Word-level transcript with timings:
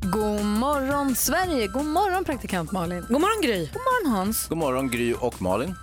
God 0.00 0.44
morgon 0.44 1.14
Sverige, 1.14 1.66
god 1.66 1.84
morgon 1.86 2.24
praktikant 2.24 2.72
Malin. 2.72 3.00
God 3.08 3.20
morgon 3.20 3.42
Gry. 3.42 3.58
God 3.66 3.82
morgon 3.82 4.12
Hans. 4.16 4.48
God 4.48 4.58
morgon 4.58 4.88
Gry 4.90 5.12
och 5.14 5.42
Malin. 5.42 5.74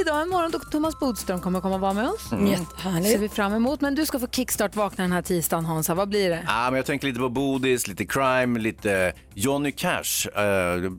Idag 0.00 0.20
är 0.20 0.26
morgon 0.26 0.50
då 0.50 0.58
Thomas 0.58 0.98
Bodström 1.00 1.40
kommer 1.40 1.60
komma 1.60 1.78
vara 1.78 1.92
med 1.92 2.08
oss. 2.08 2.32
Mm. 2.32 2.46
ser 2.46 2.52
Jättehärligt. 2.58 3.20
vi 3.20 3.28
fram 3.28 3.54
emot. 3.54 3.80
Men 3.80 3.94
du 3.94 4.06
ska 4.06 4.18
få 4.18 4.26
kickstart 4.26 4.76
vakna 4.76 5.04
den 5.04 5.12
här 5.12 5.22
tisdagen 5.22 5.64
Hansa. 5.64 5.94
Vad 5.94 6.08
blir 6.08 6.30
det? 6.30 6.44
Ah, 6.48 6.64
men 6.70 6.76
jag 6.76 6.86
tänker 6.86 7.06
lite 7.06 7.20
på 7.20 7.28
Bodis, 7.28 7.86
lite 7.88 8.04
crime, 8.06 8.58
lite 8.58 9.12
Johnny 9.34 9.72
Cash, 9.72 10.28
eh, 10.36 10.90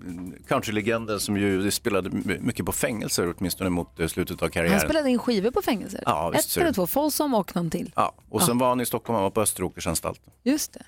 countrylegenden 0.48 1.20
som 1.20 1.38
ju 1.38 1.72
spelade 1.72 2.10
my- 2.10 2.40
mycket 2.40 2.66
på 2.66 2.72
fängelser 2.72 3.34
åtminstone 3.38 3.70
mot 3.70 3.99
eh, 3.99 4.08
slutet 4.08 4.36
av 4.36 4.41
Han 4.41 4.52
karriären. 4.52 4.80
spelade 4.80 5.10
in 5.10 5.20
skivor 5.20 5.52
på 5.52 5.62
fängelser. 5.62 6.04
Ja, 6.05 6.30
visst 6.30 6.46
Ett 6.46 6.52
ser 6.52 6.62
eller 6.62 6.74
två, 6.74 6.88
Folsom 6.88 7.34
och 7.34 7.55
någon 7.55 7.70
till. 7.70 7.91
Ja, 7.96 8.16
och 8.30 8.41
sen 8.41 8.58
var 8.58 8.70
han 8.70 8.82
i 8.82 8.86
Stockholm, 8.86 9.16
han 9.16 9.24
var 9.24 9.32
på 9.32 9.41
Österåkersanstalten. 9.41 10.34
Just 10.44 10.74
det. 10.74 10.84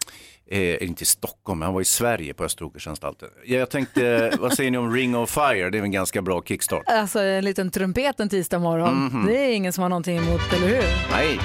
Eh, 0.51 0.83
inte 0.83 1.03
i 1.03 1.05
Stockholm, 1.05 1.59
men 1.59 1.65
han 1.65 1.73
var 1.73 1.81
i 1.81 1.85
Sverige 1.85 2.33
på 2.33 2.43
Österåkersanstalten. 2.43 3.29
Ja, 3.45 3.57
jag 3.57 3.69
tänkte, 3.69 4.31
vad 4.39 4.53
säger 4.53 4.71
ni 4.71 4.77
om 4.77 4.93
Ring 4.93 5.15
of 5.15 5.29
Fire? 5.29 5.69
Det 5.69 5.77
är 5.77 5.81
en 5.83 5.91
ganska 5.91 6.21
bra 6.21 6.41
kickstart. 6.43 6.83
Alltså 6.87 7.19
en 7.19 7.45
liten 7.45 7.71
trumpet 7.71 8.19
en 8.19 8.29
tisdag 8.29 8.59
morgon. 8.59 9.05
Mhm. 9.05 9.25
Det 9.27 9.37
är 9.37 9.53
ingen 9.55 9.73
som 9.73 9.81
har 9.81 9.89
någonting 9.89 10.17
emot, 10.17 10.41
eller 10.53 10.67
hur? 10.67 10.83
Nej. 11.11 11.39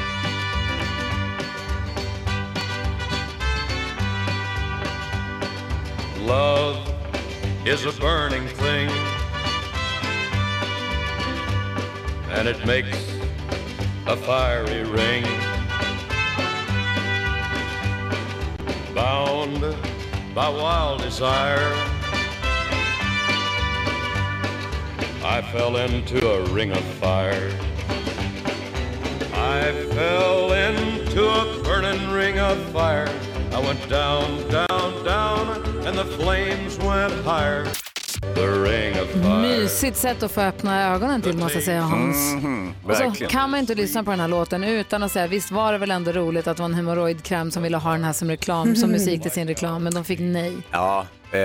Love 6.27 6.77
is 7.67 7.87
a 7.87 7.93
burning 8.01 8.49
thing, 8.49 8.89
and 12.39 12.49
it 12.49 12.67
makes 12.67 12.97
a 14.07 14.17
fiery 14.17 14.83
ring. 14.85 15.56
Bound 18.97 19.61
by 20.35 20.49
wild 20.49 21.03
desire, 21.03 21.71
I 25.23 25.43
fell 25.53 25.77
into 25.77 26.27
a 26.27 26.43
ring 26.47 26.73
of 26.73 26.83
fire. 26.95 27.51
I 29.35 29.71
fell 29.91 30.51
into 30.55 31.29
a 31.29 31.63
burning 31.63 32.11
ring 32.11 32.39
of 32.39 32.59
fire. 32.71 33.15
I 33.53 33.61
went 33.61 33.87
down, 33.91 34.49
down, 34.49 35.05
down, 35.05 35.87
and 35.87 35.99
the 35.99 36.07
flames 36.07 36.79
went 36.79 37.13
higher. 37.23 37.71
Mysigt 39.43 39.97
sätt 39.97 40.23
att 40.23 40.33
få 40.33 40.41
öppna 40.41 40.95
ögonen 40.95 41.23
till 41.23 41.37
måste 41.37 41.55
jag 41.55 41.65
säga 41.65 41.81
Hans. 41.83 42.33
Mhm, 42.35 42.75
Och 42.85 42.97
så 42.97 43.25
kan 43.27 43.51
man 43.51 43.61
inte 43.61 43.75
lyssna 43.75 44.05
på 44.05 44.11
den 44.11 44.21
här 44.21 44.29
låten 44.29 44.65
utan 44.65 45.03
att 45.03 45.13
säga 45.13 45.27
visst 45.27 45.51
var 45.51 45.73
det 45.73 45.79
väl 45.79 45.91
ändå 45.91 46.13
roligt 46.13 46.47
att 46.47 46.57
det 46.57 46.61
var 46.63 46.69
en 46.69 46.75
hemorrojdkräm 46.75 47.51
som 47.51 47.63
ville 47.63 47.77
ha 47.77 47.93
den 47.93 48.05
här 48.05 48.13
som 48.13 48.31
reklam, 48.31 48.77
som 48.77 48.91
musik 48.91 49.23
till 49.23 49.31
sin 49.31 49.49
reklam, 49.49 49.85
men 49.85 49.95
de 49.95 50.05
fick 50.05 50.19
nej. 50.21 50.53
Ja, 50.71 51.07
eh, 51.33 51.39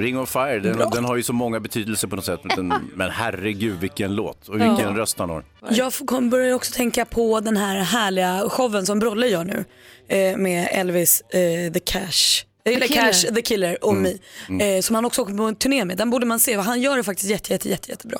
Ring 0.00 0.18
of 0.18 0.30
Fire, 0.30 0.58
den, 0.60 0.90
den 0.90 1.04
har 1.04 1.16
ju 1.16 1.22
så 1.22 1.32
många 1.32 1.60
betydelser 1.60 2.08
på 2.08 2.16
något 2.16 2.24
sätt. 2.24 2.40
Men, 2.56 2.74
men 2.94 3.10
herregud 3.10 3.80
vilken 3.80 4.14
låt 4.14 4.48
och 4.48 4.54
vilken 4.54 4.96
röst 4.96 5.18
han 5.18 5.30
har. 5.30 5.44
Jag 5.70 5.92
kom- 6.06 6.30
börjar 6.30 6.46
ju 6.46 6.54
också 6.54 6.72
tänka 6.74 7.04
på 7.04 7.40
den 7.40 7.56
här 7.56 7.76
härliga 7.76 8.48
showen 8.50 8.86
som 8.86 8.98
Brolle 8.98 9.26
gör 9.26 9.44
nu 9.44 9.64
eh, 10.08 10.36
med 10.36 10.68
Elvis 10.72 11.20
eh, 11.20 11.72
The 11.72 11.80
Cash. 11.80 12.44
Eller 12.64 12.86
Killer. 12.86 13.02
Cash, 13.12 13.34
The 13.34 13.42
Killer 13.42 13.84
och 13.84 13.94
Me. 13.94 14.12
Eh, 14.60 14.80
som 14.80 14.94
han 14.94 15.04
också 15.04 15.22
åker 15.22 15.34
på 15.34 15.42
en 15.42 15.56
turné 15.56 15.84
med. 15.84 15.96
Den 15.96 16.10
borde 16.10 16.26
man 16.26 16.40
se. 16.40 16.56
Han 16.56 16.80
gör 16.80 16.96
det 16.96 17.04
faktiskt 17.04 17.30
jätte, 17.30 17.52
jätte, 17.52 17.68
jätte, 17.68 17.90
jättebra. 17.90 18.18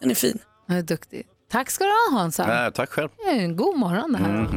Den 0.00 0.10
är 0.10 0.14
fin. 0.14 0.38
Han 0.68 0.76
är 0.76 0.82
duktig. 0.82 1.26
Tack 1.50 1.70
ska 1.70 1.84
du 1.84 1.90
ha 1.90 2.18
Hansa. 2.20 2.46
Nej, 2.46 2.72
tack 2.72 2.90
själv. 2.90 3.08
En 3.26 3.56
god 3.56 3.78
morgon 3.78 4.12
det 4.12 4.18
här. 4.18 4.48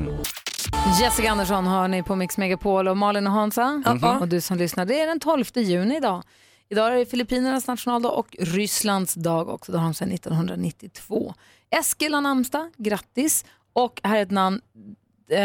Jessica 1.02 1.32
Andersson 1.32 1.66
har 1.68 1.88
ni 1.88 2.04
på 2.04 2.16
Mix 2.16 2.38
Megapol 2.38 2.88
och 2.88 2.98
Malin 2.98 3.28
och 3.28 3.34
Hansa. 3.34 3.84
Och 4.22 4.28
du 4.28 4.42
som 4.42 4.58
lyssnar, 4.58 4.86
det 4.86 5.00
är 5.00 5.08
den 5.08 5.20
12 5.20 5.44
juni 5.56 5.98
idag. 5.98 6.24
Idag 6.70 6.92
är 6.94 6.96
det 6.96 7.06
Filippinernas 7.06 7.68
nationaldag 7.68 8.10
och 8.10 8.36
Rysslands 8.40 9.14
dag 9.14 9.50
också. 9.50 9.72
Det 9.72 9.78
har 9.78 9.86
de 9.86 9.94
sedan 9.94 10.12
1992. 10.12 11.34
Eskil 11.72 12.14
har 12.14 12.22
namnsdag, 12.22 12.72
grattis. 12.78 13.46
Och 13.74 14.02
här 14.04 14.18
är 14.18 14.22
ett 14.24 14.32
namn, 14.32 14.62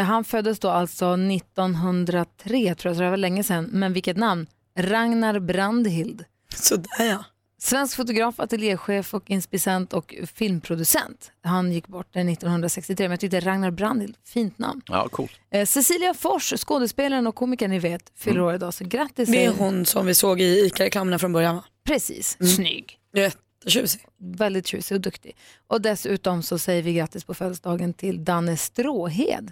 han 0.05 0.23
föddes 0.23 0.59
då 0.59 0.69
alltså 0.69 1.13
1903 1.13 2.75
tror 2.75 2.89
jag, 2.89 2.95
så 2.97 3.03
det 3.03 3.09
var 3.09 3.17
länge 3.17 3.43
sedan. 3.43 3.69
Men 3.71 3.93
vilket 3.93 4.17
namn? 4.17 4.47
Ragnar 4.77 5.39
Brandhild. 5.39 6.25
Sådär 6.55 7.05
ja. 7.05 7.23
Svensk 7.61 7.95
fotograf, 7.95 8.39
ateljéchef 8.39 9.13
och 9.13 9.29
inspicent 9.29 9.93
och 9.93 10.15
filmproducent. 10.35 11.31
Han 11.41 11.71
gick 11.71 11.87
bort 11.87 12.15
1963, 12.15 13.03
men 13.03 13.11
jag 13.11 13.19
tyckte 13.19 13.39
Ragnar 13.39 13.71
Brandhild, 13.71 14.15
fint 14.25 14.57
namn. 14.57 14.81
Ja, 14.85 15.07
coolt. 15.09 15.31
Eh, 15.51 15.65
Cecilia 15.65 16.13
Fors, 16.13 16.53
skådespelaren 16.57 17.27
och 17.27 17.35
komikern 17.35 17.71
ni 17.71 17.79
vet, 17.79 18.11
fyller 18.15 18.41
år 18.41 18.53
idag, 18.53 18.73
så 18.73 18.85
grattis. 18.85 19.29
Det 19.29 19.45
är 19.45 19.51
hon 19.51 19.85
som 19.85 20.05
vi 20.05 20.15
såg 20.15 20.41
i 20.41 20.65
ICA-reklamerna 20.65 21.19
från 21.19 21.33
början 21.33 21.55
va? 21.55 21.63
Precis, 21.83 22.37
snygg. 22.55 22.99
Jättetjusig. 23.13 24.01
Väldigt 24.17 24.67
tjusig 24.67 24.95
och 24.95 25.01
duktig. 25.01 25.35
Och 25.67 25.81
dessutom 25.81 26.43
så 26.43 26.59
säger 26.59 26.83
vi 26.83 26.93
grattis 26.93 27.23
på 27.23 27.33
födelsedagen 27.33 27.93
till 27.93 28.23
Danne 28.23 28.57
Stråhed. 28.57 29.51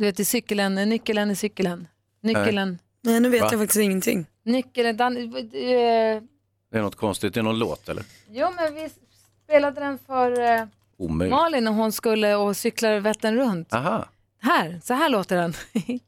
Du 0.00 0.06
vet 0.06 0.20
i 0.20 0.24
cykeln, 0.24 0.74
nyckeln 0.74 1.30
i 1.30 1.36
cykeln. 1.36 1.88
Nyckeln, 2.20 2.78
Nej 3.02 3.20
nu 3.20 3.28
vet 3.28 3.40
Va? 3.40 3.48
jag 3.50 3.60
faktiskt 3.60 3.80
ingenting. 3.80 4.26
nyckeln, 4.42 4.96
Dan, 4.96 5.16
eh, 5.16 5.42
Det 6.70 6.78
är 6.78 6.82
något 6.82 6.94
konstigt, 6.94 7.34
det 7.34 7.40
är 7.40 7.44
någon 7.44 7.58
låt 7.58 7.88
eller? 7.88 8.04
jo 8.30 8.48
men 8.56 8.74
vi 8.74 8.88
spelade 9.44 9.80
den 9.80 9.98
för 10.06 10.40
eh, 10.40 10.64
Omöjligt. 10.96 11.36
Malin 11.36 11.64
när 11.64 11.72
hon 11.72 11.92
skulle 11.92 12.34
och 12.34 12.56
cykla 12.56 13.00
Vättern 13.00 13.36
runt. 13.36 13.72
Aha. 13.74 14.08
Här, 14.42 14.80
så 14.84 14.94
här 14.94 15.08
låter 15.08 15.36
den. 15.36 15.54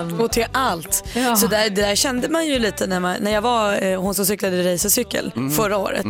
friheten. 0.00 0.20
Och 0.20 0.32
till 0.32 0.46
allt. 0.52 1.04
Ja. 1.14 1.36
Så 1.36 1.46
där, 1.46 1.70
det 1.70 1.82
där 1.82 1.94
kände 1.94 2.28
man 2.28 2.46
ju 2.46 2.58
lite 2.58 2.86
när, 2.86 3.00
man, 3.00 3.16
när 3.20 3.30
jag 3.30 3.42
var 3.42 3.82
eh, 3.82 4.00
hon 4.00 4.14
som 4.14 4.26
cyklade 4.26 4.72
racercykel 4.74 5.32
förra 5.56 5.76
året. 5.76 6.06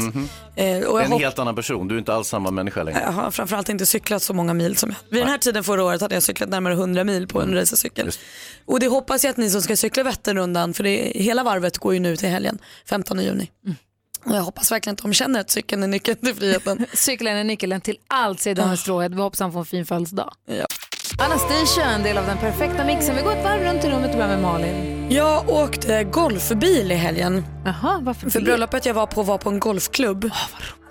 Eh, 0.56 0.78
och 0.78 0.98
jag 0.98 1.04
En 1.04 1.12
hopp- 1.12 1.20
helt 1.20 1.38
annan 1.38 1.54
person, 1.54 1.88
du 1.88 1.94
är 1.94 1.98
inte 1.98 2.14
alls 2.14 2.28
samma 2.28 2.50
människa 2.50 2.82
längre. 2.82 3.00
Jag 3.00 3.12
har 3.12 3.30
framförallt 3.30 3.68
inte 3.68 3.86
cyklat 3.86 4.22
så 4.22 4.34
många 4.34 4.54
mil 4.54 4.76
som 4.76 4.90
jag. 4.90 4.96
Vid 5.10 5.20
den 5.22 5.28
här 5.28 5.38
tiden 5.38 5.64
förra 5.64 5.84
året 5.84 6.00
hade 6.00 6.14
jag 6.14 6.22
cyklat 6.22 6.48
närmare 6.48 6.74
100 6.74 7.04
mil 7.04 7.26
på 7.28 7.42
en 7.42 7.54
racercykel. 7.54 8.06
Just. 8.06 8.20
Och 8.66 8.80
det 8.80 8.86
hoppas 8.86 9.24
jag 9.24 9.30
att 9.30 9.36
ni 9.36 9.50
som 9.50 9.62
ska 9.62 9.76
cykla 9.76 10.02
Vätternrundan, 10.02 10.74
för 10.74 10.84
det, 10.84 11.12
hela 11.14 11.42
varvet 11.42 11.78
går 11.78 11.94
ju 11.94 12.00
nu 12.00 12.16
till 12.16 12.28
helgen, 12.28 12.58
15 12.88 13.22
juni. 13.22 13.50
Och 14.26 14.36
jag 14.36 14.42
hoppas 14.42 14.72
verkligen 14.72 14.94
att 14.94 15.02
de 15.02 15.12
känner 15.12 15.40
att 15.40 15.50
cykeln 15.50 15.82
är 15.82 15.86
nyckeln 15.88 16.16
till 16.16 16.34
friheten. 16.34 16.86
Cykeln 16.94 17.36
är 17.36 17.44
nyckeln 17.44 17.80
till 17.80 17.96
allt, 18.06 18.40
säger 18.40 18.54
Danne 18.56 18.76
Stråhed. 18.76 19.14
Vi 19.14 19.20
hoppas 19.20 19.40
han 19.40 19.52
får 19.52 19.60
en 19.60 19.66
fin 19.66 19.86
födelsedag. 19.86 20.32
Ja. 20.46 20.66
Anastasia, 21.18 21.84
en 21.90 22.02
del 22.02 22.18
av 22.18 22.26
den 22.26 22.38
perfekta 22.38 22.84
mixen. 22.84 23.16
Vi 23.16 23.22
går 23.22 23.32
ett 23.32 23.44
varv 23.44 23.62
runt 23.62 23.84
i 23.84 23.88
rummet 23.88 24.10
och 24.10 24.16
börjar 24.16 24.28
med 24.28 24.42
Malin. 24.42 25.06
Jag 25.10 25.48
åkte 25.48 26.04
golfbil 26.04 26.92
i 26.92 26.94
helgen. 26.94 27.44
Jaha, 27.64 28.00
varför 28.02 28.30
För 28.30 28.38
det? 28.40 28.44
bröllopet 28.44 28.86
jag 28.86 28.94
var 28.94 29.06
på 29.06 29.22
var 29.22 29.38
på 29.38 29.50
en 29.50 29.60
golfklubb. 29.60 30.30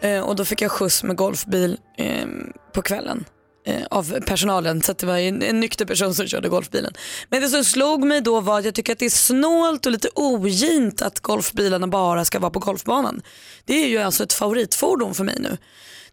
eh, 0.01 0.19
och 0.19 0.35
då 0.35 0.45
fick 0.45 0.61
jag 0.61 0.71
skjuts 0.71 1.03
med 1.03 1.15
golfbil 1.15 1.77
eh, 1.97 2.25
på 2.73 2.81
kvällen. 2.81 3.25
Eh, 3.65 3.75
av 3.89 4.19
personalen 4.19 4.81
så 4.81 4.93
det 4.93 5.05
var 5.05 5.17
en, 5.17 5.41
en 5.41 5.59
nykter 5.59 5.85
person 5.85 6.15
som 6.15 6.27
körde 6.27 6.49
golfbilen. 6.49 6.93
Men 7.29 7.41
det 7.41 7.47
som 7.47 7.63
slog 7.63 8.03
mig 8.05 8.21
då 8.21 8.39
var 8.41 8.59
att 8.59 8.65
jag 8.65 8.73
tycker 8.75 8.93
att 8.93 8.99
det 8.99 9.05
är 9.05 9.09
snålt 9.09 9.85
och 9.85 9.91
lite 9.91 10.09
ogint 10.15 11.01
att 11.01 11.19
golfbilarna 11.19 11.87
bara 11.87 12.25
ska 12.25 12.39
vara 12.39 12.51
på 12.51 12.59
golfbanan. 12.59 13.21
Det 13.65 13.83
är 13.83 13.87
ju 13.87 13.97
alltså 13.99 14.23
ett 14.23 14.33
favoritfordon 14.33 15.13
för 15.13 15.23
mig 15.23 15.35
nu. 15.39 15.57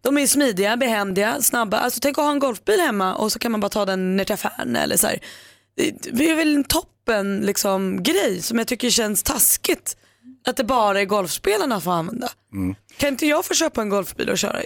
De 0.01 0.17
är 0.17 0.27
smidiga, 0.27 0.77
behändiga, 0.77 1.41
snabba. 1.41 1.77
Alltså 1.77 1.99
tänk 2.01 2.17
att 2.17 2.23
ha 2.23 2.31
en 2.31 2.39
golfbil 2.39 2.79
hemma 2.79 3.15
och 3.15 3.31
så 3.31 3.39
kan 3.39 3.51
man 3.51 3.61
bara 3.61 3.69
ta 3.69 3.85
den 3.85 4.17
ner 4.17 4.23
till 4.23 4.33
affären 4.33 4.75
eller 4.75 4.97
så 4.97 5.07
här. 5.07 5.19
Det- 5.75 6.29
är 6.29 6.35
väl 6.35 6.55
en 6.55 6.63
toppen 6.63 7.39
liksom, 7.39 8.03
grej 8.03 8.41
som 8.41 8.57
jag 8.57 8.67
tycker 8.67 8.89
känns 8.89 9.23
taskigt. 9.23 9.97
Att 10.47 10.57
det 10.57 10.63
bara 10.63 11.01
är 11.01 11.05
golfspelarna 11.05 11.81
får 11.81 11.91
använda. 11.91 12.29
Kan 12.97 13.09
inte 13.09 13.25
jag 13.27 13.45
få 13.45 13.53
köpa 13.53 13.81
en 13.81 13.89
golfbil 13.89 14.29
och 14.29 14.37
köra? 14.37 14.59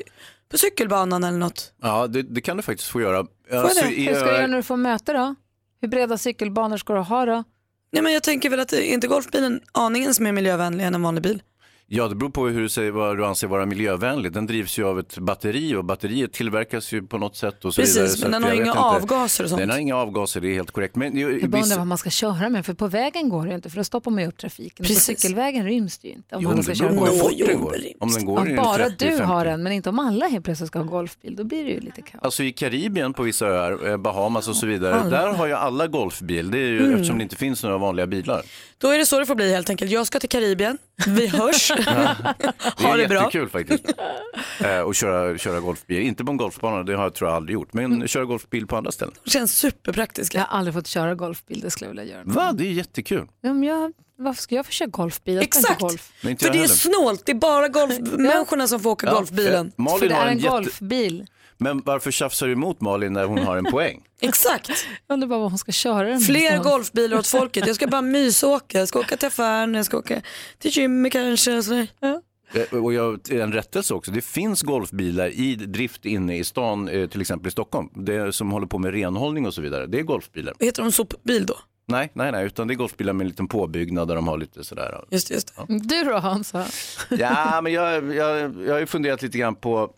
På 0.51 0.57
cykelbanan 0.57 1.23
eller 1.23 1.37
något. 1.37 1.73
Ja, 1.81 2.07
det, 2.07 2.21
det 2.23 2.41
kan 2.41 2.57
du 2.57 2.63
faktiskt 2.63 2.89
få 2.89 3.01
göra. 3.01 3.25
jag 3.49 3.57
Alltså, 3.65 3.81
det? 3.81 3.87
Hur 3.87 4.13
ska 4.15 4.23
du 4.25 4.31
göra 4.31 4.43
Öar- 4.43 4.47
när 4.47 4.57
du 4.57 4.63
får 4.63 4.77
möte 4.77 5.13
då? 5.13 5.35
Hur 5.81 5.87
breda 5.87 6.17
cykelbanor 6.17 6.77
ska 6.77 6.93
du 6.93 6.99
ha 6.99 7.25
då? 7.25 7.43
Nej 7.91 8.03
men 8.03 8.13
jag 8.13 8.23
tänker 8.23 8.49
väl 8.49 8.59
att 8.59 8.73
är 8.73 8.81
inte 8.81 9.07
golfbilen 9.07 9.61
aningen 9.71 10.13
som 10.13 10.25
är 10.25 10.31
miljövänlig 10.31 10.85
än 10.85 10.95
en 10.95 11.01
vanlig 11.01 11.23
bil? 11.23 11.41
Ja, 11.87 12.07
det 12.07 12.15
beror 12.15 12.29
på 12.29 12.47
hur 12.47 12.61
du, 12.61 12.69
säger, 12.69 12.91
vad 12.91 13.17
du 13.17 13.25
anser 13.25 13.47
vara 13.47 13.65
miljövänlig. 13.65 14.31
Den 14.31 14.45
drivs 14.47 14.79
ju 14.79 14.85
av 14.85 14.99
ett 14.99 15.17
batteri 15.17 15.75
och 15.75 15.85
batteriet 15.85 16.33
tillverkas 16.33 16.91
ju 16.91 17.03
på 17.03 17.17
något 17.17 17.35
sätt. 17.35 17.65
Och 17.65 17.73
så 17.73 17.81
Precis, 17.81 17.97
vidare. 18.17 18.31
men 18.31 18.31
den 18.31 18.43
har 18.43 18.53
inga 18.55 18.65
inte. 18.65 18.79
avgaser 18.79 19.43
och 19.43 19.49
sånt. 19.49 19.59
Den 19.59 19.69
har 19.69 19.77
inga 19.77 19.95
avgaser, 19.95 20.41
det 20.41 20.47
är 20.47 20.53
helt 20.53 20.71
korrekt. 20.71 20.95
Men 20.95 21.17
ju- 21.17 21.39
Jag 21.41 21.49
bara 21.49 21.61
undrar 21.61 21.77
vad 21.77 21.87
man 21.87 21.97
ska 21.97 22.09
köra 22.09 22.49
med, 22.49 22.65
för 22.65 22.73
på 22.73 22.87
vägen 22.87 23.29
går 23.29 23.43
det 23.43 23.49
ju 23.49 23.55
inte, 23.55 23.69
för 23.69 23.77
då 23.77 23.83
stoppar 23.83 24.11
man 24.11 24.23
ju 24.23 24.29
upp 24.29 24.37
trafiken. 24.37 24.71
Och 24.83 24.87
På 24.87 24.93
Precis. 24.93 25.03
cykelvägen 25.21 25.65
ryms 25.65 25.97
det 25.97 26.07
ju 26.07 26.13
inte. 26.13 26.35
Om 26.35 26.43
Jo, 26.43 26.49
man 26.49 26.63
ska 26.63 26.75
köra 26.75 26.89
på 26.95 27.05
fort 27.05 27.31
Jo, 27.35 27.45
den 27.47 27.61
går. 27.61 27.75
Om 27.99 28.11
den 28.11 28.25
går 28.25 28.39
Om 28.39 28.55
bara 28.55 28.77
30, 28.77 28.95
du 29.05 29.11
50. 29.11 29.23
har 29.23 29.45
en, 29.45 29.63
men 29.63 29.71
inte 29.73 29.89
om 29.89 29.99
alla 29.99 30.27
helt 30.27 30.45
plötsligt 30.45 30.67
ska 30.67 30.79
ha 30.79 30.85
golfbil, 30.85 31.35
då 31.35 31.43
blir 31.43 31.63
det 31.63 31.69
ju 31.71 31.79
lite 31.79 32.01
kaos. 32.01 32.23
Alltså 32.23 32.43
i 32.43 32.51
Karibien 32.51 33.13
på 33.13 33.23
vissa 33.23 33.45
öar, 33.47 33.87
eh, 33.89 33.97
Bahamas 33.97 34.47
och 34.47 34.55
så 34.55 34.65
vidare, 34.67 34.95
Alla. 34.95 35.09
där 35.09 35.33
har 35.33 35.47
ju 35.47 35.53
alla 35.53 35.87
golfbil. 35.87 36.51
Det 36.51 36.57
är 36.57 36.61
ju 36.67 36.79
Mm. 36.79 36.93
eftersom 36.93 37.17
det 37.17 37.23
inte 37.23 37.35
finns 37.35 37.63
några 37.63 37.77
vanliga 37.77 38.07
bilar. 38.07 38.41
Då 38.77 38.89
är 38.89 38.97
det 38.97 39.05
så 39.05 39.19
det 39.19 39.25
får 39.25 39.35
bli 39.35 39.51
helt 39.53 39.69
enkelt. 39.69 39.91
Jag 39.91 40.07
ska 40.07 40.19
till 40.19 40.29
Karibien, 40.29 40.77
vi 41.07 41.27
hörs. 41.27 41.71
Det 41.75 42.83
ha 42.83 42.93
är 42.93 42.97
det 42.97 43.07
bra. 43.07 43.17
jättekul 43.21 43.49
faktiskt. 43.49 43.83
eh, 44.63 44.79
och 44.79 44.95
köra, 44.95 45.37
köra 45.37 45.59
golfbil. 45.59 46.01
Inte 46.01 46.25
på 46.25 46.31
en 46.31 46.37
golfbana, 46.37 46.83
det 46.83 46.95
har 46.95 47.03
jag 47.03 47.13
tror 47.13 47.29
jag 47.29 47.35
aldrig 47.35 47.53
gjort. 47.53 47.73
Men 47.73 47.85
Mm. 47.85 48.07
köra 48.07 48.25
golfbil 48.25 48.67
på 48.67 48.77
andra 48.77 48.91
ställen. 48.91 49.13
Det 49.23 49.29
känns 49.29 49.57
superpraktiska. 49.57 50.37
Jag 50.37 50.45
har 50.45 50.57
aldrig 50.57 50.73
fått 50.73 50.87
köra 50.87 51.15
golfbil, 51.15 51.59
det 51.61 51.69
skulle 51.71 51.89
jag 51.89 51.95
vilja 51.95 52.13
göra. 52.15 52.23
Va? 52.25 52.53
Det 52.53 52.63
är 52.67 52.71
jättekul. 52.71 53.27
Ja, 53.41 53.53
men 53.53 53.63
jag, 53.63 53.93
varför 54.17 54.41
ska 54.41 54.55
jag 54.55 54.65
få 54.65 54.71
köra 54.71 54.87
golfbil? 54.89 55.37
Exakt, 55.39 55.81
golf. 55.81 56.11
För 56.21 56.29
jag 56.29 56.37
det 56.53 56.63
är 56.63 56.67
snålt. 56.67 57.21
Det 57.25 57.31
är 57.31 57.35
bara 57.35 57.67
golfmänniskorna 57.67 58.67
som 58.67 58.79
får 58.79 58.89
åka 58.89 59.07
Ja, 59.07 59.13
golfbilen. 59.13 59.67
eh, 59.67 59.83
Malin 59.83 59.99
För 59.99 60.07
det 60.07 60.13
har 60.15 60.21
är 60.21 60.25
en 60.27 60.31
en 60.31 60.37
jätte... 60.39 60.49
golfbil. 60.49 61.25
Men 61.57 61.81
varför 61.85 62.11
tjafsar 62.11 62.47
du 62.47 62.53
emot 62.53 62.81
Malin 62.81 63.13
när 63.13 63.25
hon 63.25 63.37
har 63.37 63.57
en 63.57 63.65
poäng? 63.65 64.03
Exakt. 64.21 64.69
Jag 65.07 65.13
undrar 65.13 65.27
bara 65.27 65.39
vad 65.39 65.49
hon 65.51 65.57
ska 65.57 65.71
köra 65.71 66.07
den 66.07 66.19
Fler 66.19 66.57
golfbilar 66.63 67.17
åt 67.17 67.27
folket. 67.27 67.67
Jag 67.67 67.75
ska 67.75 67.87
bara 67.87 68.01
mysåka. 68.01 68.79
Jag 68.79 68.87
ska 68.87 68.99
åka 68.99 69.17
till 69.17 69.27
affären, 69.27 69.73
jag 69.73 69.85
ska 69.85 69.97
åka 69.97 70.21
till 70.59 70.71
gymmet 70.71 71.11
kanske. 71.13 71.87
Ja. 71.99 72.21
Eh, 72.53 72.77
Och 72.83 72.93
jag, 72.93 73.31
en 73.31 73.53
rättelse 73.53 73.93
också, 73.93 74.11
det 74.11 74.21
finns 74.21 74.61
golfbilar 74.61 75.27
i 75.27 75.55
drift 75.55 76.05
inne 76.05 76.37
i 76.37 76.43
stan, 76.43 76.87
eh, 76.89 77.07
till 77.09 77.21
exempel 77.21 77.47
i 77.47 77.51
Stockholm, 77.51 77.89
det 77.95 78.33
som 78.35 78.51
håller 78.51 78.67
på 78.67 78.77
med 78.77 78.93
renhållning 78.93 79.45
och 79.45 79.53
så 79.53 79.61
vidare. 79.61 79.85
Det 79.87 79.99
är 79.99 80.03
golfbilar. 80.03 80.53
Heter 80.59 80.81
de 80.83 80.91
sopbil 80.91 81.45
då? 81.45 81.55
Nej, 81.87 82.11
nej, 82.13 82.31
nej, 82.31 82.45
utan 82.45 82.67
det 82.67 82.73
är 82.73 82.75
golfbilar 82.75 83.13
med 83.13 83.25
en 83.25 83.29
liten 83.29 83.47
påbyggnad 83.47 84.07
där 84.07 84.15
de 84.15 84.27
har 84.27 84.37
lite 84.37 84.63
sådär. 84.63 85.03
Just, 85.11 85.31
just 85.31 85.53
det. 85.67 85.79
Du 85.79 86.03
då 86.03 86.17
Hansa? 86.17 86.65
Ja, 87.09 87.59
men 87.63 87.73
jag, 87.73 88.13
jag, 88.15 88.55
jag 88.65 88.73
har 88.73 88.79
ju 88.79 88.85
funderat 88.85 89.21
lite 89.21 89.37
grann 89.37 89.55
på, 89.55 89.89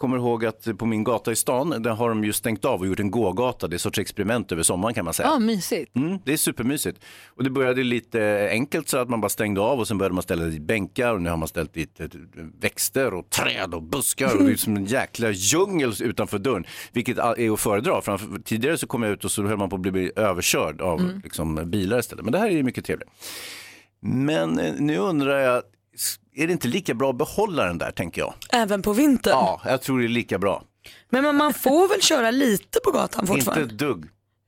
kommer 0.00 0.16
ihåg 0.16 0.44
att 0.44 0.78
på 0.78 0.86
min 0.86 1.04
gata 1.04 1.32
i 1.32 1.36
stan, 1.36 1.82
där 1.82 1.90
har 1.90 2.08
de 2.08 2.24
ju 2.24 2.32
stängt 2.32 2.64
av 2.64 2.80
och 2.80 2.86
gjort 2.86 3.00
en 3.00 3.10
gågata. 3.10 3.68
Det 3.68 3.74
är 3.74 3.76
ett 3.76 3.82
sorts 3.82 3.98
experiment 3.98 4.52
över 4.52 4.62
sommaren 4.62 4.94
kan 4.94 5.04
man 5.04 5.14
säga. 5.14 5.28
Ja, 5.28 5.38
mysigt. 5.38 5.96
Mm, 5.96 6.18
det 6.24 6.32
är 6.32 6.36
supermysigt. 6.36 7.04
Och 7.28 7.44
det 7.44 7.50
började 7.50 7.82
lite 7.82 8.48
enkelt 8.50 8.88
så 8.88 8.98
att 8.98 9.08
man 9.08 9.20
bara 9.20 9.28
stängde 9.28 9.60
av 9.60 9.78
och 9.78 9.88
sen 9.88 9.98
började 9.98 10.14
man 10.14 10.22
ställa 10.22 10.44
dit 10.44 10.62
bänkar 10.62 11.14
och 11.14 11.22
nu 11.22 11.30
har 11.30 11.36
man 11.36 11.48
ställt 11.48 11.74
dit 11.74 12.00
växter 12.60 13.14
och 13.14 13.30
träd 13.30 13.74
och 13.74 13.82
buskar 13.82 14.36
och 14.36 14.44
det 14.44 14.52
är 14.52 14.56
som 14.56 14.76
en 14.76 14.84
jäkla 14.84 15.30
djungel 15.30 15.92
utanför 16.00 16.38
dörren. 16.38 16.64
Vilket 16.92 17.18
är 17.18 17.52
att 17.52 17.60
föredra. 17.60 18.00
Framför, 18.00 18.38
tidigare 18.44 18.78
så 18.78 18.86
kom 18.86 19.02
jag 19.02 19.12
ut 19.12 19.24
och 19.24 19.30
så 19.30 19.42
höll 19.42 19.58
man 19.58 19.70
på 19.70 19.76
att 19.76 19.82
bli 19.82 20.12
överkörd 20.16 20.80
av 20.80 21.20
liksom, 21.24 21.70
bilar 21.70 21.98
istället. 21.98 22.24
Men 22.24 22.32
det 22.32 22.38
här 22.38 22.46
är 22.46 22.50
ju 22.50 22.62
mycket 22.62 22.84
trevligt. 22.84 23.08
Men 24.00 24.58
eh, 24.58 24.74
nu 24.78 24.98
undrar 24.98 25.38
jag, 25.38 25.62
är 26.34 26.46
det 26.46 26.52
inte 26.52 26.68
lika 26.68 26.94
bra 26.94 27.10
att 27.10 27.16
behålla 27.18 27.64
den 27.64 27.78
där 27.78 27.90
tänker 27.90 28.20
jag? 28.20 28.34
Även 28.52 28.82
på 28.82 28.92
vintern. 28.92 29.32
Ja, 29.32 29.60
jag 29.64 29.82
tror 29.82 29.98
det 29.98 30.06
är 30.06 30.08
lika 30.08 30.38
bra. 30.38 30.62
Men 31.10 31.22
man- 31.24 31.36
man 31.36 31.54
får 31.54 31.88
väl 31.88 32.02
köra 32.02 32.30
lite 32.30 32.78
på 32.84 32.90
gatan 32.90 33.20
Inte 33.24 33.32
fortfarande? 33.34 33.64
ett 33.64 33.78
dugg. 33.78 34.04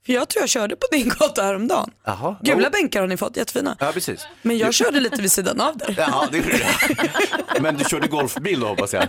För 0.07 0.13
jag 0.13 0.29
tror 0.29 0.43
jag 0.43 0.49
körde 0.49 0.77
på 0.77 0.87
din 0.93 1.09
gata 1.19 1.43
häromdagen. 1.43 1.91
Jaha. 2.05 2.37
Gula 2.43 2.69
Oh. 2.69 2.73
bänkar 2.73 3.01
har 3.01 3.09
ni 3.09 3.17
fått, 3.17 3.37
jättefina. 3.37 3.77
Ja, 3.81 3.91
precis. 3.95 4.27
Men 4.43 4.59
jag 4.59 4.75
körde 4.75 5.01
lite 5.01 5.23
vid 5.23 5.33
sidan 5.33 5.61
av 5.61 5.77
där. 5.79 5.95
Jaha, 5.99 6.29
det 6.33 6.37
gjorde 6.39 6.51
du. 6.51 6.63
Men 7.63 7.77
du 7.77 7.85
körde 7.85 8.09
golfbil 8.09 8.61
då 8.61 8.67
hoppas 8.67 8.93
jag? 8.93 9.05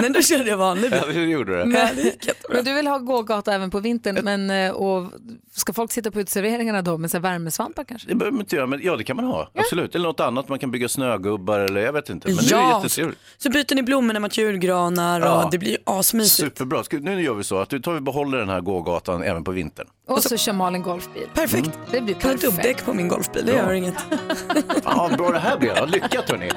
Men 0.00 0.12
då 0.12 0.22
körde 0.22 0.50
jag 0.50 0.56
vanlig 0.56 0.90
bil. 0.90 1.00
Ja, 1.06 1.12
det 1.12 1.20
gjorde 1.20 1.64
du. 1.64 1.72
Ja, 1.72 1.88
jättebra. 2.04 2.32
Men 2.54 2.64
du 2.64 2.74
vill 2.74 2.86
ha 2.86 2.98
gågata 2.98 3.54
även 3.54 3.70
på 3.70 3.80
vintern, 3.80 4.18
men 4.24 4.50
eh, 4.50 4.70
och 4.70 5.12
ska 5.52 5.72
folk 5.72 5.92
sitta 5.92 6.10
på 6.10 6.20
uteserveringarna 6.20 6.82
då 6.82 6.98
med 6.98 7.10
så 7.10 7.16
här 7.16 7.22
värmesvampar 7.22 7.84
kanske? 7.84 8.08
Det 8.08 8.14
behöver 8.14 8.32
man 8.32 8.40
inte 8.40 8.56
göra, 8.56 8.66
men 8.66 8.80
ja 8.82 8.96
det 8.96 9.04
kan 9.04 9.16
man 9.16 9.24
ha. 9.24 9.50
Absolut. 9.54 9.94
Eller 9.94 10.04
något 10.08 10.20
annat, 10.20 10.48
man 10.48 10.58
kan 10.58 10.70
bygga 10.70 10.88
snögubbar 10.88 11.58
eller 11.58 11.80
jag 11.80 11.92
vet 11.92 12.08
inte. 12.10 12.28
Men 12.28 12.36
det 12.36 12.54
är 12.54 12.58
Ja. 12.58 12.76
jättetrevligt. 12.82 13.18
Så 13.38 13.50
byter 13.50 13.74
ni 13.74 13.82
blommorna 13.82 14.20
mot 14.20 14.36
julgranar 14.38 15.20
och 15.20 15.26
Ja. 15.26 15.48
det 15.52 15.58
blir 15.58 15.70
ju 15.70 15.76
asmysigt. 15.86 16.36
Superbra. 16.58 16.82
Nu 17.00 17.22
gör 17.22 17.34
vi 17.34 17.44
så 17.44 17.58
att 17.58 17.68
du 17.70 17.80
tar 17.80 17.92
vi 17.94 18.00
behåller 18.00 18.38
den 18.38 18.48
här 18.48 18.60
gågatan 18.60 19.22
även 19.22 19.44
på 19.44 19.50
vintern. 19.50 19.86
Och 20.08 20.22
så 20.22 20.36
kör 20.36 20.52
Malin 20.52 20.82
golfbil. 20.82 21.28
Perfekt. 21.34 21.70
Det 21.90 22.00
blir 22.00 22.14
Kan 22.14 22.30
ha 22.30 22.36
perfekt. 22.36 22.42
dubbdäck 22.56 22.84
på 22.84 22.92
min 22.94 23.08
golfbil, 23.08 23.46
det 23.46 23.52
Bra. 23.52 23.60
gör 23.62 23.72
inget. 23.72 23.94
Fan 24.84 24.96
vad 24.98 25.16
bra 25.16 25.30
det 25.30 25.38
här 25.38 25.58
blev. 25.58 25.76
Ja, 25.76 25.84
Lyckat 25.84 26.30
hörni. 26.30 26.50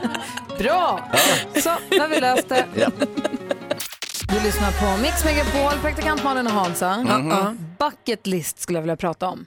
Bra! 0.59 1.09
Så, 1.63 1.69
nu 1.92 2.00
har 2.00 2.07
vi 2.07 2.19
löst 2.19 2.50
det. 2.50 2.65
Du 4.31 4.39
lyssnar 4.44 4.72
på 4.72 5.01
Mix 5.01 5.25
Megapol, 5.25 5.80
praktikant 5.81 6.24
Malin 6.24 6.48
och 6.48 6.54
Hansa. 6.54 7.06
Ja. 7.07 7.56
Bucket 7.80 8.28
list 8.28 8.60
skulle 8.60 8.78
jag 8.78 8.81
vilja 8.81 8.95
prata 8.98 9.28
om. 9.28 9.45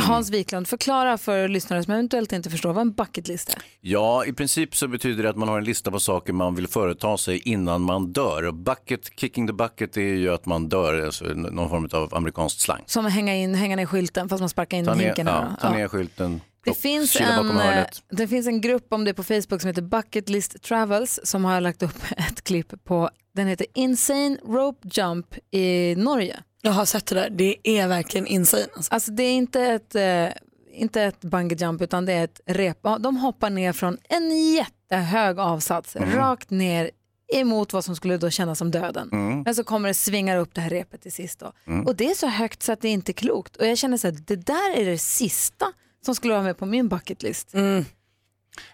Hans 0.00 0.30
Wiklund, 0.30 0.68
förklara 0.68 1.18
för 1.18 1.48
lyssnare 1.48 1.84
som 1.84 1.92
eventuellt 1.92 2.32
inte 2.32 2.50
förstår 2.50 2.72
vad 2.72 2.80
en 2.80 2.92
bucket 2.92 3.28
list 3.28 3.48
är. 3.48 3.56
Ja, 3.80 4.24
i 4.24 4.32
princip 4.32 4.76
så 4.76 4.88
betyder 4.88 5.22
det 5.22 5.30
att 5.30 5.36
man 5.36 5.48
har 5.48 5.58
en 5.58 5.64
lista 5.64 5.90
på 5.90 6.00
saker 6.00 6.32
man 6.32 6.54
vill 6.54 6.68
företa 6.68 7.16
sig 7.16 7.38
innan 7.38 7.82
man 7.82 8.12
dör. 8.12 8.52
Bucket, 8.52 9.20
kicking 9.20 9.46
the 9.46 9.52
bucket, 9.52 9.96
är 9.96 10.00
ju 10.00 10.34
att 10.34 10.46
man 10.46 10.68
dör, 10.68 11.04
alltså 11.06 11.24
någon 11.24 11.68
form 11.68 11.88
av 11.92 12.14
amerikansk 12.14 12.60
slang. 12.60 12.82
Som 12.86 13.06
att 13.06 13.12
hänga, 13.12 13.34
in, 13.34 13.54
hänga 13.54 13.76
ner 13.76 13.86
skylten 13.86 14.28
fast 14.28 14.40
man 14.40 14.48
sparkar 14.48 14.76
in 14.76 14.84
Ta 14.84 14.94
ner, 14.94 15.04
hinken. 15.04 15.26
ja, 15.26 15.56
ta 15.60 15.66
Ja. 15.68 15.74
ner 15.76 15.88
skylten, 15.88 16.40
Det 16.64 16.74
finns, 16.74 17.16
en, 17.20 17.50
eh, 17.60 17.84
det 18.10 18.28
finns 18.28 18.46
en 18.46 18.60
grupp 18.60 18.86
om 18.92 19.04
det 19.04 19.14
på 19.14 19.22
Facebook 19.22 19.60
som 19.60 19.68
heter 19.68 19.82
Bucket 19.82 20.28
List 20.28 20.62
Travels 20.62 21.20
som 21.24 21.44
har 21.44 21.60
lagt 21.60 21.82
upp 21.82 21.96
ett 22.16 22.44
klipp 22.44 22.84
på, 22.84 23.10
den 23.34 23.46
heter 23.46 23.66
Insane 23.74 24.38
Rope 24.44 24.88
Jump 24.88 25.34
i 25.50 25.94
Norge. 25.96 26.42
Jag 26.62 26.72
har 26.72 26.84
sett 26.84 27.06
det 27.06 27.14
där, 27.14 27.30
det 27.30 27.56
är 27.68 27.88
verkligen 27.88 28.26
insane. 28.26 28.66
Alltså. 28.76 28.94
Alltså 28.94 29.10
det 29.10 29.22
är 29.22 29.32
inte 29.32 29.60
ett, 29.62 29.94
eh, 29.94 30.28
inte 30.72 31.02
ett 31.02 31.20
bungee 31.20 31.58
jump 31.58 31.82
utan 31.82 32.06
det 32.06 32.12
är 32.12 32.24
ett 32.24 32.40
rep. 32.46 32.78
De 33.00 33.16
hoppar 33.16 33.50
ner 33.50 33.72
från 33.72 33.98
en 34.08 34.52
jättehög 34.52 35.38
avsats 35.38 35.96
rakt 35.96 36.50
ner 36.50 36.90
emot 37.34 37.72
vad 37.72 37.84
som 37.84 37.96
skulle 37.96 38.16
då 38.16 38.30
kännas 38.30 38.58
som 38.58 38.70
döden. 38.70 39.08
Men 39.44 39.54
så 39.54 39.64
kommer 39.64 39.88
det 39.88 39.94
svingar 39.94 40.36
upp 40.36 40.54
det 40.54 40.60
här 40.60 40.70
repet 40.70 41.02
till 41.02 41.12
sist 41.12 41.38
då. 41.38 41.52
Och 41.86 41.96
det 41.96 42.10
är 42.10 42.14
så 42.14 42.26
högt 42.26 42.62
så 42.62 42.72
att 42.72 42.80
det 42.80 42.88
inte 42.88 43.10
är 43.10 43.14
klokt. 43.14 43.56
Och 43.56 43.66
jag 43.66 43.78
känner 43.78 43.96
så 43.96 44.06
här, 44.06 44.16
det 44.26 44.36
där 44.36 44.76
är 44.76 44.84
det 44.84 44.98
sista 44.98 45.66
som 46.04 46.14
skulle 46.14 46.32
vara 46.32 46.42
med 46.42 46.58
på 46.58 46.66
min 46.66 46.88
bucket 46.88 47.22
list. 47.22 47.54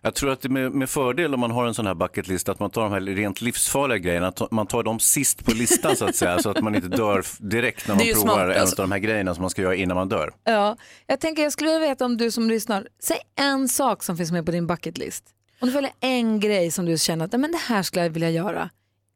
Jag 0.02 0.14
tror 0.14 0.30
att 0.30 0.40
det 0.40 0.48
är 0.48 0.50
med, 0.50 0.72
med 0.72 0.90
fördel 0.90 1.34
om 1.34 1.40
man 1.40 1.50
har 1.50 1.66
en 1.66 1.74
sån 1.74 1.86
här 1.86 1.94
bucketlist 1.94 2.48
att 2.48 2.60
man 2.60 2.70
tar 2.70 2.82
de 2.82 2.92
här 2.92 3.00
rent 3.00 3.40
livsfarliga 3.40 3.98
grejerna, 3.98 4.28
att 4.28 4.50
man 4.50 4.66
tar 4.66 4.82
dem 4.82 5.00
sist 5.00 5.44
på 5.44 5.50
listan 5.50 5.96
så 5.96 6.04
att 6.04 6.16
säga, 6.16 6.38
så 6.38 6.50
att 6.50 6.60
man 6.62 6.74
inte 6.74 6.88
dör 6.88 7.24
direkt 7.38 7.88
när 7.88 7.94
man 7.94 8.04
provar 8.04 8.20
smart, 8.20 8.56
en 8.56 8.60
alltså. 8.60 8.82
av 8.82 8.88
de 8.88 8.92
här 8.92 8.98
grejerna 8.98 9.34
som 9.34 9.40
man 9.42 9.50
ska 9.50 9.62
göra 9.62 9.74
innan 9.74 9.96
man 9.96 10.08
dör. 10.08 10.32
Ja, 10.44 10.76
jag 11.06 11.20
tänker 11.20 11.42
jag 11.42 11.52
skulle 11.52 11.70
vilja 11.70 11.88
veta 11.88 12.04
om 12.04 12.16
du 12.16 12.30
som 12.30 12.48
lyssnar, 12.48 12.88
säg 13.02 13.16
en 13.38 13.68
sak 13.68 14.02
som 14.02 14.16
finns 14.16 14.32
med 14.32 14.46
på 14.46 14.52
din 14.52 14.66
bucket 14.66 14.98
list. 14.98 15.24
Om 15.60 15.68
du 15.68 15.74
väljer 15.74 15.92
en 16.00 16.40
grej 16.40 16.70
som 16.70 16.84
du 16.84 16.98
känner 16.98 17.24
att 17.24 17.32
"Nej, 17.32 17.40
men 17.40 17.52
det 17.52 17.58
här 17.58 17.82
skulle 17.82 18.02
jag 18.02 18.10
vilja 18.10 18.30
göra 18.30 18.70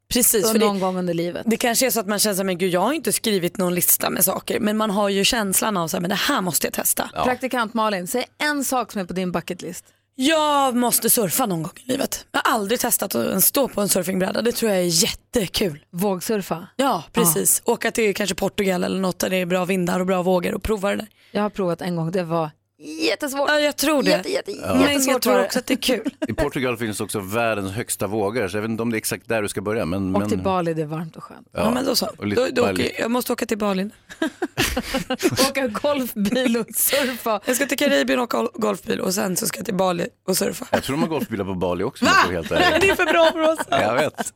Precis, 0.09 0.53
för 0.53 0.59
någon 0.59 0.75
det, 0.75 0.81
gång 0.81 0.97
under 0.97 1.15
livet. 1.15 1.43
det 1.47 1.57
kanske 1.57 1.87
är 1.87 1.91
så 1.91 2.01
att 2.01 2.07
man 2.07 2.19
känner 2.19 2.55
att 2.55 2.63
jag 2.63 2.81
har 2.81 2.93
inte 2.93 3.13
skrivit 3.13 3.57
någon 3.57 3.75
lista 3.75 4.11
med 4.11 4.25
saker 4.25 4.61
men 4.61 4.77
man 4.77 4.91
har 4.91 5.09
ju 5.09 5.25
känslan 5.25 5.77
av 5.77 5.85
att 5.85 6.09
det 6.09 6.15
här 6.15 6.41
måste 6.41 6.67
jag 6.67 6.75
testa. 6.75 7.11
Praktikant 7.25 7.75
Malin, 7.75 8.07
säg 8.07 8.25
en 8.39 8.65
sak 8.65 8.93
som 8.93 9.01
är 9.01 9.05
på 9.05 9.13
din 9.13 9.33
bucket 9.33 9.63
list. 9.63 9.85
Jag 10.17 10.77
måste 10.77 11.11
surfa 11.11 11.47
någon 11.47 11.63
gång 11.63 11.73
i 11.85 11.89
livet. 11.93 12.27
Jag 12.33 12.41
har 12.45 12.55
aldrig 12.55 12.81
testat 12.81 13.15
att 13.15 13.45
stå 13.45 13.69
på 13.69 13.81
en 13.81 13.89
surfingbräda, 13.89 14.43
det 14.43 14.53
tror 14.53 14.71
jag 14.73 14.81
är 14.81 15.05
jättekul. 15.05 15.85
Vågsurfa. 15.91 16.67
Ja, 16.77 17.05
precis. 17.13 17.63
Åka 17.65 17.91
till 17.91 18.15
kanske 18.15 18.35
Portugal 18.35 18.85
eller 18.85 19.01
något 19.01 19.19
där 19.19 19.31
det 19.31 19.37
är 19.37 19.47
bra 19.47 19.65
vindar 19.65 20.01
och 20.01 20.07
bra 20.07 20.23
vågor 20.23 20.55
och 20.55 20.63
prova 20.63 20.91
det 20.91 20.97
där. 20.97 21.09
Jag 21.33 21.43
har 21.43 21.51
provat 21.51 21.81
en 21.81 21.97
gång, 21.97 22.11
det 22.13 22.23
var 22.23 22.51
jättesvårt. 22.79 23.49
Ja, 23.51 23.61
jag 23.61 23.77
tror 23.77 24.03
det. 24.03 24.11
Jätte, 24.11 24.33
jätte, 24.33 24.51
Men 24.61 24.81
jättesvårt 24.81 25.13
jag 25.13 25.23
tror 25.23 25.45
också 25.45 25.59
att 25.59 25.67
det 25.67 25.75
är 25.75 25.79
kul. 25.79 26.11
I 26.29 26.33
Portugal 26.33 26.77
finns 26.77 27.01
också 27.01 27.21
världens 27.21 27.73
högsta 27.73 28.07
vågor, 28.07 28.49
så 28.49 28.57
jag 28.57 28.63
vet 28.63 28.71
inte 28.71 28.83
om 28.83 28.91
det 28.91 28.97
är 28.97 28.99
exakt 28.99 29.29
där 29.29 29.43
du 29.43 29.49
ska 29.49 29.61
börja. 29.61 29.87
Men, 29.87 30.15
Och 30.15 30.21
men... 30.21 30.29
till 30.29 30.39
Bali, 30.39 30.75
det 30.75 30.83
är 30.83 30.87
varmt 30.87 31.17
och 31.17 31.25
skönt. 31.25 31.49
Ja, 31.53 31.71
men 31.71 31.85
då 31.85 31.95
så. 31.95 32.11
Då, 32.37 32.47
då 32.53 32.63
åker, 32.71 33.01
jag 33.01 33.11
måste 33.11 33.33
åka 33.33 33.47
till 33.47 33.59
Bali. 33.59 33.91
Åka 35.49 35.67
golfbil 35.67 36.57
och 36.57 36.67
surfa. 36.75 37.41
Jag 37.47 37.57
ska 37.57 37.67
till 37.67 37.79
Karibien 37.79 38.19
och 38.19 38.35
åka 38.35 38.49
golfbil 38.55 39.01
och 39.01 39.15
sen 39.15 39.37
så 39.37 39.47
ska 39.47 39.59
jag 39.59 39.67
till 39.67 39.75
Bali 39.75 40.07
och 40.29 40.37
surfa. 40.37 40.67
Jag 40.71 40.83
tror 40.83 40.97
de 40.97 41.03
har 41.03 41.09
golfbilar 41.09 41.45
på 41.45 41.55
Bali 41.55 41.85
också. 41.85 42.05
vara 42.05 42.15
Helt. 42.15 42.49
Det 42.49 42.89
är 42.89 42.95
för 42.95 43.13
bra 43.13 43.31
för 43.33 43.41
oss. 43.41 43.59
Jag 43.71 43.95
vet. 43.95 44.33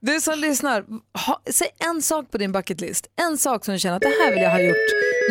Du 0.00 0.20
som 0.20 0.38
lyssnar, 0.38 0.84
ha, 1.26 1.42
säg 1.50 1.68
en 1.78 2.02
sak 2.02 2.30
på 2.30 2.38
din 2.38 2.52
bucket 2.52 2.80
list. 2.80 3.06
En 3.16 3.38
sak 3.38 3.64
som 3.64 3.74
du 3.74 3.80
känner 3.80 3.96
att 3.96 4.02
det 4.02 4.08
här 4.24 4.34
vill 4.34 4.42
jag 4.42 4.50
ha 4.50 4.60
gjort 4.60 4.76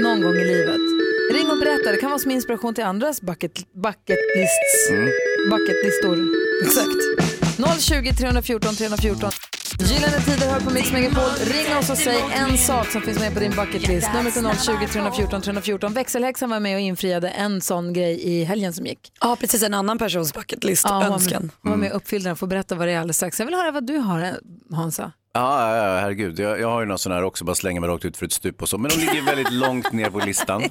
någon 0.04 0.22
gång 0.22 0.36
i 0.36 0.46
livet. 0.46 0.99
Ring 1.32 1.50
och 1.52 1.58
berätta, 1.60 1.92
det 1.92 1.98
kan 1.98 2.10
vara 2.10 2.20
som 2.20 2.32
inspiration 2.32 2.74
till 2.74 2.84
andras 2.84 3.22
bucket, 3.22 3.52
bucket 3.74 4.20
lists. 4.38 4.90
Mm. 4.90 5.10
Bucket 5.50 5.86
listor. 5.86 6.18
Exakt. 6.64 7.82
020 7.82 8.12
314 8.14 8.76
314. 8.76 9.32
Gyllene 9.80 10.20
Tider 10.20 10.48
hör 10.52 10.60
på 10.60 10.70
Mix 10.70 10.92
Megapol. 10.92 11.24
Ring 11.24 11.78
oss 11.78 11.90
och 11.90 11.98
säg 11.98 12.24
en 12.34 12.58
sak 12.58 12.88
som 12.88 13.02
finns 13.02 13.20
med 13.20 13.34
på 13.34 13.40
din 13.40 13.52
bucketlist. 13.52 14.08
Numret 14.14 14.36
är 14.38 14.66
020 14.66 14.88
314 14.92 15.42
314. 15.42 15.94
Växelhäxan 15.94 16.50
var 16.50 16.60
med 16.60 16.76
och 16.76 16.82
infriade 16.82 17.30
en 17.30 17.62
sån 17.62 17.94
grej 17.94 18.20
i 18.24 18.44
helgen 18.44 18.74
som 18.74 18.86
gick. 18.86 19.12
Ja, 19.22 19.38
precis. 19.40 19.64
En 19.64 19.74
annan 19.74 19.98
persons 19.98 20.34
bucketlist, 20.34 20.86
Ja, 20.88 21.06
önskan. 21.06 21.52
Hon 21.62 21.72
var 21.72 21.78
med 21.78 21.92
och 21.92 21.98
uppfyllde 21.98 22.30
den. 22.30 22.36
Får 22.36 22.48
berätta 22.48 22.76
vad 22.76 22.88
det 22.88 22.92
är 22.92 22.98
alldeles 23.00 23.18
strax. 23.18 23.40
Jag 23.40 23.46
vill 23.46 23.56
höra 23.56 23.72
vad 23.72 23.88
du 23.88 23.98
har, 23.98 24.22
eh, 24.24 24.76
Hansa. 24.76 25.12
Ja, 25.34 25.76
ja, 25.78 25.86
ja, 25.94 26.00
herregud. 26.00 26.40
Jag, 26.40 26.60
jag 26.60 26.68
har 26.68 26.80
ju 26.80 26.86
någon 26.86 27.00
sån 27.00 27.12
här 27.12 27.24
också, 27.24 27.46
bara 27.46 27.56
slänga 27.56 27.82
mig 27.82 27.90
rakt 27.90 28.06
ut 28.06 28.18
för 28.18 28.26
ett 28.26 28.32
stup 28.34 28.62
och 28.62 28.70
så. 28.70 28.78
Men 28.78 28.90
de 28.92 28.96
ligger 28.98 29.22
väldigt 29.22 29.52
långt 29.54 29.92
ner 29.92 30.10
på 30.10 30.20
listan. 30.20 30.64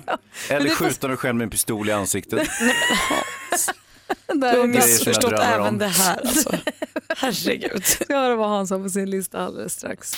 Eller 0.51 0.65
det 0.69 0.71
skjuta 0.75 1.09
mig 1.09 1.17
själv 1.17 1.35
med 1.37 1.45
en 1.45 1.51
pistol 1.51 1.89
i 1.89 1.93
ansiktet. 1.93 2.49
Du 4.35 4.47
har 4.47 4.67
missförstått 4.67 5.33
även 5.33 5.79
det 5.79 5.87
här. 5.89 6.17
Alltså. 6.21 6.51
Herregud. 7.17 7.87
ska 7.87 8.17
höra 8.17 8.37
vad 8.37 8.49
Hans 8.49 8.71
har 8.71 8.79
på 8.79 8.89
sin 8.89 9.11
lista 9.11 9.39
alldeles 9.39 9.73
strax. 9.73 10.13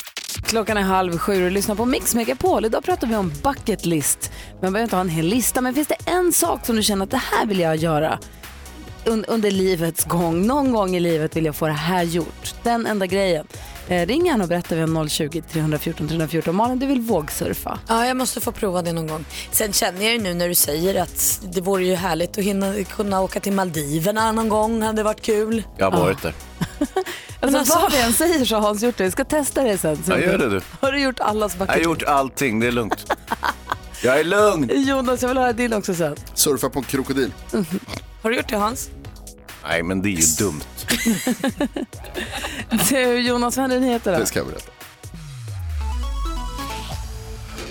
Klockan 0.45 0.77
är 0.77 0.83
halv 0.83 1.19
sju 1.19 1.45
och 1.45 1.51
lyssnar 1.51 1.75
på 1.75 1.85
Mix 1.85 2.15
Megapol. 2.15 2.65
Idag 2.65 2.85
pratar 2.85 3.07
vi 3.07 3.17
om 3.17 3.33
bucket 3.43 3.87
list. 3.87 4.33
Man 4.53 4.61
behöver 4.61 4.83
inte 4.83 4.97
ha 4.97 5.01
en 5.01 5.09
hel 5.09 5.27
lista, 5.27 5.61
men 5.61 5.75
finns 5.75 5.89
det 5.89 5.97
en 6.07 6.33
sak 6.33 6.67
som 6.67 6.77
du 6.77 6.83
känner 6.83 7.05
att 7.05 7.11
det 7.11 7.17
här 7.17 7.47
vill 7.47 7.61
jag 7.61 7.77
göra 7.77 8.19
un- 9.05 9.25
under 9.29 9.51
livets 9.51 10.05
gång? 10.05 10.47
Någon 10.47 10.73
gång 10.73 10.97
i 10.97 11.01
livet 11.01 11.37
vill 11.37 11.45
jag 11.45 11.57
få 11.57 11.67
det 11.67 11.73
här 11.73 12.03
gjort. 12.03 12.55
Den 12.63 12.87
enda 12.87 13.07
grejen. 13.07 13.47
Eh, 13.91 14.07
ring 14.07 14.27
gärna 14.27 14.45
och 14.45 14.49
berätta 14.49 14.75
vid 14.75 15.11
020 15.11 15.43
314 15.53 16.09
314. 16.09 16.55
Malin, 16.57 16.79
du 16.79 16.87
vill 16.87 17.01
vågsurfa. 17.01 17.79
Ja, 17.89 18.07
jag 18.07 18.17
måste 18.17 18.41
få 18.41 18.53
prova 18.53 18.83
det 18.83 18.93
någon 18.93 19.07
gång. 19.07 19.25
Sen 19.53 19.73
känner 19.73 20.05
jag 20.05 20.13
ju 20.13 20.19
nu 20.21 20.35
när 20.35 20.49
du 20.49 20.55
säger 20.55 21.03
att 21.03 21.41
det 21.53 21.61
vore 21.61 21.85
ju 21.85 21.95
härligt 21.95 22.39
att 22.39 22.45
hinna, 22.45 22.75
kunna 22.85 23.21
åka 23.21 23.41
till 23.41 23.53
Maldiverna 23.53 24.33
någon 24.33 24.49
gång. 24.49 24.83
Hade 24.83 25.03
varit 25.03 25.21
kul. 25.23 25.63
Jag 25.77 25.91
har 25.91 26.01
varit 26.01 26.23
där. 26.23 26.35
Alltså, 27.41 27.59
alltså- 27.59 27.79
vad 27.79 27.93
vi 27.93 28.01
än 28.01 28.13
säger 28.13 28.45
så 28.45 28.55
har 28.55 28.63
Hans 28.63 28.83
gjort 28.83 28.97
det. 28.97 29.05
Vi 29.05 29.11
ska 29.11 29.25
testa 29.25 29.63
det 29.63 29.79
sen. 29.79 30.03
Ja, 30.09 30.19
gör 30.19 30.39
det 30.39 30.51
du. 30.51 30.61
Har 30.81 30.93
du 30.93 31.01
gjort 31.01 31.21
allas 31.21 31.57
Jag 31.59 31.67
har 31.67 31.67
bucket 31.67 31.85
gjort 31.85 32.03
allting, 32.03 32.61
det 32.61 32.67
är 32.67 32.73
lugnt. 32.73 33.13
Jag 34.03 34.21
är 34.21 34.25
lugn. 34.25 34.71
Jonas, 34.89 35.23
jag 35.23 35.29
vill 35.29 35.39
höra 35.39 35.53
din 35.53 35.73
också 35.73 35.95
sen. 35.95 36.17
Surfa 36.35 36.69
på 36.71 36.79
en 36.79 36.85
krokodil. 36.85 37.33
Har 38.23 38.31
du 38.31 38.37
gjort 38.37 38.49
det 38.49 38.57
Hans? 38.57 38.91
Nej, 39.65 39.83
men 39.83 40.03
det 40.03 40.09
är 40.09 40.11
ju 40.11 40.27
dumt. 40.39 40.61
Du, 42.91 43.19
Jonas, 43.21 43.57
vad 43.57 43.63
händer 43.63 43.81
nyheter 43.81 44.13
då? 44.13 44.19
Det 44.19 44.27
ska 44.27 44.39
jag 44.39 44.47
berätta. 44.47 44.71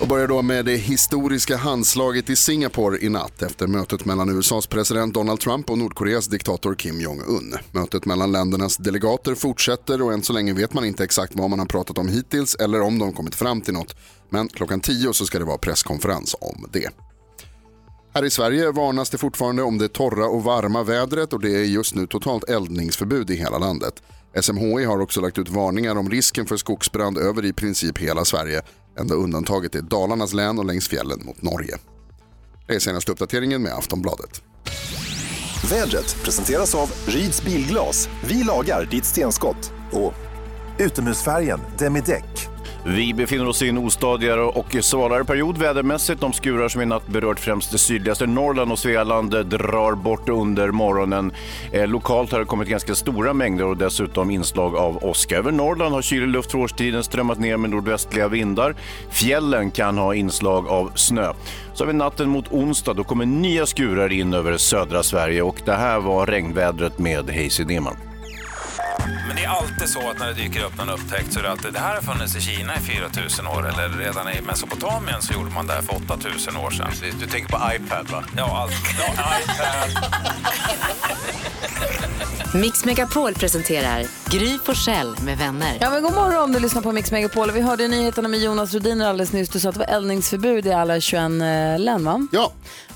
Och 0.02 0.08
börjar 0.08 0.28
då 0.28 0.42
med 0.42 0.66
det 0.66 0.76
historiska 0.76 1.58
handslaget 1.58 2.30
i 2.30 2.36
Singapore 2.36 3.00
i 3.02 3.10
natt 3.10 3.42
efter 3.42 3.68
mötet 3.68 4.06
mellan 4.06 4.38
USAs 4.38 4.68
president 4.68 5.14
Donald 5.14 5.40
Trump 5.40 5.70
och 5.70 5.78
Nordkoreas 5.78 6.28
diktator 6.28 6.76
Kim 6.76 7.02
Jong-Un. 7.02 7.56
Mötet 7.72 8.06
mellan 8.06 8.32
ländernas 8.32 8.78
delegater 8.78 9.36
fortsätter 9.36 10.02
och 10.02 10.14
än 10.14 10.24
så 10.24 10.34
länge 10.34 10.54
vet 10.54 10.74
man 10.74 10.86
inte 10.86 11.04
exakt 11.04 11.36
vad 11.36 11.50
man 11.50 11.60
har 11.60 11.66
pratat 11.66 11.98
om 11.98 12.08
hittills 12.08 12.56
eller 12.56 12.82
om 12.82 13.00
de 13.00 13.14
kommit 13.14 13.36
fram 13.36 13.62
till 13.62 13.74
något. 13.74 13.96
Men 14.30 14.48
klockan 14.48 14.82
10 14.82 15.14
så 15.14 15.26
ska 15.26 15.40
det 15.40 15.46
vara 15.46 15.58
presskonferens 15.58 16.36
om 16.42 16.66
det. 16.72 16.90
Här 18.14 18.26
i 18.26 18.30
Sverige 18.30 18.72
varnas 18.72 19.10
det 19.10 19.18
fortfarande 19.18 19.64
om 19.64 19.78
det 19.78 19.88
torra 19.88 20.26
och 20.26 20.44
varma 20.44 20.84
vädret 20.84 21.34
och 21.34 21.40
det 21.40 21.56
är 21.56 21.64
just 21.64 21.96
nu 21.96 22.08
totalt 22.08 22.50
eldningsförbud 22.50 23.30
i 23.30 23.36
hela 23.36 23.58
landet. 23.58 23.94
SMHI 24.42 24.86
har 24.86 25.00
också 25.00 25.22
lagt 25.22 25.38
ut 25.38 25.50
varningar 25.50 25.96
om 25.96 26.10
risken 26.10 26.46
för 26.46 26.58
skogsbrand 26.58 27.18
över 27.18 27.46
i 27.46 27.54
princip 27.54 27.98
hela 27.98 28.26
Sverige. 28.26 28.62
Enda 29.00 29.16
undantaget 29.16 29.76
är 29.76 29.82
Dalarnas 29.82 30.34
län 30.34 30.60
och 30.60 30.66
längs 30.66 30.88
fjällen 30.88 31.20
mot 31.26 31.42
Norge. 31.42 31.78
Det 32.68 32.76
är 32.76 32.80
senaste 32.80 33.12
uppdateringen 33.12 33.62
med 33.62 33.74
Aftonbladet. 33.74 34.42
Vädret 35.70 36.16
presenteras 36.24 36.76
av 36.76 36.92
Ryds 37.06 37.46
Bilglas. 37.46 38.10
Vi 38.28 38.44
lagar 38.44 38.86
ditt 38.86 39.06
stenskott. 39.06 39.72
Och 39.92 40.14
utomhusfärgen 40.78 41.60
Demideck. 41.80 42.50
Vi 42.86 43.14
befinner 43.14 43.48
oss 43.48 43.62
i 43.62 43.70
en 43.70 43.78
ostadigare 43.78 44.42
och 44.42 44.76
svalare 44.82 45.26
period 45.26 45.58
vädermässigt. 45.58 46.22
De 46.22 46.34
skurar 46.34 46.68
som 46.68 46.82
i 46.82 46.86
natt 46.86 47.08
berört 47.08 47.40
främst 47.40 47.72
det 47.72 47.78
sydligaste 47.78 48.26
Norrland 48.26 48.72
och 48.72 48.80
Svealand 48.80 49.32
drar 49.32 49.96
bort 49.96 50.30
under 50.30 50.72
morgonen. 50.72 51.32
Eh, 51.72 51.88
lokalt 51.88 52.32
har 52.32 52.40
det 52.40 52.46
kommit 52.46 52.68
ganska 52.68 52.96
stora 52.96 53.34
mängder 53.34 53.66
och 53.66 53.78
dessutom 53.78 54.32
inslag 54.32 54.76
av 54.76 55.04
åska. 55.04 55.38
Över 55.38 55.52
Norrland 55.52 55.94
har 55.94 56.02
kylig 56.02 56.28
luft 56.28 56.52
för 56.52 56.58
årstiden 56.58 57.04
strömmat 57.04 57.40
ner 57.40 57.58
med 57.58 57.70
nordvästliga 57.70 58.28
vindar. 58.28 58.76
Fjällen 59.10 59.72
kan 59.72 59.98
ha 59.98 60.16
inslag 60.16 60.68
av 60.68 60.92
snö. 60.96 61.34
Så 61.74 61.84
har 61.84 61.88
vi 61.92 61.98
natten 61.98 62.30
mot 62.30 62.52
onsdag. 62.52 62.94
Då 62.94 63.04
kommer 63.04 63.26
nya 63.26 63.66
skurar 63.66 64.12
in 64.12 64.34
över 64.34 64.58
södra 64.58 65.04
Sverige 65.04 65.42
och 65.42 65.62
det 65.66 65.74
här 65.74 66.00
var 66.00 66.26
regnvädret 66.26 67.00
med 67.00 67.30
Hayes 67.30 67.58
Deman. 67.58 68.09
Men 69.28 69.36
det 69.36 69.44
är 69.44 69.50
alltid 69.50 69.90
så 69.90 70.10
att 70.10 70.20
när 70.20 70.28
det 70.28 70.34
dyker 70.34 70.64
upp 70.66 70.78
någon 70.78 70.90
upptäckt 70.90 71.34
så 71.34 71.40
är 71.40 71.44
det 71.44 71.52
alltid 71.52 71.74
det 71.74 71.80
här 71.80 71.96
har 71.96 72.02
funnits 72.02 72.36
i 72.36 72.42
Kina 72.42 72.76
i 72.76 72.80
4000 72.80 73.48
år 73.48 73.70
eller 73.70 73.90
redan 73.90 74.30
i 74.30 74.42
Mesopotamien 74.42 75.22
så 75.22 75.34
gjorde 75.34 75.50
man 75.50 75.68
det 75.68 75.74
här 75.74 75.82
för 75.82 75.96
8000 75.96 76.58
år 76.58 76.72
sedan. 76.72 76.92
Du 77.20 77.28
tänker 77.28 77.50
på 77.50 77.60
iPad 77.76 78.10
va? 78.10 78.24
Ja, 78.38 78.62
allt. 78.62 78.74
Ja, 79.00 79.24
iPad. 79.40 80.06
Mix 82.54 82.86
Megapol 82.86 83.34
presenterar 83.34 84.06
Gry 84.30 84.58
Forssell 84.66 85.16
med 85.26 85.38
vänner. 85.38 85.78
Ja, 85.82 85.90
men 85.90 86.04
god 86.04 86.14
morgon, 86.14 86.52
du 86.52 86.60
lyssnar 86.60 86.82
på 86.82 86.92
Mix 86.92 87.12
Megapol. 87.12 87.52
Vi 87.52 87.62
hörde 87.62 87.88
nyheterna 87.88 88.28
med 88.28 88.40
Jonas 88.40 88.74
Rhodiner 88.74 89.10
alldeles 89.10 89.34
nyss. 89.34 89.50
Du 89.50 89.60
sa 89.60 89.70
att 89.70 89.76
det 89.76 89.80
var 89.80 89.88
eldningsförbud 89.88 90.66
i 90.66 90.72
alla 90.72 91.00
21 91.00 91.22
eh, 91.22 91.30
län, 91.80 92.06
va? 92.06 92.28
Ja, 92.32 92.52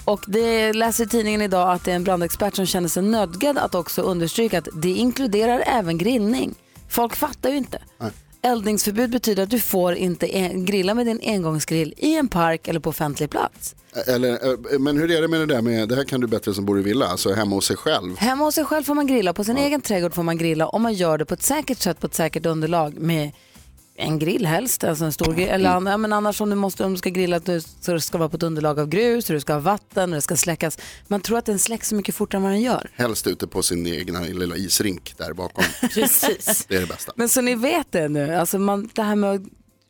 Och 0.05 0.23
det 0.27 0.73
läser 0.73 1.05
tidningen 1.05 1.41
idag 1.41 1.71
att 1.71 1.85
det 1.85 1.91
är 1.91 1.95
en 1.95 2.03
brandexpert 2.03 2.55
som 2.55 2.65
känner 2.65 2.87
sig 2.87 3.03
nödgad 3.03 3.57
att 3.57 3.75
också 3.75 4.01
understryka 4.01 4.57
att 4.57 4.67
det 4.73 4.89
inkluderar 4.89 5.63
även 5.67 5.97
grillning. 5.97 6.55
Folk 6.89 7.15
fattar 7.15 7.49
ju 7.49 7.57
inte. 7.57 7.79
Nej. 7.99 8.11
Eldningsförbud 8.41 9.11
betyder 9.11 9.43
att 9.43 9.49
du 9.49 9.59
får 9.59 9.93
inte 9.95 10.27
en- 10.37 10.65
grilla 10.65 10.93
med 10.93 11.05
din 11.05 11.19
engångsgrill 11.23 11.93
i 11.97 12.15
en 12.15 12.27
park 12.27 12.67
eller 12.67 12.79
på 12.79 12.89
offentlig 12.89 13.29
plats. 13.29 13.75
eller, 14.07 14.29
eh, 14.73 14.79
men 14.79 14.97
hur 14.97 15.11
är 15.11 15.21
det 15.21 15.27
med 15.27 15.39
det 15.39 15.45
där 15.45 15.61
med, 15.61 15.89
det 15.89 15.95
här 15.95 16.03
kan 16.03 16.21
du 16.21 16.27
bättre 16.27 16.53
som 16.53 16.65
bor 16.65 16.79
i 16.79 16.83
villa, 16.83 17.05
alltså 17.07 17.33
hemma 17.33 17.55
hos 17.55 17.65
sig 17.65 17.77
själv. 17.77 18.17
Hemma 18.17 18.45
hos 18.45 18.55
sig 18.55 18.65
själv 18.65 18.83
får 18.83 18.95
man 18.95 19.07
grilla, 19.07 19.33
på 19.33 19.43
sin 19.43 19.57
egen 19.57 19.81
trädgård 19.81 20.13
får 20.13 20.23
man 20.23 20.37
grilla 20.37 20.67
om 20.67 20.81
man 20.81 20.93
gör 20.93 21.17
det 21.17 21.25
på 21.25 21.33
ett 21.33 21.43
säkert 21.43 21.79
sätt, 21.79 21.99
på 21.99 22.07
ett 22.07 22.15
säkert 22.15 22.45
underlag 22.45 22.93
med 22.99 23.31
en 24.03 24.19
grill 24.19 24.45
helst, 24.45 24.83
alltså 24.83 25.05
en 25.05 25.13
stor 25.13 25.33
grill. 25.33 25.47
Eller, 25.49 25.69
an- 25.69 25.85
ja, 25.85 25.97
men 25.97 26.13
annars 26.13 26.41
om 26.41 26.49
du, 26.49 26.55
måste, 26.55 26.85
om 26.85 26.91
du 26.91 26.97
ska 26.97 27.09
grilla 27.09 27.39
så 27.81 27.91
det 27.93 28.01
ska 28.01 28.17
vara 28.17 28.29
på 28.29 28.37
ett 28.37 28.43
underlag 28.43 28.79
av 28.79 28.87
grus, 28.87 29.29
och 29.29 29.33
du 29.33 29.39
ska 29.39 29.53
ha 29.53 29.59
vatten 29.59 30.09
och 30.09 30.15
det 30.17 30.21
ska 30.21 30.35
släckas. 30.35 30.77
Man 31.07 31.21
tror 31.21 31.37
att 31.37 31.45
den 31.45 31.59
släcks 31.59 31.89
så 31.89 31.95
mycket 31.95 32.15
fortare 32.15 32.37
än 32.39 32.43
vad 32.43 32.51
den 32.51 32.61
gör. 32.61 32.89
Helst 32.95 33.27
ute 33.27 33.47
på 33.47 33.63
sin 33.63 33.87
egna 33.87 34.21
lilla 34.21 34.55
isrink 34.55 35.13
där 35.17 35.33
bakom. 35.33 35.63
Precis. 35.93 36.65
Det 36.69 36.75
är 36.75 36.81
det 36.81 36.87
bästa. 36.87 37.11
Men 37.15 37.29
så 37.29 37.41
ni 37.41 37.55
vet 37.55 37.91
det 37.91 38.09
nu, 38.09 38.35
alltså 38.35 38.59
man, 38.59 38.89
det 38.95 39.01
här 39.03 39.15
med 39.15 39.49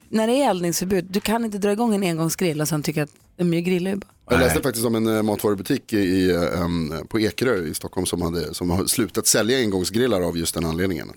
när 0.09 0.27
det 0.27 0.33
är 0.33 0.49
eldningsförbud, 0.49 1.05
du 1.09 1.19
kan 1.19 1.45
inte 1.45 1.57
dra 1.57 1.71
igång 1.71 1.95
en 1.95 2.03
engångsgrill 2.03 2.61
och 2.61 2.67
sen 2.67 2.83
tycka 2.83 3.03
att 3.03 3.09
men 3.37 3.53
jag 3.53 3.63
grillar 3.63 3.91
ju 3.91 3.97
bara. 3.97 4.07
Jag 4.29 4.39
läste 4.39 4.61
faktiskt 4.61 4.85
om 4.85 4.95
en 4.95 5.15
eh, 5.17 5.23
matvarubutik 5.23 5.93
i, 5.93 6.31
eh, 6.31 6.61
em, 6.61 6.93
på 7.09 7.19
Ekerö 7.19 7.63
i 7.67 7.73
Stockholm 7.73 8.05
som, 8.05 8.21
hade, 8.21 8.53
som 8.53 8.69
har 8.69 8.85
slutat 8.85 9.27
sälja 9.27 9.57
engångsgrillar 9.59 10.21
av 10.21 10.37
just 10.37 10.53
den 10.53 10.65
anledningen. 10.65 11.11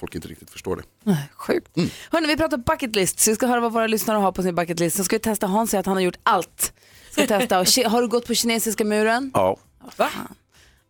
Folk 0.00 0.14
inte 0.14 0.28
riktigt 0.28 0.50
förstår 0.50 0.76
det. 0.76 0.82
Nej, 1.04 1.30
Sjukt. 1.34 1.68
Hörrni, 2.10 2.26
vi 2.26 2.36
pratar 2.36 2.56
bucket 2.56 2.96
list, 2.96 3.20
så 3.20 3.30
vi 3.30 3.34
ska 3.34 3.46
höra 3.46 3.60
vad 3.60 3.72
våra 3.72 3.86
lyssnare 3.86 4.18
har 4.18 4.32
på 4.32 4.42
sin 4.42 4.54
bucket 4.54 4.80
list. 4.80 4.96
Så 4.96 5.04
ska 5.04 5.16
vi 5.16 5.20
testa 5.20 5.46
Hans 5.46 5.70
säger 5.70 5.80
att 5.80 5.86
han 5.86 5.96
har 5.96 6.02
gjort 6.02 6.18
allt. 6.22 6.72
Ska 7.10 7.26
testa. 7.26 7.60
Och, 7.60 7.66
har 7.90 8.02
du 8.02 8.08
gått 8.08 8.26
på 8.26 8.34
kinesiska 8.34 8.84
muren? 8.84 9.30
Ja, 9.34 9.56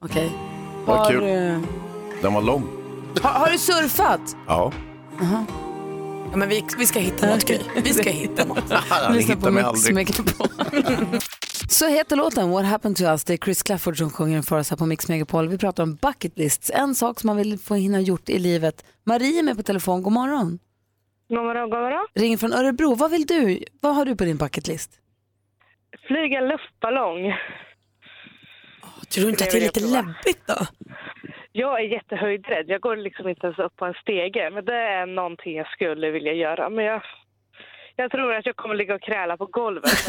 Okej. 0.04 0.32
Vad 0.84 0.98
Har, 0.98 1.10
kul. 1.10 1.22
den 2.22 2.34
var 2.34 2.42
lång. 2.42 2.68
har, 3.22 3.30
har 3.30 3.50
du 3.50 3.58
surfat? 3.58 4.36
Ja. 4.46 4.72
Ja, 6.30 6.36
men 6.36 6.48
vi, 6.48 6.64
vi 6.78 6.86
ska 6.86 6.98
hitta 7.00 7.26
något 7.26 7.44
Gry. 7.44 7.58
Vi 7.76 7.94
ska 7.94 8.10
hitta 8.10 8.44
något. 8.44 8.64
Han 8.70 9.16
Lyssna 9.16 9.50
mig 9.50 9.62
aldrig. 9.62 9.94
Megapol. 9.94 10.48
Så 11.72 11.88
heter 11.88 12.16
låten 12.16 12.50
What 12.50 12.66
happened 12.66 12.96
to 12.96 13.04
us. 13.04 13.24
Det 13.24 13.32
är 13.32 13.36
Chris 13.36 13.62
Clafford 13.62 13.98
som 13.98 14.10
sjunger 14.10 14.34
den 14.34 14.42
för 14.42 14.58
oss 14.58 14.70
här 14.70 14.76
på 14.76 14.86
Mix 14.86 15.08
Megapol. 15.08 15.48
Vi 15.48 15.58
pratar 15.58 15.82
om 15.82 15.94
bucket 15.94 16.38
lists, 16.38 16.70
en 16.74 16.94
sak 16.94 17.20
som 17.20 17.26
man 17.26 17.36
vill 17.36 17.58
få 17.58 17.74
hinna 17.74 18.00
gjort 18.00 18.28
i 18.28 18.38
livet. 18.38 18.84
Marie 19.04 19.38
är 19.38 19.42
med 19.42 19.56
på 19.56 19.62
telefon, 19.62 20.02
god 20.02 20.12
morgon. 20.12 20.58
God 21.28 21.38
morgon, 21.38 21.70
god 21.70 21.78
morgon. 21.80 22.06
Ringer 22.14 22.36
från 22.36 22.52
Örebro, 22.52 22.94
vad 22.94 23.10
vill 23.10 23.26
du? 23.26 23.64
Vad 23.80 23.94
har 23.94 24.04
du 24.04 24.16
på 24.16 24.24
din 24.24 24.36
bucket 24.36 24.68
list? 24.68 24.90
Flyga 26.06 26.40
luftballong. 26.40 27.34
Tror 29.12 29.24
du 29.24 29.30
inte 29.30 29.44
att 29.44 29.50
det 29.50 29.58
är 29.58 29.60
lite 29.60 29.80
läbbigt 29.80 30.46
då? 30.46 30.66
Jag 31.52 31.80
är 31.80 31.84
jättehöjdrädd. 31.84 32.64
Jag 32.68 32.80
går 32.80 32.96
liksom 32.96 33.28
inte 33.28 33.46
ens 33.46 33.58
upp 33.58 33.76
på 33.76 33.84
en 33.84 33.94
stege. 33.94 34.50
Men 34.50 34.64
det 34.64 34.76
är 34.76 35.06
någonting 35.06 35.56
jag 35.56 35.66
skulle 35.66 36.10
vilja 36.10 36.32
göra. 36.32 36.70
Men 36.70 36.84
jag, 36.84 37.02
jag 38.00 38.10
tror 38.10 38.34
att 38.34 38.46
jag 38.46 38.56
kommer 38.56 38.74
ligga 38.74 38.94
och 38.94 39.02
kräla 39.02 39.36
på 39.36 39.46
golvet. 39.46 40.08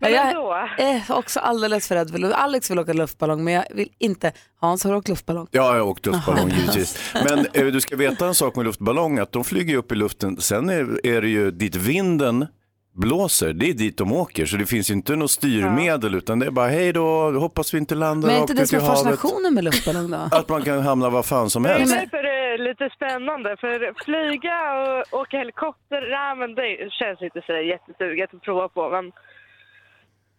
men 0.00 0.12
jag 0.12 0.28
ändå. 0.28 0.68
är 0.78 1.02
också 1.08 1.40
alldeles 1.40 1.88
för 1.88 1.94
rädd. 1.94 2.10
för 2.10 2.18
luft. 2.18 2.34
Alex 2.34 2.70
vill 2.70 2.78
åka 2.78 2.92
luftballong, 2.92 3.44
men 3.44 3.54
jag 3.54 3.64
vill 3.70 3.88
inte. 3.98 4.32
Hans, 4.60 4.84
har 4.84 4.90
du 4.90 4.96
åkt 4.98 5.08
luftballong? 5.08 5.46
Ja, 5.50 5.76
jag 5.76 5.84
har 5.84 5.90
åkt 5.90 6.06
luftballong 6.06 6.50
givetvis. 6.50 7.14
Men 7.28 7.46
eh, 7.52 7.66
du 7.66 7.80
ska 7.80 7.96
veta 7.96 8.26
en 8.26 8.34
sak 8.34 8.56
med 8.56 8.64
luftballong, 8.66 9.18
att 9.18 9.32
de 9.32 9.44
flyger 9.44 9.76
upp 9.76 9.92
i 9.92 9.94
luften. 9.94 10.40
Sen 10.40 10.68
är, 10.68 11.06
är 11.06 11.20
det 11.22 11.28
ju 11.28 11.50
dit 11.50 11.76
vinden 11.76 12.46
blåser, 12.98 13.52
det 13.52 13.70
är 13.70 13.74
dit 13.74 13.98
de 13.98 14.12
åker. 14.12 14.46
Så 14.46 14.56
det 14.56 14.66
finns 14.66 14.90
ju 14.90 14.94
inte 14.94 15.16
något 15.16 15.30
styrmedel, 15.30 16.14
utan 16.14 16.38
det 16.38 16.46
är 16.46 16.50
bara 16.50 16.68
hej 16.68 16.92
då, 16.92 17.30
hoppas 17.30 17.74
vi 17.74 17.78
inte 17.78 17.94
landar 17.94 18.28
Men 18.28 18.36
är 18.36 18.40
inte 18.40 18.54
det 18.54 18.66
som 18.66 18.78
är 18.78 18.86
fascinationen 18.86 19.54
med 19.54 19.64
luftballong 19.64 20.10
då? 20.10 20.28
Att 20.30 20.48
man 20.48 20.62
kan 20.62 20.80
hamna 20.82 21.10
var 21.10 21.22
fan 21.22 21.50
som 21.50 21.62
Det 21.62 21.68
är 21.68 21.78
helst. 21.78 21.94
därför 21.94 22.22
det 22.22 22.27
är 22.27 22.27
lite 22.58 22.90
spännande. 22.90 23.56
För 23.56 24.04
flyga 24.04 24.58
och 24.82 25.20
åka 25.20 25.38
helikopter, 25.38 26.00
nej, 26.10 26.36
men 26.36 26.54
det 26.54 26.92
känns 26.92 27.22
inte 27.22 27.42
så 27.46 27.52
jättesuget 27.52 28.34
att 28.34 28.42
prova 28.42 28.68
på. 28.68 28.90
Men 28.90 29.12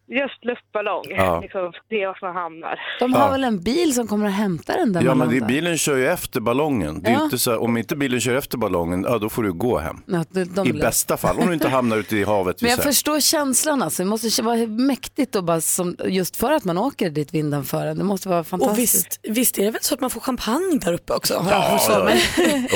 just 0.09 0.45
luftballong, 0.45 1.03
Ja. 1.09 1.39
liksom, 1.41 1.71
se 1.89 2.07
vart 2.07 2.21
man 2.21 2.35
hamnar. 2.35 2.79
De 2.99 3.13
har 3.13 3.25
Ja. 3.25 3.31
väl 3.31 3.43
en 3.43 3.61
bil 3.63 3.93
som 3.93 4.07
kommer 4.07 4.25
att 4.27 4.33
hämta 4.33 4.73
den 4.77 4.93
där 4.93 5.01
Ja, 5.01 5.15
men 5.15 5.29
det, 5.29 5.41
bilen 5.45 5.77
kör 5.77 5.97
ju 5.97 6.07
efter 6.07 6.39
ballongen. 6.39 7.01
Det 7.03 7.09
är 7.09 7.13
Ja. 7.13 7.23
inte 7.23 7.37
så, 7.37 7.51
här- 7.51 7.61
om 7.61 7.77
inte 7.77 7.95
bilen 7.95 8.19
kör 8.19 8.35
efter 8.35 8.57
ballongen, 8.57 9.05
ja, 9.09 9.17
då 9.17 9.29
får 9.29 9.43
du 9.43 9.53
gå 9.53 9.77
hem. 9.77 9.97
Ja, 10.05 10.23
de, 10.29 10.43
de 10.43 10.67
I 10.67 10.73
bästa 10.73 11.17
fall, 11.17 11.37
om 11.39 11.47
du 11.47 11.53
inte 11.53 11.69
hamnar 11.69 11.97
ute 11.97 12.17
i 12.17 12.23
havet. 12.23 12.61
Men 12.61 12.71
jag 12.71 12.83
förstår 12.83 13.19
känslan 13.19 13.81
alltså. 13.81 14.03
Det 14.03 14.09
måste 14.09 14.41
vara 14.41 14.67
mäktigt 14.67 15.35
och 15.35 15.43
bara 15.43 15.61
som, 15.61 15.95
just 16.05 16.35
för 16.37 16.51
att 16.51 16.65
man 16.65 16.77
åker 16.77 17.09
dit 17.09 17.33
vinden 17.33 17.63
för 17.63 17.85
en. 17.85 17.97
Det 17.97 18.03
måste 18.03 18.29
vara 18.29 18.39
Och 18.39 18.47
fantastiskt. 18.47 19.19
visst, 19.23 19.37
visst 19.37 19.57
är 19.59 19.65
det 19.65 19.71
väl 19.71 19.81
så 19.81 19.93
att 19.93 20.01
man 20.01 20.09
får 20.09 20.21
champagne 20.21 20.79
där 20.81 20.93
uppe 20.93 21.13
också? 21.13 21.37
Har 21.37 21.51
Ja, 21.51 21.77
förstått 21.77 21.95
ja. 21.97 22.03
mig. 22.03 22.17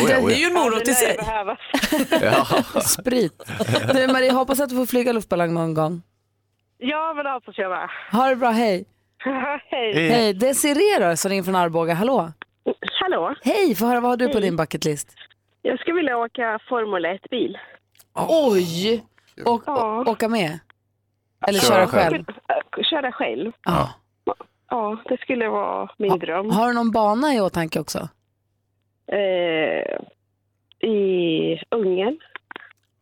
Oh 0.04 0.12
ja, 0.12 0.18
oh 0.22 0.28
Det 0.28 0.34
är 0.36 0.40
ju 0.40 0.46
en 0.46 0.56
ja. 0.56 0.64
morot 0.64 0.88
i 0.88 0.94
sig. 0.94 1.18
Ja. 2.22 2.48
Sprit. 2.82 3.34
Du 3.94 4.08
Marie, 4.08 4.32
hoppas 4.32 4.60
att 4.60 4.70
du 4.70 4.76
får 4.76 4.86
flyga 4.86 5.14
luftballong 5.14 5.54
någon 5.54 5.74
gång. 5.74 6.02
Ja, 6.86 7.14
men 7.16 7.26
det 7.26 7.32
hoppas 7.32 7.58
jag 7.58 7.70
med. 7.70 7.90
Ha 8.12 8.30
det 8.30 8.36
bra, 8.36 8.50
hej. 8.50 8.86
Hej. 9.70 10.10
Hej, 10.10 10.34
Desiree 10.34 11.10
då, 11.10 11.16
som 11.18 11.30
ringer 11.30 11.44
från 11.44 11.56
Arboga. 11.56 11.94
Hallå. 11.94 12.32
Hallå. 13.02 13.36
Hej, 13.44 13.76
få 13.76 13.86
höra 13.86 14.00
vad 14.00 14.10
har 14.12 14.18
du 14.18 14.28
på 14.28 14.34
Hej. 14.34 14.42
din 14.42 14.56
bucketlist? 14.56 15.16
Jag 15.62 15.80
skulle 15.80 15.96
vilja 15.96 16.18
åka 16.18 16.60
Formel 16.70 17.06
1-bil. 17.06 17.58
Oj! 18.30 19.04
Och, 19.46 19.68
och, 19.68 20.08
åka 20.08 20.30
med? 20.30 20.60
Eller 21.48 21.60
köra, 21.60 21.76
Köra 21.76 21.88
själv? 21.88 22.26
själv. 22.26 22.84
Köra 22.84 23.12
själv. 23.12 23.52
Ja. 23.64 23.90
Ja, 24.70 24.98
det 25.10 25.18
skulle 25.20 25.50
vara 25.50 25.90
min 25.98 26.20
dröm. 26.20 26.50
Har 26.50 26.68
du 26.68 26.74
någon 26.74 26.92
bana 26.92 27.34
i 27.36 27.42
åtanke 27.42 27.80
också? 27.80 28.10
Eh, 29.08 30.00
I 30.90 31.62
Ungern. 31.72 32.18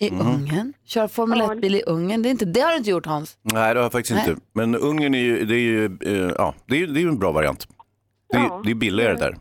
I 0.02 0.10
Mm. 0.10 0.28
Ungern? 0.28 0.74
Köra 0.86 1.08
Formel 1.08 1.40
Ja. 1.40 1.54
1-bil 1.54 1.76
i 1.76 1.82
Ungern? 1.88 2.22
Det, 2.22 2.30
är 2.30 2.32
inte, 2.32 2.46
det 2.46 2.60
har 2.62 2.72
du 2.72 2.78
inte 2.78 2.90
gjort 2.90 3.06
Hans? 3.06 3.38
Nej, 3.42 3.74
det 3.74 3.80
har 3.80 3.86
jag 3.86 3.92
faktiskt 3.92 4.16
Nej. 4.16 4.30
inte. 4.30 4.42
Men 4.54 4.76
Ungern 4.76 5.16
är 5.16 5.20
ju, 5.20 5.46
det 5.46 5.56
är 5.56 5.60
ju, 5.60 5.86
eh, 5.86 6.34
ja, 6.38 6.54
det 6.66 6.76
är, 6.76 6.80
ju- 6.80 6.88
det 6.88 7.00
är 7.00 7.02
ju 7.02 7.08
en 7.10 7.20
bra 7.20 7.32
variant. 7.32 7.68
Det 8.30 8.38
är, 8.38 8.42
Ja. 8.42 8.62
det 8.66 8.72
är 8.72 8.76
billigare 8.76 9.14
där 9.16 9.36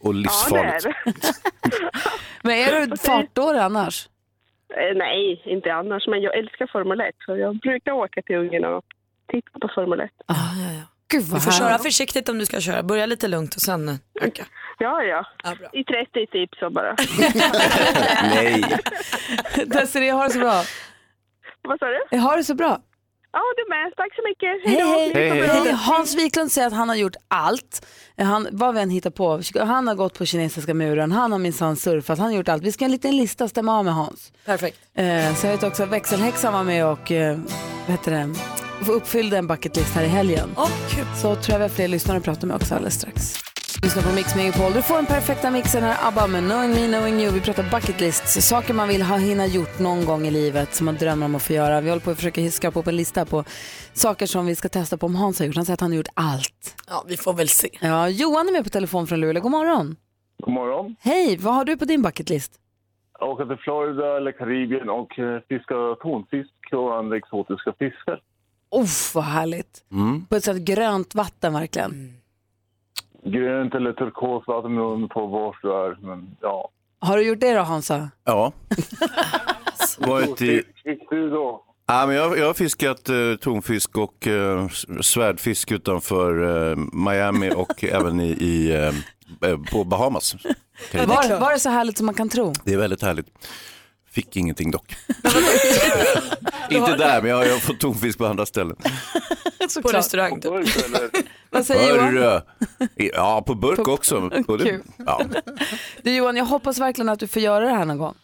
och 0.00 0.14
livsfarligt. 0.24 0.86
Men 2.42 2.52
är 2.54 2.86
du 2.86 2.96
fartdåre 2.96 3.62
annars? 3.62 4.08
Eh, 4.76 4.96
nej, 4.96 5.42
inte 5.44 5.72
annars. 5.74 6.06
Men 6.08 6.20
jag 6.22 6.38
älskar 6.38 6.66
Formel 6.72 7.00
1. 7.00 7.06
Så 7.26 7.36
jag 7.36 7.56
brukar 7.58 7.92
åka 7.92 8.22
till 8.22 8.36
Ungern 8.36 8.64
och 8.64 8.84
titta 9.32 9.58
på 9.58 9.68
Formel 9.74 10.00
1. 10.00 10.10
Gud 11.10 11.22
Du 11.24 11.30
vad 11.30 11.44
får 11.44 11.50
köra 11.50 11.78
försiktigt 11.78 12.28
om 12.28 12.38
du 12.38 12.46
ska 12.46 12.60
köra. 12.60 12.82
Börja 12.82 13.06
lite 13.06 13.28
lugnt 13.28 13.54
och 13.54 13.62
sen 13.62 13.98
öka. 14.20 14.46
Ja, 14.78 15.02
ja. 15.02 15.24
I 15.72 15.84
30 15.84 16.26
typ 16.26 16.54
så 16.54 16.70
bara. 16.70 16.96
Nej. 18.34 18.64
Desiree, 19.66 20.10
ha 20.12 20.24
det 20.24 20.30
så 20.30 20.38
bra. 20.38 20.62
Vad 21.62 21.78
sa 21.78 21.86
du? 22.10 22.18
Ha 22.18 22.36
det 22.36 22.44
så 22.44 22.54
bra. 22.54 22.80
Ja, 23.32 23.40
du 23.56 23.68
med. 23.68 23.92
Tack 23.96 24.14
så 24.14 24.22
mycket. 24.28 24.64
Hej. 24.64 25.12
Hej, 25.14 25.30
hej. 25.30 25.62
Hej. 25.64 25.72
Hans 25.72 26.14
Wiklund 26.14 26.52
säger 26.52 26.66
att 26.66 26.72
han 26.72 26.88
har 26.88 26.96
gjort 26.96 27.16
allt. 27.28 27.86
Han, 28.18 28.48
vad 28.52 28.74
vi 28.74 28.80
än 28.80 28.90
hittar 28.90 29.10
på. 29.10 29.40
Han 29.64 29.88
har 29.88 29.94
gått 29.94 30.18
på 30.18 30.26
kinesiska 30.26 30.74
muren, 30.74 31.12
han 31.12 31.32
har 31.32 31.38
minsann 31.38 31.76
surfat, 31.76 32.18
han 32.18 32.26
har 32.26 32.34
gjort 32.36 32.48
allt. 32.48 32.62
Vi 32.62 32.72
ska 32.72 32.84
ha 32.84 32.86
en 32.86 32.92
liten 32.92 33.16
lista 33.16 33.48
stämma 33.48 33.78
av 33.78 33.84
med 33.84 33.94
Hans. 33.94 34.32
Perfekt. 34.44 34.78
Eh, 34.94 35.34
så 35.34 35.46
jag 35.46 35.52
vet 35.52 35.62
också 35.62 35.82
att 35.82 35.88
växelhäxan 35.88 36.52
var 36.52 36.64
med 36.64 36.86
och 36.86 37.12
eh, 37.12 37.38
vad 37.86 37.96
heter 37.96 38.10
det, 38.10 38.34
uppfyllde 38.86 39.38
en 39.38 39.46
bucketlist 39.46 39.94
här 39.94 40.04
i 40.04 40.08
helgen. 40.08 40.48
Så 41.14 41.34
tror 41.34 41.52
jag 41.52 41.58
vi 41.58 41.64
har 41.64 41.68
fler 41.68 41.88
lyssnare 41.88 42.18
att 42.18 42.24
prata 42.24 42.46
med 42.46 42.56
också 42.56 42.74
alldeles 42.74 42.94
strax. 42.94 43.48
Lyssna 43.82 44.02
på 44.02 44.14
Mix 44.14 44.36
Megapol. 44.36 44.72
Du 44.72 44.82
får 44.82 44.96
den 44.96 45.06
perfekta 45.06 45.50
mixen 45.50 45.82
här, 45.82 46.08
ABBA 46.08 46.26
med 46.26 46.42
Knowing 46.42 46.70
Me, 46.70 46.86
Knowing 46.88 47.20
You. 47.20 47.32
Vi 47.32 47.40
pratar 47.40 47.62
bucketlists, 47.62 48.48
saker 48.48 48.74
man 48.74 48.88
vill 48.88 49.02
ha 49.02 49.16
hinna 49.16 49.46
gjort 49.46 49.78
någon 49.78 50.04
gång 50.04 50.26
i 50.26 50.30
livet 50.30 50.74
som 50.74 50.84
man 50.84 50.94
drömmer 50.94 51.26
om 51.26 51.34
att 51.34 51.42
få 51.42 51.52
göra. 51.52 51.80
Vi 51.80 51.88
håller 51.88 52.02
på 52.02 52.10
att 52.10 52.16
försöka 52.16 52.50
skrapa 52.50 52.80
upp 52.80 52.86
en 52.86 52.96
lista 52.96 53.24
på 53.24 53.44
saker 53.92 54.26
som 54.26 54.46
vi 54.46 54.54
ska 54.54 54.68
testa 54.68 54.96
på 54.96 55.06
om 55.06 55.14
Hans 55.14 55.38
har 55.38 55.46
gjort. 55.46 55.56
Han 55.56 55.64
säger 55.64 55.74
att 55.74 55.80
han 55.80 55.90
har 55.90 55.96
gjort 55.96 56.14
allt. 56.14 56.76
Ja, 56.88 57.04
vi 57.08 57.16
får 57.16 57.32
väl 57.32 57.48
se. 57.48 57.68
Ja, 57.80 58.08
Johan 58.08 58.48
är 58.48 58.52
med 58.52 58.64
på 58.64 58.70
telefon 58.70 59.06
från 59.06 59.20
Luleå. 59.20 59.42
God 59.42 59.50
morgon. 59.50 59.96
God 60.42 60.54
morgon. 60.54 60.96
Hej, 61.00 61.36
vad 61.40 61.54
har 61.54 61.64
du 61.64 61.76
på 61.76 61.84
din 61.84 62.02
bucketlist? 62.02 62.52
Åka 63.20 63.46
till 63.46 63.56
Florida 63.56 64.16
eller 64.16 64.32
Karibien 64.32 64.88
och 64.90 65.18
eh, 65.18 65.40
fiska 65.48 65.74
tonfisk 66.02 66.54
och 66.72 66.96
andra 66.98 67.16
exotiska 67.16 67.72
fiskar. 67.78 68.20
Uff, 68.76 69.14
vad 69.14 69.24
härligt. 69.24 69.84
Mm. 69.92 70.26
På 70.26 70.36
ett 70.36 70.44
sånt 70.44 70.58
grönt 70.58 71.14
vatten 71.14 71.52
verkligen. 71.52 72.12
Grönt 73.24 73.74
eller 73.74 73.92
turkosvatten 73.92 74.74
beroende 74.76 75.08
på 75.08 75.26
var 75.26 75.56
du 75.62 75.72
är. 75.72 75.98
Men 76.06 76.36
ja. 76.40 76.68
Har 77.00 77.16
du 77.16 77.22
gjort 77.22 77.40
det 77.40 77.54
då 77.54 77.60
Hansa? 77.62 78.10
Ja. 78.24 78.52
Varit 79.98 80.42
i... 80.42 80.62
Fick 80.84 81.10
du 81.10 81.30
då? 81.30 81.64
Ja, 81.86 82.06
men 82.06 82.16
jag, 82.16 82.38
jag 82.38 82.46
har 82.46 82.54
fiskat 82.54 83.08
eh, 83.08 83.34
tonfisk 83.40 83.98
och 83.98 84.26
eh, 84.26 84.68
svärdfisk 85.00 85.72
utanför 85.72 86.70
eh, 86.70 86.76
Miami 86.92 87.50
och 87.56 87.84
även 87.92 88.20
i, 88.20 88.28
i, 88.28 88.70
eh, 88.74 89.50
eh, 89.50 89.58
på 89.72 89.84
Bahamas. 89.84 90.36
Var, 90.92 91.40
var 91.40 91.52
det 91.52 91.58
så 91.58 91.70
härligt 91.70 91.96
som 91.96 92.06
man 92.06 92.14
kan 92.14 92.28
tro? 92.28 92.52
Det 92.64 92.72
är 92.72 92.78
väldigt 92.78 93.02
härligt. 93.02 93.26
Fick 94.18 94.36
ingenting 94.36 94.70
dock. 94.70 94.96
Inte 96.70 96.96
där, 96.96 97.22
men 97.22 97.30
jag, 97.30 97.46
jag 97.46 97.52
har 97.52 97.58
fått 97.58 97.80
tonfisk 97.80 98.18
på 98.18 98.26
andra 98.26 98.46
ställen. 98.46 98.76
På 99.82 99.88
restaurang. 99.88 100.40
På 100.40 100.48
eller? 100.48 101.10
Vad 101.50 101.66
säger 101.66 101.94
Johan? 101.94 102.16
Hörru. 102.16 102.40
Ja, 102.96 103.42
på 103.46 103.54
burk 103.54 103.88
också. 103.88 104.30
Både, 104.46 104.80
ja. 105.06 105.20
Du 106.02 106.16
Johan, 106.16 106.36
jag 106.36 106.44
hoppas 106.44 106.78
verkligen 106.78 107.08
att 107.08 107.20
du 107.20 107.26
får 107.26 107.42
göra 107.42 107.64
det 107.64 107.70
här 107.70 107.84
någon 107.84 107.98
gång. 107.98 108.14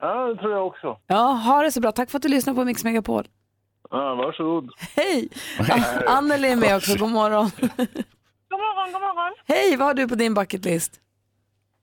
Ja, 0.00 0.26
det 0.26 0.36
tror 0.36 0.52
jag 0.52 0.66
också. 0.66 0.98
Ja, 1.06 1.16
ha 1.16 1.62
det 1.62 1.72
så 1.72 1.80
bra. 1.80 1.92
Tack 1.92 2.10
för 2.10 2.18
att 2.18 2.22
du 2.22 2.28
lyssnar 2.28 2.54
på 2.54 2.64
Mix 2.64 2.84
Megapol. 2.84 3.28
Ja, 3.90 4.14
varsågod. 4.14 4.70
Hej! 4.96 5.28
Anneli 6.06 6.48
är 6.48 6.56
med 6.56 6.76
också, 6.76 6.96
god 6.96 7.10
morgon. 7.10 7.50
God 7.58 8.60
morgon, 8.60 8.92
god 8.92 9.00
morgon. 9.00 9.32
Hej, 9.46 9.76
vad 9.76 9.86
har 9.86 9.94
du 9.94 10.08
på 10.08 10.14
din 10.14 10.34
bucketlist? 10.34 11.00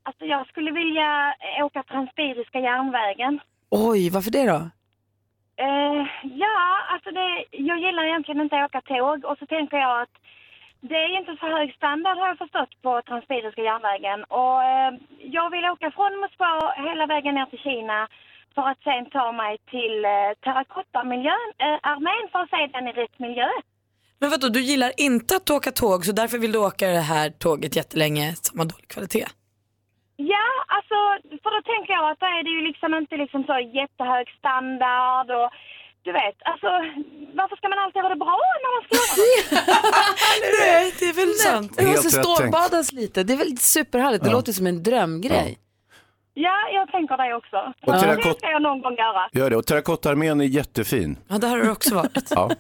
Alltså 0.04 0.26
jag 0.26 0.48
skulle 0.48 0.72
vilja 0.72 1.36
eh, 1.58 1.66
åka 1.66 1.84
Transsibiriska 1.84 2.60
järnvägen. 2.60 3.40
Oj, 3.70 4.10
varför 4.10 4.32
det 4.32 4.46
då? 4.46 4.62
Eh, 5.66 6.02
ja, 6.44 6.58
alltså 6.94 7.10
det, 7.12 7.46
jag 7.52 7.80
gillar 7.80 8.04
egentligen 8.04 8.42
inte 8.42 8.56
att 8.56 8.70
åka 8.70 8.82
tåg 8.82 9.26
och 9.26 9.38
så 9.38 9.46
tänker 9.46 9.78
jag 9.78 10.02
att 10.02 10.16
det 10.90 10.96
är 10.96 11.20
inte 11.20 11.36
så 11.40 11.48
hög 11.56 11.68
standard 11.80 12.18
har 12.18 12.28
jag 12.28 12.38
förstått 12.38 12.74
på 12.82 13.02
Transsibiriska 13.08 13.62
järnvägen. 13.62 14.20
Och 14.40 14.58
eh, 14.72 14.92
jag 15.38 15.48
vill 15.54 15.66
åka 15.74 15.92
från 15.92 16.20
Moskva 16.22 16.74
hela 16.88 17.06
vägen 17.14 17.36
ner 17.36 17.46
till 17.46 17.60
Kina 17.60 18.08
för 18.56 18.62
att 18.70 18.82
sen 18.84 19.06
ta 19.10 19.32
mig 19.32 19.58
till 19.74 19.96
eh, 20.06 20.32
terrakotamiljön, 20.44 21.50
eh, 21.66 21.78
armén 21.92 22.26
för 22.32 22.40
att 22.40 22.50
se 22.50 22.62
den 22.74 22.88
i 22.88 22.92
rätt 22.92 23.20
miljö. 23.20 23.50
Men 24.20 24.30
vadå, 24.30 24.48
du 24.50 24.62
gillar 24.62 24.92
inte 24.98 25.36
att 25.36 25.50
åka 25.50 25.72
tåg 25.72 26.06
så 26.06 26.12
därför 26.12 26.38
vill 26.38 26.52
du 26.52 26.60
åka 26.60 26.88
det 26.88 27.08
här 27.14 27.30
tåget 27.30 27.76
jättelänge 27.76 28.36
som 28.36 28.60
har 28.60 28.66
dålig 28.66 28.88
kvalitet? 28.88 29.26
Ja, 30.34 30.48
alltså 30.76 30.96
för 31.44 31.50
då 31.56 31.60
tänker 31.72 31.94
jag 31.98 32.06
att 32.12 32.20
då 32.20 32.26
är 32.38 32.44
det 32.48 32.54
ju 32.58 32.62
liksom 32.70 32.90
inte 33.02 33.16
liksom 33.24 33.42
så 33.50 33.56
jättehög 33.80 34.26
standard 34.40 35.28
och 35.40 35.50
du 36.06 36.12
vet, 36.12 36.36
alltså 36.52 36.68
varför 37.40 37.56
ska 37.56 37.66
man 37.70 37.80
alltid 37.84 38.02
ha 38.02 38.10
det 38.10 38.22
bra 38.26 38.38
när 38.64 38.70
man 38.76 38.82
ska 38.86 38.94
göra 38.98 39.62
Nej, 40.62 40.94
det 41.00 41.06
är 41.06 41.14
väl 41.22 41.34
sant. 41.48 41.72
Det 41.78 41.86
måste 41.88 42.10
stålbadas 42.10 42.92
lite. 42.92 43.24
Det 43.24 43.34
är 43.34 43.38
väl 43.38 43.58
superhärligt. 43.58 44.24
Det 44.24 44.30
Ja. 44.30 44.36
låter 44.38 44.52
som 44.52 44.68
en 44.68 44.84
drömgrej. 44.84 45.58
Ja, 46.34 46.58
jag 46.74 46.92
tänker 46.92 47.18
det 47.18 47.36
också. 47.36 47.58
Och 47.86 47.94
Det 47.94 48.00
terrakott- 48.00 48.38
ska 48.38 48.50
jag 48.50 48.62
någon 48.62 48.82
gång 48.82 48.96
göra. 48.96 49.30
Gör 49.32 49.50
det. 49.50 49.56
Och 49.58 49.66
terrakottarmén 49.66 50.42
är 50.42 50.46
jättefin. 50.46 51.18
Ja, 51.28 51.38
det 51.38 51.48
har 51.48 51.58
du 51.58 51.72
också 51.72 51.96
varit. 51.96 52.28
Ja. 52.30 52.50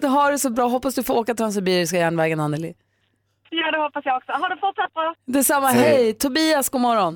Du 0.00 0.06
har 0.06 0.32
det 0.32 0.38
så 0.38 0.50
bra. 0.50 0.64
Hoppas 0.66 0.94
du 0.94 1.02
får 1.02 1.14
åka 1.18 1.34
Transsibiriska 1.34 1.96
järnvägen, 1.96 2.40
Anneli. 2.40 2.74
Ja, 3.60 3.70
det 3.70 3.78
hoppas 3.78 4.04
jag 4.04 4.16
också. 4.16 4.32
Ha 4.32 4.48
det 4.48 4.56
fortsatt 4.60 4.94
bra. 4.94 5.14
Detsamma, 5.26 5.66
Hej. 5.66 5.82
hej. 5.96 6.12
Tobias, 6.14 6.68
god 6.68 6.80
morgon. 6.80 7.14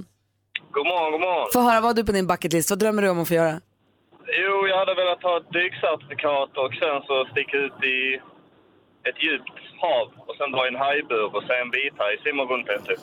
God 0.77 0.87
morgon, 0.87 1.13
god 1.13 1.21
morgon. 1.21 1.49
Få 1.53 1.61
höra 1.61 1.81
vad 1.81 1.89
har 1.91 1.95
du 1.95 2.05
på 2.05 2.13
din 2.13 2.27
bucketlist. 2.27 2.71
Vad 2.71 2.79
drömmer 2.79 3.03
du 3.03 3.09
om 3.09 3.21
att 3.23 3.29
få 3.29 3.35
göra? 3.35 3.55
Jo, 4.43 4.55
jag 4.71 4.79
hade 4.79 4.95
velat 4.95 5.23
ha 5.23 5.37
ett 5.41 5.51
dykcertifikat 5.53 6.51
och 6.63 6.73
sen 6.81 6.97
så 7.09 7.15
sticka 7.33 7.57
ut 7.67 7.79
i 7.97 7.99
ett 9.09 9.19
djupt 9.27 9.57
hav 9.83 10.07
och 10.29 10.35
sen 10.39 10.53
dra 10.53 10.65
i 10.65 10.69
en 10.69 10.77
hajbur 10.87 11.37
och 11.37 11.43
se 11.49 11.55
en 11.65 11.71
vithaj 11.71 12.13
simma 12.25 12.43
runt 12.43 12.69
en 12.69 12.83
typ. 12.89 13.01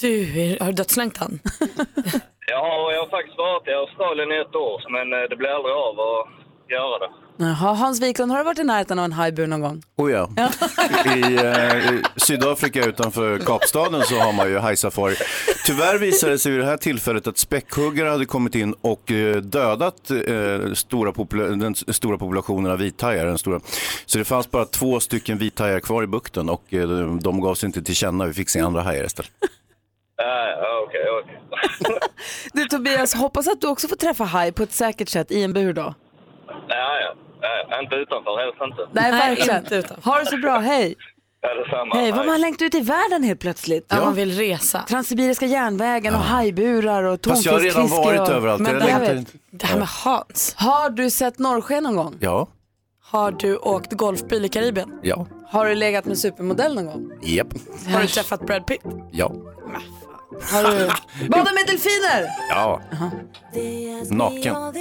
Du, 0.00 0.12
är- 0.42 0.58
har 0.60 0.66
du 0.66 0.72
dödslängtan? 0.72 1.30
han? 1.30 1.70
Ja, 2.54 2.92
jag 2.92 3.00
har 3.04 3.10
faktiskt 3.16 3.38
varit 3.38 3.68
i 3.68 3.72
Australien 3.82 4.32
i 4.32 4.36
ett 4.44 4.54
år 4.54 4.78
men 4.94 5.06
eh, 5.12 5.24
det 5.30 5.36
blev 5.36 5.50
aldrig 5.56 5.74
av 5.74 5.96
göra 6.72 6.98
det. 6.98 7.08
Jaha, 7.36 7.74
Hans 7.74 8.00
Wiklund, 8.02 8.32
har 8.32 8.38
du 8.38 8.44
varit 8.44 8.58
i 8.58 8.64
närheten 8.64 8.98
av 8.98 9.04
en 9.04 9.12
hajbur 9.12 9.46
någon 9.46 9.60
gång? 9.60 9.82
Oh 9.96 10.10
ja. 10.12 10.28
I, 11.16 11.36
eh, 11.36 11.94
I 11.94 12.02
Sydafrika 12.16 12.84
utanför 12.84 13.38
Kapstaden 13.38 14.02
så 14.02 14.18
har 14.18 14.32
man 14.32 14.48
ju 14.48 14.58
hajsafari. 14.58 15.14
Tyvärr 15.66 15.98
visade 15.98 16.32
det 16.32 16.38
sig 16.38 16.52
vid 16.52 16.60
det 16.60 16.66
här 16.66 16.76
tillfället 16.76 17.26
att 17.26 17.38
späckhuggare 17.38 18.08
hade 18.08 18.26
kommit 18.26 18.54
in 18.54 18.74
och 18.80 19.10
eh, 19.12 19.36
dödat 19.36 20.10
eh, 20.10 20.72
stora 20.74 21.10
popula- 21.12 21.60
den 21.60 21.72
s- 21.72 21.96
stora 21.96 22.18
populationen 22.18 22.72
av 22.72 22.78
vithajar. 22.78 23.26
Den 23.26 23.38
stora. 23.38 23.60
Så 24.06 24.18
det 24.18 24.24
fanns 24.24 24.50
bara 24.50 24.64
två 24.64 25.00
stycken 25.00 25.38
vithajar 25.38 25.80
kvar 25.80 26.02
i 26.02 26.06
bukten 26.06 26.48
och 26.48 26.74
eh, 26.74 26.88
de 27.22 27.40
gav 27.40 27.54
sig 27.54 27.66
inte 27.66 27.82
till 27.82 27.94
känna. 27.96 28.26
Vi 28.26 28.32
fick 28.32 28.48
se 28.50 28.60
andra 28.60 28.82
hajar 28.82 29.04
istället. 29.04 29.30
Ja, 30.16 30.48
ja, 30.48 30.84
okej, 30.86 31.00
okej. 31.22 31.40
Du 32.52 32.64
Tobias, 32.64 33.14
hoppas 33.14 33.48
att 33.48 33.60
du 33.60 33.66
också 33.66 33.88
får 33.88 33.96
träffa 33.96 34.24
haj 34.24 34.52
på 34.52 34.62
ett 34.62 34.72
säkert 34.72 35.08
sätt 35.08 35.30
i 35.32 35.42
en 35.42 35.52
bur 35.52 35.72
då. 35.72 35.94
Ja, 36.78 36.90
ja. 37.00 37.14
ja. 37.70 37.80
Inte 37.82 37.94
utanför, 37.94 38.44
helst 38.44 38.58
inte. 38.62 39.00
Nej, 39.00 39.12
verkligen. 39.12 39.84
Ha 40.04 40.18
det 40.18 40.26
så 40.26 40.36
bra, 40.36 40.58
hej. 40.58 40.94
Ja, 41.44 41.54
detsamma. 41.54 41.94
Hej, 41.94 42.12
vad 42.12 42.26
man 42.26 42.40
längtat 42.40 42.62
ut 42.62 42.74
i 42.74 42.80
världen 42.80 43.22
helt 43.22 43.40
plötsligt. 43.40 43.86
Ja, 43.88 44.04
man 44.04 44.14
vill 44.14 44.36
resa. 44.36 44.82
Transsibiriska 44.88 45.46
järnvägen 45.46 46.14
och 46.14 46.20
hajburar 46.20 47.02
och 47.04 47.18
Fast 47.26 47.44
jag 47.44 47.52
har 47.52 47.60
redan 47.60 47.74
tonfiskfiske. 47.74 48.06
varit 48.18 48.20
och... 48.20 48.28
överallt. 48.36 48.60
Men 48.62 48.72
Jag 48.72 48.82
det, 48.82 48.86
längtar 48.86 49.06
här 49.06 49.14
inte. 49.16 49.32
Det 49.50 49.66
här 49.66 49.78
med 49.78 49.88
Hans. 49.88 50.54
Har 50.58 50.90
du 50.90 51.10
sett 51.10 51.38
norrsken 51.38 51.82
någon 51.82 51.96
gång? 51.96 52.16
Ja, 52.20 52.48
Har 53.04 53.30
du 53.30 53.56
åkt 53.56 53.92
golfbil 53.92 54.44
i 54.44 54.48
Karibien? 54.48 54.92
ja, 55.02 55.26
Har 55.50 55.66
du 55.66 55.74
legat 55.74 56.04
med 56.04 56.18
supermodell 56.18 56.74
någon 56.74 56.86
gång? 56.86 57.10
japp, 57.22 57.46
Har 57.94 58.00
du 58.00 58.06
träffat 58.06 58.46
Brad 58.46 58.66
Pitt? 58.66 58.80
ja, 59.12 59.32
Har 60.52 60.62
du 60.62 60.88
badat 61.28 61.54
med 61.54 61.66
delfiner? 61.66 62.28
ja. 62.50 62.80
Naken. 64.10 64.56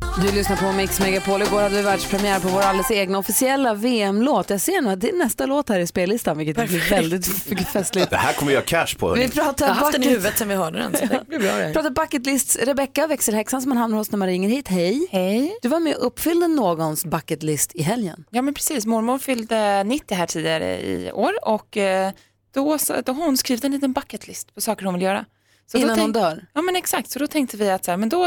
Du 0.00 0.32
lyssnar 0.32 0.56
på 0.56 0.72
Mix 0.72 1.00
Megapol. 1.00 1.42
Igår 1.42 1.60
hade 1.62 1.76
vi 1.76 1.82
världspremiär 1.82 2.40
på 2.40 2.48
vår 2.48 2.60
alldeles 2.60 2.90
egna 2.90 3.18
officiella 3.18 3.74
VM-låt. 3.74 4.50
Jag 4.50 4.60
ser 4.60 4.80
nu 4.82 4.90
att 4.90 5.00
det 5.00 5.08
är 5.10 5.16
nästa 5.16 5.46
låt 5.46 5.68
här 5.68 5.80
i 5.80 5.86
spellistan, 5.86 6.38
vilket 6.38 6.68
blir 6.68 6.90
väldigt 6.90 7.26
festligt. 7.72 8.10
Det 8.10 8.16
här 8.16 8.32
kommer 8.32 8.48
vi 8.50 8.54
göra 8.54 8.64
cash 8.64 8.98
på. 8.98 9.12
Vi 9.14 9.28
pratar 9.28 9.66
Jag 9.66 9.74
har 9.74 9.80
haft 9.80 9.92
den 9.92 10.02
i 10.02 10.08
huvudet 10.08 10.38
sen 10.38 10.48
vi 10.48 10.54
hörde 10.54 10.78
den. 10.78 10.92
Så 10.96 11.06
det 11.06 11.24
blir 11.28 11.38
bra 11.38 11.52
det. 11.56 11.66
Vi 11.66 11.72
pratar 11.72 11.90
bucket 11.90 12.26
list. 12.26 12.58
Rebecca, 12.62 13.06
växelhäxan 13.06 13.62
som 13.62 13.68
man 13.68 13.78
hamnar 13.78 13.98
hos 13.98 14.10
när 14.10 14.18
man 14.18 14.28
ringer 14.28 14.48
hit. 14.48 14.68
Hej. 14.68 15.06
Hej. 15.10 15.56
Du 15.62 15.68
var 15.68 15.80
med 15.80 15.96
och 15.96 16.06
uppfyllde 16.06 16.48
någons 16.48 17.04
bucket 17.04 17.42
list 17.42 17.72
i 17.74 17.82
helgen. 17.82 18.24
Ja 18.30 18.42
men 18.42 18.54
precis, 18.54 18.86
mormor 18.86 19.18
fyllde 19.18 19.84
90 19.84 20.14
här 20.16 20.26
tidigare 20.26 20.80
i 20.80 21.12
år 21.12 21.32
och 21.42 21.76
eh, 21.76 22.12
då, 22.54 22.78
så- 22.78 22.94
då 23.04 23.12
har 23.12 23.24
hon 23.24 23.36
skrivit 23.36 23.64
en 23.64 23.72
liten 23.72 23.92
bucket 23.92 24.28
list 24.28 24.54
på 24.54 24.60
saker 24.60 24.84
hon 24.84 24.94
vill 24.94 25.02
göra. 25.02 25.24
då 25.72 25.78
Innan 25.78 25.90
hon 25.90 25.98
tänk- 25.98 26.14
dör? 26.14 26.46
Ja 26.54 26.62
men 26.62 26.76
exakt, 26.76 27.10
så 27.10 27.18
då 27.18 27.26
tänkte 27.26 27.56
vi 27.56 27.70
att 27.70 27.84
så 27.84 27.90
här, 27.90 27.98
men 27.98 28.08
då 28.08 28.26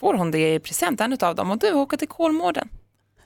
får 0.00 0.14
hon 0.14 0.30
det 0.30 0.54
i 0.54 0.58
present, 0.60 1.00
en 1.00 1.16
av 1.20 1.34
dem, 1.34 1.50
och 1.50 1.58
du 1.58 1.72
åker 1.72 1.96
till 1.96 2.08
Kolmården. 2.08 2.68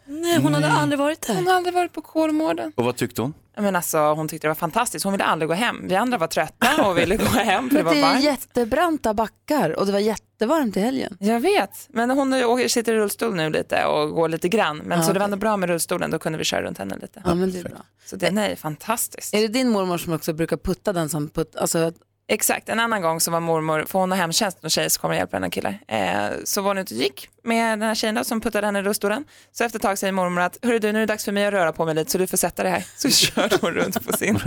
Nej, 0.07 0.41
hon 0.43 0.55
hade 0.55 0.69
aldrig 0.73 0.99
varit 0.99 1.27
där. 1.27 1.35
Hon 1.35 1.47
har 1.47 1.55
aldrig 1.55 1.75
varit 1.75 1.93
på 1.93 2.01
Kolmården. 2.03 2.73
Och 2.77 2.85
vad 2.85 2.97
tyckte 2.97 3.23
hon? 3.23 3.35
Ja, 3.57 3.63
Men 3.63 3.77
alltså, 3.77 3.99
hon 3.99 4.29
tyckte 4.29 4.47
det 4.47 4.51
var 4.51 4.55
fantastiskt, 4.55 5.05
hon 5.05 5.13
ville 5.13 5.25
aldrig 5.25 5.49
gå 5.49 5.55
hem. 5.55 5.89
Vi 5.89 5.95
andra 5.97 6.19
var 6.19 6.27
trötta 6.27 6.89
och 6.89 6.99
ville 6.99 7.17
gå 7.17 7.25
hem 7.25 7.71
för 7.71 7.77
det 7.77 7.83
Men 7.83 7.85
var 7.85 7.95
det 7.95 8.01
är 8.01 8.13
varmt. 8.13 8.25
jättebranta 8.25 9.15
backar 9.15 9.71
och 9.71 9.87
det 9.87 9.93
var 9.93 9.99
jättevarmt 9.99 10.77
i 10.77 10.81
helgen. 10.81 11.17
Jag 11.21 11.41
vet, 11.41 11.87
men 11.89 12.11
hon 12.11 12.33
åker- 12.33 12.69
sitter 12.69 12.93
i 12.95 12.97
rullstol 12.97 13.35
nu 13.35 13.51
lite 13.51 13.85
och 13.85 14.11
går 14.11 14.29
lite 14.29 14.49
grann. 14.49 14.77
Men 14.79 14.99
Ja, 14.99 15.05
så 15.05 15.13
det 15.13 15.19
var 15.19 15.25
ändå 15.25 15.37
bra 15.37 15.57
med 15.57 15.69
rullstolen, 15.69 16.11
då 16.11 16.19
kunde 16.19 16.39
vi 16.39 16.45
köra 16.45 16.63
runt 16.63 16.79
henne 16.79 16.97
lite. 17.03 17.23
Ja, 17.25 17.35
men 17.35 17.53
det 17.53 17.59
är 17.59 17.65
bra. 17.65 17.79
Så 18.07 18.17
det 18.17 18.31
nej, 18.31 18.57
fantastiskt. 18.57 19.35
Är 19.35 19.41
det 19.41 19.49
din 19.49 19.69
mormor 19.71 19.99
som 19.99 20.13
också 20.13 20.33
brukar 20.33 20.57
putta 20.57 20.93
den 20.93 21.09
som 21.09 21.29
putt, 21.29 21.57
alltså 21.57 21.93
Exakt, 22.29 22.69
en 22.69 22.81
annan 22.81 23.03
gång 23.03 23.21
så 23.21 23.31
var 23.31 23.41
mormor, 23.41 23.85
för 23.89 23.99
hon 23.99 24.11
har 24.11 24.19
hemtjänst 24.19 24.59
och 24.65 24.71
tjej 24.71 24.91
som 24.91 25.01
kommer 25.01 25.15
och 25.15 25.19
hjälper 25.19 25.37
henne 25.37 25.51
killar. 25.51 25.79
Eh, 25.89 26.31
så 26.45 26.61
var 26.63 26.71
hon 26.71 26.79
ute 26.79 26.95
och 26.95 27.01
gick 27.01 27.29
med 27.45 27.79
den 27.79 27.89
här 27.89 27.95
tjejen 27.95 28.15
då, 28.15 28.25
som 28.25 28.41
puttade 28.41 28.67
henne 28.67 28.79
i 28.79 28.83
rullstolen. 28.83 29.25
Så 29.53 29.65
efter 29.65 29.79
ett 29.79 29.83
tag 29.83 29.99
säger 29.99 30.13
mormor 30.13 30.43
att, 30.43 30.59
hörru 30.63 30.79
du 30.79 30.93
nu 30.93 30.99
är 30.99 31.01
det 31.01 31.13
dags 31.13 31.25
för 31.25 31.33
mig 31.33 31.47
att 31.47 31.53
röra 31.53 31.73
på 31.73 31.85
mig 31.85 31.95
lite 31.95 32.11
så 32.11 32.19
du 32.19 32.27
får 32.27 32.37
sätta 32.37 32.63
dig 32.63 32.73
här. 32.73 32.85
Så 32.97 33.11
körde 33.11 33.59
hon 33.61 33.71
runt 33.71 34.07
på 34.07 34.13
sin 34.17 34.41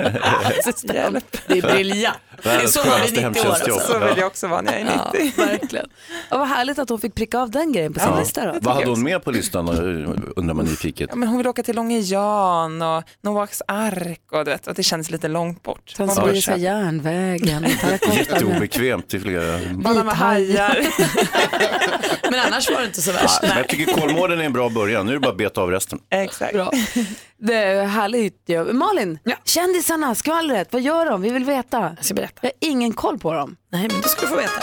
hjälp. 0.94 1.38
Det 1.48 1.58
är 1.58 1.62
briljant. 1.62 2.18
Det 2.44 2.50
är 2.50 2.68
så 2.68 2.90
man 2.90 3.00
blir 3.12 3.30
90 3.30 3.42
år. 3.42 3.46
Alltså. 3.54 3.80
Så 3.80 4.00
vill 4.00 4.18
jag 4.18 4.28
också 4.28 4.48
vara 4.48 4.62
när 4.62 4.72
jag 4.74 4.82
är 4.82 4.86
90. 5.14 5.34
Ja, 5.38 5.46
verkligen. 5.46 5.90
Och 6.32 6.40
vad 6.40 6.48
härligt 6.48 6.80
att 6.80 6.90
hon 6.90 7.00
fick 7.00 7.16
pricka 7.16 7.40
av 7.40 7.52
den 7.52 7.72
grejen 7.72 7.94
på 7.94 8.00
sin 8.00 8.10
Ja. 8.10 8.20
lista 8.20 8.54
då. 8.54 8.60
Vad 8.62 8.76
hade 8.76 8.90
hon 8.90 9.04
med 9.04 9.24
på 9.24 9.32
listan 9.32 9.70
undrar 10.36 10.54
man 10.54 10.66
nyfiket. 10.66 11.10
Ja, 11.10 11.16
men 11.16 11.30
hon 11.30 11.38
vill 11.38 11.48
åka 11.48 11.64
till 11.64 11.76
Långe 11.76 12.00
Jan 12.00 12.82
och 12.82 13.04
Noaks 13.24 13.62
ark 13.68 14.22
och, 14.32 14.46
du 14.46 14.52
vet, 14.52 14.68
och 14.68 14.74
det 14.74 14.84
känns 14.84 15.10
lite 15.10 15.28
långt 15.28 15.64
bort. 15.64 15.94
Transsibiriska 15.96 16.58
järnvägen. 16.58 17.67
Jätteobekvämt 18.16 19.14
i 19.14 19.20
flera... 19.20 19.60
Bada 19.74 20.04
med 20.04 20.14
hajar. 20.16 20.88
Men 22.32 22.40
annars 22.40 22.70
var 22.70 22.80
det 22.80 22.86
inte 22.86 23.02
så 23.02 23.10
Ja, 23.12 23.14
värst. 23.22 23.40
men 23.42 23.58
jag 23.58 23.68
tycker 23.70 23.94
Kolmården 23.94 24.40
är 24.40 24.44
en 24.44 24.54
bra 24.54 24.70
början, 24.70 25.06
nu 25.06 25.12
är 25.12 25.16
det 25.16 25.20
bara 25.20 25.32
att 25.32 25.38
beta 25.38 25.62
av 25.62 25.72
resten. 25.72 26.00
Exakt. 26.10 26.54
Bra. 26.54 26.72
Det 27.40 27.54
är 27.56 27.86
härligt. 27.86 28.44
Ja. 28.46 28.64
Malin, 28.64 29.20
kändisarna, 29.46 30.16
skvallret, 30.16 30.68
vad 30.74 30.82
gör 30.82 31.06
de? 31.06 31.22
Vi 31.22 31.30
vill 31.30 31.46
veta. 31.46 31.94
Jag 31.96 32.06
ska 32.06 32.14
berätta. 32.14 32.40
Jag 32.42 32.50
har 32.50 32.72
ingen 32.72 32.94
koll 32.94 33.20
på 33.20 33.34
dem. 33.34 33.56
Nej, 33.72 33.88
men 33.92 34.02
det 34.02 34.10
ska 34.10 34.22
du 34.22 34.28
få 34.28 34.36
veta. 34.36 34.62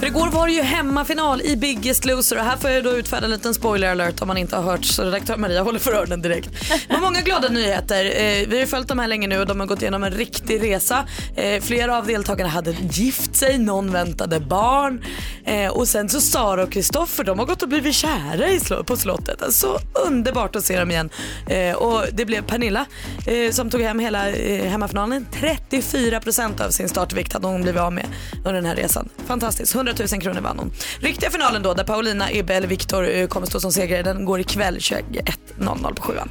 För 0.00 0.06
igår 0.06 0.28
var 0.28 0.46
det 0.46 0.52
ju 0.52 0.62
hemmafinal 0.62 1.42
i 1.42 1.56
Biggest 1.56 2.04
Loser 2.04 2.38
och 2.38 2.44
här 2.44 2.56
får 2.56 2.70
jag 2.70 2.84
då 2.84 2.90
utfärda 2.90 3.24
en 3.24 3.30
liten 3.30 3.54
spoiler 3.54 3.90
alert 3.90 4.22
om 4.22 4.28
man 4.28 4.36
inte 4.36 4.56
har 4.56 4.62
hört 4.62 4.84
så 4.84 5.04
redaktör 5.04 5.36
Maria 5.36 5.62
håller 5.62 5.78
för 5.78 5.92
öronen 5.92 6.22
direkt. 6.22 6.50
Det 6.88 6.94
var 6.94 7.00
många 7.00 7.20
glada 7.20 7.48
nyheter. 7.48 8.04
Eh, 8.04 8.48
vi 8.48 8.50
har 8.50 8.60
ju 8.60 8.66
följt 8.66 8.88
dem 8.88 8.98
här 8.98 9.08
länge 9.08 9.28
nu 9.28 9.40
och 9.40 9.46
de 9.46 9.60
har 9.60 9.66
gått 9.66 9.82
igenom 9.82 10.04
en 10.04 10.10
riktig 10.10 10.62
resa. 10.62 11.08
Eh, 11.36 11.62
flera 11.62 11.98
av 11.98 12.06
deltagarna 12.06 12.50
hade 12.50 12.70
gift 12.90 13.36
sig, 13.36 13.58
någon 13.58 13.92
väntade 13.92 14.40
barn 14.40 15.04
eh, 15.44 15.68
och 15.68 15.88
sen 15.88 16.08
så 16.08 16.20
Sara 16.20 16.62
och 16.62 16.72
Kristoffer 16.72 17.24
de 17.24 17.38
har 17.38 17.46
gått 17.46 17.62
och 17.62 17.68
blivit 17.68 17.94
kära 17.94 18.50
i 18.50 18.60
på 18.86 18.96
slottet. 18.96 19.42
Alltså, 19.42 19.78
underbart 20.06 20.56
att 20.56 20.64
se 20.64 20.78
dem 20.78 20.90
igen. 20.90 21.10
Eh, 21.46 21.76
och 21.76 22.04
det 22.12 22.24
blev 22.24 22.42
Pernilla 22.42 22.86
eh, 23.26 23.50
som 23.50 23.70
tog 23.70 23.80
hem 23.80 23.98
hela 23.98 24.30
eh, 24.30 24.70
hemmafinalen. 24.70 25.26
34% 25.32 26.66
av 26.66 26.70
sin 26.70 26.88
startvikt 26.88 27.32
hade 27.32 27.46
hon 27.46 27.62
blivit 27.62 27.80
av 27.80 27.92
med 27.92 28.06
under 28.36 28.52
den 28.52 28.66
här 28.66 28.76
resan. 28.76 29.08
Fantastiskt, 29.26 29.74
100 29.74 29.89
100 29.90 30.04
000 30.12 30.22
kronor 30.22 30.40
vann 30.40 30.58
hon. 30.58 30.72
Riktiga 31.00 31.30
finalen 31.30 31.62
då 31.62 31.74
där 31.74 31.84
Paulina, 31.84 32.32
Ebbe 32.32 32.54
eller 32.54 32.68
Viktor 32.68 33.08
eh, 33.08 33.26
kommer 33.26 33.46
stå 33.46 33.60
som 33.60 33.72
segrare 33.72 34.02
den 34.02 34.24
går 34.24 34.40
ikväll 34.40 34.78
21.00 34.78 35.94
på 35.94 36.02
sjuan. 36.02 36.30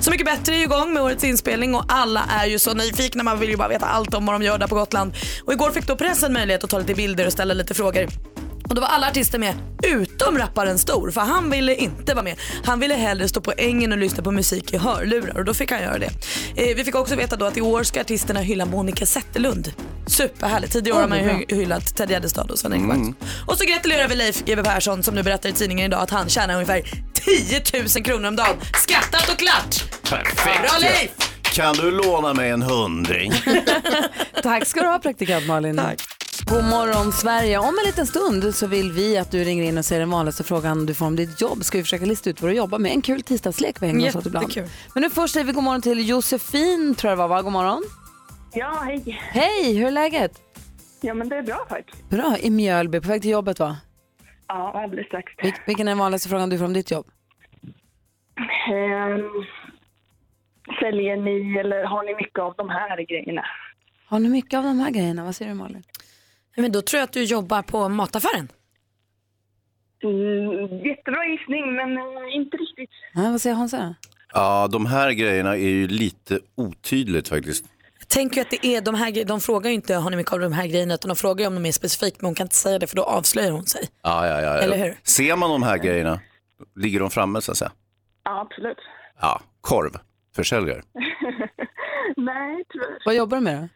Så 0.00 0.10
mycket 0.10 0.26
bättre 0.26 0.56
är 0.56 0.62
igång 0.62 0.92
med 0.92 1.02
årets 1.02 1.24
inspelning 1.24 1.74
och 1.74 1.84
alla 1.88 2.24
är 2.30 2.46
ju 2.46 2.58
så 2.58 2.74
nyfikna. 2.74 3.22
Man 3.22 3.38
vill 3.38 3.50
ju 3.50 3.56
bara 3.56 3.68
veta 3.68 3.86
allt 3.86 4.14
om 4.14 4.26
vad 4.26 4.34
de 4.34 4.42
gör 4.42 4.58
där 4.58 4.66
på 4.66 4.74
Gotland. 4.74 5.12
Och 5.44 5.52
igår 5.52 5.70
fick 5.70 5.86
då 5.86 5.96
pressen 5.96 6.32
möjlighet 6.32 6.64
att 6.64 6.70
ta 6.70 6.78
lite 6.78 6.94
bilder 6.94 7.26
och 7.26 7.32
ställa 7.32 7.54
lite 7.54 7.74
frågor. 7.74 8.08
Och 8.70 8.74
då 8.76 8.80
var 8.80 8.88
alla 8.88 9.08
artister 9.08 9.38
med 9.38 9.54
utom 9.82 10.38
rapparen 10.38 10.78
Stor 10.78 11.10
för 11.10 11.20
han 11.20 11.50
ville 11.50 11.74
inte 11.74 12.14
vara 12.14 12.24
med. 12.24 12.36
Han 12.64 12.80
ville 12.80 12.94
hellre 12.94 13.28
stå 13.28 13.40
på 13.40 13.52
ängen 13.56 13.92
och 13.92 13.98
lyssna 13.98 14.22
på 14.22 14.30
musik 14.30 14.72
i 14.72 14.76
hörlurar 14.76 15.38
och 15.38 15.44
då 15.44 15.54
fick 15.54 15.70
han 15.70 15.82
göra 15.82 15.98
det. 15.98 16.10
Eh, 16.56 16.76
vi 16.76 16.84
fick 16.84 16.94
också 16.94 17.16
veta 17.16 17.36
då 17.36 17.46
att 17.46 17.56
i 17.56 17.60
år 17.60 17.82
ska 17.82 18.00
artisterna 18.00 18.40
hylla 18.40 18.66
Monica 18.66 19.06
Zetterlund. 19.06 19.72
Superhärligt. 20.10 20.72
Tidigare 20.72 20.96
år 20.96 21.00
har 21.00 21.08
man 21.08 21.18
ju 21.18 21.24
hy- 21.24 21.54
hyllat 21.54 21.96
Ted 21.96 22.10
Gärdestad 22.10 22.50
och 22.50 22.58
Sven-Erik 22.58 22.82
Mm. 22.82 23.14
Och 23.46 23.58
så 23.58 23.64
gratulerar 23.64 24.08
vi 24.08 24.14
Leif 24.16 24.44
GW 24.44 24.62
Persson 24.62 25.02
som 25.02 25.14
nu 25.14 25.22
berättar 25.22 25.48
i 25.48 25.52
tidningen 25.52 25.86
idag 25.86 26.00
att 26.02 26.10
han 26.10 26.28
tjänar 26.28 26.54
ungefär 26.54 26.82
10 27.12 27.62
000 27.96 28.04
kronor 28.04 28.28
om 28.28 28.36
dagen. 28.36 28.56
Skattat 28.82 29.28
och 29.32 29.38
klart! 29.38 29.84
Perfekt 30.08 30.60
Bra. 30.70 30.78
Leif! 30.80 31.10
Kan 31.42 31.74
du 31.74 31.90
låna 31.90 32.34
mig 32.34 32.50
en 32.50 32.62
hundring? 32.62 33.32
Tack 34.42 34.66
ska 34.66 34.80
du 34.80 34.86
ha 34.88 34.98
praktikant 34.98 35.46
Malin. 35.46 35.76
Tack. 35.76 36.00
God 36.44 36.64
morgon 36.64 37.12
Sverige. 37.12 37.58
Om 37.58 37.78
en 37.78 37.86
liten 37.86 38.06
stund 38.06 38.54
så 38.54 38.66
vill 38.66 38.92
vi 38.92 39.18
att 39.18 39.30
du 39.30 39.44
ringer 39.44 39.64
in 39.64 39.78
och 39.78 39.84
säger 39.84 40.00
den 40.00 40.10
vanligaste 40.10 40.44
frågan 40.44 40.86
du 40.86 40.94
får 40.94 41.06
om 41.06 41.16
ditt 41.16 41.40
jobb. 41.40 41.64
Ska 41.64 41.78
vi 41.78 41.84
försöka 41.84 42.04
lista 42.04 42.30
ut 42.30 42.42
vad 42.42 42.50
du 42.50 42.54
jobbar 42.54 42.78
med. 42.78 42.92
En 42.92 43.02
kul 43.02 43.22
tisdagslek 43.22 43.76
vi 43.80 43.86
hänger 43.86 44.08
oss 44.08 44.16
åt 44.16 44.26
ibland. 44.26 44.56
Men 44.94 45.02
nu 45.02 45.10
först 45.10 45.34
säger 45.34 45.46
vi 45.46 45.52
god 45.52 45.64
morgon 45.64 45.82
till 45.82 46.08
Josefin 46.08 46.94
tror 46.94 47.10
jag 47.10 47.18
det 47.18 47.20
var 47.22 47.28
va? 47.28 47.42
God 47.42 47.52
morgon. 47.52 47.82
Ja, 48.54 48.82
hej. 48.86 49.18
Hej, 49.20 49.76
hur 49.78 49.86
är 49.86 49.90
läget? 49.90 50.42
Ja, 51.00 51.14
men 51.14 51.28
det 51.28 51.36
är 51.36 51.42
bra 51.42 51.66
tack. 51.68 51.84
Bra, 52.10 52.36
i 52.40 52.50
Mjölby, 52.50 53.00
på 53.00 53.08
väg 53.08 53.22
till 53.22 53.30
jobbet 53.30 53.58
va? 53.58 53.76
Ja, 54.48 54.82
alldeles 54.84 55.06
strax. 55.06 55.32
Vil- 55.42 55.62
vilken 55.66 55.88
är 55.88 55.90
den 55.90 55.98
vanligaste 55.98 56.28
frågan 56.28 56.50
du 56.50 56.58
får 56.58 56.64
om 56.64 56.72
ditt 56.72 56.90
jobb? 56.90 57.06
Ehm, 58.68 59.22
säljer 60.80 61.16
ni 61.16 61.58
eller 61.58 61.84
har 61.84 62.02
ni 62.04 62.14
mycket 62.14 62.38
av 62.38 62.54
de 62.56 62.68
här 62.68 63.02
grejerna? 63.02 63.44
Har 64.06 64.18
ni 64.18 64.28
mycket 64.28 64.58
av 64.58 64.64
de 64.64 64.78
här 64.78 64.90
grejerna? 64.90 65.24
Vad 65.24 65.36
säger 65.36 65.50
du 65.50 65.56
Malin? 65.56 65.82
Men 66.56 66.72
då 66.72 66.82
tror 66.82 66.98
jag 66.98 67.04
att 67.04 67.12
du 67.12 67.24
jobbar 67.24 67.62
på 67.62 67.88
mataffären. 67.88 68.48
Mm, 70.02 70.78
jättebra 70.86 71.24
gissning, 71.26 71.74
men 71.74 71.96
eh, 71.98 72.34
inte 72.36 72.56
riktigt. 72.56 72.90
Ja, 73.14 73.20
vad 73.30 73.40
säger 73.40 73.56
Hansa? 73.56 73.94
Ja, 74.32 74.68
de 74.72 74.86
här 74.86 75.10
grejerna 75.12 75.50
är 75.56 75.68
ju 75.68 75.88
lite 75.88 76.40
otydligt 76.54 77.28
faktiskt. 77.28 77.64
Tänker 78.10 78.36
ju 78.36 78.42
att 78.42 78.50
det 78.50 78.66
är 78.66 78.80
de 78.80 78.94
här 78.94 79.24
de 79.24 79.40
frågar 79.40 79.70
ju 79.70 79.74
inte 79.74 79.94
har 79.94 80.10
ni 80.10 80.16
mycket 80.16 80.32
av 80.32 80.40
de 80.40 80.52
här 80.52 80.66
grejerna 80.66 80.94
utan 80.94 81.08
de 81.08 81.16
frågar 81.16 81.40
ju 81.44 81.46
om 81.46 81.54
de 81.54 81.66
är 81.66 81.72
specifikt 81.72 82.20
men 82.20 82.26
hon 82.28 82.34
kan 82.34 82.44
inte 82.44 82.56
säga 82.56 82.78
det 82.78 82.86
för 82.86 82.96
då 82.96 83.02
avslöjar 83.02 83.50
hon 83.50 83.66
sig. 83.66 83.88
Ja, 84.02 84.26
ja, 84.26 84.40
ja, 84.40 84.56
ja. 84.56 84.58
Eller 84.58 84.76
hur? 84.78 84.98
Ser 85.02 85.36
man 85.36 85.50
de 85.50 85.62
här 85.62 85.78
grejerna, 85.78 86.20
ligger 86.76 87.00
de 87.00 87.10
framme 87.10 87.40
så 87.40 87.52
att 87.52 87.58
säga? 87.58 87.72
Ja, 88.24 88.40
absolut. 88.40 88.78
Ja, 89.20 89.40
korv, 89.60 89.96
försäljare. 90.36 90.82
Nej, 92.16 92.64
tyvärr. 92.72 93.02
Vad 93.04 93.14
jobbar 93.14 93.36
du 93.36 93.42
med 93.42 93.56
då? 93.62 93.68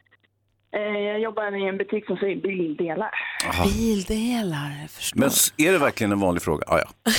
Eh, 0.77 0.81
jag 0.81 1.21
jobbar 1.21 1.65
i 1.65 1.69
en 1.69 1.79
butik 1.79 2.07
som 2.07 2.17
säljer 2.17 2.37
bildelar. 2.37 3.11
Aha. 3.49 3.65
Bildelar, 3.65 4.71
jag 4.83 4.91
förstår. 4.91 5.21
Men 5.21 5.31
är 5.57 5.73
det 5.73 5.79
verkligen 5.79 6.13
en 6.13 6.21
vanlig 6.21 6.43
fråga? 6.43 6.65
Ja, 6.67 6.79
ja. 6.79 7.13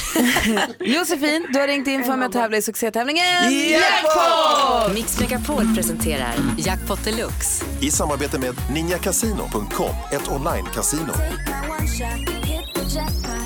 Josefin, 0.86 1.48
du 1.54 1.60
har 1.60 1.68
ringt 1.68 1.88
in 1.88 2.04
för 2.04 2.22
att 2.22 2.32
tävla 2.32 2.58
i 2.58 2.62
succétävlingen 2.62 3.26
Jackpot! 3.72 4.94
Mix 4.94 5.20
Megapol 5.20 5.76
presenterar 5.76 6.34
Jackpot 6.58 7.06
Deluxe. 7.06 7.66
I 7.82 7.92
samarbete 7.92 8.40
med 8.40 8.54
ninjakasino.com, 8.74 9.96
ett 10.12 10.28
online-casino. 10.32 11.14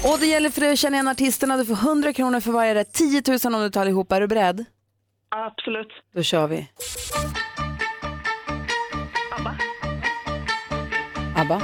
Och 0.04 0.20
det 0.20 0.26
gäller 0.26 0.50
för 0.50 0.62
dig 0.62 0.72
att 0.72 0.80
känna 0.80 0.96
igen 0.96 1.08
artisterna. 1.08 1.58
Du 1.58 1.66
får 1.66 1.74
100 1.74 2.14
kronor 2.14 2.40
för 2.40 2.52
varje 2.52 2.76
rätt. 2.76 2.94
10 2.94 3.24
000 3.44 3.54
om 3.56 3.62
du 3.62 3.70
tar 3.70 3.86
ihop. 3.86 4.12
Är 4.12 4.22
du 4.22 4.28
beredd? 4.28 4.66
Absolut. 5.30 5.88
Då 6.16 6.24
kör 6.24 6.48
vi. 6.48 6.68
ABBA. 11.40 11.58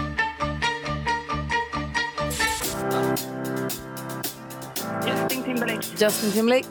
Justin 5.05 5.43
Timberlake. 5.43 5.97
Justin 5.97 6.31
Timberlake. 6.31 6.65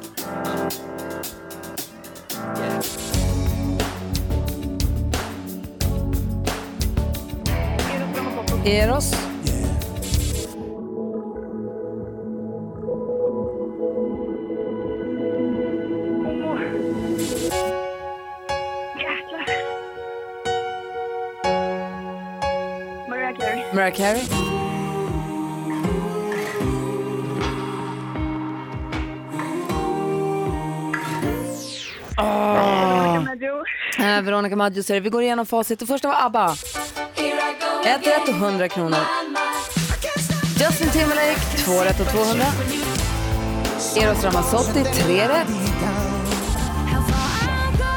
Eros. 8.64 9.33
Carey. 23.96 24.22
Mariah 24.22 24.26
Carey. 24.26 24.28
Åh. 32.18 33.24
Maggio. 33.24 33.64
Eh, 33.98 34.22
Veronica 34.22 34.56
Maggio 34.56 34.82
säger 34.82 35.00
vi 35.00 35.08
går 35.10 35.22
igenom 35.22 35.46
facit. 35.46 35.78
Det 35.78 35.86
första 35.86 36.08
var 36.08 36.16
ABBA. 36.26 36.56
Ett 37.84 38.06
rätt 38.06 38.28
och 38.28 38.34
100 38.34 38.68
kronor. 38.68 38.98
Justin 40.60 40.90
Timberlake, 40.90 41.40
två 41.64 41.72
rätt 41.72 42.00
och 42.00 42.06
200. 42.06 42.44
Eros 43.96 44.24
Ramazzotti, 44.24 44.84
tre 44.84 45.28
rätt. 45.28 45.48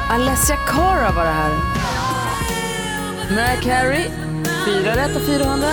Alessia 0.09 0.55
Cara 0.55 1.11
var 1.11 1.25
det 1.25 1.31
här. 1.31 1.51
Mariah 3.29 3.61
Carey, 3.61 4.26
fyra 4.67 4.95
rätt 4.95 5.15
och 5.15 5.21
400. 5.21 5.67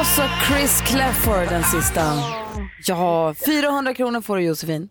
Och 0.00 0.06
så 0.06 0.22
Chris 0.48 0.80
Clafford, 0.86 1.48
den 1.48 1.64
sista. 1.64 2.02
Ja, 2.86 3.34
400 3.46 3.94
kronor 3.94 4.20
får 4.20 4.36
du 4.36 4.42
Josefin. 4.42 4.88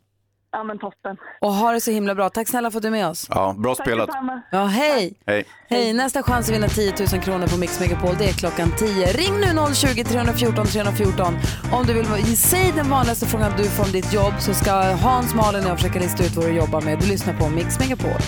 Ja, 0.51 0.63
men 0.63 0.79
toppen. 0.79 1.17
Och 1.41 1.53
ha 1.53 1.71
det 1.71 1.81
så 1.81 1.91
himla 1.91 2.15
bra. 2.15 2.29
Tack 2.29 2.47
snälla 2.47 2.71
för 2.71 2.77
att 2.77 2.81
du 2.81 2.87
är 2.87 2.91
med 2.91 3.07
oss. 3.07 3.27
Ja, 3.29 3.55
bra 3.57 3.75
Tack 3.75 3.87
spelat. 3.87 4.07
detsamma. 4.07 4.41
Ja, 4.51 4.65
hej. 4.65 5.13
Hej. 5.27 5.45
Hej, 5.69 5.93
nästa 5.93 6.23
chans 6.23 6.49
att 6.49 6.55
vinna 6.55 6.67
10 6.67 6.93
000 7.13 7.21
kronor 7.21 7.47
på 7.47 7.57
Mix 7.57 7.79
Megapol, 7.79 8.15
det 8.17 8.25
är 8.29 8.33
klockan 8.33 8.71
10. 8.77 9.05
Ring 9.05 9.33
nu 9.39 9.73
020 9.75 10.03
314 10.03 10.65
314. 10.65 11.37
Om 11.73 11.85
du 11.85 11.93
vill, 11.93 12.37
säg 12.37 12.71
den 12.75 12.89
vanligaste 12.89 13.25
frågan 13.25 13.51
du 13.57 13.63
får 13.63 13.83
om 13.85 13.91
ditt 13.91 14.13
jobb 14.13 14.33
så 14.39 14.53
ska 14.53 14.71
Hans, 14.81 15.33
Malin 15.35 15.63
och 15.63 15.69
jag 15.69 15.77
försöka 15.77 15.99
lista 15.99 16.23
ut 16.23 16.35
vad 16.35 16.45
du 16.45 16.51
jobbar 16.51 16.81
med. 16.81 16.99
Du 16.99 17.07
lyssnar 17.07 17.33
på 17.33 17.49
Mix 17.49 17.79
Megapol. 17.79 18.21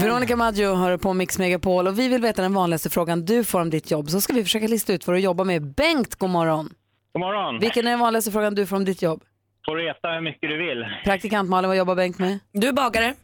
Veronica 0.00 0.36
Maggio 0.36 0.74
hör 0.74 0.96
på 0.96 1.14
Mix 1.14 1.38
Megapol 1.38 1.86
och 1.86 1.98
vi 1.98 2.08
vill 2.08 2.22
veta 2.22 2.42
den 2.42 2.54
vanligaste 2.54 2.90
frågan 2.90 3.24
du 3.24 3.44
får 3.44 3.60
om 3.60 3.70
ditt 3.70 3.90
jobb. 3.90 4.10
Så 4.10 4.20
ska 4.20 4.32
vi 4.32 4.42
försöka 4.42 4.66
lista 4.66 4.92
ut 4.92 5.06
vad 5.06 5.16
du 5.16 5.20
jobbar 5.20 5.44
med. 5.44 5.62
Bengt, 5.62 6.14
god 6.14 6.30
morgon. 6.30 6.68
God 7.12 7.20
morgon. 7.20 7.58
Vilken 7.60 7.86
är 7.86 7.90
den 7.90 8.00
vanligaste 8.00 8.30
frågan 8.30 8.54
du 8.54 8.66
får 8.66 8.76
om 8.76 8.84
ditt 8.84 9.02
jobb? 9.02 9.22
Får 9.66 9.76
du 9.76 9.90
äta 9.90 10.08
hur 10.08 10.20
mycket 10.20 10.50
du 10.50 10.56
vill? 10.58 10.84
Praktikant 11.04 11.50
Malin, 11.50 11.68
vad 11.68 11.76
jobbar 11.76 11.94
Bengt 11.94 12.18
med? 12.18 12.38
Du 12.52 12.68
är 12.68 12.72
bagare. 12.72 13.14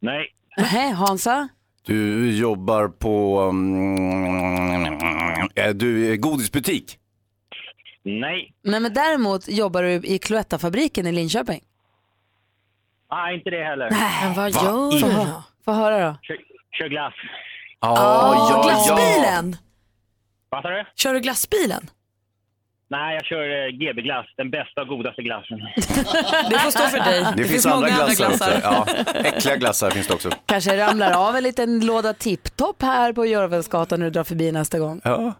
Nej. 0.00 0.32
Nej, 0.56 0.92
Hansa? 0.92 1.48
Du 1.86 2.30
jobbar 2.36 2.88
på 2.88 3.40
mm, 3.50 3.98
är 5.54 5.74
du 5.74 6.12
i 6.12 6.16
godisbutik? 6.16 6.98
Nej. 8.02 8.52
Nej, 8.62 8.80
men 8.80 8.94
däremot 8.94 9.48
jobbar 9.48 9.82
du 9.82 9.92
i 9.92 10.18
Cloettafabriken 10.18 11.06
i 11.06 11.12
Linköping. 11.12 11.60
Nej, 13.10 13.34
inte 13.34 13.50
det 13.50 13.64
heller. 13.64 13.90
Men 14.22 14.34
vad 14.34 14.54
Va? 14.54 14.60
gör 14.64 14.90
du 15.08 15.24
Få, 15.66 15.72
höra 15.72 16.06
då. 16.08 16.18
Kör, 16.22 16.36
kör 16.78 16.88
glass. 16.88 17.14
Ja, 17.80 18.62
glassbilen. 18.64 19.56
Vad 20.48 20.62
sa 20.62 20.68
du? 20.68 20.84
Kör 20.96 21.14
du 21.14 21.20
glassbilen? 21.20 21.90
Nej, 22.88 23.14
jag 23.14 23.24
kör 23.24 23.66
eh, 23.66 23.68
GB-glass. 23.70 24.26
Den 24.36 24.50
bästa 24.50 24.80
och 24.80 24.88
godaste 24.88 25.22
glassen. 25.22 25.58
Det 26.50 26.58
får 26.58 26.70
stå 26.70 26.82
för 26.82 26.98
dig. 26.98 27.26
Det, 27.36 27.44
finns, 27.44 27.66
andra 27.66 27.88
glassar, 27.88 28.26
också. 28.28 28.50
Ja, 28.62 28.86
äckliga 29.14 29.56
glassar 29.56 29.90
finns 29.90 30.06
det 30.06 30.14
också. 30.14 30.30
Kanske 30.46 30.76
ramlar 30.78 31.28
av 31.28 31.36
en 31.36 31.42
liten 31.42 31.86
låda 31.86 32.12
tipptopp 32.12 32.82
här 32.82 33.12
på 33.12 33.26
Görvelsgatan 33.26 33.98
när 34.00 34.06
du 34.06 34.10
drar 34.10 34.24
förbi 34.24 34.52
nästa 34.52 34.78
gång. 34.78 35.00
Ja. 35.04 35.34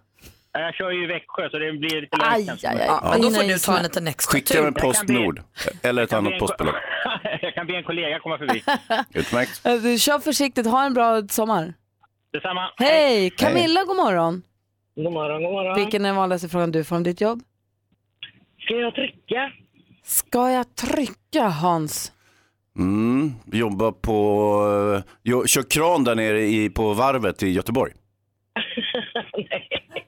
Jag 0.53 0.75
kör 0.75 0.91
ju 0.91 1.05
i 1.05 1.07
Växjö 1.07 1.51
så 1.51 1.59
det 1.59 1.73
blir 1.73 2.01
lite 2.01 2.17
Aj, 2.21 2.47
långt. 2.47 2.65
aj, 2.65 2.81
aj. 2.81 2.87
Ja, 2.87 3.01
men 3.12 3.23
då 3.23 3.31
får 3.31 3.43
du 3.43 3.59
ta 3.59 3.77
en 3.77 3.83
liten 3.83 4.07
extra 4.09 4.33
Skicka 4.33 4.55
tur. 4.55 4.71
Postnord 4.71 5.43
eller 5.83 6.03
ett 6.03 6.12
annat 6.12 6.39
postbolag. 6.39 6.75
jag 7.42 7.55
kan 7.55 7.66
be 7.66 7.76
en 7.76 7.85
kollega 7.85 8.18
komma 8.18 8.38
förbi. 8.38 8.62
Utmärkt. 9.14 9.64
Du 9.83 9.98
kör 9.98 10.18
försiktigt, 10.18 10.66
ha 10.66 10.85
en 10.87 10.94
bra 10.94 11.22
sommar. 11.29 11.74
Detsamma. 12.33 12.70
Hej! 12.76 13.31
Camilla, 13.31 13.85
god 13.85 13.96
morgon. 13.96 14.42
God 14.96 15.12
morgon, 15.12 15.42
god 15.42 15.52
morgon. 15.52 15.79
Vilken 15.79 16.05
är 16.05 16.09
den 16.09 16.16
vanligaste 16.16 16.48
frågan 16.48 16.72
du 16.72 16.85
får 16.85 16.96
om 16.96 17.02
ditt 17.02 17.20
jobb? 17.20 17.42
Ska 18.61 18.74
jag 18.74 18.94
trycka? 18.94 19.52
Ska 20.05 20.50
jag 20.50 20.74
trycka, 20.76 21.48
Hans? 21.48 22.12
Mm, 22.79 23.33
jobbar 23.52 23.92
på, 23.92 24.94
eh, 24.96 25.02
jag 25.22 25.48
kör 25.48 25.70
kran 25.70 26.05
där 26.05 26.14
nere 26.14 26.46
i, 26.46 26.70
på 26.70 26.94
varvet 26.94 27.42
i 27.42 27.48
Göteborg. 27.48 27.92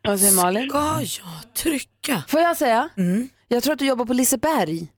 Vad 0.02 0.20
säger 0.20 0.36
Malin? 0.44 0.68
Ska 0.70 0.78
jag 0.78 1.54
trycka? 1.54 2.22
Får 2.28 2.40
jag 2.40 2.56
säga? 2.56 2.88
Mm. 2.96 3.28
Jag 3.48 3.62
tror 3.62 3.72
att 3.72 3.78
du 3.78 3.86
jobbar 3.86 4.04
på 4.04 4.12
Liseberg. 4.12 4.88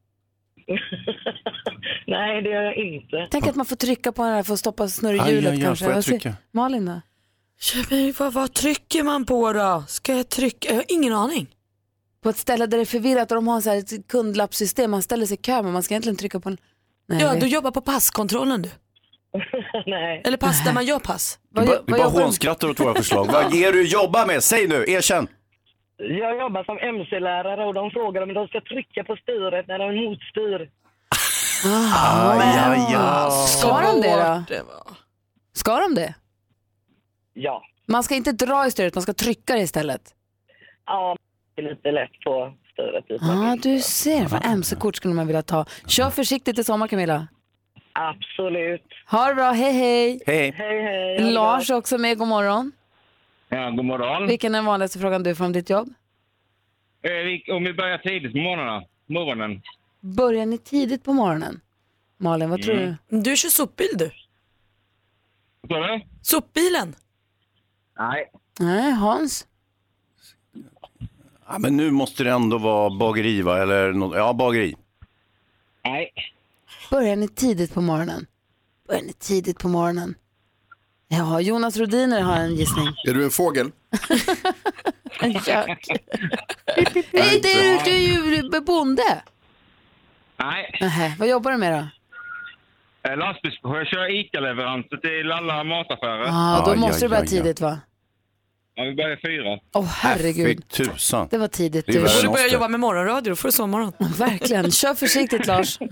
Nej, 2.07 2.43
det 2.43 2.49
gör 2.51 2.63
jag 2.63 2.77
inte. 2.77 3.29
Tänk 3.31 3.47
att 3.47 3.57
man 3.57 3.67
får 3.67 3.77
trycka 3.77 4.13
på 4.13 4.23
den 4.25 4.33
här 4.35 4.43
för 4.43 4.53
att 4.53 4.59
stoppa 4.61 4.89
snurrhjulet 4.89 5.51
aj, 5.53 5.57
aj, 5.59 5.63
kanske. 5.63 5.85
får 5.85 5.91
jag 5.93 5.97
Vad 5.97 6.05
trycka? 6.05 6.35
Malin 6.53 6.85
då? 6.87 7.01
Men 7.91 8.15
vad, 8.19 8.33
vad 8.33 8.55
trycker 8.55 9.03
man 9.03 9.25
på 9.27 9.53
då? 9.53 9.85
Ska 9.89 10.17
jag 10.17 10.29
trycka? 10.29 10.69
Jag 10.69 10.75
har 10.77 10.85
ingen 10.89 11.13
aning. 11.13 11.47
På 12.23 12.29
ett 12.29 12.37
ställe 12.37 12.67
där 12.67 12.79
det 12.79 12.83
är 12.83 12.87
förvirrat 12.87 13.31
och 13.31 13.35
de 13.35 13.49
har 13.49 13.61
så 13.61 13.71
här 13.71 13.77
ett 13.79 14.09
kundlappssystem. 14.09 14.91
Man 14.91 15.03
ställer 15.03 15.27
sig 15.27 15.35
i 15.35 15.43
kö 15.43 15.63
men 15.63 15.73
man 15.73 15.83
ska 15.83 15.95
egentligen 15.95 16.17
trycka 16.17 16.41
på 16.41 16.49
en... 16.49 16.57
Nej, 17.09 17.23
ja, 17.23 17.35
det- 17.35 17.41
du 17.41 17.47
jobbar 17.47 17.71
på 17.71 17.81
passkontrollen 17.81 18.63
du. 18.63 18.71
Nej. 19.87 20.23
Eller 20.25 20.37
pass 20.37 20.65
där 20.65 20.73
man 20.73 20.87
gör 20.87 20.99
pass. 20.99 21.39
Du, 21.55 21.67
ba, 21.67 21.73
du 21.87 21.93
bara 21.93 22.09
hånskrattar 22.09 22.69
åt 22.69 22.81
våra 22.81 22.95
förslag. 22.95 23.27
Vad 23.33 23.55
är 23.55 23.73
du 23.73 23.87
jobbar 23.87 24.27
med? 24.27 24.43
Säg 24.45 24.69
nu, 24.69 24.85
erkänn. 24.89 25.29
Jag 26.01 26.39
jobbar 26.41 26.65
som 26.65 26.79
MC-lärare 26.79 27.65
och 27.67 27.75
de 27.75 27.91
frågar 27.91 28.23
om 28.23 28.35
de 28.35 28.49
ska 28.49 28.61
trycka 28.61 29.05
på 29.05 29.17
styret 29.17 29.69
när 29.69 29.79
de 29.79 30.05
motstyr. 30.05 30.71
Ah, 31.67 32.33
Aj, 32.33 32.59
aj, 32.59 32.95
aj. 32.97 33.31
Ska 33.31 33.81
de 33.81 34.01
det 34.01 34.17
då? 34.59 34.75
Ska 35.53 35.81
de 35.81 35.95
det? 35.95 36.15
Ja. 37.33 37.63
Man 37.87 38.03
ska 38.03 38.15
inte 38.15 38.33
dra 38.33 38.67
i 38.67 38.71
styret, 38.71 38.95
man 38.95 39.03
ska 39.03 39.13
trycka 39.13 39.55
det 39.55 39.61
istället. 39.61 40.15
Ja, 40.87 41.17
det 41.55 41.63
är 41.63 41.69
lite 41.71 41.91
lätt 41.91 42.21
på 42.25 42.53
styret. 42.73 43.05
Ja, 43.09 43.53
ah, 43.53 43.57
du 43.63 43.79
ser. 43.79 44.27
Vad 44.29 44.47
MC-kort 44.47 44.97
skulle 44.97 45.15
man 45.15 45.27
vilja 45.27 45.43
ta. 45.43 45.65
Kör 45.87 46.11
försiktigt 46.11 46.59
i 46.59 46.65
sommar 46.65 46.87
Camilla. 46.89 47.27
Absolut. 47.93 48.83
Ha 49.11 49.29
det 49.29 49.35
bra, 49.35 49.51
hej 49.51 49.73
hej. 49.73 50.21
Hej. 50.27 50.55
Hej, 50.57 50.83
hej. 50.83 51.33
Lars 51.33 51.71
är 51.71 51.75
också 51.75 51.99
med, 51.99 52.19
god 52.19 52.29
morgon. 52.29 52.73
Ja, 53.51 53.71
god 53.71 53.85
morgon. 53.85 54.27
Vilken 54.27 54.55
är 54.55 54.59
den 54.59 54.65
vanligaste 54.65 54.99
frågan 54.99 55.23
du 55.23 55.35
får 55.35 55.45
om 55.45 55.53
ditt 55.53 55.71
jobb? 55.71 55.89
Eh, 57.03 57.55
Om 57.57 57.65
vi 57.65 57.73
börjar 57.73 57.99
tidigt 57.99 58.33
på 58.33 58.39
morgonen. 58.39 58.83
morgonen. 59.07 59.63
Börjar 60.01 60.47
ni 60.47 60.59
tidigt 60.59 61.05
på 61.05 61.13
morgonen? 61.13 61.61
Malin, 62.17 62.51
vad 62.51 62.63
tror 62.63 62.75
Mm. 62.79 62.95
du? 63.09 63.21
Du 63.21 63.37
kör 63.37 63.49
sopbil 63.49 63.89
du. 63.95 64.11
Vad 65.61 65.87
sa 65.87 65.93
du? 65.93 66.01
Sopbilen. 66.23 66.95
Nej. 67.99 68.31
Nej, 68.61 68.93
Hans? 68.93 69.47
Ja, 71.49 71.59
men 71.59 71.77
nu 71.77 71.91
måste 71.91 72.25
det 72.25 72.31
ändå 72.31 72.59
vara 72.59 72.91
bageri 72.99 73.43
va? 73.43 73.63
Eller 73.63 73.93
nå- 73.93 74.17
ja, 74.17 74.33
bageri. 74.33 74.75
Nej. 75.85 76.11
Börjar 76.91 77.17
ni 77.17 77.29
tidigt 77.29 77.75
på 77.75 77.81
morgonen? 77.81 78.27
Börjar 78.89 79.03
ni 79.03 79.13
tidigt 79.13 79.59
på 79.59 79.69
morgonen? 79.69 80.15
Ja, 81.13 81.41
Jonas 81.41 81.77
Rodiner 81.77 82.21
har 82.21 82.37
en 82.37 82.55
gissning. 82.55 82.87
Är 83.09 83.15
du 83.15 83.25
en 83.25 83.31
fågel? 83.31 83.71
En 85.21 85.33
gök. 85.33 85.87
Nej, 87.13 87.41
det 87.43 87.53
är, 87.53 87.85
du 87.85 87.91
är 87.91 88.43
ju 88.55 88.61
bonde. 88.61 89.23
Nej. 90.37 90.79
Nähä, 90.81 91.13
vad 91.19 91.29
jobbar 91.29 91.51
du 91.51 91.57
med 91.57 91.73
då? 91.73 91.89
Eh, 93.11 93.17
Lastbilschaufför. 93.17 93.79
Jag 93.79 93.87
kör 93.87 94.11
ICA-leveranser 94.11 94.97
till 94.97 95.33
alla 95.33 95.65
mataffärer. 95.65 96.27
Ja, 96.27 96.63
då 96.65 96.71
Aj, 96.71 96.77
måste 96.79 96.95
aj, 96.97 97.01
du 97.01 97.09
börja 97.09 97.21
aj, 97.21 97.27
aj. 97.27 97.29
tidigt 97.29 97.61
va? 97.61 97.79
Ja, 98.81 98.87
vi 98.87 98.95
börjar 98.95 99.19
fyra. 99.27 99.59
Åh 99.75 99.85
herregud, 99.85 100.47
Fick 100.47 100.69
tusan. 100.69 101.29
det 101.31 101.39
var 101.39 101.49
tidigt. 101.49 101.87
Det 101.87 101.93
är 101.93 101.95
Du. 101.95 102.01
värre 102.01 102.13
Du 102.21 102.27
än 102.27 102.33
börjar 102.33 102.47
oss 102.47 102.53
jobba 102.53 102.69
med 102.69 102.81
morgonradio, 102.81 103.31
då 103.31 103.37
får 103.37 103.49
du 103.49 103.53
sovmorgon. 103.53 103.93
Verkligen. 104.19 104.71
Kör 104.71 104.95
försiktigt 104.95 105.47
Lars. 105.47 105.79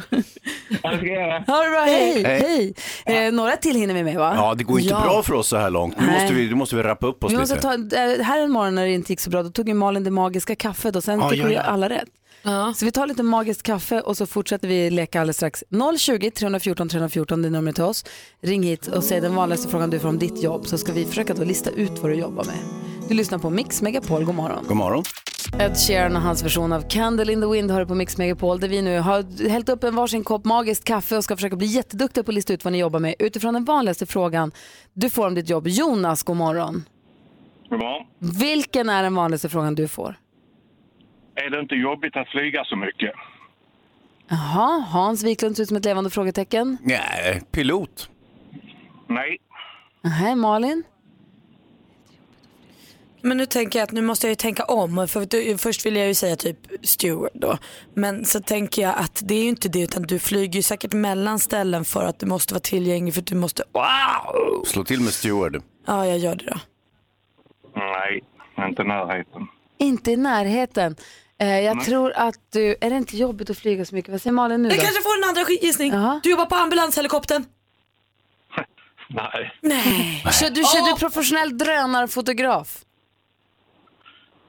Ja, 0.82 0.90
det 0.90 0.96
ska 0.98 1.06
jag 1.06 1.16
göra. 1.28 1.44
Ha 1.46 1.62
det 1.64 1.70
bra, 1.70 1.80
hej. 1.80 2.24
Hej. 2.24 2.74
hej. 3.06 3.26
Eh, 3.26 3.32
några 3.32 3.56
till 3.56 3.76
hinner 3.76 3.94
vi 3.94 4.02
med 4.02 4.16
va? 4.16 4.32
Ja, 4.36 4.54
det 4.54 4.64
går 4.64 4.80
inte 4.80 4.94
Ja. 4.94 5.00
bra 5.00 5.22
för 5.22 5.34
oss 5.34 5.48
så 5.48 5.56
här 5.56 5.70
långt. 5.70 6.00
Nu 6.00 6.06
Nej. 6.06 6.20
måste 6.20 6.34
vi, 6.34 6.46
nu 6.48 6.54
måste 6.54 6.76
vi 6.76 6.82
rappa 6.82 7.06
upp 7.06 7.24
oss 7.24 7.32
Vi 7.32 7.36
lite. 7.36 7.54
måste 7.54 7.60
ta, 7.90 7.96
eh, 7.96 8.24
här 8.24 8.40
en 8.40 8.50
morgon 8.50 8.74
när 8.74 8.84
det 8.86 8.92
inte 8.92 9.12
gick 9.12 9.20
så 9.20 9.30
bra, 9.30 9.42
då 9.42 9.50
tog 9.50 9.68
ju 9.68 9.74
Malin 9.74 10.04
det 10.04 10.10
magiska 10.10 10.54
kaffet 10.54 10.96
och 10.96 11.04
sen 11.04 11.20
Ja, 11.20 11.28
fick 11.30 11.40
ja, 11.40 11.50
ja. 11.50 11.60
alla 11.60 11.88
rätt. 11.88 12.08
Så 12.74 12.84
vi 12.84 12.92
tar 12.92 13.06
lite 13.06 13.22
magiskt 13.22 13.62
kaffe 13.62 14.00
och 14.00 14.16
så 14.16 14.26
fortsätter 14.26 14.68
vi 14.68 14.90
leka 14.90 15.20
alldeles 15.20 15.36
strax. 15.36 15.64
020 15.98 16.30
314 16.30 16.88
314 16.88 17.42
det 17.42 17.48
är 17.48 17.50
numret 17.50 17.74
till 17.74 17.84
oss. 17.84 18.04
Ring 18.40 18.62
hit 18.62 18.86
och 18.86 19.04
säg 19.04 19.20
den 19.20 19.34
vanligaste 19.34 19.68
frågan 19.68 19.90
du 19.90 19.98
får 19.98 20.08
om 20.08 20.18
ditt 20.18 20.42
jobb 20.42 20.66
så 20.66 20.78
ska 20.78 20.92
vi 20.92 21.04
försöka 21.04 21.34
då 21.34 21.44
lista 21.44 21.70
ut 21.70 21.98
vad 22.02 22.10
du 22.10 22.14
jobbar 22.14 22.44
med. 22.44 22.58
Du 23.08 23.14
lyssnar 23.14 23.38
på 23.38 23.50
Mix 23.50 23.82
Megapol, 23.82 24.24
god 24.24 24.34
morgon. 24.34 24.64
God 24.68 24.76
morgon. 24.76 25.04
Ed 25.60 25.76
Sheeran 25.76 26.16
och 26.16 26.22
hans 26.22 26.44
version 26.44 26.72
av 26.72 26.88
Candle 26.88 27.32
in 27.32 27.40
the 27.40 27.46
Wind 27.46 27.70
hör 27.70 27.84
på 27.84 27.94
Mix 27.94 28.18
Megapol 28.18 28.60
där 28.60 28.68
vi 28.68 28.82
nu 28.82 28.98
har 28.98 29.48
hällt 29.48 29.68
upp 29.68 29.84
en 29.84 29.94
varsin 29.94 30.24
kopp 30.24 30.44
magiskt 30.44 30.84
kaffe 30.84 31.16
och 31.16 31.24
ska 31.24 31.36
försöka 31.36 31.56
bli 31.56 31.66
jätteduktiga 31.66 32.24
på 32.24 32.30
att 32.30 32.34
lista 32.34 32.52
ut 32.52 32.64
vad 32.64 32.72
ni 32.72 32.78
jobbar 32.78 33.00
med 33.00 33.14
utifrån 33.18 33.54
den 33.54 33.64
vanligaste 33.64 34.06
frågan 34.06 34.52
du 34.92 35.10
får 35.10 35.26
om 35.26 35.34
ditt 35.34 35.48
jobb. 35.48 35.68
Jonas, 35.68 36.22
god 36.22 36.36
morgon. 36.36 36.84
God 37.68 37.78
morgon. 37.78 38.06
Vilken 38.18 38.88
är 38.88 39.02
den 39.02 39.14
vanligaste 39.14 39.48
frågan 39.48 39.74
du 39.74 39.88
får? 39.88 40.16
Är 41.46 41.50
det 41.50 41.60
inte 41.60 41.74
jobbigt 41.74 42.16
att 42.16 42.28
flyga 42.28 42.64
så 42.64 42.76
mycket? 42.76 43.12
Jaha, 44.28 44.80
Hans 44.80 45.24
Wiklund 45.24 45.56
ser 45.56 45.62
ut 45.62 45.68
som 45.68 45.76
ett 45.76 45.84
levande 45.84 46.10
frågetecken. 46.10 46.78
Nej, 46.82 47.42
pilot. 47.50 48.10
Nej. 49.06 49.38
Nej, 50.02 50.36
Malin? 50.36 50.84
Men 53.22 53.36
nu 53.36 53.46
tänker 53.46 53.78
jag 53.78 53.84
att 53.84 53.92
nu 53.92 54.02
måste 54.02 54.26
jag 54.26 54.30
ju 54.30 54.34
tänka 54.36 54.64
om. 54.64 55.08
För 55.08 55.56
först 55.58 55.86
vill 55.86 55.96
jag 55.96 56.06
ju 56.06 56.14
säga 56.14 56.36
typ 56.36 56.58
steward 56.82 57.30
då. 57.34 57.58
Men 57.94 58.24
så 58.24 58.40
tänker 58.40 58.82
jag 58.82 58.94
att 58.98 59.22
det 59.24 59.34
är 59.34 59.42
ju 59.42 59.48
inte 59.48 59.68
det 59.68 59.80
utan 59.80 60.02
du 60.02 60.18
flyger 60.18 60.56
ju 60.56 60.62
säkert 60.62 60.92
mellan 60.92 61.38
ställen 61.38 61.84
för 61.84 62.04
att 62.04 62.18
du 62.18 62.26
måste 62.26 62.54
vara 62.54 62.60
tillgänglig 62.60 63.14
för 63.14 63.20
att 63.20 63.26
du 63.26 63.34
måste, 63.34 63.62
wow! 63.72 64.64
Slå 64.64 64.84
till 64.84 65.00
med 65.00 65.12
steward. 65.12 65.62
Ja, 65.86 66.06
jag 66.06 66.18
gör 66.18 66.34
det 66.34 66.44
då. 66.44 66.58
Nej, 67.76 68.24
inte 68.68 68.84
närheten. 68.84 69.46
Inte 69.78 70.12
i 70.12 70.16
närheten. 70.16 70.96
Eh, 71.40 71.60
jag 71.60 71.76
Nej. 71.76 71.86
tror 71.86 72.12
att 72.16 72.52
du, 72.52 72.76
är 72.80 72.90
det 72.90 72.96
inte 72.96 73.16
jobbigt 73.16 73.50
att 73.50 73.58
flyga 73.58 73.84
så 73.84 73.94
mycket? 73.94 74.10
Vad 74.10 74.20
säger 74.22 74.34
Malin 74.34 74.62
nu 74.62 74.68
då? 74.68 74.74
Jag 74.74 74.82
kanske 74.84 75.02
får 75.02 75.18
en 75.22 75.28
andra 75.28 75.42
gissning. 75.62 75.92
Du 76.22 76.30
jobbar 76.30 76.46
på 76.46 76.54
ambulanshelikoptern. 76.54 77.44
Nej. 79.08 79.52
Nej. 79.60 80.22
Kör 80.40 80.50
du, 80.50 80.62
kör 80.64 80.90
du 80.94 80.98
professionell 81.00 81.58
drönarfotograf? 81.58 82.84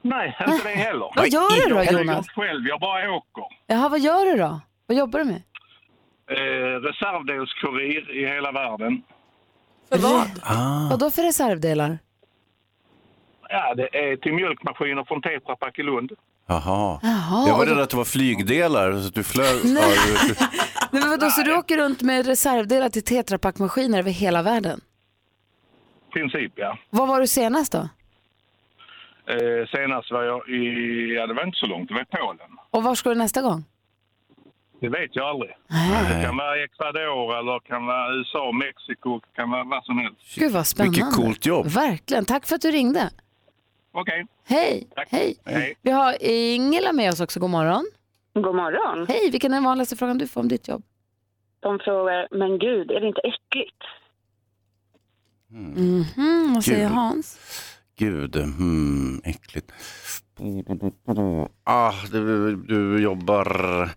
Nej, 0.02 0.36
inte 0.48 0.68
det 0.68 0.74
heller. 0.74 1.12
Vad 1.16 1.28
gör 1.28 1.64
du 1.68 1.74
då, 1.74 1.76
Jag 1.76 1.86
flyger 1.88 2.04
Jonas? 2.04 2.16
inte 2.18 2.30
själv, 2.40 2.66
jag 2.66 2.80
bara 2.80 3.12
åker. 3.12 3.44
Jaha, 3.66 3.88
vad 3.88 4.00
gör 4.00 4.24
du 4.24 4.36
då? 4.38 4.60
Vad 4.86 4.96
jobbar 4.98 5.18
du 5.18 5.24
med? 5.24 5.42
Eh, 6.30 6.80
reservdelskurir 6.80 8.16
i 8.16 8.26
hela 8.26 8.52
världen. 8.52 9.02
För 9.88 9.98
vad? 9.98 10.28
Ah. 10.42 10.88
Vad 10.90 10.98
då 10.98 11.10
för 11.10 11.22
reservdelar? 11.22 11.98
Ja, 13.48 13.74
det 13.74 13.96
är 13.98 14.16
till 14.16 14.32
mjölkmaskiner 14.32 15.04
från 15.04 15.22
Tetra 15.22 15.56
Pak 15.56 15.78
i 15.78 15.82
Lund. 15.82 16.12
Jaha. 16.50 17.00
Jaha, 17.02 17.48
Jag 17.48 17.58
var 17.58 17.66
rädd 17.66 17.78
att 17.78 17.90
det 17.90 17.96
var 17.96 18.04
flygdelar, 18.04 18.92
så 18.92 19.06
att 19.08 19.14
du 19.14 19.22
flög. 19.24 19.64
Nej. 19.64 19.96
Nej, 20.92 21.02
men 21.02 21.10
vadå, 21.10 21.30
så 21.30 21.42
du 21.42 21.56
åker 21.56 21.76
runt 21.76 22.02
med 22.02 22.26
reservdelar 22.26 22.88
till 22.88 23.04
Tetra 23.04 23.38
Pak-maskiner 23.38 23.98
över 23.98 24.10
hela 24.10 24.42
världen? 24.42 24.80
princip, 26.12 26.52
ja. 26.56 26.78
Var 26.90 27.06
var 27.06 27.20
du 27.20 27.26
senast 27.26 27.72
då? 27.72 27.78
Eh, 27.78 29.68
senast 29.74 30.10
var 30.10 30.22
jag 30.22 30.48
i, 30.48 30.64
ja 31.16 31.26
det 31.26 31.34
var 31.34 31.44
inte 31.46 31.58
så 31.58 31.66
långt, 31.66 31.88
det 31.88 31.94
var 31.94 32.00
i 32.02 32.04
Polen. 32.04 32.50
Och 32.70 32.82
var 32.82 32.94
ska 32.94 33.08
du 33.08 33.14
nästa 33.14 33.42
gång? 33.42 33.64
Det 34.80 34.88
vet 34.88 35.10
jag 35.16 35.26
aldrig. 35.28 35.50
Det 35.68 36.22
kan 36.24 36.36
vara 36.36 36.56
Ecuador 36.64 37.38
eller 37.38 37.60
kan 37.60 37.86
vara 37.86 38.14
USA, 38.18 38.52
Mexiko, 38.52 39.20
kan 39.36 39.50
vara 39.50 39.64
vad 39.64 39.84
som 39.84 39.98
helst. 39.98 40.20
Gud 40.36 40.52
vad 40.52 40.66
spännande. 40.66 40.96
Vilket 40.98 41.14
coolt 41.14 41.46
jobb. 41.46 41.66
Verkligen. 41.66 42.24
Tack 42.24 42.46
för 42.46 42.54
att 42.54 42.62
du 42.62 42.70
ringde. 42.70 43.10
Okej. 43.92 44.26
Hej. 44.44 44.88
Hej. 45.08 45.36
Hej. 45.44 45.76
Vi 45.82 45.90
har 45.90 46.16
Ingela 46.20 46.92
med 46.92 47.12
oss 47.12 47.20
också. 47.20 47.40
God 47.40 47.50
morgon. 47.50 47.84
God 48.34 48.54
morgon. 48.54 49.06
Hej. 49.08 49.30
Vilken 49.30 49.52
är 49.52 49.56
den 49.56 49.64
vanligaste 49.64 49.96
frågan 49.96 50.18
du 50.18 50.26
får 50.28 50.40
om 50.40 50.48
ditt 50.48 50.68
jobb? 50.68 50.82
De 51.60 51.78
frågar, 51.78 52.28
men 52.30 52.58
gud, 52.58 52.90
är 52.90 53.00
det 53.00 53.06
inte 53.08 53.20
äckligt? 53.20 53.76
Mhm, 55.50 56.54
vad 56.54 56.64
säger 56.64 56.88
Gud. 56.88 56.96
Hans? 56.96 57.38
Gud, 57.96 58.36
hmm, 58.36 59.20
äckligt. 59.24 59.72
Ah, 61.64 61.92
du, 62.12 62.56
du 62.56 63.02
jobbar... 63.02 63.88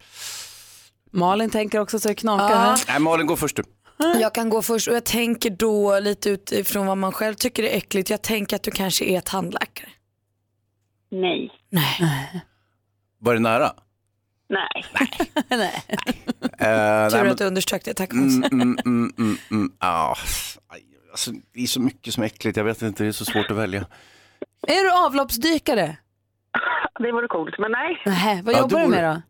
Malin 1.11 1.49
tänker 1.49 1.79
också 1.79 1.99
så 1.99 2.07
det 2.07 2.15
knakar 2.15 2.55
här. 2.55 2.79
Nej, 2.87 2.99
Malin, 2.99 3.27
gå 3.27 3.35
först 3.35 3.55
du. 3.55 3.63
Jag 4.21 4.33
kan 4.33 4.49
gå 4.49 4.61
först 4.61 4.87
och 4.87 4.95
jag 4.95 5.03
tänker 5.05 5.49
då 5.49 5.99
lite 5.99 6.29
utifrån 6.29 6.85
vad 6.87 6.97
man 6.97 7.11
själv 7.11 7.33
tycker 7.33 7.63
är 7.63 7.77
äckligt. 7.77 8.09
Jag 8.09 8.21
tänker 8.21 8.55
att 8.55 8.63
du 8.63 8.71
kanske 8.71 9.05
är 9.05 9.21
tandläkare. 9.21 9.89
Nej. 11.11 11.51
Nej. 11.69 12.41
Var 13.19 13.33
det 13.33 13.39
nära? 13.39 13.71
Nej. 14.49 14.85
Nej. 15.49 15.83
Eh, 16.59 17.09
Tur 17.09 17.21
nej, 17.23 17.31
att 17.31 17.37
du 17.37 17.45
underströk 17.45 17.83
det, 17.85 17.93
tack 17.93 18.13
Hans. 18.13 18.35
Mm, 18.35 18.61
mm, 18.61 18.79
mm, 18.85 19.13
mm, 19.17 19.37
mm. 19.51 19.71
Ah, 19.79 20.15
alltså, 21.11 21.31
det 21.53 21.61
är 21.63 21.67
så 21.67 21.79
mycket 21.81 22.13
som 22.13 22.23
är 22.23 22.27
äckligt, 22.27 22.57
jag 22.57 22.63
vet 22.63 22.81
inte, 22.81 23.03
det 23.03 23.07
är 23.07 23.11
så 23.11 23.25
svårt 23.25 23.51
att 23.51 23.57
välja. 23.57 23.85
Är 24.67 24.83
du 24.83 25.05
avloppsdykare? 25.05 25.97
Det 26.99 27.11
vore 27.11 27.27
coolt, 27.27 27.55
men 27.59 27.71
nej. 27.71 28.01
Nej, 28.05 28.41
vad 28.43 28.53
Ja, 28.55 28.59
jobbar 28.59 28.77
då- 28.79 28.83
du 28.83 28.87
med 28.87 29.03
då? 29.15 29.21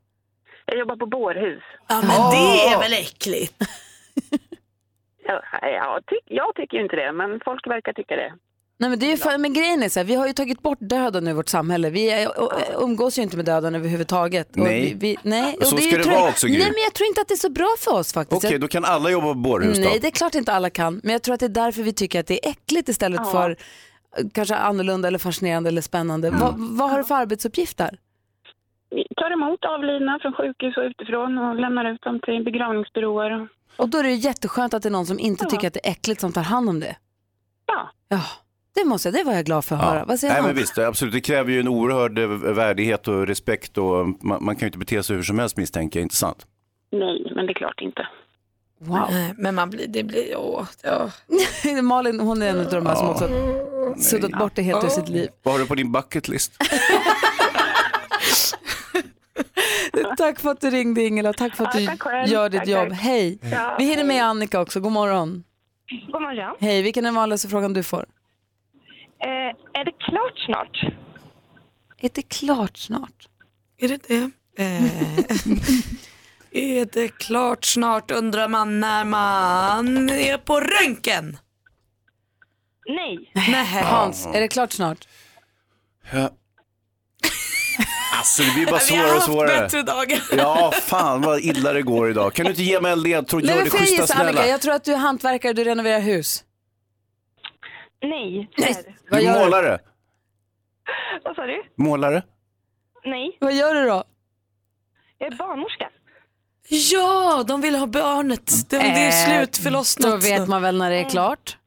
Jag 0.66 0.78
jobbar 0.80 0.96
på 0.96 1.06
bårhus. 1.06 1.64
Ja, 1.88 1.96
men 2.02 2.32
det 2.32 2.68
är 2.74 2.80
väl 2.80 2.94
äckligt? 2.94 3.64
Ja, 5.26 5.42
jag, 5.62 6.06
tyck, 6.06 6.24
jag 6.26 6.56
tycker 6.56 6.78
inte 6.80 6.96
det, 6.96 7.12
men 7.12 7.40
folk 7.46 7.68
verkar 7.68 7.94
tycka 7.94 8.16
det. 8.16 8.34
Nej, 8.78 8.90
men, 8.90 9.00
det 9.00 9.06
är 9.06 9.10
ju 9.12 9.18
för, 9.18 9.38
men 9.38 9.54
grejen 9.54 9.84
är 9.84 9.90
så 9.90 10.00
här, 10.00 10.06
vi 10.08 10.16
har 10.16 10.28
ju 10.28 10.34
tagit 10.34 10.62
bort 10.62 10.78
döden 10.82 11.28
ur 11.28 11.34
vårt 11.34 11.50
samhälle. 11.50 11.90
Vi 11.90 12.12
är, 12.12 12.42
och, 12.42 12.52
umgås 12.84 13.18
ju 13.20 13.22
inte 13.22 13.38
med 13.38 13.46
döden 13.46 13.76
överhuvudtaget. 13.76 14.52
Och 14.52 14.58
Nej. 14.58 14.82
Vi, 14.82 14.94
vi, 15.00 15.18
nej. 15.30 15.58
Så 15.62 15.76
är 15.76 15.82
ska 15.82 15.90
ju- 15.92 15.98
det 15.98 16.04
tror 16.04 16.14
vara 16.16 16.30
också, 16.30 16.48
Gry. 16.48 16.58
Nej, 16.58 16.66
men 16.68 16.84
jag 16.84 16.94
tror 16.94 17.08
inte 17.08 17.22
att 17.22 17.28
det 17.28 17.34
är 17.34 17.46
så 17.48 17.50
bra 17.50 17.68
för 17.80 17.92
oss 18.00 18.14
faktiskt. 18.14 18.40
Okej, 18.46 18.52
Jag- 18.52 18.62
då 18.62 18.68
kan 18.68 18.86
alla 18.86 19.10
jobba 19.10 19.28
på 19.28 19.34
bårhus. 19.34 19.80
Nej, 19.80 20.00
det 20.02 20.08
är 20.08 20.12
klart 20.12 20.36
inte 20.36 20.52
alla 20.54 20.70
kan. 20.70 21.02
Men 21.04 21.12
jag 21.12 21.22
tror 21.24 21.34
att 21.34 21.40
det 21.40 21.46
är 21.46 21.50
därför 21.64 21.82
vi 21.84 21.94
tycker 21.94 22.20
att 22.20 22.28
det 22.28 22.46
är 22.46 22.50
äckligt 22.52 22.90
istället 22.90 23.22
Ja. 23.24 23.32
för 23.32 23.50
eh, 23.52 23.56
kanske 24.34 24.56
annorlunda 24.56 25.08
eller 25.08 25.20
fascinerande 25.20 25.70
eller 25.70 25.82
spännande. 25.82 26.28
Mm. 26.28 26.40
Vad, 26.40 26.54
vad 26.58 26.90
har 26.90 26.98
du 26.98 27.04
för 27.04 27.16
arbetsuppgifter? 27.16 27.98
Vi 28.90 29.08
tar 29.16 29.32
emot 29.32 29.66
avlidna 29.66 30.20
från 30.22 30.34
sjukhus 30.34 30.78
och 30.78 30.84
utifrån 30.84 31.38
och 31.38 31.56
lämnar 31.56 31.86
ut 31.94 32.02
dem 32.02 32.20
till 32.20 32.44
begravningsbyråer. 32.44 33.48
Och 33.78 33.90
då 33.90 33.98
är 33.98 34.04
det 34.04 34.10
ju 34.10 34.16
jätteskönt 34.16 34.74
att 34.74 34.84
det 34.84 34.90
är 34.90 34.92
någon 34.92 35.06
som 35.06 35.20
inte 35.20 35.46
tycker 35.46 35.68
att 35.68 35.74
det 35.74 35.88
är 35.88 35.92
äckligt 35.92 36.22
som 36.22 36.34
tar 36.34 36.42
hand 36.42 36.70
om 36.70 36.80
det. 36.80 36.96
Ja. 37.66 37.90
Ja, 38.10 38.22
det 38.76 38.86
måste 38.86 39.08
jag, 39.08 39.16
det 39.16 39.24
var 39.24 39.34
jag 39.34 39.46
glad 39.46 39.66
för 39.66 39.76
att 39.76 39.82
höra. 39.82 40.06
Vad 40.06 40.20
säger 40.20 40.34
Nej, 40.34 40.42
han? 40.42 40.50
men 40.50 40.56
visst, 40.56 40.78
absolut. 40.78 41.14
Det 41.14 41.22
kräver 41.22 41.52
ju 41.52 41.60
en 41.60 41.68
oerhörd 41.68 42.20
eh, 42.20 42.28
värdighet 42.28 43.08
och 43.08 43.28
respekt 43.28 43.78
och 43.78 44.08
man, 44.08 44.44
man 44.44 44.56
kan 44.56 44.60
ju 44.60 44.66
inte 44.66 44.78
bete 44.78 45.04
sig 45.04 45.16
hur 45.16 45.24
som 45.24 45.40
helst 45.40 45.58
misstänker 45.58 46.00
jag, 46.00 46.06
inte 46.06 46.16
sant? 46.16 46.48
Nej, 46.92 47.32
men 47.36 47.46
det 47.46 47.52
är 47.52 47.54
klart 47.54 47.82
inte. 47.82 48.08
Wow. 48.80 49.08
Nej, 49.12 49.34
Men 49.38 49.56
man 49.56 49.70
blir, 49.70 49.88
det 49.88 50.04
blir, 50.04 50.38
åh, 50.38 50.66
ja. 50.84 51.10
Malin, 51.82 52.20
hon 52.20 52.42
är 52.42 52.50
en 52.50 52.60
av 52.60 52.72
de 52.72 52.86
här 52.86 52.96
som 52.96 53.10
också 53.10 53.30
suddat 53.98 54.32
bort 54.40 54.56
det 54.56 54.62
helt 54.62 54.84
ur 54.84 54.90
sitt 54.90 55.10
liv. 55.10 55.30
Vad 55.44 55.54
har 55.54 55.60
du 55.60 55.68
på 55.68 55.76
din 55.76 55.92
bucket 55.92 56.28
list? 56.28 56.52
Tack 60.18 60.40
för 60.40 60.50
att 60.52 60.62
du 60.62 60.70
ringde 60.70 61.02
Ingela 61.04 61.34
tack 61.34 61.56
för 61.56 61.66
att 61.66 61.76
Ja, 61.82 61.92
du 61.92 61.98
själv. 61.98 62.28
gör 62.32 62.50
ditt 62.50 62.60
Tack, 62.60 62.70
jobb. 62.70 62.90
tack. 62.90 63.00
Hej! 63.00 63.40
Ja, 63.52 63.76
Vi 63.80 63.86
hinner 63.86 64.04
med 64.04 64.24
Annika 64.24 64.60
också, 64.62 64.80
god 64.80 64.92
morgon. 64.92 65.44
God 66.12 66.22
morgon. 66.22 66.56
Hej, 66.60 66.82
vilken 66.82 67.06
är 67.06 67.08
den 67.08 67.16
vanligaste 67.16 67.48
frågan 67.48 67.74
du 67.74 67.84
får? 67.84 68.06
Eh, 69.24 69.30
är 69.80 69.86
det 69.86 69.92
klart 70.00 70.40
snart? 70.46 70.94
Är 71.98 72.10
det 72.14 72.22
klart 72.22 72.78
snart? 72.78 73.28
Är 73.78 73.88
det 73.88 74.08
det? 74.08 74.32
Eh, 74.58 74.84
är 76.52 76.86
det 76.94 77.08
klart 77.08 77.66
snart 77.66 78.12
undrar 78.12 78.48
man 78.48 78.80
när 78.80 79.06
man 79.06 80.10
är 80.10 80.38
på 80.38 80.60
röntgen? 80.60 81.38
Nej. 82.88 83.32
Nej. 83.34 83.84
Hans, 83.84 84.26
är 84.26 84.42
det 84.42 84.48
klart 84.48 84.72
snart? 84.72 85.08
Ja. 86.12 86.30
Alltså 88.24 88.44
det 88.44 88.52
blir 88.54 88.66
bara 88.66 88.80
Vi 88.90 88.96
har 88.96 89.04
svårare 89.04 89.08
och 89.08 89.14
haft 89.14 89.26
svårare. 89.26 89.62
bättre 89.62 89.82
dagar. 89.82 90.20
Ja, 90.38 90.72
fan 90.82 91.22
vad 91.22 91.40
illa 91.40 91.74
det 91.74 91.82
går 91.82 92.10
idag. 92.10 92.34
Kan 92.34 92.46
du 92.46 92.50
inte 92.52 92.64
ge 92.64 92.82
mig 92.82 92.92
en 92.92 93.02
ledtråd? 93.02 93.44
Nej, 93.44 93.56
Gör 93.56 93.64
det 93.64 93.70
schyssta 93.70 93.86
gissa 94.02 94.14
Annika, 94.14 94.34
snälla. 94.34 94.48
jag 94.48 94.62
tror 94.62 94.74
att 94.74 94.84
du 94.84 94.94
är 94.94 94.98
hantverkare, 94.98 95.54
du 95.54 95.64
renoverar 95.64 96.00
hus. 96.00 96.44
Nej. 98.02 98.50
Vad 99.10 99.20
Du 99.20 99.26
gör 99.26 99.34
du? 99.34 99.40
målare? 99.40 99.80
Vad 101.24 101.36
sa 101.36 101.46
du? 101.46 101.64
Målare? 101.78 102.24
Nej. 103.06 103.38
Vad 103.40 103.54
gör 103.54 103.74
du 103.76 103.86
då? 103.88 104.04
Jag 105.18 105.34
är 105.34 105.38
barnmorska. 105.38 105.90
Ja, 106.70 107.44
de 107.48 107.62
vill 107.62 107.76
ha 107.76 107.88
barnet. 107.88 108.70
Det, 108.70 108.78
det 108.78 108.84
är 108.84 109.08
Eh, 109.08 109.40
slutförlossnat. 109.40 110.12
Då 110.12 110.18
vet 110.18 110.48
man 110.48 110.62
väl 110.62 110.78
när 110.78 110.90
det 110.90 110.98
är 110.98 111.10
klart? 111.10 111.58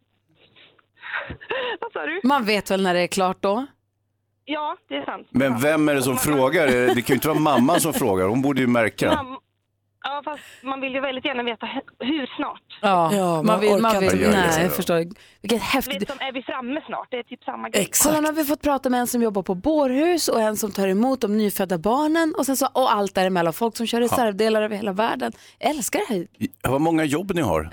Vad 1.81 1.93
sa 1.93 2.07
du? 2.07 2.21
Man 2.25 2.45
vet 2.45 2.71
väl 2.71 2.83
när 2.83 2.95
det 2.95 3.01
är 3.01 3.07
klart 3.07 3.37
då? 3.41 3.67
Ja, 4.49 4.77
det 4.89 4.95
är 4.97 5.05
sant. 5.05 5.27
Men 5.31 5.59
vem 5.61 5.89
är 5.89 5.95
det 5.95 6.03
som 6.03 6.17
frågar? 6.17 6.67
Det 6.67 7.03
kan 7.03 7.05
ju 7.07 7.15
inte 7.15 7.29
vara 7.29 7.39
mamman 7.39 7.81
som 7.81 7.93
frågar, 7.93 8.27
hon 8.27 8.43
borde 8.43 8.61
ju 8.61 8.67
märka. 8.67 9.11
Mam- 9.11 9.37
Ja, 10.09 10.23
fast 10.25 10.43
man 10.63 10.81
vill 10.81 10.93
ju 10.93 11.01
väldigt 11.01 11.25
gärna 11.25 11.43
veta 11.43 11.67
hu- 11.67 12.07
hur 12.07 12.27
snart. 12.37 12.63
Ja, 12.83 13.11
man, 13.13 13.47
man 13.47 13.61
vill, 13.61 13.71
man 13.71 13.91
orkar 13.91 14.01
vill, 14.01 14.13
inte 14.25 14.31
nej, 14.31 14.63
jag 14.63 14.77
förstår. 14.77 15.07
Vilket 15.43 15.63
häftigt. 15.63 16.09
Som, 16.09 16.19
är 16.21 16.33
vi 16.33 16.43
framme 16.43 16.81
snart? 16.87 17.09
Det 17.11 17.17
är 17.19 17.23
typ 17.23 17.45
samma 17.45 17.69
grej. 17.69 17.89
Kolla, 18.05 18.21
nu 18.21 18.27
har 18.27 18.33
vi 18.33 18.45
fått 18.45 18.63
prata 18.63 18.91
med 18.91 19.01
en 19.01 19.07
som 19.07 19.23
jobbar 19.23 19.43
på 19.43 19.55
bårhus 19.55 20.29
och 20.29 20.41
en 20.41 20.57
som 20.57 20.71
tar 20.73 20.89
emot 20.89 21.21
de 21.21 21.37
nyfödda 21.37 21.79
barnen 21.79 22.35
och, 22.39 22.47
sen 22.47 22.57
så, 22.57 22.67
och 22.67 22.93
allt 22.95 23.15
däremellan. 23.15 23.53
Folk 23.53 23.77
som 23.77 23.87
kör 23.87 24.01
reservdelar 24.01 24.63
över 24.63 24.77
hela 24.77 24.93
världen. 24.93 25.33
Jag 25.59 25.71
älskar 25.71 26.01
det 26.09 26.15
här. 26.15 26.27
Vad 26.71 26.81
många 26.81 27.05
jobb 27.05 27.33
ni 27.35 27.41
har. 27.41 27.69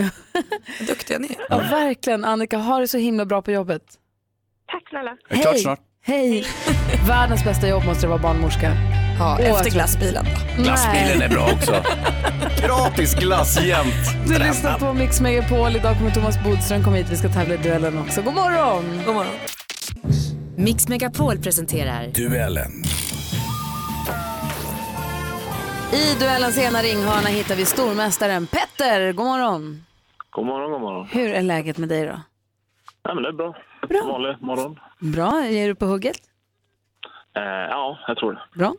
Duktiga 0.87 1.19
ni 1.19 1.27
är. 1.27 1.45
Ja, 1.49 1.57
verkligen. 1.57 2.25
Annika, 2.25 2.57
har 2.57 2.81
det 2.81 2.87
så 2.87 2.97
himla 2.97 3.25
bra 3.25 3.41
på 3.41 3.51
jobbet. 3.51 3.83
Tack 4.71 4.89
snälla. 4.89 5.17
Jag 5.29 5.37
är 5.39 5.41
klart 5.41 5.59
snart. 5.59 5.79
Hej! 6.05 6.45
Världens 7.07 7.43
bästa 7.43 7.67
jobb 7.67 7.85
måste 7.85 8.05
det 8.05 8.09
vara 8.09 8.21
barnmorska. 8.21 8.73
Ja, 9.19 9.37
Åh, 9.39 9.45
efter 9.49 9.71
glassbilen 9.71 10.25
då. 10.25 10.63
Glassbilen 10.63 11.21
är 11.21 11.29
bra 11.29 11.49
också. 11.53 11.83
Gratis 12.67 13.15
glass 13.15 13.61
jämt. 13.61 14.27
Du 14.27 14.39
lyssnar 14.39 14.79
på 14.79 14.93
Mix 14.93 15.21
Megapol. 15.21 15.75
Idag 15.75 15.97
kommer 15.97 16.11
Thomas 16.11 16.43
Bodström 16.43 16.83
komma 16.83 16.95
hit. 16.95 17.07
Vi 17.11 17.15
ska 17.15 17.29
tävla 17.29 17.53
i 17.53 17.57
duellen 17.57 17.97
också. 17.99 18.21
God 18.21 18.33
morgon! 18.33 19.01
God 19.05 19.15
morgon. 19.15 19.33
Mix 20.55 20.87
Megapol 20.87 21.37
presenterar 21.37 22.07
Duellen. 22.07 22.71
I 25.93 26.19
duellens 26.19 26.57
ena 26.57 26.79
ringhörna 26.79 27.27
hittar 27.29 27.55
vi 27.55 27.65
stormästaren 27.65 28.47
Petter. 28.47 29.13
God 29.13 29.25
morgon! 29.25 29.85
God 30.29 30.45
morgon, 30.45 30.71
god 30.71 30.81
morgon. 30.81 31.07
Hur 31.11 31.33
är 31.33 31.41
läget 31.41 31.77
med 31.77 31.89
dig 31.89 32.05
då? 32.05 32.19
Ja, 33.03 33.13
men 33.13 33.23
det 33.23 33.29
är 33.29 33.33
bra. 33.33 33.55
Bra. 33.89 34.03
Vanlig 34.05 34.35
morgon. 34.39 34.79
Bra, 34.99 35.45
är 35.45 35.67
du 35.67 35.75
på 35.75 35.85
hugget? 35.85 36.17
Eh, 37.35 37.43
ja, 37.43 37.99
jag 38.07 38.17
tror 38.17 38.31
det. 38.33 38.59
Bra. 38.59 38.75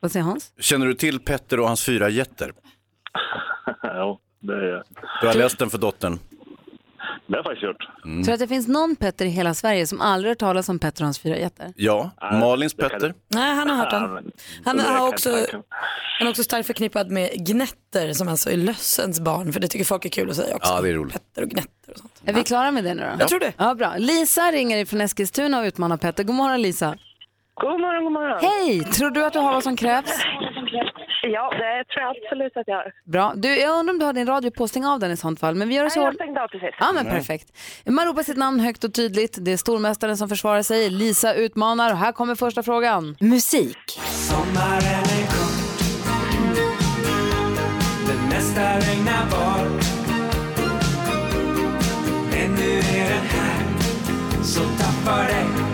Vad 0.00 0.12
säger 0.12 0.24
Hans? 0.24 0.52
Känner 0.58 0.86
du 0.86 0.94
till 0.94 1.20
Petter 1.20 1.60
och 1.60 1.66
hans 1.66 1.84
fyra 1.84 2.08
jätter? 2.08 2.52
ja, 3.82 4.18
det 4.40 4.52
är 4.52 4.82
Du 5.20 5.26
har 5.26 5.34
läst 5.34 5.58
den 5.58 5.70
för 5.70 5.78
dottern? 5.78 6.18
Det 7.28 7.34
har 7.34 7.38
jag 7.38 7.44
faktiskt 7.44 7.62
gjort. 7.62 7.88
Mm. 8.04 8.24
Tror 8.24 8.26
du 8.26 8.32
att 8.34 8.40
det 8.40 8.48
finns 8.48 8.68
någon 8.68 8.96
Petter 8.96 9.24
i 9.24 9.28
hela 9.28 9.54
Sverige 9.54 9.86
som 9.86 10.00
aldrig 10.00 10.30
hört 10.30 10.38
talas 10.38 10.68
om 10.68 10.78
Petter 10.78 11.02
och 11.02 11.06
hans 11.06 11.18
fyra 11.18 11.38
jätter? 11.38 11.72
Ja, 11.76 12.10
Malins 12.32 12.74
Petter. 12.74 13.14
Nej, 13.28 13.54
han 13.54 13.70
har 13.70 13.76
hört 13.76 13.90
den. 13.90 14.32
Han, 14.64 14.80
har 14.80 15.08
också, 15.08 15.30
han 16.18 16.26
är 16.26 16.30
också 16.30 16.42
starkt 16.42 16.66
förknippad 16.66 17.10
med 17.10 17.46
Gnetter 17.46 18.12
som 18.12 18.28
alltså 18.28 18.50
är 18.50 18.56
lössens 18.56 19.20
barn, 19.20 19.52
för 19.52 19.60
det 19.60 19.68
tycker 19.68 19.84
folk 19.84 20.04
är 20.04 20.08
kul 20.08 20.30
att 20.30 20.36
säga 20.36 20.56
också. 20.56 20.72
Ja, 20.72 20.80
det 20.80 20.88
är 20.88 20.94
roligt. 20.94 21.12
Petter 21.12 21.42
och 21.42 21.48
Gnetter 21.48 21.92
och 21.92 21.98
sånt. 21.98 22.22
Är 22.24 22.32
vi 22.32 22.42
klara 22.44 22.70
med 22.70 22.84
det 22.84 22.94
nu 22.94 23.02
då? 23.02 23.16
Jag 23.18 23.28
tror 23.28 23.40
det. 23.40 23.52
Ja, 23.56 23.74
bra. 23.74 23.94
Lisa 23.98 24.42
ringer 24.52 24.84
från 24.84 25.00
Eskilstuna 25.00 25.58
och 25.60 25.64
utmanar 25.64 25.96
Petter. 25.96 26.24
God 26.24 26.36
morgon 26.36 26.62
Lisa. 26.62 26.96
God 27.54 27.80
morgon, 27.80 28.04
god 28.04 28.12
morgon. 28.12 28.38
Hej! 28.42 28.84
Tror 28.84 29.10
du 29.10 29.24
att 29.24 29.32
du 29.32 29.38
har 29.38 29.52
vad 29.52 29.62
som 29.62 29.76
krävs? 29.76 30.10
Ja, 31.32 31.50
det 31.50 31.84
tror 31.84 32.02
jag 32.02 32.16
absolut 32.16 32.56
att 32.56 32.68
jag 32.68 32.76
har. 32.76 32.92
Bra. 33.04 33.32
Du, 33.36 33.48
jag 33.60 33.78
undrar 33.78 33.92
om 33.94 33.98
du 33.98 34.04
har 34.04 34.12
din 34.12 34.26
radio 34.26 34.50
på, 34.50 34.68
stäng 34.68 34.84
av 34.84 35.00
den 35.00 35.10
i 35.10 35.16
sånt 35.16 35.40
fall. 35.40 35.54
Men 35.54 35.68
vi 35.68 35.74
gör 35.74 35.82
det 35.82 35.84
Nej, 35.84 35.90
så. 35.90 36.00
jag 36.00 36.14
stängde 36.14 36.42
av 36.42 36.48
precis. 36.48 36.74
Ja, 36.80 36.92
men 36.94 37.04
perfekt. 37.06 37.52
Man 37.86 38.06
ropar 38.06 38.22
sitt 38.22 38.36
namn 38.36 38.60
högt 38.60 38.84
och 38.84 38.94
tydligt. 38.94 39.38
Det 39.40 39.52
är 39.52 39.56
stormästaren 39.56 40.16
som 40.16 40.28
försvarar 40.28 40.62
sig. 40.62 40.90
Lisa 40.90 41.34
utmanar 41.34 41.92
och 41.92 41.98
här 41.98 42.12
kommer 42.12 42.34
första 42.34 42.62
frågan. 42.62 43.16
Musik. 43.20 44.00
Sommaren 44.28 45.04
är 45.18 45.26
kort 45.26 45.78
Det 48.06 48.34
mesta 48.34 48.60
regnar 48.60 49.24
bort 49.30 49.84
Men 52.30 52.54
nu 52.54 52.78
är 52.78 53.08
den 53.08 53.26
här 53.26 53.62
Så 54.42 54.60
skiner 54.60 55.64
i 55.64 55.67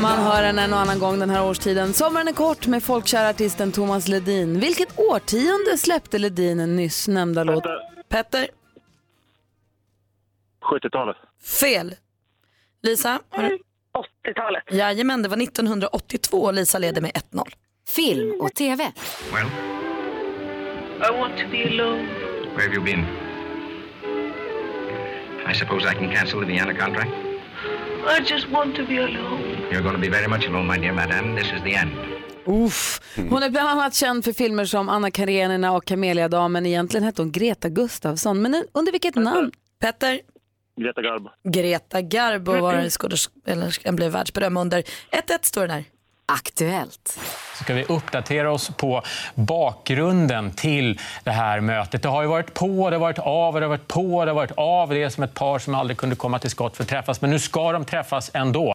Man 0.00 0.18
hör 0.18 0.42
den 0.42 0.58
en 0.58 0.72
och 0.72 0.78
annan 0.78 0.98
gång 0.98 1.18
den 1.18 1.30
här 1.30 1.44
årstiden. 1.44 1.92
Sommaren 1.94 2.28
är 2.28 2.32
kort 2.32 2.66
med 2.66 2.82
folkkära 2.82 3.28
artisten 3.28 3.72
Thomas 3.72 4.08
Ledin. 4.08 4.60
Vilket 4.60 4.98
årtionde 4.98 5.78
släppte 5.78 6.18
Ledin 6.18 6.60
en 6.60 6.76
nyss 6.76 7.08
nämnda 7.08 7.44
låt? 7.44 7.64
Petter, 8.08 8.48
70-talet. 10.72 11.16
fel. 11.60 11.94
Lisa? 12.82 13.20
har 13.30 13.42
du- 13.42 13.58
80-talet. 14.28 14.62
Jajamän, 14.70 15.22
det 15.22 15.28
var 15.28 15.36
1982 15.42 16.50
Lisa 16.50 16.78
leder 16.78 17.00
med 17.02 17.10
1-0. 17.14 17.44
film 17.96 18.40
och 18.40 18.54
tv. 18.54 18.92
Well, 19.32 19.46
I 20.98 21.18
want 21.20 21.38
to 21.38 21.44
be 21.50 21.68
alone. 21.68 22.06
where 22.56 22.62
have 22.68 22.74
you 22.74 22.84
been? 22.84 23.04
I 25.50 25.54
suppose 25.54 25.92
I 25.92 25.94
can 25.94 26.14
cancel 26.16 26.40
the 26.40 26.46
Vienna 26.46 26.74
contract. 26.74 27.10
I 28.04 28.20
just 28.20 28.48
want 28.50 28.76
to 28.76 28.86
be 28.86 28.98
alone. 28.98 29.68
You're 29.70 29.82
going 29.82 29.94
to 29.94 30.00
be 30.00 30.08
very 30.08 30.28
much 30.28 30.46
alone, 30.46 30.66
my 30.66 30.78
dear 30.78 30.92
madame. 30.92 31.36
This 31.40 31.52
is 31.52 31.62
the 31.62 31.74
end. 31.74 31.90
Uff. 32.46 33.00
Hon 33.30 33.42
är 33.42 33.50
bland 33.50 33.68
annat 33.68 33.94
känd 33.94 34.24
för 34.24 34.32
filmer 34.32 34.64
som 34.64 34.88
Anna 34.88 35.10
Karenina 35.10 35.72
och 35.72 35.84
Kameliadamen. 35.84 36.66
Egentligen 36.66 37.04
hette 37.04 37.22
hon 37.22 37.32
Greta 37.32 37.68
Gustafsson. 37.68 38.42
Men 38.42 38.64
under 38.72 38.92
vilket 38.92 39.14
namn? 39.14 39.52
Petter? 39.80 40.20
Greta 40.80 41.02
Garbo. 41.02 41.30
Greta 41.44 42.00
Garbo 42.00 42.52
var 42.52 42.88
skådespelerskan, 42.88 43.96
blev 43.96 44.12
världsberömd 44.12 44.58
under 44.58 44.82
1-1 44.82 44.84
står 45.42 45.60
den 45.60 45.70
här. 45.70 45.84
Aktuellt. 46.26 47.18
ska 47.64 47.74
vi 47.74 47.84
uppdatera 47.84 48.52
oss 48.52 48.68
på 48.76 49.02
bakgrunden 49.34 50.50
till 50.50 51.00
det 51.24 51.30
här 51.30 51.60
mötet. 51.60 52.02
Det 52.02 52.08
har 52.08 52.22
ju 52.22 52.28
varit 52.28 52.54
på, 52.54 52.90
det 52.90 52.96
har 52.96 53.00
varit 53.00 53.18
av, 53.18 53.54
det 53.54 53.60
har 53.60 53.68
varit 53.68 53.88
på, 53.88 54.24
det 54.24 54.30
har 54.30 54.36
varit 54.36 54.52
av. 54.56 54.88
Det 54.88 55.02
är 55.02 55.08
som 55.08 55.24
ett 55.24 55.34
par 55.34 55.58
som 55.58 55.74
aldrig 55.74 55.96
kunde 55.96 56.16
komma 56.16 56.38
till 56.38 56.50
skott 56.50 56.76
för 56.76 56.82
att 56.84 56.88
träffas, 56.90 57.20
men 57.20 57.30
nu 57.30 57.38
ska 57.38 57.72
de 57.72 57.84
träffas 57.84 58.30
ändå. 58.34 58.74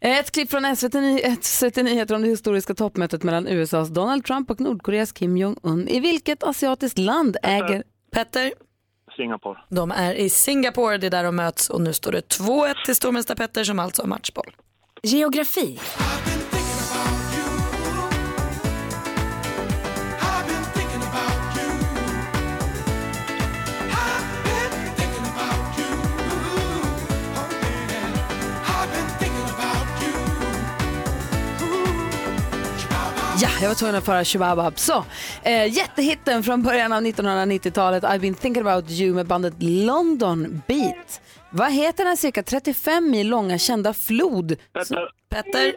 Ett 0.00 0.30
klipp 0.30 0.50
från 0.50 0.76
SVT, 0.76 0.94
Ny- 0.94 1.36
SVT 1.42 1.76
Nyheter 1.76 2.14
om 2.14 2.22
det 2.22 2.28
historiska 2.28 2.74
toppmötet 2.74 3.22
mellan 3.22 3.48
USAs 3.48 3.88
Donald 3.88 4.24
Trump 4.24 4.50
och 4.50 4.60
Nordkoreas 4.60 5.12
Kim 5.12 5.36
Jong-Un. 5.36 5.88
I 5.88 6.00
vilket 6.00 6.42
asiatiskt 6.42 6.98
land 6.98 7.36
äger... 7.42 7.82
Petter? 8.12 8.52
Singapore. 9.16 9.58
De 9.68 9.90
är 9.90 10.14
i 10.14 10.30
Singapore, 10.30 10.98
det 10.98 11.06
är 11.06 11.10
där 11.10 11.24
de 11.24 11.36
möts 11.36 11.70
och 11.70 11.80
nu 11.80 11.92
står 11.92 12.12
det 12.12 12.20
2-1 12.38 12.74
till 12.84 12.94
stormästare 12.96 13.36
Petter 13.36 13.64
som 13.64 13.78
alltså 13.78 14.02
har 14.02 14.06
matchboll. 14.06 14.56
Geografi. 15.02 15.78
Jag 33.64 33.70
var 33.70 33.74
tvungen 33.74 33.96
att 33.96 34.04
föra 34.04 34.24
Shubabab. 34.24 34.78
Så, 34.78 35.04
eh, 35.42 35.66
jättehitten 35.72 36.42
från 36.42 36.62
början 36.62 36.92
av 36.92 37.02
1990-talet, 37.02 38.04
I've 38.04 38.18
been 38.18 38.34
thinking 38.34 38.66
about 38.66 38.90
you 38.90 39.14
med 39.14 39.26
bandet 39.26 39.54
London 39.58 40.62
Beat. 40.66 41.20
Vad 41.50 41.72
heter 41.72 42.04
den 42.04 42.16
cirka 42.16 42.42
35 42.42 43.10
mil 43.10 43.28
långa 43.28 43.58
kända 43.58 43.94
flod? 43.94 44.56
Petter. 44.72 45.08
Petter? 45.30 45.72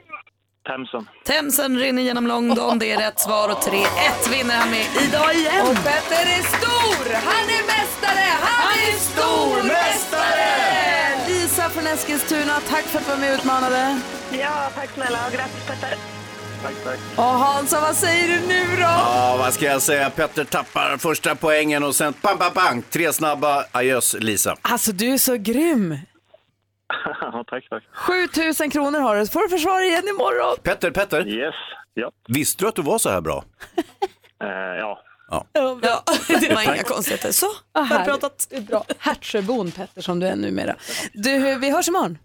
Themsen. 0.67 1.09
Themsen 1.25 1.79
rinner 1.79 2.01
genom 2.01 2.27
London, 2.27 2.79
det 2.79 2.91
är 2.91 2.97
rätt 2.97 3.19
svar 3.19 3.49
och 3.49 3.57
3-1 3.57 4.31
vinner 4.31 4.55
han 4.55 4.69
med 4.69 4.85
idag 5.07 5.33
igen. 5.35 5.67
Och 5.67 5.75
Petter 5.75 6.23
är 6.37 6.43
stor! 6.57 7.13
Han 7.13 7.45
är 7.57 7.63
mästare! 7.73 8.27
Han, 8.41 8.79
är 8.89 8.97
stormästare! 9.11 10.49
Lisa 11.27 11.69
från 11.69 11.87
Eskilstuna, 11.87 12.59
tack 12.69 12.83
för 12.83 12.99
att 12.99 13.05
du 13.05 13.11
var 13.11 13.17
med 13.17 13.33
och 13.33 13.39
utmanade. 13.39 13.99
Ja, 14.31 14.69
tack 14.75 14.89
snälla 14.89 15.25
och 15.27 15.33
grattis 15.33 15.67
Petter. 15.67 16.16
Tack, 16.63 16.73
tack. 16.83 16.99
Och 17.15 17.23
Hansa, 17.23 17.81
vad 17.81 17.95
säger 17.95 18.27
du 18.27 18.47
nu 18.47 18.75
då? 18.75 18.81
Ja, 18.81 19.35
vad 19.39 19.53
ska 19.53 19.65
jag 19.65 19.81
säga? 19.81 20.09
Petter 20.09 20.43
tappar 20.43 20.97
första 20.97 21.35
poängen 21.35 21.83
och 21.83 21.95
sen 21.95 22.13
pang, 22.13 22.37
pang, 22.37 22.51
pang. 22.53 22.81
Tre 22.89 23.13
snabba. 23.13 23.65
Adjöss, 23.71 24.13
Lisa. 24.19 24.55
Alltså 24.61 24.91
du 24.91 25.13
är 25.13 25.17
så 25.17 25.35
grym. 25.35 25.97
Tack, 27.49 27.69
tack. 27.69 27.83
7000 27.93 28.69
kronor 28.69 28.99
har 28.99 29.15
du, 29.15 29.25
så 29.25 29.31
får 29.31 29.41
du 29.41 29.49
försvara 29.49 29.83
igen 29.83 30.03
imorgon. 30.09 30.57
Petter, 30.63 30.91
Petter. 30.91 31.27
Yes. 31.27 31.55
Ja. 31.93 32.11
Visste 32.27 32.63
du 32.63 32.67
att 32.69 32.75
du 32.75 32.81
var 32.81 32.97
så 32.97 33.09
här 33.09 33.21
bra? 33.21 33.43
Eh, 34.43 34.47
ja. 34.79 34.99
Ja. 35.29 35.45
Ja, 35.53 35.79
det 36.27 36.53
var 36.55 36.61
inga 36.61 36.83
konstigheter. 36.83 37.31
Så, 37.31 37.45
Ah, 37.71 37.81
har 37.81 37.95
jag 37.95 38.05
pratat. 38.05 38.47
Bra. 38.69 38.83
Hertsöbon 38.99 39.71
Petter 39.71 40.01
som 40.01 40.19
du 40.19 40.27
är 40.27 40.35
numera. 40.35 40.75
Du, 41.13 41.55
vi 41.55 41.69
hörs 41.71 41.87
imorgon. 41.87 42.17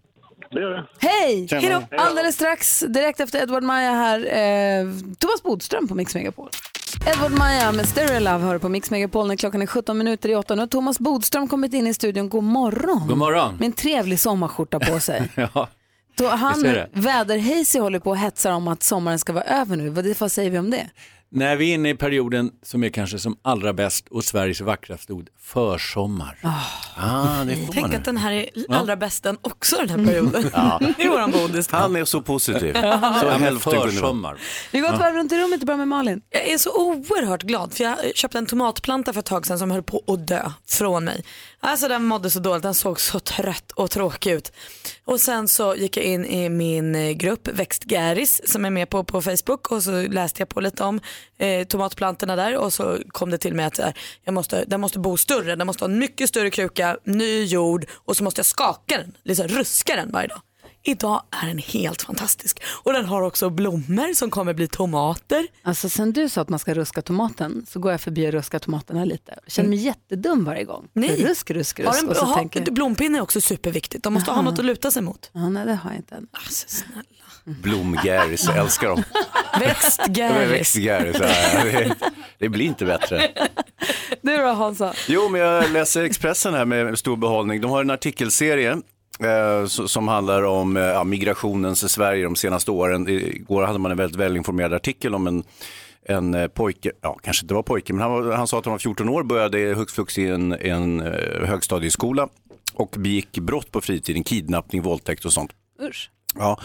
Det 0.53 0.61
gör 0.61 0.89
vi. 1.01 1.07
Hej! 1.09 1.49
Tjena. 1.49 1.61
Hej 1.63 1.87
då. 1.91 1.97
Alldeles 2.03 2.35
strax, 2.35 2.85
direkt 2.89 3.21
efter 3.21 3.43
Edward 3.43 3.63
Maja 3.63 3.91
här, 3.93 4.19
eh, 4.19 4.87
Thomas 5.19 5.43
Bodström 5.43 5.89
på 5.89 5.95
Mix 5.95 6.15
Megapol. 6.15 6.49
Edward 7.07 7.33
Maja 7.33 7.73
med 7.73 7.89
Stereo 7.89 8.21
Love 8.21 8.45
hör 8.45 8.59
på 8.59 8.69
Mix 8.69 8.91
Megapol 8.91 9.27
när 9.29 9.37
klockan 9.37 9.63
är 9.63 9.67
17 9.67 9.99
minuter 9.99 10.29
i 10.29 10.35
8. 10.37 10.55
Nu 10.55 10.63
har 10.63 10.67
Thomas 10.67 10.99
Bodström 10.99 11.49
kommit 11.49 11.75
in 11.75 11.87
i 11.87 11.95
studion. 11.95 12.29
God 12.29 12.45
morgon. 12.45 13.09
God 13.09 13.19
morgon. 13.19 13.55
Med 13.57 13.67
en 13.67 13.73
trevlig 13.73 14.21
sommarskjorta 14.21 14.81
på 14.81 15.01
sig. 15.01 15.23
Ja. 15.55 15.69
Då 16.17 16.29
han, 16.29 16.53
Visst 16.53 16.67
är 16.67 16.75
det. 16.75 16.89
väderhejsi 16.93 17.79
håller 17.79 17.99
på 17.99 18.11
och 18.11 18.17
hetsar 18.19 18.53
om 18.53 18.69
att 18.69 18.83
sommaren 18.83 19.19
ska 19.19 19.33
vara 19.33 19.45
över 19.45 19.77
nu. 19.77 19.89
Vad, 19.89 20.07
vad 20.19 20.33
säger 20.33 20.51
vi 20.51 20.59
om 20.59 20.71
det? 20.71 20.91
När 21.35 21.57
vi 21.57 21.71
är 21.71 21.75
inne 21.75 21.91
i 21.91 21.95
perioden 21.95 22.51
som 22.63 22.85
är 22.85 22.89
kanske 22.89 23.19
som 23.19 23.37
allra 23.43 23.73
bäst 23.73 24.09
och 24.09 24.25
Sveriges 24.25 24.61
vackraste 24.61 25.13
ord, 25.13 25.29
försommar. 25.41 26.39
Ah, 26.97 27.45
det 27.45 27.57
får 27.57 27.73
Tänk 27.73 27.87
man. 27.87 27.97
att 27.97 28.05
den 28.05 28.17
här 28.17 28.33
är 28.33 28.49
allra 28.69 28.97
bäst 28.97 29.23
den 29.23 29.37
också 29.43 29.77
den 29.77 29.91
här 29.91 30.07
perioden. 30.07 30.51
Ja. 30.53 30.81
Det 30.97 31.03
är 31.03 31.09
våran 31.09 31.31
bodis. 31.31 31.69
Han 31.71 31.97
är 31.97 32.05
så 32.05 32.23
positiv. 32.23 32.73
Så 33.21 33.29
hälften 33.29 33.83
försommar. 33.83 34.39
Vi 34.73 34.81
går 34.81 34.93
ett 34.93 35.01
varv 35.01 35.15
runt 35.15 35.33
i 35.33 35.39
rummet 35.39 35.61
och 35.61 35.67
börjar 35.67 35.79
med 35.79 35.89
Malin. 35.89 36.21
Jag 36.31 36.49
är 36.49 36.59
så 36.59 36.71
oerhört 36.89 37.43
glad 37.43 37.75
för 37.75 37.85
jag 37.85 37.97
köpte 38.15 38.39
en 38.39 38.47
tomatplanta 38.47 39.13
för 39.13 39.21
ett 39.21 39.27
tag 39.27 39.47
sedan 39.47 39.59
som 39.59 39.71
höll 39.71 39.83
på 39.83 40.03
att 40.07 40.27
dö 40.27 40.51
från 40.69 41.05
mig. 41.05 41.25
Alltså 41.65 41.89
den 41.89 42.05
mådde 42.05 42.31
så 42.31 42.41
dåligt, 42.41 42.63
den 42.63 42.75
såg 42.75 43.01
så 43.01 43.21
trött 43.21 43.73
och 43.73 43.91
tråkig 43.91 44.33
ut. 44.33 44.53
Och 45.05 45.21
sen 45.21 45.49
så 45.49 45.75
gick 45.75 45.97
jag 45.97 46.05
in 46.05 46.25
i 46.25 46.49
min 46.49 46.95
eh, 46.95 47.11
grupp 47.11 47.49
Växtgäris 47.49 48.41
som 48.45 48.65
är 48.65 48.71
med 48.71 48.91
på, 48.91 49.05
på 49.05 49.23
Facebook. 49.23 49.73
Och 49.73 49.83
så 49.83 50.03
läste 50.03 50.41
jag 50.41 50.49
på 50.49 50.61
lite 50.61 50.85
om 50.85 51.01
eh, 51.39 51.67
tomatplantorna 51.67 52.37
där. 52.37 52.57
Och 52.57 52.73
så 52.73 52.99
kom 53.09 53.31
det 53.31 53.39
till 53.39 53.55
mig 53.55 53.65
att 53.65 53.79
eh, 53.79 53.89
jag 54.25 54.35
måste, 54.35 54.65
den 54.65 54.81
måste 54.81 54.99
bo 54.99 55.17
större, 55.17 55.57
den 55.57 55.67
måste 55.67 55.85
ha 55.85 55.91
en 55.91 55.99
mycket 55.99 56.29
större 56.29 56.51
kruka, 56.51 56.97
ny 57.05 57.45
jord. 57.45 57.87
Och 57.93 58.17
så 58.17 58.25
måste 58.25 58.39
jag 58.39 58.47
skaka 58.47 58.99
den, 58.99 59.17
liksom 59.25 59.49
ruska 59.49 59.97
den 59.97 60.13
varje 60.13 60.29
dag. 60.29 60.41
Idag 60.85 61.23
är 61.43 61.47
den 61.47 61.59
helt 61.59 62.03
fantastisk 62.03 62.63
och 62.67 62.93
den 62.93 63.05
har 63.05 63.23
också 63.23 63.51
blommor 63.51 64.15
som 64.15 64.31
kommer 64.31 64.55
bli 64.55 64.69
tomater. 64.69 65.47
Alltså 65.63 65.89
sen 65.89 66.13
du 66.13 66.29
sa 66.29 66.41
att 66.41 66.49
man 66.49 66.59
ska 66.59 66.75
ruska 66.75 67.03
tomaten 67.03 67.67
så 67.69 67.81
går 67.81 67.93
jag 67.93 68.01
förbi 68.01 68.29
och 68.29 68.33
ruskar 68.33 68.59
tomaterna 68.59 69.05
lite. 69.05 69.39
Jag 69.45 69.53
känner 69.53 69.69
mig 69.69 69.79
jättedum 69.79 70.45
varje 70.45 70.65
gång. 70.65 70.89
Nej. 70.93 71.25
Rusk, 71.29 71.51
rusk, 71.51 71.79
Har 71.81 71.87
rusk. 71.93 72.03
en, 72.03 72.09
Och 72.09 72.17
så 72.17 72.25
ha, 72.25 72.35
tänker 72.37 72.61
jag, 72.61 72.75
Blompinne 72.75 73.19
är 73.19 73.23
också 73.23 73.41
superviktigt. 73.41 74.05
De 74.05 74.15
måste 74.15 74.31
ha 74.31 74.37
Jaha. 74.39 74.43
något 74.51 74.59
att 74.59 74.65
luta 74.65 74.91
sig 74.91 75.03
mot. 75.03 75.31
ja, 75.33 75.49
nej 75.49 75.67
det 75.67 75.75
har 75.75 75.91
jag 75.91 75.99
inte 75.99 76.15
än. 76.15 76.27
Alltså, 76.33 76.69
snälla. 76.69 77.03
Blomgäris, 77.45 78.45
jag 78.45 78.57
älskar 78.57 78.89
dem. 78.89 79.03
Växtgäris. 79.61 80.51
Växtgäris, 80.51 81.17
ja, 81.21 81.65
det, 81.65 81.95
det 82.39 82.49
blir 82.49 82.67
inte 82.67 82.85
bättre. 82.85 83.31
Du 84.23 84.37
då 84.37 84.47
Hansa? 84.53 84.95
Jo, 85.09 85.29
men 85.29 85.41
jag 85.41 85.71
läser 85.71 86.03
Expressen 86.05 86.55
här 86.55 86.65
med 86.65 86.99
stor 86.99 87.17
behållning. 87.17 87.61
De 87.61 87.71
har 87.71 87.81
en 87.81 87.91
artikelserie 87.91 88.77
som 89.67 90.09
handlar 90.09 90.43
om 90.43 90.77
eh, 90.77 90.83
ja, 90.83 91.05
migrationens 91.05 91.93
Sverige 91.93 92.25
de 92.25 92.37
senaste 92.37 92.71
åren. 92.71 93.09
Igår 93.09 93.63
hade 93.63 93.79
man 93.79 93.91
en 93.91 93.97
väldigt 93.97 94.21
välinformerad 94.21 94.73
artikel 94.73 95.15
om 95.15 95.27
en, 95.27 95.45
en 96.05 96.35
eh, 96.35 96.49
pojke, 96.49 96.93
ja 97.01 97.19
kanske 97.23 97.45
inte 97.45 97.55
var 97.55 97.63
pojke, 97.63 97.93
men 97.93 98.03
han, 98.03 98.11
var, 98.11 98.33
han 98.33 98.47
sa 98.47 98.59
att 98.59 98.65
han 98.65 98.73
var 98.73 98.79
14 98.79 99.09
år, 99.09 99.23
började 99.23 99.59
hux 99.75 99.93
flux 99.93 100.19
i 100.19 100.27
en, 100.27 100.53
en 100.53 101.01
eh, 101.01 101.47
högstadieskola 101.47 102.29
och 102.75 102.95
begick 102.99 103.39
brott 103.39 103.71
på 103.71 103.81
fritiden, 103.81 104.25
kidnappning, 104.25 104.83
våldtäkt 104.83 105.25
och 105.25 105.33
sånt. 105.33 105.51
Usch. 105.83 106.11
Ja, 106.39 106.61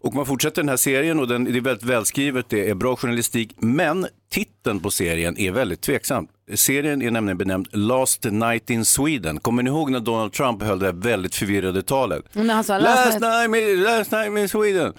och 0.00 0.14
man 0.14 0.26
fortsätter 0.26 0.62
den 0.62 0.68
här 0.68 0.76
serien 0.76 1.20
och 1.20 1.28
den, 1.28 1.44
det 1.44 1.56
är 1.56 1.60
väldigt 1.60 1.86
välskrivet, 1.86 2.48
det 2.48 2.70
är 2.70 2.74
bra 2.74 2.96
journalistik, 2.96 3.54
men 3.56 4.06
titeln 4.30 4.80
på 4.80 4.90
serien 4.90 5.38
är 5.38 5.52
väldigt 5.52 5.80
tveksam. 5.80 6.28
Serien 6.54 7.02
är 7.02 7.10
nämligen 7.10 7.38
benämnd 7.38 7.68
Last 7.72 8.24
Night 8.24 8.70
in 8.70 8.84
Sweden. 8.84 9.40
Kommer 9.40 9.62
ni 9.62 9.70
ihåg 9.70 9.90
när 9.90 10.00
Donald 10.00 10.32
Trump 10.32 10.62
höll 10.62 10.78
det 10.78 10.92
väldigt 10.92 11.34
förvirrade 11.34 11.82
talet? 11.82 12.24
Men 12.32 12.50
han, 12.50 12.64
sa, 12.64 12.78
Last 12.78 13.20
night, 13.20 13.62
in- 13.62 13.82
last 13.82 14.10
night 14.12 14.38
in 14.38 14.48
Sweden. 14.48 14.92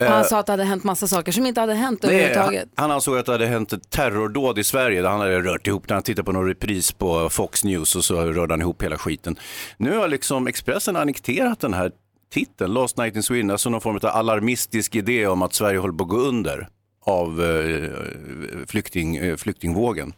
han 0.00 0.08
Eh, 0.20 0.22
sa 0.26 0.38
att 0.38 0.46
det 0.46 0.52
hade 0.52 0.64
hänt 0.64 0.84
massa 0.84 1.06
saker 1.08 1.32
som 1.32 1.46
inte 1.46 1.60
hade 1.60 1.74
hänt 1.74 2.02
Nej, 2.02 2.14
överhuvudtaget. 2.14 2.68
han 2.74 2.90
ansåg 2.90 3.18
att 3.18 3.26
det 3.26 3.32
hade 3.32 3.46
hänt 3.46 3.72
ett 3.72 3.90
terrordåd 3.90 4.58
i 4.58 4.64
Sverige. 4.64 5.02
Där 5.02 5.08
han 5.08 5.20
hade 5.20 5.40
rört 5.40 5.66
ihop 5.66 5.88
när 5.88 5.94
han 5.96 6.02
tittade 6.02 6.24
på 6.24 6.32
någon 6.32 6.46
repris 6.46 6.92
på 6.92 7.28
Fox 7.30 7.64
News 7.64 7.96
och 7.96 8.04
så 8.04 8.20
rörde 8.20 8.52
han 8.52 8.60
ihop 8.60 8.82
hela 8.82 8.98
skiten. 8.98 9.36
Nu 9.76 9.96
har 9.98 10.08
liksom 10.08 10.46
Expressen 10.46 10.96
annekterat 10.96 11.60
den 11.60 11.74
här 11.74 11.92
titeln, 12.32 12.74
Last 12.74 12.96
Night 12.96 13.16
in 13.16 13.22
Sweden, 13.22 13.50
alltså 13.50 13.70
någon 13.70 13.80
form 13.80 13.96
av 13.96 14.06
alarmistisk 14.06 14.96
idé 14.96 15.26
om 15.26 15.42
att 15.42 15.54
Sverige 15.54 15.78
håller 15.78 15.94
på 15.94 16.04
att 16.04 16.10
gå 16.10 16.16
under 16.16 16.68
av 17.06 17.42
eh, 17.42 18.66
flykting, 18.66 19.16
eh, 19.16 19.36
flyktingvågen. 19.36 20.12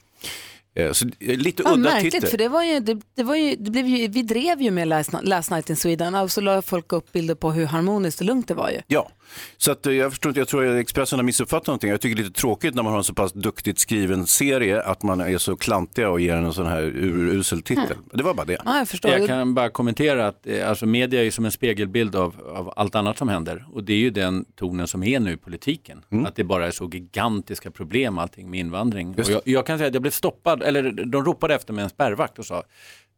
Eh, 0.76 0.92
så 0.92 1.06
lite 1.20 1.62
Ja, 1.66 1.70
udda 1.72 1.90
märkligt, 1.90 2.12
titel. 2.14 2.30
för 2.30 2.38
det 2.38 2.48
var 2.48 2.62
ju, 2.62 2.80
det, 2.80 3.00
det 3.14 3.22
var 3.22 3.34
ju, 3.36 3.56
det 3.56 3.70
blev 3.70 3.86
ju, 3.86 4.08
vi 4.08 4.22
drev 4.22 4.62
ju 4.62 4.70
med 4.70 4.88
Last, 4.88 5.10
Last 5.22 5.50
Night 5.50 5.70
in 5.70 5.76
Sweden 5.76 6.14
och 6.14 6.32
så 6.32 6.40
la 6.40 6.62
folk 6.62 6.92
upp 6.92 7.12
bilder 7.12 7.34
på 7.34 7.52
hur 7.52 7.66
harmoniskt 7.66 8.20
och 8.20 8.26
lugnt 8.26 8.48
det 8.48 8.54
var 8.54 8.70
ju. 8.70 8.80
Ja, 8.86 9.08
så 9.56 9.72
att, 9.72 9.86
eh, 9.86 9.92
jag 9.92 10.12
förstår 10.12 10.30
inte, 10.30 10.40
jag 10.40 10.48
tror 10.48 10.66
att 10.66 10.80
Expressen 10.80 11.18
har 11.18 11.24
missuppfattat 11.24 11.66
någonting. 11.66 11.90
Jag 11.90 12.00
tycker 12.00 12.16
det 12.16 12.22
är 12.22 12.24
lite 12.24 12.40
tråkigt 12.40 12.74
när 12.74 12.82
man 12.82 12.92
har 12.92 12.98
en 12.98 13.04
så 13.04 13.14
pass 13.14 13.32
duktigt 13.32 13.78
skriven 13.78 14.26
serie 14.26 14.82
att 14.82 15.02
man 15.02 15.20
är 15.20 15.38
så 15.38 15.56
klantiga 15.56 16.10
och 16.10 16.20
ger 16.20 16.34
den 16.34 16.44
en 16.44 16.52
sån 16.52 16.66
här 16.66 16.82
ur, 16.82 17.34
usel 17.34 17.62
titel. 17.62 17.96
Det 18.12 18.22
var 18.22 18.34
bara 18.34 18.46
det. 18.46 18.58
Ja, 18.64 18.78
jag 18.78 18.88
förstår. 18.88 19.10
Jag 19.10 19.26
kan 19.26 19.54
bara 19.54 19.70
kommentera 19.70 20.26
att 20.26 20.46
eh, 20.46 20.68
alltså, 20.68 20.86
media 20.86 21.24
är 21.24 21.30
som 21.30 21.44
en 21.44 21.52
spegelbild 21.52 22.16
av, 22.16 22.34
av 22.54 22.72
allt 22.76 22.94
annat 22.94 23.18
som 23.18 23.28
händer. 23.28 23.66
Och 23.72 23.84
det 23.84 23.92
är 23.92 23.98
ju 23.98 24.10
den 24.10 24.44
tonen 24.56 24.86
som 24.86 25.02
är 25.02 25.20
nu 25.20 25.32
i 25.32 25.36
politiken. 25.36 26.02
Att 26.26 26.36
det 26.36 26.44
bara 26.44 26.66
är 26.66 26.70
så 26.70 26.90
gigantiska 26.92 27.70
problem 27.70 28.18
allting 28.18 28.50
med 28.50 28.60
invandring. 28.60 29.14
Och 29.18 29.30
jag, 29.30 29.42
jag 29.44 29.66
kan 29.66 29.78
säga 29.78 29.88
att 29.88 29.94
jag 29.94 30.02
blev 30.02 30.10
stoppad, 30.10 30.62
eller 30.62 30.90
de 30.90 31.24
ropade 31.24 31.54
efter 31.54 31.72
mig 31.72 31.84
en 31.84 31.90
spärrvakt 31.90 32.38
och 32.38 32.46
sa, 32.46 32.62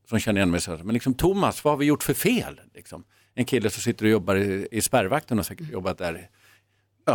som 0.08 0.18
känner 0.18 0.40
igen 0.40 0.50
mig, 0.50 0.60
så 0.60 0.70
här, 0.70 0.78
men 0.84 0.94
liksom 0.94 1.14
Thomas, 1.14 1.64
vad 1.64 1.72
har 1.72 1.78
vi 1.78 1.86
gjort 1.86 2.02
för 2.02 2.14
fel? 2.14 2.60
Liksom. 2.74 3.04
En 3.38 3.44
kille 3.44 3.70
som 3.70 3.82
sitter 3.82 4.04
och 4.04 4.10
jobbar 4.10 4.36
i, 4.36 4.68
i 4.70 4.80
spärrvakten 4.80 5.38
och 5.38 5.46
säkert 5.46 5.70
jobbat 5.70 5.98
där 5.98 6.28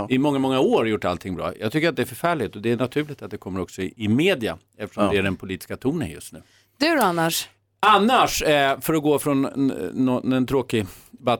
i 0.09 0.17
många, 0.17 0.39
många 0.39 0.59
år 0.59 0.88
gjort 0.88 1.05
allting 1.05 1.36
bra. 1.36 1.53
Jag 1.59 1.72
tycker 1.72 1.89
att 1.89 1.95
det 1.95 2.01
är 2.01 2.05
förfärligt 2.05 2.55
och 2.55 2.61
det 2.61 2.72
är 2.72 2.78
naturligt 2.78 3.22
att 3.22 3.32
det 3.32 3.38
kommer 3.38 3.59
också 3.61 3.82
i, 3.82 3.93
i 3.97 4.07
media 4.07 4.57
eftersom 4.78 5.03
Ja. 5.03 5.11
det 5.11 5.17
är 5.17 5.24
den 5.24 5.36
politiska 5.36 5.78
tonen 5.78 6.09
just 6.09 6.34
nu. 6.34 6.41
Du 6.78 6.95
då 6.95 7.01
annars? 7.01 7.49
Annars, 7.86 8.42
eh, 8.42 8.80
för 8.82 8.94
att 8.94 9.04
gå 9.04 9.20
från 9.20 9.46
en, 10.34 10.46
tråkig 10.48 10.86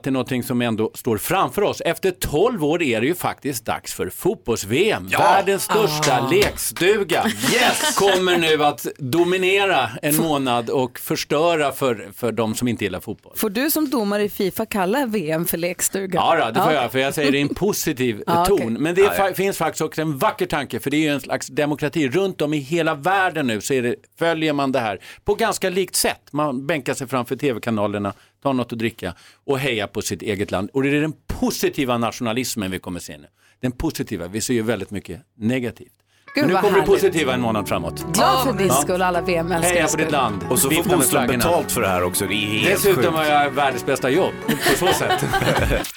till 0.02 0.12
någonting 0.12 0.42
som 0.42 0.62
ändå 0.62 0.90
står 0.94 1.18
framför 1.18 1.62
oss. 1.62 1.80
Efter 1.80 2.10
12 2.10 2.64
år 2.64 2.82
är 2.82 3.00
det 3.00 3.06
ju 3.06 3.14
faktiskt 3.14 3.64
dags 3.66 3.94
för 3.94 4.10
fotbolls-VM. 4.10 5.06
Världens 5.06 5.62
största 5.64 6.18
Ah. 6.20 6.30
lekstuga 6.30 7.24
Yes! 7.26 7.96
kommer 7.98 8.38
nu 8.38 8.64
att 8.64 8.86
dominera 8.98 9.90
en 10.02 10.16
månad 10.16 10.70
och 10.70 10.98
förstöra 10.98 11.72
för, 11.72 12.08
för 12.16 12.32
de 12.32 12.54
som 12.54 12.68
inte 12.68 12.84
gillar 12.84 13.00
fotboll. 13.00 13.32
Får 13.36 13.50
du 13.50 13.70
som 13.70 13.90
domare 13.90 14.22
i 14.24 14.28
Fifa 14.28 14.66
kalla 14.66 15.06
VM 15.06 15.44
för 15.46 15.58
lekstuga? 15.58 16.18
Ja, 16.18 16.44
då, 16.44 16.50
det 16.50 16.64
får 16.64 16.72
jag, 16.72 16.92
för 16.92 16.98
jag 16.98 17.14
säger 17.14 17.32
det 17.32 17.38
i 17.38 17.42
en 17.42 17.54
positiv 17.54 18.22
Ja, 18.26 18.44
ton. 18.46 18.54
okej. 18.58 18.70
Men 18.70 18.94
det 18.94 19.02
är, 19.02 19.08
fa- 19.10 19.34
finns 19.34 19.58
faktiskt 19.58 19.82
också 19.82 20.02
en 20.02 20.18
vacker 20.18 20.46
tanke, 20.46 20.80
för 20.80 20.90
det 20.90 20.96
är 20.96 21.00
ju 21.00 21.08
en 21.08 21.20
slags 21.20 21.46
demokrati. 21.46 22.08
Runt 22.08 22.42
om 22.42 22.54
i 22.54 22.58
hela 22.58 22.94
världen 22.94 23.46
nu 23.46 23.60
så 23.60 23.74
är 23.74 23.82
det, 23.82 23.94
följer 24.18 24.52
man 24.52 24.72
det 24.72 24.80
här 24.80 24.98
på 25.24 25.34
ganska 25.34 25.70
likt 25.70 25.94
sätt. 25.94 26.18
Man 26.32 26.66
bänkar 26.66 26.94
sig 26.94 27.08
framför 27.08 27.36
tv-kanalerna, 27.36 28.12
tar 28.42 28.52
något 28.52 28.72
att 28.72 28.78
dricka 28.78 29.14
och 29.46 29.58
hejar 29.58 29.86
på 29.86 30.02
sitt 30.02 30.22
eget 30.22 30.50
land. 30.50 30.70
Och 30.72 30.82
det 30.82 30.88
är 30.88 31.00
den 31.00 31.14
positiva 31.26 31.98
nationalismen 31.98 32.70
vi 32.70 32.78
kommer 32.78 33.00
se 33.00 33.18
nu. 33.18 33.26
Den 33.60 33.72
positiva, 33.72 34.26
vi 34.28 34.40
ser 34.40 34.54
ju 34.54 34.62
väldigt 34.62 34.90
mycket 34.90 35.20
negativt. 35.38 35.92
Gud, 36.34 36.44
Men 36.46 36.54
nu 36.54 36.60
kommer 36.60 36.80
det 36.80 36.86
positiva 36.86 37.34
en 37.34 37.40
månad 37.40 37.68
framåt. 37.68 38.04
Glad 38.14 38.42
för 38.44 38.52
din 38.52 38.66
Ja. 38.66 38.74
skull, 38.74 39.02
alla 39.02 39.20
VM-älskare. 39.20 39.74
Heja 39.74 39.88
på 39.88 39.96
ditt 39.96 40.10
land. 40.10 40.42
Och 40.50 40.58
så 40.58 40.70
får 40.70 40.84
med 40.84 40.98
Boström 40.98 41.26
betalt 41.26 41.72
för 41.72 41.80
det 41.80 41.88
här 41.88 42.02
också. 42.02 42.26
Det 42.26 42.34
är 42.34 42.36
helt 42.46 42.68
Dessutom 42.74 43.02
sjukt. 43.02 43.14
har 43.16 43.24
jag 43.24 43.50
världens 43.50 43.86
bästa 43.86 44.10
jobb 44.10 44.32
på 44.46 44.76
så 44.86 44.86
sätt. 44.92 45.24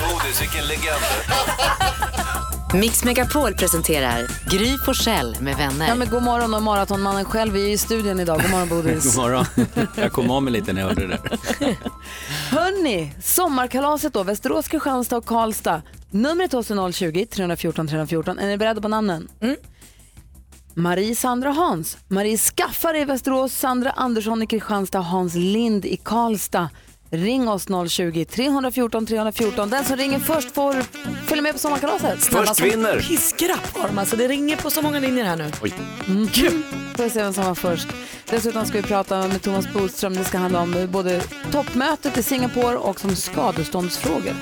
Bodis, 0.00 0.42
vilken 0.42 0.66
legend. 0.68 1.79
Mix 2.74 3.04
Megapol 3.04 3.54
presenterar 3.54 4.26
Gry 4.50 4.78
Forssell 4.78 5.36
med 5.40 5.56
vänner. 5.56 5.88
Ja, 5.88 5.94
men 5.94 6.10
god 6.10 6.22
morgon 6.22 6.54
och 6.54 6.62
maratonmannen 6.62 7.24
själv 7.24 7.56
är 7.56 7.60
ju 7.60 7.70
i 7.72 7.78
studion 7.78 8.20
idag. 8.20 8.40
God 8.42 8.50
morgon 8.50 8.68
Bodis. 8.68 9.04
God 9.16 9.24
morgon. 9.24 9.44
Jag 9.94 10.12
kom 10.12 10.30
av 10.30 10.42
mig 10.42 10.52
lite 10.52 10.72
när 10.72 10.80
jag 10.80 10.88
hörde 10.88 11.06
det 11.06 11.08
där. 11.08 11.38
Hörni, 12.50 13.14
sommarkalaset 13.22 14.12
då, 14.12 14.22
Västerås, 14.22 14.68
Kristianstad 14.68 15.16
och 15.16 15.24
Karlstad. 15.24 15.82
Numret 16.10 16.52
hos 16.52 16.70
är 16.70 16.74
020-314 16.74 17.88
314. 17.88 18.38
Är 18.38 18.46
ni 18.46 18.56
beredda 18.56 18.80
på 18.80 18.88
namnen? 18.88 19.28
Marie, 20.74 21.16
Sandra, 21.16 21.50
Hans. 21.50 21.98
Marie 22.08 22.38
Skaffare 22.38 22.98
i 23.00 23.04
Västerås, 23.04 23.52
Sandra 23.52 23.90
Andersson 23.90 24.42
i 24.42 24.46
Kristianstad, 24.46 25.00
Hans 25.00 25.34
Lind 25.34 25.84
i 25.84 25.96
Karlstad. 25.96 26.68
Ring 27.10 27.48
oss 27.48 27.68
020-314 27.68 29.06
314. 29.06 29.70
Den 29.70 29.84
som 29.84 29.96
ringer 29.96 30.18
först 30.18 30.54
får 30.54 30.82
följa 31.26 31.42
med 31.42 31.52
på 31.52 31.58
sommarkalaset. 31.58 32.22
Som 32.22 32.64
vinner. 32.64 33.00
Piskrapp 33.00 33.76
har 33.76 33.88
de 33.88 33.98
alltså. 33.98 34.16
Det 34.16 34.28
ringer 34.28 34.56
på 34.56 34.70
så 34.70 34.82
många 34.82 35.00
linjer 35.00 35.24
här 35.24 35.36
nu. 35.36 35.50
Mm. 36.08 36.28
Kul! 36.28 36.62
Får 36.96 37.04
vi 37.04 37.10
se 37.10 37.22
vem 37.22 37.32
som 37.32 37.44
var 37.44 37.54
först. 37.54 37.88
Dessutom 38.30 38.66
ska 38.66 38.76
vi 38.76 38.82
prata 38.82 39.28
med 39.28 39.42
Thomas 39.42 39.72
Bodström. 39.72 40.14
Det 40.14 40.24
ska 40.24 40.38
handla 40.38 40.60
om 40.60 40.88
både 40.90 41.20
toppmötet 41.52 42.18
i 42.18 42.22
Singapore 42.22 42.76
och 42.76 43.00
som 43.00 43.16
skadeståndsfrågor. 43.16 44.34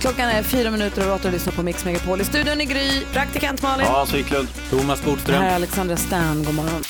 Klockan 0.00 0.28
är 0.28 0.42
fyra 0.42 0.70
minuter 0.70 1.02
över 1.02 1.14
åtta 1.14 1.28
och 1.28 1.34
lyssnar 1.34 1.52
på 1.52 1.62
Mix 1.62 1.84
Megapol. 1.84 2.20
I 2.20 2.24
studion 2.24 2.60
i 2.60 2.64
Gry. 2.64 3.04
Praktikant 3.12 3.62
Malin. 3.62 3.86
Ja, 3.86 4.06
Wiklund. 4.14 4.48
Thomas 4.70 5.04
Bodström. 5.04 5.42
här 5.42 5.50
är 5.50 5.54
Alexandra 5.54 5.96
Stan. 5.96 6.44
God 6.44 6.54
morgon. 6.54 6.82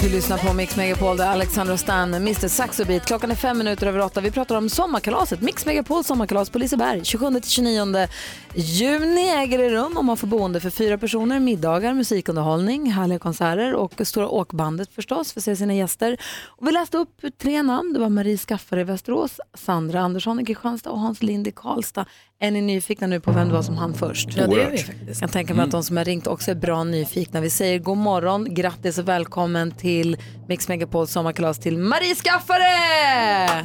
Du 0.00 0.08
lyssnar 0.10 0.38
på 0.38 0.52
Mix 0.52 0.76
Megapol 0.76 1.16
där 1.16 1.26
Alexandra 1.26 1.76
Stan, 1.76 2.14
Mr 2.14 2.48
Saxobit. 2.48 3.04
Klockan 3.04 3.30
är 3.30 3.34
fem 3.34 3.58
minuter 3.58 3.86
över 3.86 4.00
åtta. 4.00 4.20
Vi 4.20 4.30
pratar 4.30 4.56
om 4.56 4.68
sommarkalaset. 4.68 5.40
Mix 5.40 5.66
Megapol 5.66 6.04
sommarkalas 6.04 6.50
på 6.50 6.58
Liseberg. 6.58 7.00
27-29 7.00 8.08
juni 8.54 9.28
äger 9.28 9.58
det 9.58 9.70
rum 9.70 9.96
och 9.96 10.04
man 10.04 10.16
får 10.16 10.26
boende 10.26 10.60
för 10.60 10.70
fyra 10.70 10.98
personer, 10.98 11.40
middagar, 11.40 11.94
musikunderhållning, 11.94 12.90
härliga 12.90 13.18
konserter 13.18 13.74
och 13.74 13.92
Stora 14.04 14.28
Åkbandet 14.28 14.92
förstås 14.94 15.32
för 15.32 15.40
att 15.40 15.44
se 15.44 15.56
sina 15.56 15.74
gäster. 15.74 16.16
Och 16.46 16.66
vi 16.66 16.72
läste 16.72 16.98
upp 16.98 17.20
tre 17.42 17.62
namn. 17.62 17.92
Det 17.92 17.98
var 17.98 18.08
Marie 18.08 18.38
Skaffare 18.38 18.80
i 18.80 18.84
Västerås, 18.84 19.40
Sandra 19.54 20.00
Andersson 20.00 20.40
i 20.40 20.44
Kristianstad 20.44 20.90
och 20.90 21.00
Hans 21.00 21.22
Lind 21.22 21.46
i 21.46 21.52
Karlstad. 21.52 22.06
Är 22.38 22.50
ni 22.50 22.62
nyfikna 22.62 23.06
nu 23.06 23.20
på 23.20 23.32
vem 23.32 23.48
det 23.48 23.54
var 23.54 23.62
som 23.62 23.76
hann 23.76 23.94
först? 23.94 24.28
Ja, 24.36 24.46
det 24.46 24.62
är 24.62 24.70
vi 24.70 24.78
faktiskt. 24.78 25.08
Jag 25.08 25.16
kan 25.16 25.28
tänka 25.28 25.54
mig 25.54 25.64
att 25.64 25.70
de 25.70 25.84
som 25.84 25.96
har 25.96 26.04
ringt 26.04 26.26
också 26.26 26.50
är 26.50 26.54
bra 26.54 26.84
nyfikna. 26.84 27.40
Vi 27.40 27.50
säger 27.50 27.78
god 27.78 27.96
morgon, 27.96 28.54
grattis 28.54 28.98
och 28.98 29.08
välkommen 29.08 29.70
till 29.84 30.16
Mix 30.48 30.68
Megapols 30.68 31.10
sommarkalas 31.12 31.58
till 31.60 31.78
Marie 31.78 32.14
Skaffare! 32.14 32.64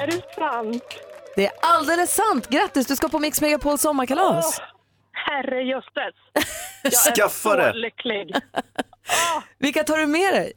Är 0.00 0.06
det 0.06 0.34
sant? 0.34 0.82
Det 1.36 1.46
är 1.46 1.52
alldeles 1.62 2.14
sant. 2.14 2.48
Grattis, 2.48 2.86
du 2.86 2.96
ska 2.96 3.08
på 3.08 3.18
Mix 3.18 3.40
Megapols 3.40 3.80
sommarkalas. 3.82 4.60
Herre 5.12 5.62
jösses. 5.62 6.14
Jag 6.82 6.92
Skaffa 7.16 7.52
är 7.52 7.56
det. 7.66 7.72
så 7.72 7.78
lycklig. 7.78 8.34
Vilka 9.58 9.82
tar 9.84 9.96
du 9.96 10.06
med 10.06 10.34
dig? 10.34 10.52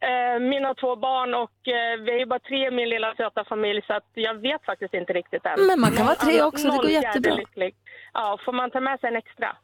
Eh, 0.00 0.40
mina 0.40 0.74
två 0.74 0.96
barn 0.96 1.34
och 1.34 1.68
eh, 1.68 2.00
vi 2.04 2.10
är 2.14 2.18
ju 2.18 2.26
bara 2.26 2.38
tre 2.40 2.66
i 2.68 2.70
min 2.70 2.88
lilla 2.88 3.14
söta 3.14 3.44
familj 3.44 3.82
så 3.86 3.92
att 3.92 4.08
jag 4.14 4.34
vet 4.34 4.64
faktiskt 4.64 4.94
inte 4.94 5.12
riktigt 5.12 5.46
än. 5.46 5.66
Men 5.66 5.80
man 5.80 5.92
kan 5.96 6.06
vara 6.06 6.16
tre 6.16 6.32
Alla- 6.34 6.46
också, 6.46 6.70
det 6.70 6.76
går 6.76 6.90
jättebra. 6.90 7.34
lycklig. 7.34 7.74
Ja, 8.12 8.38
får 8.44 8.52
man 8.52 8.70
ta 8.70 8.80
med 8.80 9.00
sig 9.00 9.08
en 9.08 9.16
extra? 9.16 9.56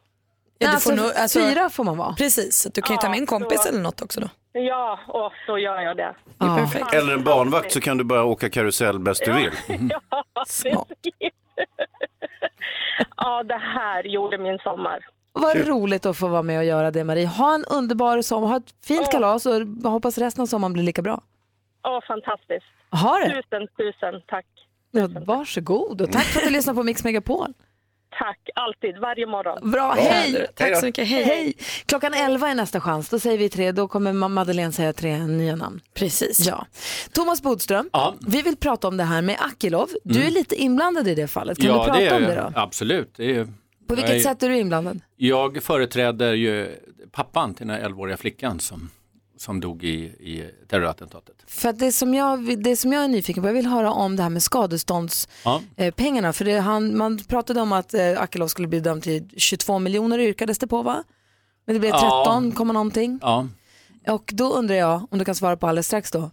Ja, 0.58 0.66
du 0.68 0.74
alltså, 0.74 0.88
får 0.88 0.96
nog- 0.96 1.12
alltså- 1.16 1.38
fyra 1.40 1.70
får 1.70 1.84
man 1.84 1.96
vara. 1.96 2.12
Precis, 2.14 2.62
så 2.62 2.68
du 2.68 2.82
kan 2.82 2.96
ju 2.96 3.00
ta 3.00 3.08
med 3.10 3.18
en 3.18 3.26
kompis 3.26 3.66
eller 3.66 3.80
något 3.80 4.02
också 4.02 4.20
då. 4.20 4.28
Ja, 4.52 4.98
och 5.08 5.32
så 5.46 5.58
gör 5.58 5.80
jag 5.80 5.96
det. 5.96 6.14
Det 6.38 6.44
är 6.46 6.56
perfekt. 6.56 6.94
Eller 6.94 7.12
en 7.14 7.24
barnvakt 7.24 7.72
så 7.72 7.80
kan 7.80 7.96
du 7.98 8.04
bara 8.04 8.24
åka 8.24 8.50
karusell 8.50 8.98
bäst 8.98 9.22
du 9.24 9.32
vill. 9.32 9.50
Ja, 10.10 10.24
precis. 10.34 10.74
ja, 13.16 13.42
det 13.42 13.56
här 13.58 14.04
gjorde 14.06 14.38
min 14.38 14.58
sommar. 14.58 15.06
Vad 15.32 15.66
roligt 15.66 16.06
att 16.06 16.16
få 16.16 16.28
vara 16.28 16.42
med 16.42 16.58
och 16.58 16.64
göra 16.64 16.90
det 16.90 17.04
Marie. 17.04 17.26
Ha 17.26 17.54
en 17.54 17.64
underbar 17.64 18.22
sommar, 18.22 18.48
ha 18.48 18.56
ett 18.56 18.74
fint 18.84 19.10
kalas 19.10 19.46
och 19.46 19.66
hoppas 19.84 20.18
resten 20.18 20.42
av 20.42 20.46
sommaren 20.46 20.72
blir 20.72 20.82
lika 20.82 21.02
bra. 21.02 21.22
Ja, 21.82 22.02
fantastiskt. 22.08 22.66
Ha 22.90 23.18
det. 23.18 23.28
Tusen, 23.42 23.68
tusen 23.76 24.22
tack. 24.26 24.46
Ja, 24.90 25.08
varsågod 25.26 26.00
och 26.00 26.12
tack 26.12 26.24
för 26.24 26.40
att 26.40 26.46
du 26.46 26.52
lyssnar 26.52 26.74
på 26.74 26.82
Mix 26.82 27.04
Megapol. 27.04 27.54
Tack, 28.18 28.38
alltid, 28.54 28.98
varje 28.98 29.26
morgon. 29.26 29.70
Bra, 29.70 29.92
hej! 29.98 30.46
Tack 30.54 30.76
så 30.76 30.86
mycket, 30.86 31.08
hej. 31.08 31.22
hej! 31.24 31.54
Klockan 31.86 32.14
11 32.14 32.48
är 32.48 32.54
nästa 32.54 32.80
chans, 32.80 33.08
då 33.08 33.18
säger 33.18 33.38
vi 33.38 33.48
tre, 33.48 33.72
då 33.72 33.88
kommer 33.88 34.12
Ma- 34.12 34.28
Madeleine 34.28 34.72
säga 34.72 34.92
tre 34.92 35.18
nya 35.26 35.56
namn. 35.56 35.80
Precis. 35.94 36.46
Ja. 36.46 36.66
Thomas 37.12 37.42
Bodström, 37.42 37.90
Ja. 37.92 38.14
vi 38.26 38.42
vill 38.42 38.56
prata 38.56 38.88
om 38.88 38.96
det 38.96 39.04
här 39.04 39.22
med 39.22 39.36
Akilov. 39.40 39.88
Du 40.04 40.14
Mm. 40.16 40.26
är 40.26 40.30
lite 40.30 40.54
inblandad 40.54 41.08
i 41.08 41.14
det 41.14 41.28
fallet, 41.28 41.58
kan 41.58 41.66
ja, 41.66 41.72
du 41.78 41.84
prata 41.84 42.00
det 42.00 42.06
är, 42.08 42.16
om 42.16 42.22
det 42.22 42.34
då? 42.34 42.60
Absolut. 42.60 43.12
Det 43.16 43.36
är, 43.36 43.44
På 43.88 43.94
vilket 43.94 44.14
är- 44.14 44.18
sätt 44.20 44.42
är 44.42 44.48
du 44.48 44.56
inblandad? 44.58 45.00
Jag 45.16 45.62
företräder 45.62 46.32
ju 46.32 46.68
pappan 47.12 47.54
till 47.54 47.66
den 47.66 47.76
här 47.76 47.82
11-åriga 47.88 48.16
flickan 48.16 48.60
som, 48.60 48.90
som 49.42 49.60
dog 49.60 49.84
i, 49.84 49.94
i 50.04 50.50
terrorattentatet. 50.68 51.36
För 51.46 51.72
det 51.72 51.92
som, 51.92 52.14
jag, 52.14 52.62
det 52.62 52.76
som 52.76 52.92
jag 52.92 53.04
är 53.04 53.08
nyfiken 53.08 53.42
på, 53.42 53.48
jag 53.48 53.54
vill 53.54 53.66
höra 53.66 53.92
om 53.92 54.16
det 54.16 54.22
här 54.22 54.30
med 54.30 54.42
skadeståndspengarna. 54.42 56.26
Ja. 56.26 56.28
Eh, 56.28 56.32
för 56.32 56.44
det, 56.44 56.58
han, 56.58 56.96
man 56.96 57.18
pratade 57.18 57.60
om 57.60 57.72
att 57.72 57.94
eh, 57.94 58.20
Akilov 58.20 58.48
skulle 58.48 58.68
bli 58.68 58.80
dömd 58.80 59.02
till 59.02 59.28
22 59.36 59.78
miljoner 59.78 60.18
yrkades 60.18 60.58
det 60.58 60.66
på 60.66 60.82
va? 60.82 61.04
Men 61.66 61.74
det 61.74 61.80
blev 61.80 61.90
Ja. 61.90 62.22
13, 62.26 62.52
komma 62.52 62.72
någonting. 62.72 63.18
Ja. 63.22 63.48
Och 64.08 64.30
då 64.34 64.52
undrar 64.52 64.74
jag, 64.74 65.06
om 65.10 65.18
du 65.18 65.24
kan 65.24 65.34
svara 65.34 65.56
på 65.56 65.66
alldeles 65.66 65.86
strax 65.86 66.10
då. 66.10 66.30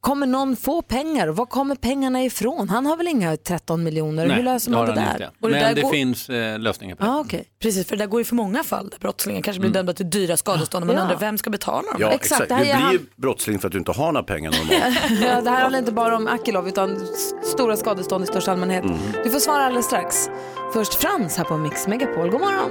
Kommer 0.00 0.26
någon 0.26 0.56
få 0.56 0.82
pengar? 0.82 1.28
Var 1.28 1.46
kommer 1.46 1.74
pengarna 1.76 2.24
ifrån? 2.24 2.68
Han 2.68 2.86
har 2.86 2.96
väl 2.96 3.08
inga 3.08 3.36
13 3.36 3.84
miljoner? 3.84 4.28
Hur 4.30 4.42
löser 4.42 4.70
man 4.70 4.86
det 4.86 4.92
där? 4.94 5.12
inte. 5.12 5.30
Och 5.40 5.48
det 5.48 5.54
Men 5.54 5.62
där 5.64 5.74
det 5.74 5.80
går- 5.82 5.90
finns 5.90 6.28
eh, 6.30 6.58
lösningar 6.58 6.96
på 6.96 7.04
det. 7.04 7.10
Ah, 7.10 7.20
okay. 7.20 7.44
Precis, 7.62 7.86
för 7.88 7.96
det 7.96 8.02
där 8.02 8.08
går 8.10 8.20
ju 8.20 8.24
för 8.24 8.34
många 8.34 8.64
fall 8.64 8.88
där 8.88 8.98
brottslingar 8.98 9.42
kanske 9.42 9.60
blir 9.60 9.70
dömda 9.70 9.92
till 9.92 10.10
dyra 10.10 10.36
skadestånd 10.36 10.82
och 10.82 10.86
man 10.86 10.96
Ja. 10.96 11.02
undrar 11.02 11.16
vem 11.16 11.38
ska 11.38 11.50
betala 11.50 11.82
dem? 11.92 11.96
Ja, 12.00 12.10
Exakt, 12.10 12.42
exakt. 12.42 12.48
Du 12.60 12.64
blir 12.64 12.74
han- 12.74 13.06
brottsling 13.16 13.58
för 13.58 13.68
att 13.68 13.72
du 13.72 13.78
inte 13.78 13.92
har 13.92 14.12
några 14.12 14.24
pengar 14.26 14.50
normalt. 14.50 14.98
ja, 15.22 15.40
det 15.40 15.50
här 15.50 15.60
handlar 15.60 15.78
inte 15.78 15.92
bara 15.92 16.16
om 16.16 16.26
Akilov 16.26 16.68
utan 16.68 17.06
stora 17.42 17.76
skadestånd 17.76 18.24
i 18.24 18.26
största 18.26 18.52
allmänhet. 18.52 18.84
Mm. 18.84 18.98
Du 19.24 19.30
får 19.30 19.38
svara 19.40 19.64
alldeles 19.64 19.86
strax. 19.86 20.28
Först 20.72 20.94
Frans 20.94 21.36
här 21.36 21.44
på 21.44 21.56
Mix 21.56 21.86
Megapol. 21.86 22.30
God 22.30 22.40
morgon! 22.40 22.70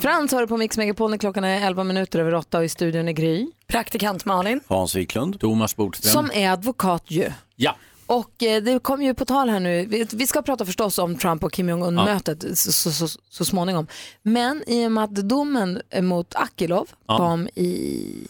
Frans 0.00 0.32
har 0.32 0.40
du 0.40 0.46
på 0.46 0.56
Mix 0.56 0.76
Megapol 0.78 1.10
när 1.10 1.18
klockan 1.18 1.44
är 1.44 1.66
11 1.66 1.84
minuter 1.84 2.18
över 2.18 2.34
8 2.34 2.58
och 2.58 2.64
i 2.64 2.68
studion 2.68 3.08
är 3.08 3.12
Gry. 3.12 3.46
Praktikant 3.66 4.24
Malin. 4.24 4.60
Hans 4.66 4.94
Wiklund. 4.94 5.40
Thomas 5.40 5.76
Bodström. 5.76 6.12
Som 6.12 6.30
är 6.34 6.50
advokat 6.50 7.04
ju. 7.06 7.32
Ja. 7.56 7.76
Och 8.06 8.42
eh, 8.42 8.62
det 8.62 8.78
kom 8.78 9.02
ju 9.02 9.14
på 9.14 9.24
tal 9.24 9.48
här 9.48 9.60
nu, 9.60 9.86
vi, 9.86 10.06
vi 10.12 10.26
ska 10.26 10.42
prata 10.42 10.64
förstås 10.64 10.98
om 10.98 11.16
Trump 11.18 11.44
och 11.44 11.52
Kim 11.52 11.68
Jong-Un-mötet 11.68 12.58
så, 12.58 12.72
så, 12.72 12.90
så, 12.92 13.18
så 13.30 13.44
småningom. 13.44 13.86
Men 14.22 14.62
i 14.66 14.86
och 14.86 14.92
med 14.92 15.04
att 15.04 15.14
domen 15.14 15.82
mot 16.00 16.34
Akilov 16.34 16.88
Ja. 17.06 17.16
kom 17.18 17.48
i 17.54 18.26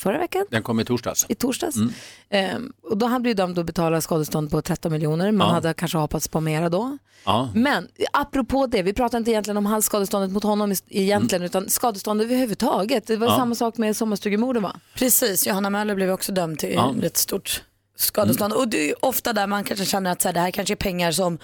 förra 0.00 0.18
veckan, 0.18 0.46
Den 0.50 0.62
kom 0.62 0.80
i 0.80 0.84
torsdags. 0.84 1.26
i 1.28 1.34
torsdags. 1.34 1.76
Mm. 1.76 1.92
Ehm, 2.30 2.72
och 2.82 2.98
då 2.98 3.06
han 3.06 3.22
blev 3.22 3.36
dömd 3.36 3.58
att 3.58 3.66
betala 3.66 4.00
skadestånd 4.00 4.50
på 4.50 4.62
13 4.62 4.92
miljoner. 4.92 5.32
Man 5.32 5.48
Ja. 5.48 5.54
hade 5.54 5.74
kanske 5.74 5.98
hoppats 5.98 6.28
på 6.28 6.40
mera 6.40 6.68
då. 6.68 6.98
Ja. 7.24 7.48
Men 7.54 7.88
apropå 8.12 8.66
det, 8.66 8.82
vi 8.82 8.92
pratar 8.92 9.18
inte 9.18 9.30
egentligen 9.30 9.56
om 9.56 9.66
hans 9.66 9.84
skadeståndet 9.86 10.30
mot 10.30 10.42
honom 10.42 10.74
egentligen, 10.88 11.42
utan 11.44 11.68
skadestånd 11.68 12.22
överhuvudtaget. 12.22 13.06
Det 13.06 13.16
var 13.16 13.26
Ja. 13.26 13.36
samma 13.36 13.54
sak 13.54 13.76
med 13.78 13.96
sommarstugemorden 13.96 14.62
va? 14.62 14.76
Precis, 14.94 15.46
Johanna 15.46 15.70
Möller 15.70 15.94
blev 15.94 16.10
också 16.10 16.32
dömd 16.32 16.58
till 16.58 16.72
Ja. 16.74 16.94
ett 17.02 17.16
stort 17.16 17.62
skadestånd. 17.96 18.52
Och 18.52 18.68
det 18.68 18.90
är 18.90 19.04
ofta 19.04 19.32
där 19.32 19.46
man 19.46 19.64
kanske 19.64 19.84
känner 19.86 20.10
att 20.12 20.22
så 20.22 20.28
här, 20.28 20.32
det 20.32 20.40
här 20.40 20.50
kanske 20.50 20.74
är 20.74 20.76
pengar 20.76 21.12
som 21.12 21.38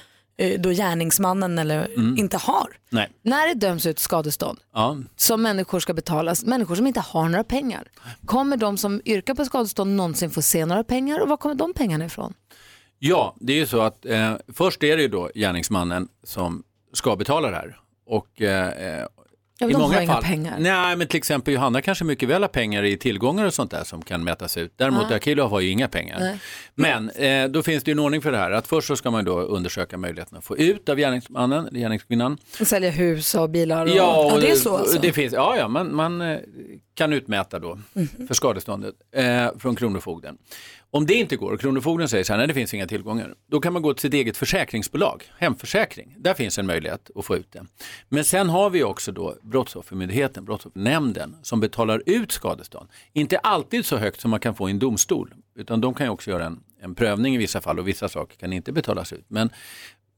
då 0.58 0.70
gärningsmannen 0.70 1.58
eller 1.58 1.84
Mm. 1.96 2.16
inte 2.18 2.36
har. 2.36 2.66
Nej. 2.90 3.10
När 3.22 3.48
det 3.48 3.54
döms 3.54 3.86
ut 3.86 3.98
skadestånd 3.98 4.58
Ja. 4.74 4.96
som 5.16 5.42
människor 5.42 5.80
ska 5.80 5.94
betalas, 5.94 6.44
människor 6.44 6.74
som 6.74 6.86
inte 6.86 7.00
har 7.00 7.28
några 7.28 7.44
pengar, 7.44 7.88
kommer 8.26 8.56
de 8.56 8.76
som 8.78 9.00
yrkar 9.04 9.34
på 9.34 9.44
skadestånd 9.44 9.96
någonsin 9.96 10.30
få 10.30 10.42
se 10.42 10.66
några 10.66 10.84
pengar 10.84 11.20
och 11.20 11.28
var 11.28 11.36
kommer 11.36 11.54
de 11.54 11.74
pengarna 11.74 12.04
ifrån? 12.04 12.34
Ja, 12.98 13.36
det 13.40 13.52
är 13.52 13.56
ju 13.56 13.66
så 13.66 13.80
att 13.80 14.06
eh, 14.06 14.34
först 14.54 14.82
är 14.82 14.96
det 14.96 15.02
ju 15.02 15.08
då 15.08 15.30
gärningsmannen 15.34 16.08
som 16.24 16.62
ska 16.92 17.16
betala 17.16 17.50
det 17.50 17.56
här. 17.56 17.78
Och, 18.06 18.42
eh, 18.42 18.98
eh, 18.98 19.06
Ja, 19.58 19.68
i 19.68 19.72
de 19.72 19.74
har 19.74 19.88
många 19.88 20.02
inga 20.02 20.12
fall, 20.12 20.22
pengar. 20.22 20.56
Nej, 20.58 20.96
men 20.96 21.06
till 21.06 21.18
exempel 21.18 21.54
Johanna 21.54 21.82
kanske 21.82 22.04
mycket 22.04 22.28
väl 22.28 22.42
har 22.42 22.48
pengar 22.48 22.82
i 22.82 22.96
tillgångar 22.96 23.44
och 23.46 23.54
sånt 23.54 23.70
där 23.70 23.84
som 23.84 24.02
kan 24.02 24.24
mätas 24.24 24.56
ut. 24.56 24.72
Däremot 24.76 25.06
Ja. 25.10 25.16
Akilov 25.16 25.50
har 25.50 25.60
ju 25.60 25.70
inga 25.70 25.88
pengar. 25.88 26.18
Nej. 26.20 26.38
Men 26.74 27.10
eh, 27.10 27.48
då 27.48 27.62
finns 27.62 27.84
det 27.84 27.90
ju 27.90 27.92
en 27.92 27.98
ordning 27.98 28.22
för 28.22 28.32
det 28.32 28.38
här. 28.38 28.50
Att 28.50 28.66
först 28.66 28.88
så 28.88 28.96
ska 28.96 29.10
man 29.10 29.24
då 29.24 29.40
undersöka 29.40 29.96
möjligheten 29.98 30.38
att 30.38 30.44
få 30.44 30.56
ut 30.56 30.88
av 30.88 30.96
gärningsmannen, 30.96 31.68
gärningskvinnan. 31.72 32.38
Sälja 32.64 32.90
hus 32.90 33.34
och 33.34 33.50
bilar? 33.50 33.82
Och... 33.86 33.90
Ja, 33.96 34.32
och 34.34 34.40
det 34.40 34.50
är 34.50 34.54
så 34.56 34.76
alltså? 34.76 34.98
Det 35.00 35.12
finns, 35.12 35.32
ja, 35.32 35.56
ja 35.58 35.68
man, 35.68 35.94
man 35.94 36.20
eh, 36.20 36.38
kan 36.94 37.12
utmäta 37.12 37.58
då 37.58 37.78
Mhm. 37.92 38.08
för 38.26 38.34
skadeståndet 38.34 38.94
eh, 39.16 39.46
från 39.58 39.76
Kronofogden. 39.76 40.38
Om 40.96 41.06
det 41.06 41.14
inte 41.14 41.36
går 41.36 41.52
och 41.52 41.60
Kronofogden 41.60 42.08
säger 42.08 42.24
så 42.24 42.32
här, 42.32 42.38
nej 42.38 42.46
det 42.46 42.54
finns 42.54 42.74
inga 42.74 42.86
tillgångar, 42.86 43.34
då 43.50 43.60
kan 43.60 43.72
man 43.72 43.82
gå 43.82 43.94
till 43.94 44.00
sitt 44.00 44.14
eget 44.14 44.36
försäkringsbolag, 44.36 45.22
hemförsäkring. 45.38 46.14
Där 46.18 46.34
finns 46.34 46.58
en 46.58 46.66
möjlighet 46.66 47.10
att 47.14 47.24
få 47.24 47.36
ut 47.36 47.52
det. 47.52 47.66
Men 48.08 48.24
sen 48.24 48.48
har 48.48 48.70
vi 48.70 48.84
också 48.84 49.12
då 49.12 49.36
Brottsoffermyndigheten, 49.42 50.44
Brottsoffernämnden, 50.44 51.36
som 51.42 51.60
betalar 51.60 52.02
ut 52.06 52.32
skadestånd. 52.32 52.88
Inte 53.12 53.38
alltid 53.38 53.86
så 53.86 53.96
högt 53.96 54.20
som 54.20 54.30
man 54.30 54.40
kan 54.40 54.54
få 54.54 54.68
i 54.68 54.72
en 54.72 54.78
domstol, 54.78 55.34
utan 55.56 55.80
de 55.80 55.94
kan 55.94 56.06
ju 56.06 56.10
också 56.10 56.30
göra 56.30 56.44
en, 56.46 56.60
en 56.80 56.94
prövning 56.94 57.34
i 57.34 57.38
vissa 57.38 57.60
fall 57.60 57.78
och 57.78 57.88
vissa 57.88 58.08
saker 58.08 58.36
kan 58.36 58.52
inte 58.52 58.72
betalas 58.72 59.12
ut. 59.12 59.24
Men 59.28 59.50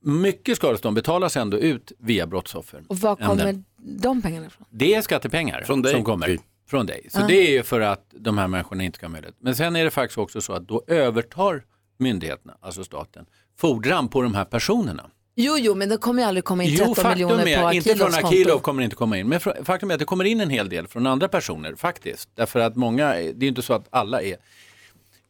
mycket 0.01 0.57
skadestånd 0.57 0.95
betalas 0.95 1.37
ändå 1.37 1.59
ut 1.59 1.93
via 1.99 2.26
brottsoffer. 2.26 2.83
Och 2.89 2.99
var 2.99 3.16
kommer 3.16 3.62
de 3.76 4.22
pengarna 4.22 4.47
ifrån? 4.47 4.66
Det 4.70 4.95
är 4.95 5.03
skattepengar 5.03 5.62
Från 5.62 5.83
dig. 5.83 5.93
som 5.93 6.05
kommer 6.05 6.39
från 6.69 6.87
dig. 6.87 7.07
Så 7.11 7.21
det 7.27 7.35
är 7.35 7.51
ju 7.51 7.62
för 7.62 7.81
att 7.81 8.05
de 8.11 8.39
här 8.39 8.49
människorna 8.49 8.85
inte 8.85 8.97
ska 8.97 9.07
ha 9.07 9.11
möjlighet. 9.11 9.37
Men 9.41 9.57
sen 9.57 9.77
är 9.77 9.85
det 9.85 9.91
faktiskt 9.91 10.19
också 10.19 10.41
så 10.41 10.53
att 10.53 10.69
då 10.69 10.85
övertar 10.87 11.64
myndigheterna, 11.99 12.57
alltså 12.61 12.85
staten, 12.85 13.27
fordran 13.59 14.09
på 14.09 14.23
de 14.23 14.35
här 14.35 14.45
personerna. 14.45 15.11
Jo, 15.41 15.57
jo, 15.59 15.75
men 15.75 15.89
det 15.89 15.97
kommer 15.97 16.23
ju 16.23 16.29
aldrig 16.29 16.45
komma 16.45 16.64
in 16.64 16.77
13 16.77 16.87
Jo, 16.89 16.95
faktum 16.95 17.12
miljoner 17.12 17.43
på 17.43 17.69
är, 17.69 17.73
inte 17.73 17.97
från 17.97 18.07
Akilovs 18.07 18.25
Akilov 18.25 18.51
konto. 18.53 18.64
kommer 18.64 18.83
inte 18.83 18.97
komma 18.97 19.19
in, 19.19 19.29
men 19.29 19.41
faktum 19.41 19.91
är 19.91 19.95
att 19.95 19.99
det 19.99 20.05
kommer 20.05 20.25
in 20.25 20.41
en 20.41 20.51
hel 20.51 20.69
del 20.69 20.87
från 20.87 21.07
andra 21.07 21.29
personer 21.29 21.75
faktiskt. 21.75 22.29
Därför 22.35 22.61
att 22.61 22.77
många, 22.77 23.09
det 23.14 23.19
är 23.21 23.43
ju 23.43 23.49
inte 23.49 23.62
så 23.62 23.75
att 23.75 23.87
alla 23.91 24.23
är, 24.23 24.37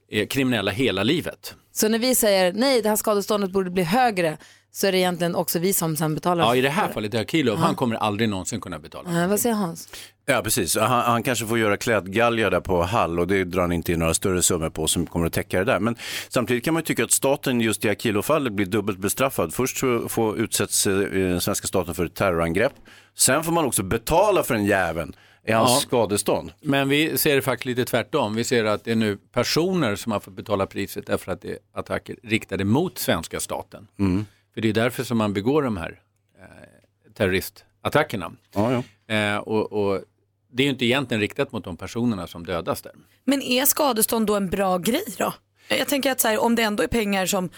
är 0.08 0.24
kriminella 0.26 0.70
hela 0.70 1.02
livet. 1.02 1.54
Så 1.72 1.88
när 1.88 1.98
vi 1.98 2.14
säger 2.14 2.52
nej, 2.52 2.82
det 2.82 2.88
här 2.88 2.96
skadeståndet 2.96 3.50
borde 3.50 3.70
bli 3.70 3.82
högre, 3.82 4.38
så 4.72 4.86
är 4.86 4.92
det 4.92 4.98
egentligen 4.98 5.34
också 5.34 5.58
vi 5.58 5.72
som 5.72 5.96
sen 5.96 6.14
betalar. 6.14 6.44
Ja, 6.44 6.56
i 6.56 6.60
det 6.60 6.68
här 6.70 6.88
fallet 6.88 7.14
är 7.14 7.20
Akilov, 7.20 7.58
Ja. 7.58 7.64
han 7.66 7.74
kommer 7.74 7.96
aldrig 7.96 8.28
någonsin 8.28 8.60
kunna 8.60 8.78
betala. 8.78 9.22
Eh, 9.22 9.28
vad 9.28 9.40
säger 9.40 9.54
Hans? 9.54 9.88
Ja, 10.26 10.40
precis. 10.44 10.76
Han, 10.76 10.90
han 10.90 11.22
kanske 11.22 11.46
får 11.46 11.58
göra 11.58 11.76
klädgalgar 11.76 12.50
där 12.50 12.60
på 12.60 12.82
Hall 12.82 13.18
och 13.20 13.26
det 13.26 13.44
drar 13.44 13.60
han 13.62 13.72
inte 13.72 13.92
in 13.92 13.98
några 13.98 14.14
större 14.14 14.42
summor 14.42 14.70
på 14.70 14.86
som 14.88 15.06
kommer 15.06 15.26
att 15.26 15.32
täcka 15.32 15.58
det 15.58 15.64
där. 15.64 15.80
Men 15.80 15.96
samtidigt 16.28 16.64
kan 16.64 16.74
man 16.74 16.80
ju 16.80 16.84
tycka 16.84 17.04
att 17.04 17.12
staten 17.12 17.60
just 17.60 17.84
i 17.84 17.88
Akilo-fallet 17.88 18.52
blir 18.52 18.66
dubbelt 18.66 18.98
bestraffad. 18.98 19.54
Först 19.54 19.78
får 20.08 20.38
utsätts 20.38 20.86
eh, 20.86 21.38
svenska 21.38 21.66
staten 21.66 21.94
för 21.94 22.04
ett 22.06 22.14
terrorangrepp. 22.14 22.72
Sen 23.16 23.44
får 23.44 23.52
man 23.52 23.64
också 23.64 23.82
betala 23.82 24.42
för 24.42 24.54
en 24.54 24.64
jäveln 24.64 25.12
Är 25.44 25.54
hans 25.54 25.70
Ja. 25.70 25.80
skadestånd? 25.80 26.52
Men 26.62 26.88
vi 26.88 27.18
ser 27.18 27.36
det 27.36 27.42
faktiskt 27.42 27.64
lite 27.66 27.84
tvärtom. 27.84 28.34
Vi 28.34 28.44
ser 28.44 28.64
att 28.64 28.84
det 28.84 28.90
är 28.90 28.96
nu 28.96 29.18
personer 29.32 29.96
som 29.96 30.12
har 30.12 30.20
fått 30.20 30.34
betala 30.36 30.66
priset 30.66 31.06
därför 31.06 31.32
att 31.32 31.42
det 31.42 31.48
är 31.50 31.58
attacker 31.74 32.16
riktade 32.22 32.64
mot 32.64 32.98
svenska 32.98 33.40
staten. 33.40 33.86
Mm. 33.98 34.26
För 34.58 34.62
det 34.62 34.68
är 34.68 34.72
därför 34.72 35.04
som 35.04 35.18
man 35.18 35.32
begår 35.32 35.62
de 35.62 35.76
här 35.76 36.00
eh, 36.38 37.12
terroristattackerna. 37.14 38.32
Ja, 38.54 38.82
Eh, 39.14 39.36
och, 39.36 39.72
och 39.72 40.00
det 40.52 40.62
är 40.62 40.64
ju 40.64 40.70
inte 40.70 40.84
egentligen 40.84 41.20
riktat 41.20 41.52
mot 41.52 41.64
de 41.64 41.76
personerna 41.76 42.26
som 42.26 42.46
dödas 42.46 42.82
där. 42.82 42.92
Men 43.24 43.42
är 43.42 43.64
skadestånd 43.64 44.26
då 44.26 44.36
en 44.36 44.50
bra 44.50 44.78
grej 44.78 45.04
då? 45.18 45.34
Jag 45.68 45.88
tänker 45.88 46.12
att 46.12 46.20
så 46.20 46.28
här, 46.28 46.38
om 46.38 46.54
det 46.54 46.62
ändå 46.62 46.82
är 46.82 46.86
pengar 46.86 47.26
som 47.26 47.50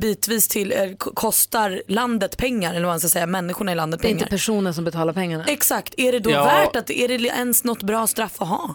bitvis 0.00 0.48
till, 0.48 0.72
eh, 0.72 0.78
kostar 0.96 1.82
landet 1.88 2.36
pengar, 2.36 2.70
eller 2.70 2.80
vad 2.86 2.92
man 2.92 3.00
ska 3.00 3.08
säga, 3.08 3.26
människorna 3.26 3.72
i 3.72 3.74
landet 3.74 4.00
Det 4.00 4.06
är 4.06 4.08
pengar. 4.08 4.20
inte 4.22 4.30
personen 4.30 4.74
som 4.74 4.84
betalar 4.84 5.12
pengarna. 5.12 5.44
Exakt, 5.44 5.94
är 5.96 6.12
det 6.12 6.18
då 6.18 6.30
Ja. 6.30 6.44
värt 6.44 6.76
att, 6.76 6.90
är 6.90 7.08
det 7.08 7.14
ens 7.14 7.64
något 7.64 7.82
bra 7.82 8.06
straff 8.06 8.42
att 8.42 8.48
ha? 8.48 8.74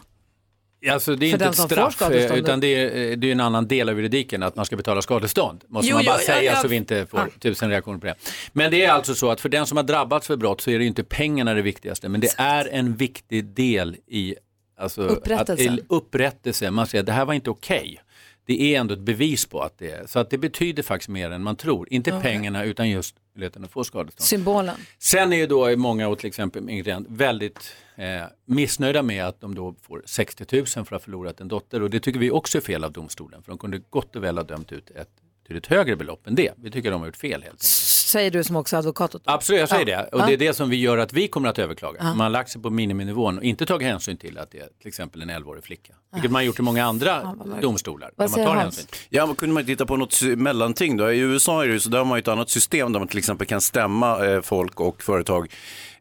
Alltså 0.88 1.16
det 1.16 1.26
är 1.26 1.34
inte 1.34 1.46
ett 1.46 1.56
straff, 1.58 2.02
eh, 2.02 2.36
utan 2.36 2.60
det 2.60 2.68
är, 2.68 3.12
eh, 3.12 3.18
det 3.18 3.28
är 3.28 3.32
en 3.32 3.40
annan 3.40 3.68
del 3.68 3.90
av 3.90 3.96
juridiken, 3.96 4.44
att 4.44 4.56
man 4.56 4.66
ska 4.66 4.76
betala 4.76 5.02
skadestånd. 5.02 5.64
Måste 5.68 5.90
Jo, 5.90 5.96
man 5.96 6.06
bara 6.06 6.16
jo, 6.16 6.24
ja, 6.28 6.34
säga 6.34 6.52
ja. 6.52 6.62
så 6.62 6.68
vi 6.68 6.76
inte 6.76 7.06
får 7.06 7.20
Ja. 7.20 7.28
tusen 7.40 7.70
reaktioner 7.70 8.00
på 8.00 8.06
det. 8.06 8.16
Men 8.54 8.72
det 8.72 8.84
är 8.86 8.92
alltså 8.92 9.16
så 9.16 9.32
att 9.32 9.42
för 9.42 9.50
den 9.50 9.66
som 9.66 9.78
har 9.78 9.84
drabbats 9.84 10.28
för 10.28 10.36
brott 10.36 10.62
så 10.62 10.72
är 10.72 10.80
det 10.80 10.86
inte 10.86 11.04
pengarna 11.04 11.54
det 11.54 11.62
viktigaste, 11.62 12.10
men 12.10 12.22
det 12.22 12.34
är 12.38 12.66
en 12.72 12.96
viktig 12.96 13.46
del 13.46 13.96
i 14.08 14.36
alltså, 14.78 15.02
Upprättelse. 15.02 15.72
Att, 15.72 15.80
upprättelse. 15.90 16.72
Man 16.72 16.88
säger 16.88 17.04
det 17.04 17.12
här 17.12 17.26
var 17.26 17.34
inte 17.34 17.50
okej. 17.50 18.02
Det 18.46 18.76
är 18.76 18.80
ändå 18.80 18.94
ett 18.94 19.00
bevis 19.00 19.46
på 19.46 19.62
att 19.62 19.78
det 19.78 19.92
är, 19.92 20.08
så 20.08 20.20
att 20.20 20.30
det 20.30 20.38
betyder 20.38 20.84
faktiskt 20.84 21.10
mer 21.10 21.32
än 21.32 21.44
man 21.44 21.56
tror. 21.56 21.88
Inte 21.94 22.12
Okej. 22.12 22.22
pengarna 22.22 22.64
utan 22.64 22.90
just 22.90 23.16
möjligheten 23.40 23.64
att 23.64 23.72
få 23.72 23.84
skadestånd. 23.84 24.28
Symbolen. 24.28 24.76
Sen 25.00 25.34
är 25.34 25.38
ju 25.38 25.48
då 25.48 25.78
många, 25.78 26.08
och 26.08 26.20
till 26.20 26.28
exempel 26.28 26.84
klient, 26.84 27.08
väldigt 27.10 27.76
eh, 27.96 28.24
missnöjda 28.46 29.04
med 29.04 29.26
att 29.26 29.42
de 29.42 29.56
då 29.56 29.76
får 29.82 30.04
60 30.06 30.46
000 30.52 30.66
för 30.66 30.80
att 30.82 30.90
ha 30.90 31.00
förlorat 31.00 31.42
en 31.42 31.48
dotter. 31.48 31.82
Och 31.82 31.90
det 31.90 32.00
tycker 32.00 32.20
vi 32.20 32.32
också 32.32 32.58
är 32.58 32.62
fel 32.62 32.84
av 32.84 32.92
domstolen, 32.92 33.44
för 33.44 33.52
de 33.52 33.58
kunde 33.58 33.82
gott 33.90 34.16
och 34.16 34.24
väl 34.24 34.38
ha 34.38 34.44
dömt 34.44 34.72
ut 34.72 34.92
ett 34.92 35.10
betydligt 35.50 35.68
högre 35.68 35.96
belopp 35.96 36.28
än 36.28 36.36
det. 36.36 36.52
Vi 36.58 36.72
tycker 36.72 36.92
de 36.92 37.00
har 37.02 37.08
gjort 37.08 37.18
fel 37.18 37.32
helt 37.32 37.44
enkelt. 37.44 37.62
Säger 37.62 38.32
du 38.32 38.44
som 38.44 38.56
också 38.56 38.76
är 38.76 38.78
advokat 38.80 39.16
åt. 39.16 39.22
Absolut, 39.26 39.60
jag 39.60 39.70
säger 39.70 39.88
Ja. 39.88 39.98
det. 40.02 40.08
Och 40.16 40.22
Ja. 40.22 40.26
det 40.26 40.34
är 40.34 40.38
det 40.38 40.54
som 40.54 40.70
vi 40.70 40.76
gör 40.78 40.98
att 40.98 41.14
vi 41.14 41.28
kommer 41.28 41.50
att 41.50 41.60
överklaga. 41.60 41.98
Ja. 42.00 42.06
Man 42.06 42.20
har 42.20 42.30
lagt 42.30 42.50
sig 42.50 42.62
på 42.62 42.70
miniminivån 42.70 43.38
och 43.38 43.44
inte 43.44 43.66
tagit 43.66 43.88
hänsyn 43.88 44.18
till 44.18 44.38
att 44.38 44.52
det 44.52 44.58
är 44.60 44.68
till 44.80 44.88
exempel 44.88 45.22
en 45.22 45.30
11-årig 45.30 45.64
flicka. 45.64 45.94
Vilket 46.14 46.32
man 46.32 46.40
har 46.40 46.44
gjort 46.46 46.60
i 46.60 46.62
många 46.62 46.86
andra 46.86 47.36
domstolar. 47.62 48.12
där 48.18 48.28
man 48.28 48.46
tar 48.46 48.56
hänsyn. 48.56 48.86
Ja, 49.10 49.34
kunde 49.38 49.54
man 49.54 49.66
titta 49.66 49.86
på 49.86 49.98
något 49.98 50.22
mellanting 50.22 50.98
då? 50.98 51.12
I 51.12 51.20
USA 51.20 51.64
är 51.64 51.68
det 51.68 51.74
ju 51.74 51.80
så, 51.80 51.90
där 51.90 51.98
har 51.98 52.06
man 52.06 52.18
ju 52.18 52.20
ett 52.22 52.28
annat 52.28 52.50
system 52.50 52.94
där 52.94 53.00
man 53.00 53.08
till 53.08 53.18
exempel 53.18 53.48
kan 53.48 53.62
stämma 53.62 54.26
eh, 54.26 54.42
folk 54.42 54.80
och 54.80 55.04
företag. 55.04 55.52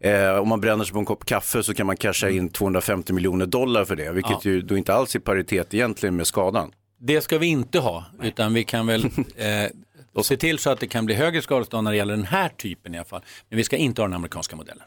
Eh, 0.01 0.31
om 0.39 0.49
man 0.49 0.61
bränner 0.61 0.85
sig 0.85 0.93
på 0.93 0.99
en 0.99 1.05
kopp 1.05 1.25
kaffe 1.25 1.63
så 1.63 1.75
kan 1.75 1.87
man 1.87 1.97
casha 1.97 2.31
in 2.31 2.49
250 2.49 3.13
miljoner 3.13 3.47
dollar 3.47 3.85
för 3.85 3.97
det, 3.97 4.13
vilket 4.13 4.45
Ja. 4.45 4.51
ju 4.51 4.61
då 4.63 4.77
inte 4.77 4.95
alls 4.95 5.15
är 5.15 5.19
paritet 5.21 5.75
egentligen 5.75 6.17
med 6.17 6.27
skadan. 6.27 6.71
Det 6.99 7.21
ska 7.21 7.39
vi 7.39 7.47
inte 7.47 7.79
ha, 7.79 8.05
utan 8.23 8.55
vi 8.55 8.65
kan 8.65 8.87
väl 8.87 9.05
eh, 9.37 10.23
se 10.23 10.37
till 10.37 10.59
så 10.59 10.71
att 10.71 10.81
det 10.81 10.87
kan 10.87 11.07
bli 11.07 11.15
högre 11.15 11.43
skadestånd 11.43 11.85
när 11.85 11.91
det 11.91 11.97
gäller 11.97 12.17
den 12.17 12.25
här 12.27 12.49
typen 12.49 12.95
i 12.95 12.99
alla 12.99 13.05
fall. 13.05 13.23
Men 13.49 13.57
vi 13.57 13.65
ska 13.65 13.77
inte 13.77 14.03
ha 14.03 14.07
den 14.09 14.15
amerikanska 14.15 14.57
modellen. 14.57 14.85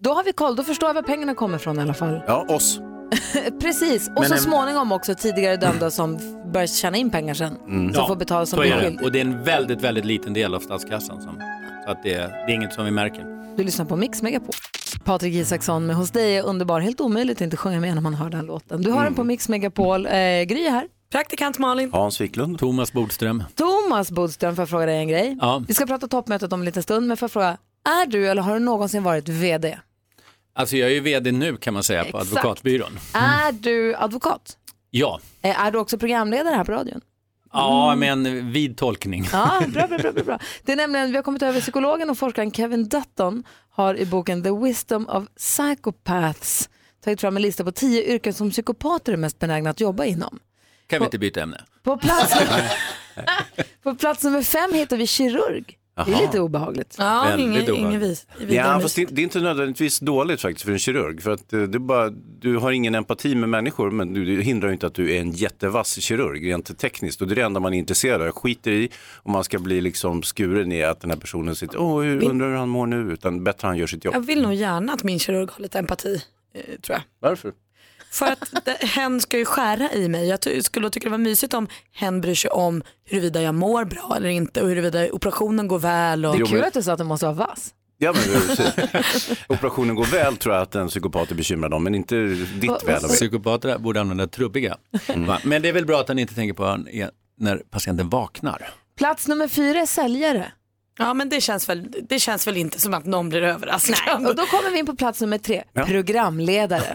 Då 0.00 0.10
har 0.12 0.24
vi 0.24 0.32
koll, 0.32 0.56
då 0.56 0.62
förstår 0.64 0.88
jag 0.88 0.94
var 0.94 1.02
pengarna 1.02 1.34
kommer 1.34 1.56
ifrån 1.56 1.78
i 1.78 1.82
alla 1.82 1.94
fall. 1.94 2.20
Ja, 2.26 2.46
oss. 2.48 2.80
Precis, 3.60 4.08
och 4.08 4.14
Men 4.20 4.28
så 4.28 4.34
en- 4.34 4.40
småningom 4.40 4.92
också 4.92 5.14
tidigare 5.14 5.56
dömda 5.56 5.90
som 5.90 6.18
börjar 6.52 6.66
tjäna 6.66 6.96
in 6.96 7.10
pengar 7.10 7.34
sen. 7.34 7.56
Mm. 7.66 7.94
Som 7.94 8.06
får 8.06 8.16
betala 8.16 8.46
som 8.46 8.58
skyldig. 8.58 9.02
Och 9.02 9.12
det 9.12 9.18
är 9.18 9.24
en 9.24 9.44
väldigt, 9.44 9.80
väldigt 9.82 10.04
liten 10.04 10.32
del 10.32 10.54
av 10.54 10.60
statskassan. 10.60 11.22
Som, 11.22 11.40
så 11.84 11.90
att 11.90 12.02
det, 12.02 12.14
det 12.14 12.22
är 12.22 12.50
inget 12.54 12.72
som 12.72 12.84
vi 12.84 12.90
märker. 12.90 13.54
Du 13.56 13.64
lyssnar 13.64 13.84
på 13.84 13.96
Mix 13.96 14.22
Megapol. 14.22 14.54
Patrik 15.04 15.34
Isaksson 15.34 15.86
med 15.86 15.96
Hos 15.96 16.10
dig 16.10 16.36
är 16.36 16.42
underbar. 16.46 16.80
Helt 16.80 17.00
omöjligt 17.00 17.36
att 17.38 17.40
inte 17.42 17.56
sjunga 17.56 17.80
med 17.80 17.94
när 17.94 18.02
man 18.02 18.14
hör 18.14 18.30
den 18.30 18.46
låten. 18.46 18.82
Du 18.82 18.90
har 18.90 19.04
den 19.04 19.14
på 19.14 19.24
Mix 19.24 19.48
Megapol. 19.48 20.06
Eh, 20.06 20.12
Gry 20.12 20.66
är 20.66 20.70
här. 20.70 20.88
Praktikant 21.12 21.58
Malin. 21.58 21.92
Hans 21.92 22.20
Wiklund. 22.20 22.58
Thomas 22.58 22.92
Bodström. 22.92 23.44
Thomas 23.54 24.10
Bodström, 24.10 24.56
får 24.56 24.62
jag 24.62 24.68
fråga 24.68 24.86
dig 24.86 24.96
en 24.98 25.08
grej? 25.08 25.36
Ja. 25.40 25.62
Vi 25.68 25.74
ska 25.74 25.86
prata 25.86 26.08
toppmötet 26.08 26.52
om 26.52 26.60
en 26.60 26.64
liten 26.66 26.82
stund, 26.82 27.06
men 27.06 27.16
får 27.16 27.24
jag 27.26 27.32
fråga, 27.32 27.56
är 28.02 28.06
du 28.06 28.28
eller 28.28 28.42
har 28.42 28.54
du 28.54 28.60
någonsin 28.60 29.02
varit 29.02 29.28
VD? 29.28 29.78
Alltså 30.54 30.76
jag 30.76 30.90
är 30.90 30.94
ju 30.94 31.00
vd 31.00 31.32
nu 31.32 31.56
kan 31.56 31.74
man 31.74 31.82
säga 31.82 32.02
på 32.04 32.08
Exakt. 32.18 32.22
advokatbyrån. 32.36 32.98
Är 33.14 33.52
du 33.52 33.94
advokat? 33.94 34.56
Ja, 34.90 35.20
Eh, 35.42 35.60
Är 35.60 35.70
du 35.70 35.78
också 35.78 35.98
programledare 35.98 36.54
här 36.54 36.64
på 36.64 36.72
radion? 36.72 37.00
ja 37.52 37.94
men 37.96 38.52
vid 38.52 38.76
tolkning. 38.76 39.28
Ja, 39.32 39.62
bra, 39.68 39.86
bra, 39.86 39.98
bra, 39.98 40.12
bra, 40.12 40.22
bra. 40.24 40.38
Det 40.62 40.72
är 40.72 40.76
nämligen, 40.76 41.10
vi 41.10 41.16
har 41.16 41.22
kommit 41.22 41.42
över 41.42 41.60
psykologen 41.60 42.10
och 42.10 42.18
forskaren 42.18 42.52
Kevin 42.52 42.88
Dutton 42.88 43.44
har 43.70 43.94
i 43.98 44.06
boken 44.06 44.42
The 44.42 44.50
Wisdom 44.50 45.08
of 45.08 45.24
Psychopaths 45.36 46.68
tagit 47.04 47.20
fram 47.20 47.36
en 47.36 47.42
lista 47.42 47.64
på 47.64 47.72
tio 47.72 48.02
yrken 48.14 48.34
som 48.34 48.50
psykopater 48.50 49.12
är 49.12 49.16
mest 49.16 49.38
benägna 49.38 49.70
att 49.70 49.80
jobba 49.80 50.04
inom. 50.04 50.38
Kan 50.88 50.98
vi 50.98 51.04
inte 51.04 51.18
byta 51.18 51.42
ämne? 51.42 51.64
På 51.82 51.96
plats, 51.96 52.34
på 53.82 53.94
plats 53.94 54.24
nummer 54.24 54.42
fem 54.42 54.72
hittar 54.72 54.96
vi 54.96 55.06
kirurg. 55.06 55.78
Det 56.06 56.12
är 56.12 56.20
lite 56.20 56.40
obehagligt. 56.40 56.96
Ja, 56.98 57.38
ingen, 57.38 57.74
ingen 57.74 58.00
vis. 58.00 58.26
Ja, 58.48 58.80
fast 58.80 58.96
det, 58.96 59.04
det 59.04 59.20
är 59.20 59.24
inte 59.24 59.40
nödvändigtvis 59.40 60.00
dåligt 60.00 60.40
faktiskt 60.40 60.64
för 60.64 60.72
en 60.72 60.78
kirurg. 60.78 61.22
För 61.22 61.30
att 61.30 61.52
eh, 61.52 61.62
det 61.62 61.78
bara, 61.78 62.10
du 62.40 62.56
har 62.56 62.72
ingen 62.72 62.94
empati 62.94 63.34
med 63.34 63.48
människor 63.48 63.90
men 63.90 64.14
du, 64.14 64.36
det 64.36 64.42
hindrar 64.42 64.68
ju 64.68 64.72
inte 64.72 64.86
att 64.86 64.94
du 64.94 65.14
är 65.14 65.20
en 65.20 65.30
jättevass 65.32 66.00
kirurg 66.00 66.48
rent 66.50 66.78
tekniskt. 66.78 67.22
Och 67.22 67.28
det 67.28 67.34
är 67.34 67.36
det 67.36 67.42
enda 67.42 67.60
man 67.60 67.74
är 67.74 67.78
intresserad 67.78 68.20
av. 68.20 68.26
Jag 68.26 68.34
skiter 68.34 68.70
i 68.70 68.88
om 69.14 69.32
man 69.32 69.44
ska 69.44 69.58
bli 69.58 69.80
liksom 69.80 70.22
skuren 70.22 70.72
i 70.72 70.82
att 70.82 71.00
den 71.00 71.10
här 71.10 71.18
personen 71.18 71.56
sitter, 71.56 72.02
hur, 72.02 72.24
undrar 72.24 72.48
hur 72.48 72.56
han 72.56 72.68
mår 72.68 72.86
nu, 72.86 73.12
utan 73.12 73.44
bättre 73.44 73.66
han 73.66 73.76
gör 73.76 73.86
sitt 73.86 74.04
jobb. 74.04 74.14
Jag 74.14 74.20
vill 74.20 74.42
nog 74.42 74.54
gärna 74.54 74.92
att 74.92 75.02
min 75.02 75.18
kirurg 75.18 75.50
har 75.52 75.60
lite 75.62 75.78
empati, 75.78 76.22
eh, 76.54 76.80
tror 76.80 76.98
jag. 76.98 77.02
Varför? 77.20 77.52
För 78.10 78.26
att 78.26 78.64
det, 78.64 78.86
hen 78.86 79.20
ska 79.20 79.38
ju 79.38 79.44
skära 79.44 79.92
i 79.92 80.08
mig. 80.08 80.28
Jag 80.28 80.64
skulle 80.64 80.90
tycka 80.90 81.04
det 81.04 81.10
var 81.10 81.18
mysigt 81.18 81.54
om 81.54 81.68
hen 81.92 82.20
bryr 82.20 82.34
sig 82.34 82.50
om 82.50 82.82
huruvida 83.04 83.42
jag 83.42 83.54
mår 83.54 83.84
bra 83.84 84.14
eller 84.16 84.28
inte 84.28 84.62
och 84.62 84.68
huruvida 84.68 85.12
operationen 85.12 85.68
går 85.68 85.78
väl. 85.78 86.24
Och... 86.26 86.36
Det 86.36 86.42
är 86.42 86.46
kul 86.46 86.64
att 86.64 86.74
du 86.74 86.82
sa 86.82 86.92
att 86.92 86.98
du 86.98 87.04
måste 87.04 87.26
vara 87.26 87.36
vass. 87.36 87.74
Ja, 87.98 88.12
men, 88.12 88.22
precis. 88.22 89.38
Operationen 89.48 89.94
går 89.94 90.04
väl 90.04 90.36
tror 90.36 90.54
jag 90.54 90.62
att 90.62 90.74
en 90.74 90.88
psykopat 90.88 91.30
är 91.30 91.34
bekymrad 91.34 91.74
om, 91.74 91.84
men 91.84 91.94
inte 91.94 92.16
ditt 92.60 92.84
väl. 92.86 93.00
Psykopater 93.00 93.78
borde 93.78 94.00
använda 94.00 94.26
trubbiga. 94.26 94.76
Va? 95.16 95.40
Men 95.44 95.62
det 95.62 95.68
är 95.68 95.72
väl 95.72 95.86
bra 95.86 96.00
att 96.00 96.08
han 96.08 96.18
inte 96.18 96.34
tänker 96.34 96.54
på 96.54 96.84
när 97.38 97.62
patienten 97.70 98.08
vaknar. 98.08 98.70
Plats 98.98 99.28
nummer 99.28 99.48
fyra 99.48 99.80
är 99.80 99.86
säljare. 99.86 100.52
Ja 100.98 101.14
men 101.14 101.28
det 101.28 101.40
känns, 101.40 101.68
väl, 101.68 101.86
det 102.08 102.18
känns 102.18 102.46
väl 102.46 102.56
inte 102.56 102.80
som 102.80 102.94
att 102.94 103.04
någon 103.04 103.28
blir 103.28 103.42
överraskad. 103.42 104.26
Och 104.26 104.36
då 104.36 104.46
kommer 104.46 104.70
vi 104.70 104.78
in 104.78 104.86
på 104.86 104.96
plats 104.96 105.20
nummer 105.20 105.38
tre, 105.38 105.62
Ja. 105.72 105.84
programledare. 105.84 106.94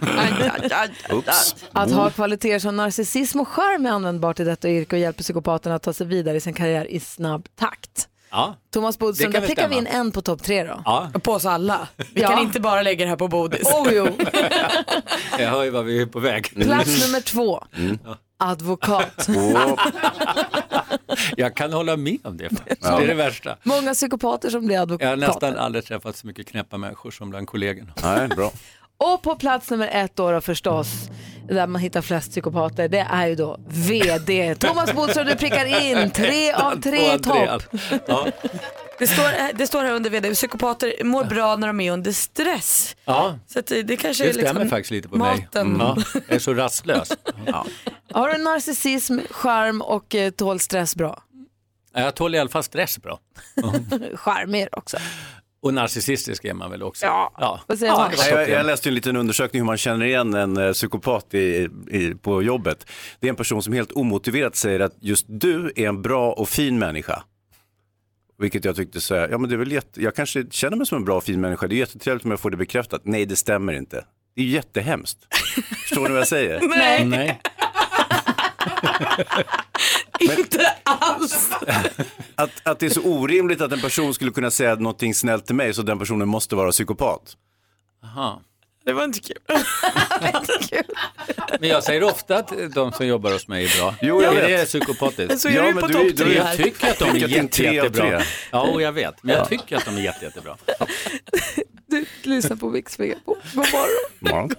Oops. 1.12 1.56
Att 1.72 1.91
ha 1.91 2.10
kvaliteter 2.10 2.60
som 2.60 2.78
narcissism 2.78 3.39
och 3.39 3.47
charm 3.47 3.86
är 3.86 3.89
användbart 3.89 4.39
i 4.39 4.43
detta 4.43 4.70
yrke 4.70 4.95
och 4.95 4.99
hjälper 4.99 5.24
psykopaterna 5.24 5.76
att 5.76 5.84
ta 5.84 5.93
sig 5.93 6.08
vidare 6.08 6.38
i 6.38 6.41
sin 6.41 6.54
karriär 6.54 6.86
i 6.91 6.99
snabb 6.99 7.47
takt. 7.60 8.08
Ja. 8.32 8.56
Thomas 8.74 8.99
Bodström, 8.99 9.32
Det 9.32 9.34
kan 9.34 9.41
där 9.41 9.47
väl 9.47 9.56
prickar 9.56 9.70
vi 9.70 9.76
in 9.76 9.86
stämma. 9.86 9.99
en 9.99 10.12
på 10.12 10.22
topp 10.22 10.43
tre 10.43 10.64
då. 10.64 10.82
Ja. 10.86 11.10
På 11.24 11.32
oss 11.34 11.45
alla. 11.45 11.88
Vi 12.14 12.22
Ja. 12.22 12.28
kan 12.30 12.39
inte 12.39 12.60
bara 12.60 12.82
lägga 12.82 13.06
det 13.06 13.10
här 13.10 13.18
på 13.18 13.28
Bodis. 13.28 13.68
Oh, 13.74 13.88
jo. 13.93 14.08
Jag 15.39 15.49
hör 15.49 15.64
ju 15.64 15.70
vad 15.70 15.86
vi 15.86 16.01
är 16.01 16.06
på 16.06 16.20
väg. 16.20 16.54
Plats 16.64 17.06
nummer 17.08 17.22
två, 17.22 17.64
Mm. 17.78 17.97
advokat. 18.39 19.28
Jag 21.38 21.56
kan 21.56 21.74
hålla 21.74 21.98
med 21.98 22.18
om 22.24 22.38
det. 22.38 22.50
faktiskt. 22.50 22.82
Ja. 22.84 22.98
Det 22.98 23.04
är 23.04 23.08
det 23.08 23.14
värsta. 23.14 23.58
Många 23.64 23.94
psykopater 23.94 24.50
som 24.50 24.66
blir 24.66 24.76
Jag 24.76 24.80
har 24.80 24.84
advokater. 24.84 25.18
nästan 25.18 25.58
aldrig 25.58 25.86
träffat 25.86 26.18
så 26.18 26.28
mycket 26.28 26.48
knäppa 26.48 26.78
människor 26.78 27.12
som 27.12 27.30
bland 27.30 27.48
kollegorna. 27.48 27.94
Nej, 28.04 28.28
bra. 28.28 28.52
Och 28.98 29.22
på 29.22 29.36
plats 29.36 29.70
nummer 29.72 29.88
ett 29.91 30.16
då, 30.16 30.32
då 30.32 30.41
förstås, 30.41 30.88
där 31.48 31.68
man 31.68 31.82
hittar 31.82 32.02
flest 32.02 32.32
psykopater, 32.32 32.88
det 32.88 33.08
är 33.10 33.28
ju 33.28 33.36
då 33.36 33.58
VD. 33.68 34.56
Thomas 34.56 34.94
Bodström, 34.94 35.28
du 35.28 35.36
prickar 35.36 35.66
in 35.82 36.12
tre 36.12 36.52
av 36.54 36.82
tre 36.82 37.18
topp. 37.20 37.64
Ja. 38.08 38.28
Det 39.00 39.08
står, 39.08 39.54
det 39.58 39.68
står 39.68 39.84
här 39.84 39.91
under 39.94 40.10
vd, 40.10 40.34
psykopater 40.34 41.04
mår 41.04 41.24
bra 41.24 41.56
när 41.56 41.68
de 41.68 41.80
är 41.80 41.91
under 41.91 42.12
stress. 42.12 42.96
ja, 43.06 43.39
Så 43.48 43.60
att 43.60 43.68
det, 43.68 43.84
det 43.84 43.98
kanske 43.98 44.24
det 44.24 44.30
är 44.30 44.34
stämmer 44.34 44.50
liksom 44.54 44.70
faktiskt 44.70 44.91
lite 44.91 45.10
på 45.10 45.18
maten. 45.18 45.68
mig. 45.70 45.88
Ja, 45.88 45.98
jag 46.28 46.36
är 46.36 46.39
så 46.39 46.54
rastlös. 46.54 47.12
Ja. 47.46 47.66
Har 48.12 48.30
du 48.30 48.38
narcissism, 48.44 49.20
charm 49.32 49.82
och 49.82 50.16
eh, 50.16 50.32
tål 50.32 50.60
stress 50.60 50.96
bra? 50.96 51.24
Jag 51.94 52.16
tål 52.16 52.36
i 52.36 52.39
alla 52.39 52.50
fall 52.50 52.64
stress 52.64 52.98
bra. 53.02 53.20
Charmig 54.16 54.68
också. 54.72 54.98
Och 55.64 55.74
narcissistisk 55.74 56.45
är 56.45 56.53
man 56.53 56.72
väl 56.72 56.84
också? 56.84 57.05
Ja. 57.05 57.32
ja. 57.38 57.59
Ja, 57.82 58.11
Jag, 58.30 58.49
jag 58.49 58.66
läste 58.66 58.89
en 58.89 58.95
liten 58.95 59.16
undersökning 59.16 59.61
hur 59.61 59.66
man 59.66 59.78
känner 59.78 60.05
igen 60.05 60.34
en 60.34 60.57
eh, 60.57 60.72
psykopat 60.72 61.34
i, 61.34 61.70
i, 61.91 62.16
på 62.22 62.43
jobbet. 62.43 62.86
Det 63.20 63.28
är 63.28 63.30
en 63.30 63.36
person 63.36 63.64
som 63.64 63.74
helt 63.74 63.91
omotiverat 63.91 64.55
säger 64.55 64.80
att 64.80 64.93
just 64.99 65.26
du 65.30 65.72
är 65.76 65.88
en 65.88 66.01
bra 66.01 66.32
och 66.34 66.49
fin 66.49 66.80
människa. 66.80 67.24
Vilket 68.38 68.66
jag 68.66 68.76
tyckte 68.76 69.01
så 69.01 69.16
här, 69.16 69.30
ja 69.30 69.38
men 69.38 69.49
det 69.49 69.55
är 69.55 69.57
väl 69.57 69.72
jätte, 69.72 70.01
jag 70.01 70.16
kanske 70.16 70.45
känner 70.51 70.78
mig 70.78 70.88
som 70.88 70.97
en 70.97 71.05
bra 71.05 71.18
och 71.18 71.24
fin 71.24 71.41
människa, 71.41 71.68
det 71.68 71.76
är 71.76 71.78
jättetrevligt 71.78 72.26
om 72.26 72.32
jag 72.32 72.39
får 72.39 72.51
det 72.51 72.57
bekräftat. 72.57 73.01
Nej, 73.03 73.26
det 73.26 73.36
stämmer 73.36 73.74
inte. 73.74 74.05
Det 74.36 74.41
är 74.41 74.45
jättehemskt. 74.45 75.18
Förstår 75.88 76.03
ni 76.03 76.09
vad 76.09 76.20
jag 76.20 76.28
säger? 76.28 76.61
Nej. 76.68 77.05
Nej. 77.05 77.41
Inte 80.20 80.74
alls. 80.84 81.49
Att, 82.36 82.49
att 82.64 82.80
det 82.80 82.86
är 82.86 82.89
så 82.89 83.01
orimligt 83.01 83.61
att 83.61 83.72
en 83.72 83.82
person 83.82 84.14
skulle 84.14 84.32
kunna 84.32 84.51
säga 84.51 84.76
någonting 84.76 85.14
snällt 85.16 85.45
till 85.45 85.55
mig 85.55 85.74
så 85.74 85.82
den 85.82 85.99
personen 85.99 86.28
måste 86.28 86.55
vara 86.55 86.72
psykopat. 86.72 87.38
Aha. 88.03 88.41
Det 88.86 88.93
var 88.93 89.03
inte 89.03 89.20
kul. 89.20 89.38
Men 91.59 91.70
jag 91.70 91.84
säger 91.84 92.03
ofta 92.03 92.38
att 92.38 92.53
de 92.76 92.91
som 92.91 93.07
jobbar 93.07 93.32
hos 93.32 93.47
mig 93.47 93.66
är 93.66 93.78
bra. 93.80 93.95
Jo, 94.01 94.24
jag 94.24 94.36
det 94.36 94.41
vet. 94.41 94.61
är 94.61 94.66
psykopatiskt. 94.66 95.39
Så 95.41 95.47
är 95.47 95.51
Ja, 95.53 95.61
du 95.61 95.74
men 95.74 95.82
på 95.82 95.88
du- 95.88 95.93
topp 95.93 96.18
tre 96.18 96.36
Jag 96.36 96.57
tycker 96.57 96.89
att 96.91 96.99
de 96.99 97.09
är 97.09 97.14
det 97.14 97.20
jätte, 97.20 97.64
jättebra. 97.64 98.22
Ja, 98.51 98.61
och 98.61 98.82
jag 98.82 98.91
vet. 98.91 99.24
Men 99.24 99.36
jag 99.36 99.41
Ja. 99.41 99.45
tycker 99.45 99.78
att 99.78 99.86
de 99.86 99.97
är 99.97 100.01
jätte, 100.01 100.26
jättebra. 100.26 100.57
Du 101.88 102.05
lyssnar 102.24 102.55
på 102.55 102.70
Mix 102.70 102.99
Megapol. 102.99 103.38
God 103.53 103.66
morgon. 104.32 104.49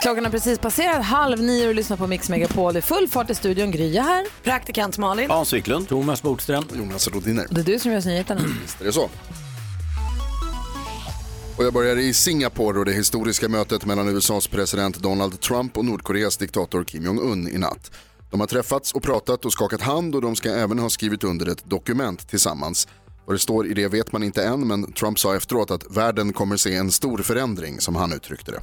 Klockan 0.00 0.24
har 0.24 0.30
precis 0.30 0.58
passerat 0.58 1.04
halv 1.04 1.42
nio 1.42 1.68
och 1.68 1.74
lyssnar 1.74 1.96
på 1.96 2.06
Mix 2.06 2.28
Megapol. 2.28 2.72
Det 2.72 2.78
är 2.78 2.82
full 2.82 3.08
fart 3.08 3.30
i 3.30 3.34
studion. 3.34 3.70
Grya 3.70 4.02
här. 4.02 4.26
Praktikant 4.42 4.98
Malin. 4.98 5.30
Hans 5.30 5.52
Wiklund. 5.52 5.88
Thomas 5.88 6.22
Bodström. 6.22 6.64
Jonas 6.76 7.08
Rodiner. 7.08 7.46
Det 7.50 7.60
är 7.60 7.64
du 7.64 7.78
som 7.78 7.92
gör 7.92 8.06
nyheterna. 8.06 8.40
Visst 8.62 8.80
är 8.80 8.84
det 8.84 8.92
så. 8.92 9.10
Och 11.56 11.64
jag 11.64 11.72
börjar 11.72 11.96
i 11.96 12.14
Singapore 12.14 12.78
och 12.78 12.84
det 12.84 12.92
historiska 12.92 13.48
mötet 13.48 13.84
mellan 13.84 14.08
USAs 14.08 14.46
president 14.48 14.96
Donald 14.96 15.40
Trump 15.40 15.78
och 15.78 15.84
Nordkoreas 15.84 16.36
diktator 16.36 16.84
Kim 16.84 17.04
Jong-Un 17.04 17.48
i 17.48 17.58
natt. 17.58 17.90
De 18.30 18.40
har 18.40 18.46
träffats 18.46 18.92
och 18.92 19.02
pratat 19.02 19.44
och 19.44 19.52
skakat 19.52 19.82
hand 19.82 20.14
och 20.14 20.22
de 20.22 20.36
ska 20.36 20.50
även 20.50 20.78
ha 20.78 20.90
skrivit 20.90 21.24
under 21.24 21.48
ett 21.48 21.70
dokument 21.70 22.28
tillsammans. 22.28 22.88
Vad 23.26 23.34
det 23.34 23.40
står 23.40 23.66
i 23.66 23.74
det 23.74 23.88
vet 23.88 24.12
man 24.12 24.22
inte 24.22 24.44
än 24.44 24.66
men 24.66 24.92
Trump 24.92 25.18
sa 25.18 25.36
efteråt 25.36 25.70
att 25.70 25.96
världen 25.96 26.32
kommer 26.32 26.56
se 26.56 26.74
en 26.74 26.90
stor 26.90 27.18
förändring 27.18 27.80
som 27.80 27.96
han 27.96 28.12
uttryckte 28.12 28.52
det. 28.52 28.60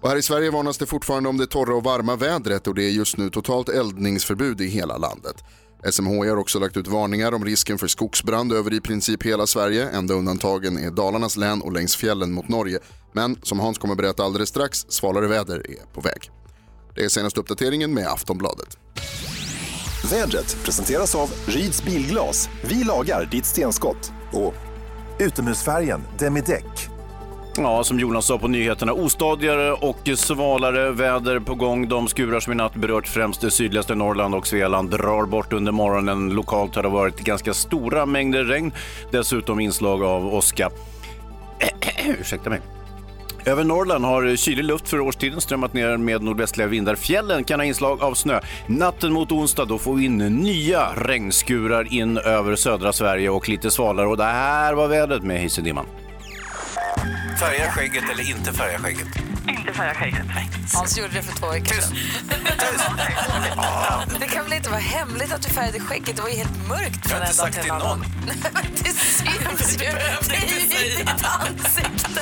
Och 0.00 0.08
här 0.08 0.16
i 0.16 0.22
Sverige 0.22 0.50
varnas 0.50 0.78
det 0.78 0.86
fortfarande 0.86 1.28
om 1.28 1.36
det 1.36 1.46
torra 1.46 1.74
och 1.74 1.84
varma 1.84 2.16
vädret 2.16 2.66
och 2.66 2.74
det 2.74 2.84
är 2.84 2.90
just 2.90 3.16
nu 3.16 3.30
totalt 3.30 3.68
eldningsförbud 3.68 4.60
i 4.60 4.66
hela 4.66 4.96
landet. 4.96 5.44
SMHI 5.90 6.28
har 6.28 6.36
också 6.36 6.58
lagt 6.58 6.76
ut 6.76 6.86
varningar 6.86 7.32
om 7.32 7.44
risken 7.44 7.78
för 7.78 7.86
skogsbrand 7.86 8.52
över 8.52 8.74
i 8.74 8.80
princip 8.80 9.22
hela 9.22 9.46
Sverige. 9.46 9.90
Enda 9.90 10.14
undantagen 10.14 10.78
är 10.78 10.90
Dalarnas 10.90 11.36
län 11.36 11.62
och 11.62 11.72
längs 11.72 11.96
fjällen 11.96 12.32
mot 12.32 12.48
Norge. 12.48 12.78
Men 13.12 13.36
som 13.42 13.60
Hans 13.60 13.78
kommer 13.78 13.94
berätta 13.94 14.24
alldeles 14.24 14.48
strax, 14.48 14.86
svalare 14.88 15.26
väder 15.26 15.70
är 15.70 15.94
på 15.94 16.00
väg. 16.00 16.30
Det 16.94 17.04
är 17.04 17.08
senaste 17.08 17.40
uppdateringen 17.40 17.94
med 17.94 18.06
Aftonbladet. 18.06 18.78
Vädret 20.10 20.56
presenteras 20.64 21.14
av 21.14 21.30
Ryds 21.46 21.84
Bilglas. 21.84 22.48
Vi 22.64 22.84
lagar 22.84 23.28
ditt 23.30 23.46
stenskott. 23.46 24.12
Och 24.32 24.54
utomhusfärgen 25.18 26.00
Demideck. 26.18 26.97
Ja, 27.62 27.84
som 27.84 28.00
Jonas 28.00 28.26
sa 28.26 28.38
på 28.38 28.48
nyheterna, 28.48 28.92
ostadigare 28.92 29.72
och 29.72 30.08
svalare 30.14 30.90
väder 30.90 31.40
på 31.40 31.54
gång. 31.54 31.88
De 31.88 32.08
skurar 32.08 32.40
som 32.40 32.52
i 32.52 32.56
natt 32.56 32.74
berört 32.74 33.08
främst 33.08 33.40
det 33.40 33.50
sydligaste 33.50 33.94
Norrland 33.94 34.34
och 34.34 34.46
Svealand 34.46 34.90
drar 34.90 35.26
bort 35.26 35.52
under 35.52 35.72
morgonen. 35.72 36.30
Lokalt 36.30 36.76
har 36.76 36.82
det 36.82 36.88
varit 36.88 37.20
ganska 37.20 37.54
stora 37.54 38.06
mängder 38.06 38.44
regn. 38.44 38.72
Dessutom 39.12 39.60
inslag 39.60 40.02
av 40.02 40.34
åska. 40.34 40.70
Ursäkta 42.20 42.50
mig. 42.50 42.60
Över 43.44 43.64
Norrland 43.64 44.04
har 44.04 44.36
kylig 44.36 44.64
luft 44.64 44.88
för 44.88 45.00
årstiden 45.00 45.40
strömmat 45.40 45.72
ner 45.72 45.96
med 45.96 46.22
nordvästliga 46.22 46.66
vindar. 46.66 46.94
Fjällen 46.94 47.44
kan 47.44 47.60
ha 47.60 47.64
inslag 47.64 48.02
av 48.02 48.14
snö. 48.14 48.40
Natten 48.66 49.12
mot 49.12 49.32
onsdag 49.32 49.64
då 49.64 49.78
får 49.78 49.94
vi 49.94 50.04
in 50.04 50.18
nya 50.18 50.88
regnskurar 50.96 51.92
in 51.92 52.18
över 52.18 52.56
södra 52.56 52.92
Sverige 52.92 53.30
och 53.30 53.48
lite 53.48 53.70
svalare. 53.70 54.06
Och 54.06 54.16
det 54.16 54.24
här 54.24 54.74
var 54.74 54.88
vädret 54.88 55.22
med 55.22 55.36
Hayes 55.36 55.56
Dimman. 55.56 55.86
Färga 57.40 57.70
skägget 57.70 58.04
eller 58.10 58.30
inte 58.30 58.52
färga 58.52 58.78
skägget? 58.78 59.06
Inte 59.48 59.72
färga 59.72 59.94
skägget. 59.94 60.26
Hans 60.74 60.98
gjorde 60.98 61.12
det 61.12 61.22
för 61.22 61.36
två 61.36 61.48
veckor 61.48 61.74
sedan. 61.74 61.96
Det 64.20 64.26
kan 64.26 64.44
väl 64.44 64.52
inte 64.52 64.70
vara 64.70 64.80
hemligt 64.80 65.32
att 65.32 65.42
du 65.42 65.48
färgade 65.48 65.80
skägget? 65.80 66.16
Det 66.16 66.22
var 66.22 66.28
ju 66.28 66.36
helt 66.36 66.68
mörkt 66.68 67.08
från 67.10 67.22
en 67.22 67.36
dag 67.36 67.52
till 67.52 67.64
en 67.64 67.70
annan. 67.70 68.04
Det 68.84 68.92
syns 68.92 69.82
ju. 69.82 69.86
Det 70.28 70.36
är 70.36 70.48
ju 70.48 70.86
i 70.86 70.96
ditt 70.96 71.24
ansikte. 71.24 72.20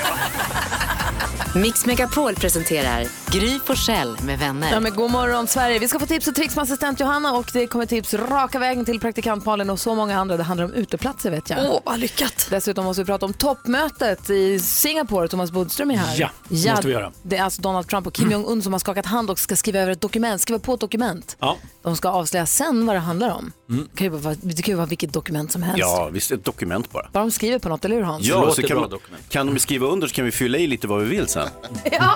Mix 1.54 1.86
Megapol 1.86 2.34
presenterar 2.34 3.06
Gry 3.30 3.58
Forssell 3.64 4.16
med 4.22 4.38
vänner. 4.38 4.72
Ja, 4.72 4.80
men 4.80 4.94
god 4.94 5.10
morgon 5.10 5.46
Sverige. 5.46 5.78
Vi 5.78 5.88
ska 5.88 5.98
få 5.98 6.06
tips 6.06 6.28
och 6.28 6.34
tricks 6.34 6.56
med 6.56 6.62
assistent 6.62 7.00
Johanna 7.00 7.32
och 7.32 7.50
det 7.52 7.66
kommer 7.66 7.86
tips 7.86 8.14
raka 8.14 8.58
vägen 8.58 8.84
till 8.84 9.00
praktikant 9.00 9.44
Malin 9.44 9.70
och 9.70 9.80
så 9.80 9.94
många 9.94 10.18
andra. 10.18 10.36
Det 10.36 10.42
handlar 10.42 10.64
om 10.64 10.72
uteplatser 10.72 11.30
vet 11.30 11.50
jag. 11.50 11.58
Åh, 11.70 11.80
vad 11.84 11.98
lyckat. 11.98 12.46
Dessutom 12.50 12.84
måste 12.84 13.02
vi 13.02 13.06
prata 13.06 13.26
om 13.26 13.32
toppmötet 13.32 14.30
i 14.30 14.60
Singapore. 14.60 15.28
Thomas 15.28 15.50
Bodström 15.50 15.90
är 15.90 15.96
här. 15.96 16.20
Ja, 16.20 16.30
det 16.48 16.70
måste 16.70 16.86
vi 16.86 16.92
göra. 16.92 17.12
Det 17.22 17.36
är 17.36 17.42
alltså 17.42 17.62
Donald 17.62 17.88
Trump 17.88 18.06
och 18.06 18.12
Kim 18.12 18.30
Jong-Un 18.30 18.62
som 18.62 18.72
har 18.72 18.80
skakat 18.80 19.06
hand 19.06 19.30
och 19.30 19.38
ska 19.38 19.56
skriva 19.56 19.78
över 19.78 19.92
ett 19.92 20.00
dokument, 20.00 20.40
skriva 20.40 20.58
på 20.58 20.74
ett 20.74 20.80
dokument. 20.80 21.36
Ja. 21.40 21.56
De 21.82 21.96
ska 21.96 22.08
avslöja 22.08 22.46
sen 22.46 22.86
vad 22.86 22.96
det 22.96 23.00
handlar 23.00 23.30
om. 23.30 23.52
Mm. 23.70 23.88
Det 23.92 23.98
kan 23.98 24.04
ju 24.04 24.10
vara, 24.10 24.34
det 24.42 24.62
kan 24.62 24.72
ju 24.72 24.76
vara 24.76 24.86
vilket 24.86 25.12
dokument 25.12 25.52
som 25.52 25.62
helst. 25.62 25.78
Ja, 25.78 26.08
visst 26.12 26.30
ett 26.30 26.44
dokument 26.44 26.92
bara. 26.92 27.08
Bara 27.12 27.20
de 27.20 27.30
skriver 27.30 27.58
på 27.58 27.68
något, 27.68 27.84
eller 27.84 27.96
hur 27.96 28.02
Hans? 28.02 28.26
Ja, 28.26 28.52
så 28.54 28.62
kan, 28.62 28.80
man, 28.80 28.90
dokument. 28.90 29.28
kan 29.28 29.46
de 29.46 29.58
skriva 29.58 29.86
under 29.86 30.06
så 30.08 30.14
kan 30.14 30.24
vi 30.24 30.32
fylla 30.32 30.58
i 30.58 30.66
lite 30.66 30.86
vad 30.86 31.00
vi 31.00 31.05
vill 31.06 31.28
sen. 31.28 31.48
Ja. 31.92 32.12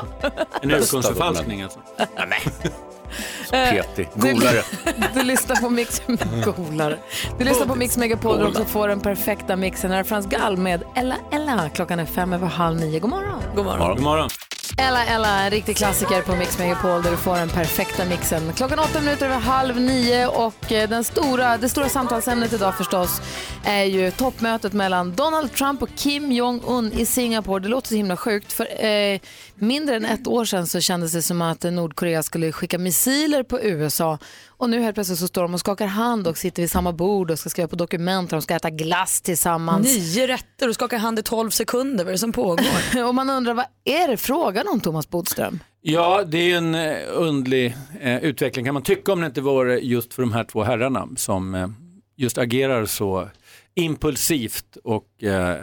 En 0.62 0.70
urkundsförfalskning 0.70 1.62
alltså. 1.62 1.78
Petig. 3.50 4.08
Du, 4.14 4.32
Golare. 4.32 4.62
du 5.14 5.22
lyssnar 5.22 5.56
på 5.56 5.70
Mix 5.70 6.02
Golare. 6.44 6.98
Du 7.38 7.44
lyssnar 7.44 7.66
på 7.66 7.74
Mix 7.74 7.96
Megapol 7.96 8.40
och 8.40 8.48
också 8.48 8.64
får 8.64 8.88
den 8.88 9.00
perfekta 9.00 9.56
mixen. 9.56 9.90
Här 9.90 9.98
är 9.98 10.04
Frans 10.04 10.26
Gall 10.26 10.56
med 10.56 10.82
Ella 10.94 11.16
Ella. 11.32 11.68
Klockan 11.68 12.00
är 12.00 12.06
fem 12.06 12.32
över 12.32 12.46
halv 12.46 12.80
nio. 12.80 12.98
God 12.98 13.10
morgon. 13.10 13.42
God 13.56 13.64
morgon. 13.64 13.88
God 13.88 14.00
morgon. 14.04 14.28
Ella 14.76 15.04
Ella, 15.04 15.44
en 15.44 15.50
riktig 15.50 15.76
klassiker 15.76 16.22
på 16.22 16.36
Mix 16.36 16.58
Megapol 16.58 17.02
där 17.02 17.10
du 17.10 17.16
får 17.16 17.36
den 17.36 17.48
perfekta 17.48 18.04
mixen. 18.04 18.52
Klockan 18.52 18.78
åtta 18.78 19.00
minuter 19.00 19.26
över 19.26 19.38
halv 19.38 19.80
nio 19.80 20.26
och 20.26 20.72
eh, 20.72 20.88
den 20.88 21.04
stora, 21.04 21.58
det 21.58 21.68
stora 21.68 21.88
samtalsämnet 21.88 22.52
idag 22.52 22.76
förstås 22.76 23.20
är 23.64 23.84
ju 23.84 24.10
toppmötet 24.10 24.72
mellan 24.72 25.14
Donald 25.14 25.52
Trump 25.52 25.82
och 25.82 25.88
Kim 25.96 26.32
Jong-Un 26.32 26.92
i 26.92 27.06
Singapore. 27.06 27.62
Det 27.62 27.68
låter 27.68 27.88
så 27.88 27.94
himla 27.94 28.16
sjukt 28.16 28.52
för 28.52 28.84
eh, 28.84 29.20
mindre 29.54 29.96
än 29.96 30.04
ett 30.04 30.26
år 30.26 30.44
sedan 30.44 30.66
så 30.66 30.80
kändes 30.80 31.12
det 31.12 31.22
som 31.22 31.42
att 31.42 31.62
Nordkorea 31.62 32.22
skulle 32.22 32.52
skicka 32.52 32.78
missiler 32.78 33.42
på 33.42 33.60
USA 33.60 34.18
och 34.60 34.70
nu 34.70 34.80
helt 34.80 34.94
plötsligt 34.94 35.18
så 35.18 35.28
står 35.28 35.42
de 35.42 35.54
och 35.54 35.60
skakar 35.60 35.86
hand 35.86 36.26
och 36.26 36.38
sitter 36.38 36.62
vid 36.62 36.70
samma 36.70 36.92
bord 36.92 37.30
och 37.30 37.38
ska 37.38 37.50
skriva 37.50 37.68
på 37.68 37.76
dokument 37.76 38.32
och 38.32 38.36
de 38.36 38.42
ska 38.42 38.54
äta 38.54 38.70
glass 38.70 39.20
tillsammans. 39.20 39.86
Nio 39.86 40.26
rätter 40.26 40.68
och 40.68 40.74
skaka 40.74 40.98
hand 40.98 41.18
i 41.18 41.22
12 41.22 41.50
sekunder. 41.50 42.04
Vad 42.04 42.08
är 42.08 42.12
det 42.12 42.18
som 42.18 42.32
pågår? 42.32 43.04
och 43.08 43.14
man 43.14 43.30
undrar 43.30 43.54
vad 43.54 43.64
är 43.84 44.08
det 44.08 44.16
frågan 44.16 44.68
om 44.68 44.80
Thomas 44.80 45.08
Bodström? 45.08 45.58
Ja, 45.80 46.24
det 46.24 46.38
är 46.38 46.44
ju 46.44 46.54
en 46.54 46.74
eh, 46.74 46.96
underlig 47.08 47.76
eh, 48.00 48.18
utveckling 48.18 48.64
kan 48.64 48.74
man 48.74 48.82
tycka 48.82 49.12
om 49.12 49.20
det 49.20 49.26
inte 49.26 49.40
vore 49.40 49.78
just 49.78 50.14
för 50.14 50.22
de 50.22 50.32
här 50.32 50.44
två 50.44 50.62
herrarna 50.62 51.08
som 51.16 51.54
eh, 51.54 51.68
just 52.16 52.38
agerar 52.38 52.86
så 52.86 53.28
impulsivt 53.74 54.76
och 54.84 55.22
eh, 55.22 55.56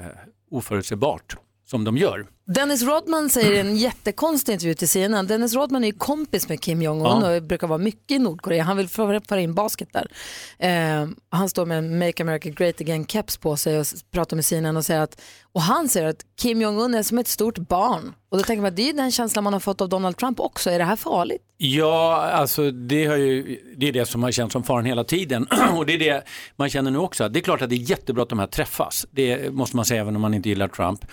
oförutsägbart 0.51 1.37
som 1.65 1.83
de 1.83 1.97
gör. 1.97 2.25
Dennis 2.49 2.83
Rodman 2.83 3.29
säger 3.29 3.51
i 3.51 3.59
en 3.59 3.77
jättekonstig 3.77 4.53
intervju 4.53 4.73
till 4.73 4.89
CNN, 4.89 5.27
Dennis 5.27 5.53
Rodman 5.53 5.83
är 5.83 5.87
ju 5.87 5.93
kompis 5.93 6.49
med 6.49 6.61
Kim 6.61 6.81
Jong-Un 6.81 7.21
Ja. 7.21 7.35
och 7.35 7.43
brukar 7.43 7.67
vara 7.67 7.77
mycket 7.77 8.11
i 8.11 8.19
Nordkorea. 8.19 8.63
Han 8.63 8.77
vill 8.77 8.87
föra 8.87 9.39
in 9.41 9.53
basket 9.53 9.89
där. 9.93 10.07
Eh, 10.59 11.07
han 11.29 11.49
står 11.49 11.65
med 11.65 11.77
en 11.77 11.99
Make 11.99 12.23
America 12.23 12.49
Great 12.49 12.81
Again-keps 12.81 13.39
på 13.39 13.57
sig 13.57 13.79
och 13.79 13.85
pratar 14.11 14.35
med 14.35 14.45
CNN 14.45 14.77
och 14.77 14.85
säger 14.85 15.01
att, 15.01 15.21
och 15.51 15.61
han 15.61 15.89
säger 15.89 16.07
att 16.07 16.25
Kim 16.41 16.61
Jong-Un 16.61 16.93
är 16.95 17.03
som 17.03 17.17
ett 17.17 17.27
stort 17.27 17.57
barn. 17.57 18.13
Och 18.29 18.37
då 18.37 18.43
tänker 18.43 18.61
man, 18.61 18.75
det 18.75 18.81
är 18.81 18.87
ju 18.87 18.93
den 18.93 19.11
känslan 19.11 19.43
man 19.43 19.53
har 19.53 19.59
fått 19.59 19.81
av 19.81 19.89
Donald 19.89 20.17
Trump 20.17 20.39
också. 20.39 20.69
Är 20.69 20.79
det 20.79 20.85
här 20.85 20.95
farligt? 20.95 21.41
Ja, 21.57 22.29
alltså 22.33 22.71
det, 22.71 23.05
har 23.05 23.15
ju, 23.15 23.59
det 23.77 23.87
är 23.87 23.91
det 23.91 24.05
som 24.05 24.23
har 24.23 24.31
känts 24.31 24.53
som 24.53 24.63
faran 24.63 24.85
hela 24.85 25.03
tiden 25.03 25.47
och 25.75 25.85
det 25.85 25.93
är 25.93 25.99
det 25.99 26.23
man 26.55 26.69
känner 26.69 26.91
nu 26.91 26.97
också. 26.97 27.29
Det 27.29 27.39
är 27.39 27.41
klart 27.41 27.61
att 27.61 27.69
det 27.69 27.75
är 27.75 27.89
jättebra 27.89 28.23
att 28.23 28.29
de 28.29 28.39
här 28.39 28.47
träffas. 28.47 29.05
Det 29.11 29.53
måste 29.53 29.75
man 29.75 29.85
säga 29.85 30.01
även 30.01 30.15
om 30.15 30.21
man 30.21 30.33
inte 30.33 30.49
gillar 30.49 30.67
Trump 30.67 31.05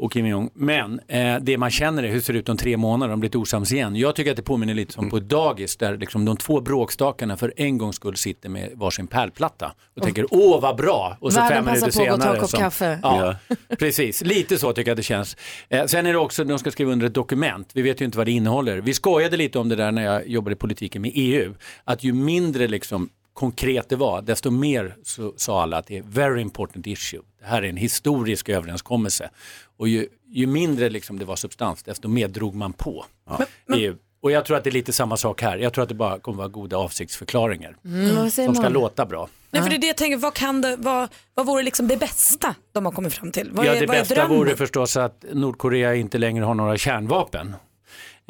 och 0.00 0.12
Kim 0.12 0.26
Jong. 0.26 0.50
Men 0.54 1.00
eh, 1.08 1.36
det 1.40 1.58
man 1.58 1.70
känner 1.70 2.02
är 2.02 2.08
hur 2.08 2.20
ser 2.20 2.32
det 2.32 2.38
ut 2.38 2.48
om 2.48 2.56
tre 2.56 2.76
månader, 2.76 3.10
de 3.10 3.20
blir 3.20 3.36
osams 3.36 3.72
igen. 3.72 3.96
Jag 3.96 4.14
tycker 4.16 4.30
att 4.30 4.36
det 4.36 4.42
påminner 4.42 4.74
lite 4.74 4.92
som 4.92 5.10
på 5.10 5.16
ett 5.16 5.28
dagis 5.28 5.76
där 5.76 5.96
liksom 5.96 6.24
de 6.24 6.36
två 6.36 6.60
bråkstakarna 6.60 7.36
för 7.36 7.52
en 7.56 7.78
gångs 7.78 7.96
skull 7.96 8.16
sitter 8.16 8.48
med 8.48 8.70
varsin 8.74 9.06
pärlplatta 9.06 9.72
och 9.96 10.02
tänker 10.02 10.26
åh 10.30 10.60
vad 10.60 10.76
bra. 10.76 11.16
Och 11.20 11.32
så 11.32 11.40
Världen 11.40 11.56
fem 11.56 11.64
minuter 11.64 11.86
passar 11.86 12.06
på 12.06 12.12
att 12.14 12.20
ta 12.20 12.28
en 12.28 12.32
senare. 12.32 12.40
kopp 12.40 12.50
som- 12.50 12.60
kaffe. 12.60 12.98
Ja, 13.02 13.36
precis. 13.78 14.22
Lite 14.24 14.58
så 14.58 14.72
tycker 14.72 14.90
jag 14.90 14.98
det 14.98 15.02
känns. 15.02 15.36
Eh, 15.68 15.84
sen 15.86 16.06
är 16.06 16.12
det 16.12 16.18
också, 16.18 16.44
de 16.44 16.58
ska 16.58 16.70
skriva 16.70 16.92
under 16.92 17.06
ett 17.06 17.14
dokument. 17.14 17.70
Vi 17.74 17.82
vet 17.82 18.00
ju 18.00 18.04
inte 18.04 18.18
vad 18.18 18.26
det 18.26 18.32
innehåller. 18.32 18.76
Vi 18.80 18.94
skojade 18.94 19.36
lite 19.36 19.58
om 19.58 19.68
det 19.68 19.76
där 19.76 19.92
när 19.92 20.04
jag 20.04 20.28
jobbade 20.28 20.52
i 20.52 20.56
politiken 20.56 21.02
med 21.02 21.10
EU. 21.14 21.54
Att 21.84 22.04
ju 22.04 22.12
mindre 22.12 22.68
liksom 22.68 23.08
konkret 23.32 23.88
det 23.88 23.96
var, 23.96 24.22
desto 24.22 24.50
mer 24.50 24.96
så 25.02 25.34
sa 25.36 25.62
alla 25.62 25.76
att 25.76 25.86
det 25.86 25.98
är 25.98 26.02
very 26.02 26.40
important 26.40 26.86
issue. 26.86 27.20
Det 27.40 27.46
här 27.46 27.62
är 27.62 27.68
en 27.68 27.76
historisk 27.76 28.48
överenskommelse. 28.48 29.30
Och 29.80 29.88
ju, 29.88 30.08
ju 30.28 30.46
mindre 30.46 30.90
liksom 30.90 31.18
det 31.18 31.24
var 31.24 31.36
substans, 31.36 31.82
desto 31.82 32.08
mer 32.08 32.28
drog 32.28 32.54
man 32.54 32.72
på 32.72 33.04
EU. 33.74 33.96
Och 34.22 34.30
jag 34.30 34.44
tror 34.44 34.56
att 34.56 34.64
det 34.64 34.70
är 34.70 34.72
lite 34.72 34.92
samma 34.92 35.16
sak 35.16 35.42
här. 35.42 35.58
Jag 35.58 35.72
tror 35.72 35.82
att 35.82 35.88
det 35.88 35.94
bara 35.94 36.18
kommer 36.18 36.38
vara 36.38 36.48
goda 36.48 36.76
avsiktsförklaringar. 36.76 37.76
Mm, 37.84 38.30
som 38.30 38.54
ska 38.54 38.68
låta 38.68 39.06
bra. 39.06 39.28
Nej, 39.50 39.62
för 39.62 39.70
det 39.70 39.76
är 39.76 39.80
det 39.80 39.86
jag 39.86 39.96
tänker, 39.96 40.16
vad, 40.16 40.34
kan 40.34 40.60
det, 40.60 40.76
vad, 40.76 41.08
vad 41.34 41.46
vore 41.46 41.62
liksom 41.62 41.88
det 41.88 41.96
bästa 41.96 42.54
de 42.72 42.84
har 42.84 42.92
kommit 42.92 43.14
fram 43.14 43.32
till? 43.32 43.50
Vad 43.52 43.66
ja, 43.66 43.74
är, 43.74 43.80
det 43.80 43.86
vad 43.86 43.96
är 43.96 44.00
bästa 44.00 44.14
drömmen? 44.14 44.38
vore 44.38 44.56
förstås 44.56 44.96
att 44.96 45.24
Nordkorea 45.32 45.94
inte 45.94 46.18
längre 46.18 46.44
har 46.44 46.54
några 46.54 46.76
kärnvapen. 46.76 47.54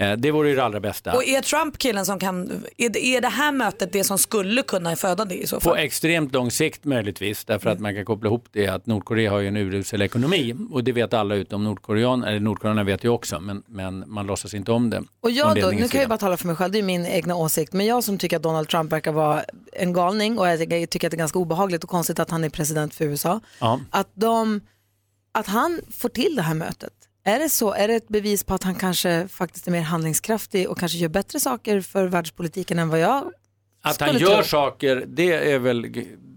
Eh, 0.01 0.13
det 0.13 0.31
vore 0.31 0.49
ju 0.49 0.55
det 0.57 0.65
allra 0.65 0.81
bästa. 0.81 1.13
Och 1.17 1.25
är 1.25 1.43
Trump 1.43 1.79
killen 1.79 2.07
som 2.07 2.19
kan, 2.19 2.65
är 2.77 2.89
det, 2.89 3.05
är 3.07 3.21
det 3.21 3.29
här 3.29 3.53
mötet 3.53 3.93
det 3.93 4.05
som 4.05 4.19
skulle 4.19 4.63
kunna 4.63 4.97
föda 4.97 5.25
det 5.25 5.35
i 5.35 5.47
så 5.47 5.57
På 5.57 5.61
fall? 5.61 5.79
extremt 5.79 6.33
lång 6.33 6.51
sikt 6.51 6.85
möjligtvis, 6.85 7.45
därför 7.45 7.71
att 7.71 7.81
man 7.81 7.95
kan 7.95 8.05
koppla 8.05 8.29
ihop 8.29 8.47
det 8.53 8.69
att 8.69 8.87
Nordkorea 8.87 9.31
har 9.31 9.39
ju 9.39 9.49
en 9.49 9.57
urusel 9.57 10.03
ekonomi 10.03 10.55
och 10.71 10.85
det 10.85 10.93
vet 10.93 11.15
alla 11.15 11.35
utom 11.35 11.65
Nordkorean, 11.65 12.25
eller 12.25 12.41
Nordkoreanerna 12.41 12.85
vet 12.85 13.05
ju 13.05 13.09
också, 13.09 13.41
men, 13.41 13.63
men 13.67 14.05
man 14.07 14.27
låtsas 14.27 14.55
inte 14.55 14.73
om 14.73 14.91
det. 14.91 15.03
Och 15.21 15.31
jag 15.31 15.49
då, 15.49 15.67
nu 15.67 15.71
kan 15.71 15.79
jag 15.81 15.91
sida. 15.91 16.09
bara 16.09 16.19
tala 16.19 16.37
för 16.37 16.47
mig 16.47 16.57
själv, 16.57 16.73
det 16.73 16.79
är 16.79 16.83
min 16.83 17.07
egna 17.07 17.35
åsikt, 17.37 17.73
men 17.73 17.87
jag 17.87 18.05
som 18.05 18.19
tycker 18.19 18.37
att 18.37 18.43
Donald 18.43 18.69
Trump 18.69 18.93
verkar 18.93 19.13
vara 19.13 19.45
en 19.73 19.93
galning 19.93 20.39
och 20.39 20.49
jag 20.49 20.59
tycker 20.91 21.07
att 21.07 21.11
det 21.11 21.15
är 21.15 21.19
ganska 21.19 21.39
obehagligt 21.39 21.85
och 21.85 21.91
konstigt 21.91 22.19
att 22.19 22.31
han 22.31 22.45
är 22.45 22.49
president 22.51 22.95
för 22.95 23.05
USA, 23.05 23.41
Ja. 23.61 23.81
att, 23.91 24.09
de, 24.15 24.61
att 25.33 25.47
han 25.47 25.81
får 25.99 26.09
till 26.09 26.37
det 26.37 26.43
här 26.43 26.55
mötet. 26.55 26.93
Är 27.25 27.39
det 27.39 27.49
så? 27.49 27.73
Är 27.75 27.89
det 27.89 27.95
ett 27.95 28.09
bevis 28.09 28.45
på 28.45 28.55
att 28.55 28.63
han 28.63 28.75
kanske 28.75 29.29
faktiskt 29.29 29.67
är 29.67 29.71
mer 29.73 29.81
handlingskraftig 29.83 30.71
och 30.71 30.79
kanske 30.79 30.99
gör 30.99 31.09
bättre 31.09 31.41
saker 31.41 31.81
för 31.81 32.07
världspolitiken 32.07 32.79
än 32.79 32.89
vad 32.89 33.01
jag 33.01 33.33
Att 33.83 34.01
han 34.01 34.19
gör 34.19 34.35
tro? 34.37 34.45
saker, 34.45 35.05
det 35.07 35.53
är 35.53 35.59
väl, 35.59 35.87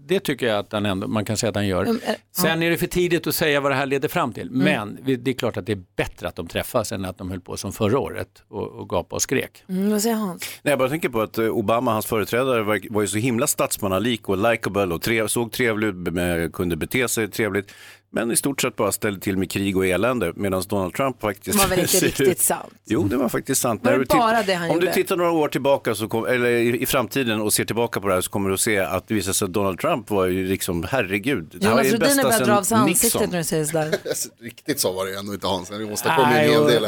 det 0.06 0.20
tycker 0.20 0.46
jag 0.46 0.58
att 0.58 0.72
han 0.72 0.86
ändå, 0.86 1.06
man 1.08 1.24
kan 1.24 1.36
säga 1.36 1.50
att 1.50 1.56
han 1.56 1.66
gör. 1.66 1.82
Mm, 1.84 2.00
eh, 2.06 2.14
Sen 2.36 2.62
är 2.62 2.70
det 2.70 2.76
för 2.76 2.86
tidigt 2.86 3.26
att 3.26 3.34
säga 3.34 3.60
vad 3.60 3.72
det 3.72 3.76
här 3.76 3.86
leder 3.86 4.08
fram 4.08 4.32
till. 4.32 4.48
Mm. 4.48 4.58
Men 4.64 4.98
det 5.24 5.30
är 5.30 5.34
klart 5.34 5.56
att 5.56 5.66
det 5.66 5.72
är 5.72 5.82
bättre 5.96 6.28
att 6.28 6.36
de 6.36 6.46
träffas 6.46 6.92
än 6.92 7.04
att 7.04 7.18
de 7.18 7.30
höll 7.30 7.40
på 7.40 7.56
som 7.56 7.72
förra 7.72 7.98
året 7.98 8.28
och, 8.48 8.68
och 8.68 8.88
gapade 8.88 9.14
och 9.14 9.22
skrek. 9.22 9.64
Mm, 9.68 9.90
vad 9.90 10.02
säger 10.02 10.16
Hans? 10.16 10.42
Nej, 10.62 10.72
jag 10.72 10.78
bara 10.78 10.88
tänker 10.88 11.08
på 11.08 11.20
att 11.22 11.38
eh, 11.38 11.44
Obama, 11.48 11.92
hans 11.92 12.06
företrädare, 12.06 12.62
var, 12.62 12.80
var 12.90 13.02
ju 13.02 13.08
så 13.08 13.18
himla 13.18 13.46
statsmannalik 13.46 14.28
och 14.28 14.50
likable 14.50 14.94
och 14.94 15.02
tre, 15.02 15.28
såg 15.28 15.52
trevlig 15.52 15.88
ut, 15.88 15.94
med- 15.94 16.52
kunde 16.52 16.76
bete 16.76 17.08
sig 17.08 17.28
trevligt. 17.28 17.72
Men 18.14 18.30
i 18.30 18.36
stort 18.36 18.60
sett 18.60 18.76
bara 18.76 18.92
ställde 18.92 19.20
till 19.20 19.36
med 19.36 19.50
krig 19.50 19.76
och 19.76 19.86
elände 19.86 20.32
medan 20.36 20.62
Donald 20.68 20.94
Trump 20.94 21.20
faktiskt... 21.20 21.58
Det 21.58 21.64
var 21.64 21.76
väl 21.76 21.78
inte 21.80 21.98
riktigt 22.06 22.40
sant? 22.40 22.74
Jo, 22.84 23.02
det 23.02 23.16
var 23.16 23.28
faktiskt 23.28 23.60
sant. 23.60 23.84
Var 23.84 23.92
det 23.92 24.06
bara 24.06 24.42
det 24.42 24.54
han 24.54 24.70
Om 24.70 24.74
gjorde? 24.74 24.86
du 24.86 24.92
tittar 24.92 25.16
några 25.16 25.30
år 25.30 25.48
tillbaka, 25.48 25.94
så 25.94 26.08
kom, 26.08 26.26
eller 26.26 26.50
i, 26.50 26.86
framtiden 26.86 27.40
och 27.40 27.52
ser 27.52 27.64
tillbaka 27.64 28.00
på 28.00 28.08
det 28.08 28.14
här 28.14 28.20
så 28.20 28.30
kommer 28.30 28.48
du 28.48 28.54
att 28.54 28.60
se 28.60 28.78
att 28.78 29.08
det 29.08 29.14
visar 29.14 29.32
sig 29.32 29.46
att 29.46 29.52
Donald 29.52 29.78
Trump 29.78 30.10
var 30.10 30.26
ju 30.26 30.46
liksom, 30.46 30.86
herregud. 30.90 31.56
det 31.60 31.66
här 31.66 31.72
Jonas 31.72 31.92
är 31.92 31.98
bästa 31.98 32.32
sedan 32.32 32.48
dra 32.48 32.58
av 32.58 32.62
sig 32.62 32.78
Nixon. 32.78 32.88
ansiktet 32.88 33.30
när 33.30 33.38
du 33.38 33.44
säger 33.44 33.64
sådär. 33.64 33.94
Riktigt 34.44 34.80
så 34.80 34.92
var 34.92 35.06
det 35.06 35.18
ändå 35.18 35.34
inte 35.34 35.46
Hans. 35.46 35.70
Han 35.70 35.92
åstadkom 35.92 36.24
en 36.24 36.50
hel 36.50 36.64
del. 36.66 36.86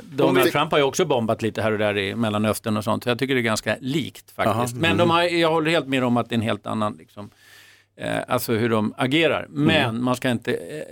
Donald 0.00 0.52
Trump 0.52 0.70
har 0.70 0.78
ju 0.78 0.84
också 0.84 1.04
bombat 1.04 1.42
lite 1.42 1.62
här 1.62 1.72
och 1.72 1.78
där 1.78 1.98
i 1.98 2.14
Mellanöstern 2.14 2.76
och 2.76 2.84
sånt. 2.84 3.04
Så 3.04 3.10
jag 3.10 3.18
tycker 3.18 3.34
det 3.34 3.40
är 3.40 3.42
ganska 3.42 3.76
likt 3.80 4.30
faktiskt. 4.30 4.56
Aha, 4.56 4.68
Men 4.72 4.84
mm. 4.84 4.96
de 4.96 5.10
har, 5.10 5.22
jag 5.22 5.50
håller 5.50 5.70
helt 5.70 5.86
med 5.86 6.04
om 6.04 6.16
att 6.16 6.28
det 6.28 6.34
är 6.34 6.36
en 6.36 6.42
helt 6.42 6.66
annan, 6.66 6.96
liksom, 6.98 7.24
eh, 7.24 7.30
alltså 8.28 8.52
hur 8.52 8.68
de 8.68 8.94
agerar. 8.96 9.46
Men 9.50 9.90
Mm. 9.90 10.04
man 10.04 10.16
ska 10.16 10.30
inte, 10.30 10.54
eh, 10.54 10.82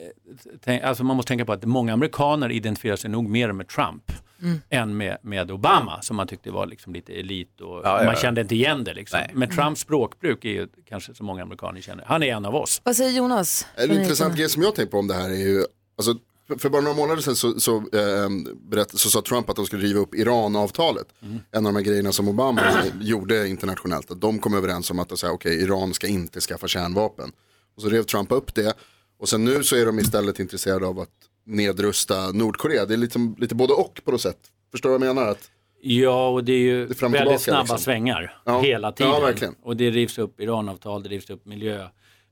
tänk, 0.65 0.83
alltså 0.83 1.05
man 1.05 1.17
måste 1.17 1.29
tänka 1.29 1.45
på 1.45 1.53
att 1.53 1.65
många 1.65 1.93
amerikaner 1.93 2.51
identifierar 2.51 2.97
sig 2.97 3.11
nog 3.11 3.29
mer 3.29 3.53
med 3.53 3.69
Trump 3.69 4.13
Mm. 4.43 4.61
än 4.71 4.97
med, 4.97 5.17
med 5.23 5.51
Obama 5.51 6.03
som 6.03 6.17
man 6.17 6.27
tyckte 6.27 6.51
var 6.51 6.67
liksom 6.67 6.95
lite 6.95 7.13
elit 7.13 7.61
och 7.61 7.69
Ja, 7.69 7.81
ja, 7.85 7.97
man 7.97 8.05
ja. 8.07 8.15
kände 8.15 8.41
inte 8.41 8.55
igen 8.55 8.85
det. 8.85 8.95
Liksom. 8.95 9.21
Men 9.33 9.51
Trumps 9.51 9.81
språkbruk 9.81 10.45
är 10.45 10.49
ju 10.49 10.69
kanske 10.89 11.15
så 11.15 11.25
många 11.25 11.43
amerikaner 11.43 11.81
känner. 11.81 12.05
Han 12.07 12.23
är 12.23 12.27
en 12.27 12.45
av 12.45 12.55
oss. 12.57 12.81
Vad 12.85 12.97
säger 12.97 13.11
Jonas? 13.19 13.67
En 13.75 13.91
intressant 13.91 14.37
grej 14.37 14.49
som 14.49 14.63
jag 14.63 14.75
tänkt 14.75 14.91
på 14.91 14.99
om 14.99 15.07
det 15.09 15.15
här 15.15 15.31
är 15.31 15.35
ju, 15.35 15.65
alltså, 15.99 16.15
för- 16.59 16.69
bara 16.69 16.83
några 16.83 16.97
månader 16.97 17.23
sedan 17.23 17.37
så, 17.37 17.61
så, 17.61 17.77
eh, 17.77 18.29
berätt, 18.71 18.99
så 18.99 19.11
sa 19.11 19.23
Trump 19.23 19.51
att 19.51 19.57
de 19.57 19.67
skulle 19.67 19.83
riva 19.83 20.01
upp 20.01 20.15
Iran-avtalet. 20.15 21.07
En 21.53 21.67
av 21.67 21.73
de 21.73 21.77
här 21.77 21.83
grejerna 21.85 22.13
som 22.13 22.29
Obama 22.29 22.63
gjorde 23.01 23.49
internationellt, 23.49 24.11
att 24.11 24.21
de 24.21 24.39
kom 24.39 24.55
överens 24.55 24.91
om 24.91 24.99
att 24.99 25.19
säga, 25.19 25.33
okej, 25.33 25.63
Iran 25.63 25.95
ska 25.95 26.07
inte 26.07 26.41
skaffa 26.41 26.69
kärnvapen. 26.69 27.33
Och 27.77 27.83
så 27.83 27.89
rev 27.89 28.03
Trump 28.03 28.33
upp 28.33 28.55
det 28.55 28.75
och 29.19 29.29
sen 29.29 29.45
nu 29.45 29.63
så 29.63 29.77
är 29.77 29.87
de 29.87 29.99
istället 29.99 30.41
intresserade 30.41 30.87
av 30.87 30.99
att 31.01 31.09
nedrusta 31.47 32.33
Nordkorea. 32.33 32.87
Det 32.87 32.95
är 32.95 32.99
lite, 32.99 33.35
lite 33.39 33.55
både 33.55 33.73
och 33.73 34.01
på 34.05 34.11
något 34.11 34.21
sätt. 34.21 34.39
Förstår 34.71 34.91
du 34.91 34.99
vad 34.99 35.07
jag 35.09 35.15
menar? 35.17 35.29
Att, 35.31 35.51
Ja, 35.83 36.29
och 36.29 36.45
det 36.45 36.53
är 36.53 36.59
ju 36.59 36.83
är 36.83 36.95
fram 36.95 37.13
och 37.13 37.15
väldigt 37.15 37.41
tillbaka, 37.41 37.41
snabba 37.45 37.61
liksom. 37.63 37.79
svängar 37.79 38.41
Ja. 38.45 38.61
hela 38.61 38.93
tiden. 38.93 39.13
Ja, 39.13 39.21
verkligen. 39.21 39.55
Och 39.63 39.77
det 39.77 39.91
rivs 39.91 40.19
upp 40.19 40.41
Iranavtal, 40.41 41.03
det 41.03 41.09
rivs 41.09 41.31
upp 41.31 41.47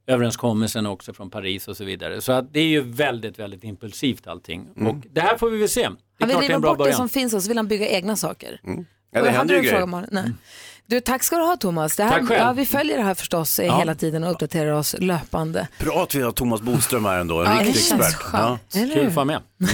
miljööverenskommelsen 0.08 0.86
också 0.86 1.12
från 1.12 1.30
Paris 1.30 1.68
och 1.68 1.76
så 1.76 1.84
vidare. 1.84 2.20
Så 2.20 2.32
att 2.32 2.52
det 2.52 2.60
är 2.60 2.66
ju 2.66 2.80
väldigt, 2.80 3.38
väldigt 3.38 3.64
impulsivt 3.64 4.26
allting. 4.26 4.68
Mm. 4.76 4.86
Och 4.96 5.04
det 5.12 5.20
här 5.20 5.38
får 5.38 5.50
vi 5.50 5.58
väl 5.58 5.68
se. 5.68 5.80
Det 5.80 5.86
är 5.86 5.92
Han 6.18 6.28
vill 6.28 6.36
det 6.36 6.54
riva 6.54 6.60
bort 6.60 6.78
det 6.78 6.84
början. 6.84 6.96
som 6.96 7.08
finns 7.08 7.34
och 7.34 7.42
så 7.42 7.48
vill 7.48 7.56
han 7.56 7.68
bygga 7.68 7.88
egna 7.88 8.16
saker. 8.16 8.60
Ja, 8.64 9.20
Och 9.20 9.26
det 9.26 9.30
händer 9.30 9.54
du 9.54 9.62
ju 9.62 9.68
fråga, 9.68 10.00
grejer. 10.10 10.32
Du, 10.90 11.00
tack 11.00 11.22
ska 11.22 11.36
du 11.36 11.42
ha 11.42 11.56
Thomas. 11.56 11.96
Det 11.96 12.02
här, 12.04 12.10
Tack 12.10 12.28
själv. 12.28 12.40
ja, 12.40 12.52
vi 12.52 12.66
följer 12.66 12.96
det 12.98 13.02
här 13.04 13.14
förstås 13.14 13.58
Ja. 13.58 13.78
hela 13.78 13.94
tiden 13.94 14.24
och 14.24 14.30
uppdaterar 14.30 14.72
oss 14.72 14.96
löpande. 14.98 15.68
Bra 15.80 16.02
att 16.02 16.14
vi 16.14 16.22
har 16.22 16.30
Thomas 16.32 16.60
Bodström 16.60 17.04
här 17.04 17.18
ändå, 17.18 17.40
en 17.42 17.44
Ja, 17.52 17.58
det 17.58 17.64
riktig 17.64 17.80
expert. 17.80 18.14
skönt. 18.14 18.74
Eller 18.74 18.94
Kul 18.94 19.06
att 19.06 19.14
vara 19.14 19.24
med. 19.24 19.40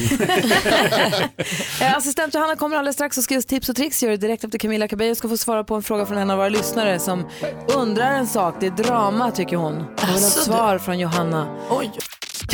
Eh, 1.81 1.97
Assistent 1.97 2.35
Johanna 2.35 2.57
kommer 2.57 2.77
alldeles 2.77 2.97
strax 2.97 3.19
och 3.19 3.25
ska 3.25 3.35
ge 3.35 3.39
oss 3.39 3.45
tips 3.47 3.69
och 3.69 3.77
tricks. 3.77 4.03
Gör 4.03 4.11
det 4.11 4.17
direkt 4.17 4.45
efter 4.45 4.59
Camilla 4.59 4.89
Cabello 4.89 5.15
ska 5.15 5.29
få 5.29 5.37
svara 5.37 5.65
på 5.65 5.75
en 5.75 5.83
fråga 5.83 6.07
från 6.07 6.19
en 6.19 6.31
av 6.31 6.37
våra 6.37 6.49
lyssnare 6.49 6.99
som 6.99 7.27
undrar 7.77 8.11
en 8.13 8.27
sak. 8.27 8.55
Det 8.61 8.67
är 8.67 8.71
drama 8.71 9.31
tycker 9.31 9.57
hon. 9.57 9.75
Hon 9.75 9.87
vill 10.15 10.23
ha 10.23 10.31
svar 10.31 10.79
från 10.79 10.99
Johanna. 10.99 11.47
Oj. 11.71 11.91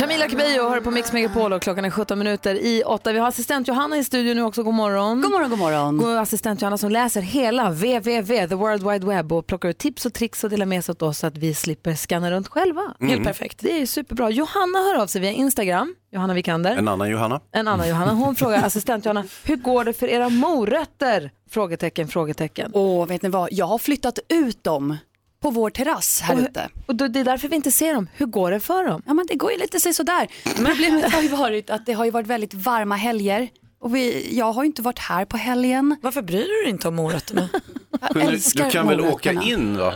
Camilla 0.01 0.27
Cabello 0.27 0.69
hör 0.69 0.79
på 0.79 0.91
Mix 0.91 1.13
Megapol 1.13 1.53
och 1.53 1.61
klockan 1.61 1.85
är 1.85 1.89
17 1.89 2.19
minuter 2.19 2.55
i 2.55 2.83
8. 2.85 3.11
Vi 3.11 3.19
har 3.19 3.27
assistent 3.27 3.67
Johanna 3.67 3.97
i 3.97 4.03
studion 4.03 4.35
nu 4.35 4.43
också. 4.43 4.63
God 4.63 4.73
morgon. 4.73 5.21
God 5.21 5.31
morgon, 5.31 5.49
god 5.49 5.59
morgon. 5.59 5.97
God 5.97 6.17
assistent 6.17 6.61
Johanna 6.61 6.77
som 6.77 6.91
läser 6.91 7.21
hela 7.21 7.69
www, 7.69 8.47
the 8.47 8.55
world 8.55 8.91
wide 8.91 9.07
web 9.07 9.33
och 9.33 9.47
plockar 9.47 9.69
ut 9.69 9.77
tips 9.77 10.05
och 10.05 10.13
tricks 10.13 10.43
och 10.43 10.49
delar 10.49 10.65
med 10.65 10.85
sig 10.85 10.93
åt 10.93 11.01
oss 11.01 11.17
så 11.17 11.27
att 11.27 11.37
vi 11.37 11.53
slipper 11.53 11.95
scanna 11.95 12.31
runt 12.31 12.47
själva. 12.47 12.93
Mm. 12.99 13.09
Helt 13.09 13.23
perfekt. 13.23 13.59
Det 13.59 13.81
är 13.81 13.85
superbra. 13.85 14.29
Johanna 14.29 14.79
hör 14.79 15.01
av 15.01 15.07
sig 15.07 15.21
via 15.21 15.31
Instagram. 15.31 15.95
Johanna 16.11 16.33
Vikander. 16.33 16.75
En 16.75 16.87
annan 16.87 17.09
Johanna. 17.09 17.41
En 17.51 17.67
annan 17.67 17.89
Johanna. 17.89 18.11
Hon 18.11 18.35
frågar 18.35 18.63
assistent 18.63 19.05
Johanna, 19.05 19.25
hur 19.43 19.55
går 19.55 19.83
det 19.83 19.93
för 19.93 20.07
era 20.07 20.29
morötter? 20.29 21.31
Frågetecken, 21.49 22.07
frågetecken. 22.07 22.71
Åh, 22.73 23.07
vet 23.07 23.21
ni 23.21 23.29
vad? 23.29 23.49
Jag 23.51 23.65
har 23.65 23.77
flyttat 23.77 24.19
ut 24.29 24.63
dem 24.63 24.97
på 25.41 25.49
vår 25.49 25.69
terrass 25.69 26.21
här 26.21 26.33
Och- 26.35 26.41
ute. 26.41 26.69
Och 26.85 26.95
då, 26.95 27.07
det 27.07 27.19
är 27.19 27.23
därför 27.23 27.47
vi 27.47 27.55
inte 27.55 27.71
ser 27.71 27.93
dem. 27.93 28.09
Hur 28.13 28.25
går 28.25 28.51
det 28.51 28.59
för 28.59 28.83
dem? 28.83 29.01
Ja, 29.05 29.13
men 29.13 29.25
det 29.27 29.35
går 29.35 29.51
ju 29.51 29.57
lite 29.57 29.79
sig 29.79 29.93
sådär. 29.93 30.27
Problemet 30.55 31.13
har 31.13 31.21
ju 31.21 31.27
varit 31.27 31.69
att 31.69 31.85
det 31.85 31.93
har 31.93 32.05
ju 32.05 32.11
varit 32.11 32.27
väldigt 32.27 32.53
varma 32.53 32.95
helger. 32.95 33.49
Och 33.79 33.95
vi, 33.95 34.35
jag 34.37 34.51
har 34.53 34.63
ju 34.63 34.67
inte 34.67 34.81
varit 34.81 34.99
här 34.99 35.25
på 35.25 35.37
helgen. 35.37 35.95
Varför 36.01 36.21
bryr 36.21 36.37
du 36.47 36.61
dig 36.63 36.69
inte 36.69 36.87
om 36.87 36.95
morötterna? 36.95 37.49
Jag 38.01 38.13
du, 38.13 38.21
älskar 38.21 38.65
du 38.65 38.71
kan 38.71 38.87
väl 38.87 39.01
åka 39.01 39.31
in 39.31 39.77
va? 39.77 39.93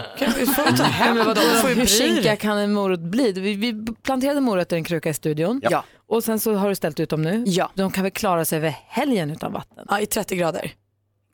Men 1.00 1.18
vadå, 1.18 1.42
Du 1.42 1.60
får 1.62 1.70
ju 1.70 1.76
hur 1.76 1.86
bry 1.86 1.86
dig. 1.86 1.88
kinkiga 1.88 2.36
kan 2.36 2.58
en 2.58 2.74
morot 2.74 3.00
bli? 3.00 3.32
Vi, 3.32 3.54
vi 3.54 3.86
planterade 4.04 4.42
morötter 4.42 4.76
i 4.76 4.80
en 4.80 4.84
kruka 4.84 5.10
i 5.10 5.14
studion. 5.14 5.62
Ja. 5.70 5.84
Och 6.08 6.24
sen 6.24 6.40
så 6.40 6.54
har 6.56 6.70
du 6.70 6.76
ställt 6.76 7.00
ut 7.00 7.10
dem 7.10 7.22
nu. 7.22 7.44
Ja. 7.48 7.72
De 7.76 7.92
kan 7.92 8.04
väl 8.04 8.12
klara 8.12 8.46
sig 8.46 8.58
över 8.58 8.76
helgen 8.88 9.32
utan 9.32 9.52
vatten? 9.54 9.86
Ja, 9.90 10.00
i 10.00 10.06
30 10.06 10.36
grader. 10.36 10.72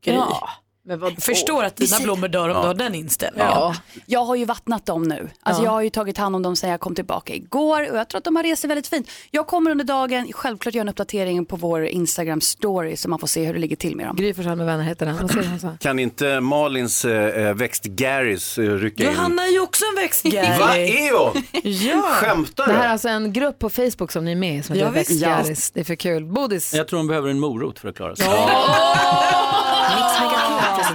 Gry. 0.03 0.14
Ja. 0.14 0.49
Men 0.86 0.99
vad, 0.99 1.23
Förstår 1.23 1.63
att 1.63 1.75
dina 1.75 1.99
blommor 1.99 2.27
dör 2.27 2.49
om 2.49 2.55
Ja. 2.55 2.61
du 2.61 2.67
har 2.67 2.73
den 2.73 2.95
inställningen. 2.95 3.47
Ja. 3.51 3.75
Jag 4.05 4.25
har 4.25 4.36
ju 4.36 4.45
vattnat 4.45 4.86
dem 4.86 5.03
nu. 5.03 5.29
Alltså 5.41 5.61
Ja. 5.63 5.65
Jag 5.65 5.71
har 5.71 5.82
ju 5.82 5.89
tagit 5.89 6.17
hand 6.17 6.36
om 6.36 6.41
dem 6.41 6.55
sedan 6.55 6.69
jag 6.69 6.79
kom 6.79 6.95
tillbaka 6.95 7.34
igår 7.36 7.91
och 7.91 7.97
jag 7.97 8.09
tror 8.09 8.17
att 8.17 8.23
de 8.23 8.36
har 8.36 8.43
rest 8.43 8.61
sig 8.61 8.67
väldigt 8.67 8.88
fint. 8.88 9.09
Jag 9.32 9.47
kommer 9.47 9.71
under 9.71 9.86
dagen 9.86 10.27
självklart 10.34 10.73
göra 10.75 10.82
en 10.82 10.89
uppdatering 10.89 11.45
på 11.45 11.55
vår 11.55 11.86
Instagram 11.86 12.41
story 12.41 12.97
så 12.97 13.09
man 13.09 13.19
får 13.19 13.27
se 13.27 13.45
hur 13.45 13.53
det 13.53 13.59
ligger 13.59 13.75
till 13.75 13.95
med 13.95 14.05
dem. 14.07 14.15
Gry 14.15 14.34
Forssell 14.34 14.55
med 14.55 14.65
vänner 14.65 14.84
heter 14.84 15.05
den. 15.05 15.77
Kan 15.77 15.99
inte 15.99 16.39
Malins 16.39 17.05
eh, 17.05 17.53
växt 17.53 17.84
Garys 17.84 18.57
eh, 18.57 18.63
rycka 18.63 19.03
in? 19.03 19.09
Johanna 19.09 19.43
är 19.43 19.51
ju 19.51 19.59
också 19.59 19.86
en 19.95 20.03
växtgäri. 20.03 20.59
Vad 20.59 20.75
är 20.75 21.17
hon? 21.34 21.43
Ja. 21.63 22.01
Skämtar 22.01 22.67
Det 22.67 22.71
du? 22.73 22.77
här 22.77 22.86
är 22.86 22.91
alltså 22.91 23.09
en 23.09 23.34
grupp 23.34 23.59
på 23.59 23.69
Facebook 23.69 24.11
som 24.11 24.25
ni 24.25 24.32
är 24.32 24.36
med 24.36 24.57
i 24.59 24.63
som 24.63 24.75
Ja, 24.75 24.86
heter 24.86 24.99
visst. 24.99 25.11
Växtgäris. 25.11 25.71
Det 25.71 25.79
är 25.79 25.84
för 25.84 25.95
kul. 25.95 26.25
Bodis. 26.25 26.73
Jag 26.73 26.88
tror 26.88 26.97
hon 26.99 27.07
behöver 27.07 27.29
en 27.29 27.39
morot 27.39 27.79
för 27.79 27.89
att 27.89 27.95
klara 27.95 28.15
sig. 28.15 28.25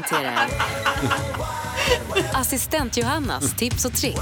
Presenterar 0.02 0.48
Assistent 2.32 2.96
Johannas 2.96 3.56
tips 3.56 3.84
och 3.84 3.92
tricks. 3.92 4.20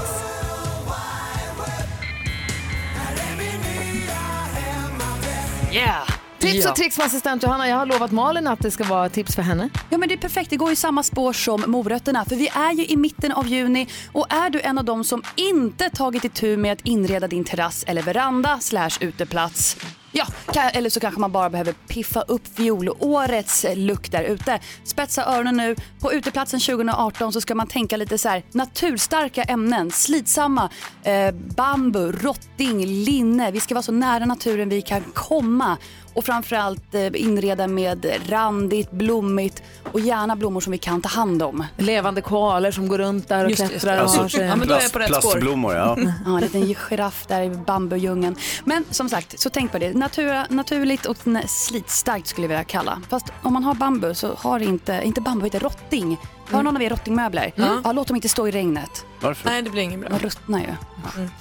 Yeah. 5.71 6.07
Tips 6.39 6.65
och 6.65 6.75
tricks 6.75 6.97
med 6.97 7.05
assistent 7.05 7.43
Johanna. 7.43 7.67
Jag 7.67 7.75
har 7.75 7.85
lovat 7.85 8.11
Malin 8.11 8.47
att 8.47 8.59
det 8.59 8.71
ska 8.71 8.83
vara 8.83 9.09
tips 9.09 9.35
för 9.35 9.41
henne. 9.41 9.69
Ja 9.89 9.97
men 9.97 10.09
det 10.09 10.15
är 10.15 10.17
perfekt, 10.17 10.49
det 10.49 10.57
går 10.57 10.71
i 10.71 10.75
samma 10.75 11.03
spår 11.03 11.33
som 11.33 11.63
morötterna 11.67 12.25
för 12.25 12.35
vi 12.35 12.47
är 12.47 12.71
ju 12.71 12.85
i 12.85 12.97
mitten 12.97 13.31
av 13.31 13.47
juni 13.47 13.87
och 14.11 14.33
är 14.33 14.49
du 14.49 14.61
en 14.61 14.77
av 14.77 14.85
dem 14.85 15.03
som 15.03 15.23
inte 15.35 15.89
tagit 15.89 16.23
itu 16.25 16.57
med 16.57 16.73
att 16.73 16.81
inreda 16.81 17.27
din 17.27 17.43
terrass 17.43 17.83
eller 17.87 18.01
veranda 18.01 18.59
slash 18.59 18.91
uteplats 18.99 19.77
Ja, 20.17 20.25
eller 20.73 20.89
så 20.89 20.99
kanske 20.99 21.19
man 21.19 21.31
bara 21.31 21.49
behöver 21.49 21.73
piffa 21.87 22.21
upp 22.21 22.41
fjolårets 22.55 23.65
look 23.75 24.11
där 24.11 24.23
ute. 24.23 24.59
Spetsa 24.83 25.25
öronen 25.25 25.57
nu. 25.57 25.75
På 25.99 26.13
uteplatsen 26.13 26.59
2018 26.59 27.33
så 27.33 27.41
ska 27.41 27.55
man 27.55 27.67
tänka 27.67 27.97
lite 27.97 28.17
så 28.17 28.29
här 28.29 28.43
naturstarka 28.51 29.43
ämnen, 29.43 29.91
slitsamma, 29.91 30.69
eh, 31.03 31.31
bambu, 31.31 32.11
rotting, 32.11 32.85
linne. 32.85 33.51
Vi 33.51 33.59
ska 33.59 33.75
vara 33.75 33.83
så 33.83 33.91
nära 33.91 34.25
naturen 34.25 34.69
vi 34.69 34.81
kan 34.81 35.03
komma 35.13 35.77
och 36.15 36.25
framförallt 36.25 36.95
eh, 36.95 37.07
inreda 37.13 37.67
med 37.67 38.05
randigt, 38.29 38.91
blommigt 38.91 39.63
och 39.91 39.99
gärna 39.99 40.35
blommor 40.35 40.61
som 40.61 40.71
vi 40.71 40.77
kan 40.77 41.01
ta 41.01 41.09
hand 41.09 41.43
om. 41.43 41.63
Levande 41.77 42.21
koalor 42.21 42.71
som 42.71 42.87
går 42.87 42.97
runt 42.97 43.27
där 43.27 43.43
och 43.45 43.49
Just 43.51 43.69
klättrar 43.69 44.01
just 44.01 44.15
det. 44.15 44.21
och. 44.21 44.49
Ja, 44.49 44.55
men 44.55 44.67
då 44.67 44.73
är 44.73 44.81
jag 44.81 44.91
på 44.91 44.99
rätt 44.99 45.07
spår. 45.07 45.21
Plastblommor, 45.21 45.73
ja. 45.75 45.97
Ja, 46.25 46.35
en 46.35 46.41
liten 46.41 46.73
giraff 46.75 47.25
där 47.27 47.41
i 47.43 47.49
bambudjungeln. 47.49 48.35
Men 48.65 48.85
som 48.91 49.09
sagt, 49.09 49.39
så 49.39 49.49
tänk 49.49 49.71
på 49.71 49.79
det. 49.79 49.93
Natura, 49.93 50.45
naturligt 50.49 51.05
och 51.05 51.17
slitstarkt 51.47 52.27
skulle 52.27 52.45
jag 52.45 52.49
vilja 52.49 52.63
kalla. 52.63 53.01
Fast 53.09 53.25
om 53.41 53.53
man 53.53 53.63
har 53.63 53.73
bambu 53.73 54.13
så 54.13 54.33
har 54.37 54.59
inte, 54.59 55.01
inte 55.03 55.21
bambu, 55.21 55.47
utan 55.47 55.59
rotting. 55.59 56.17
Har 56.51 56.63
någon 56.63 56.75
av 56.75 56.81
er 56.81 56.89
rottingmöbler? 56.89 57.53
Mm. 57.57 57.81
Ja, 57.83 57.91
låt 57.91 58.07
dem 58.07 58.15
inte 58.15 58.29
stå 58.29 58.47
i 58.47 58.51
regnet. 58.51 59.05
Varför? 59.19 59.49
Nej, 59.49 59.61
det 59.61 59.69
blir 59.69 59.81
inget 59.81 59.99
bra. 59.99 60.09
De 60.09 60.19
ruttnar 60.19 60.59
ju. 60.59 60.65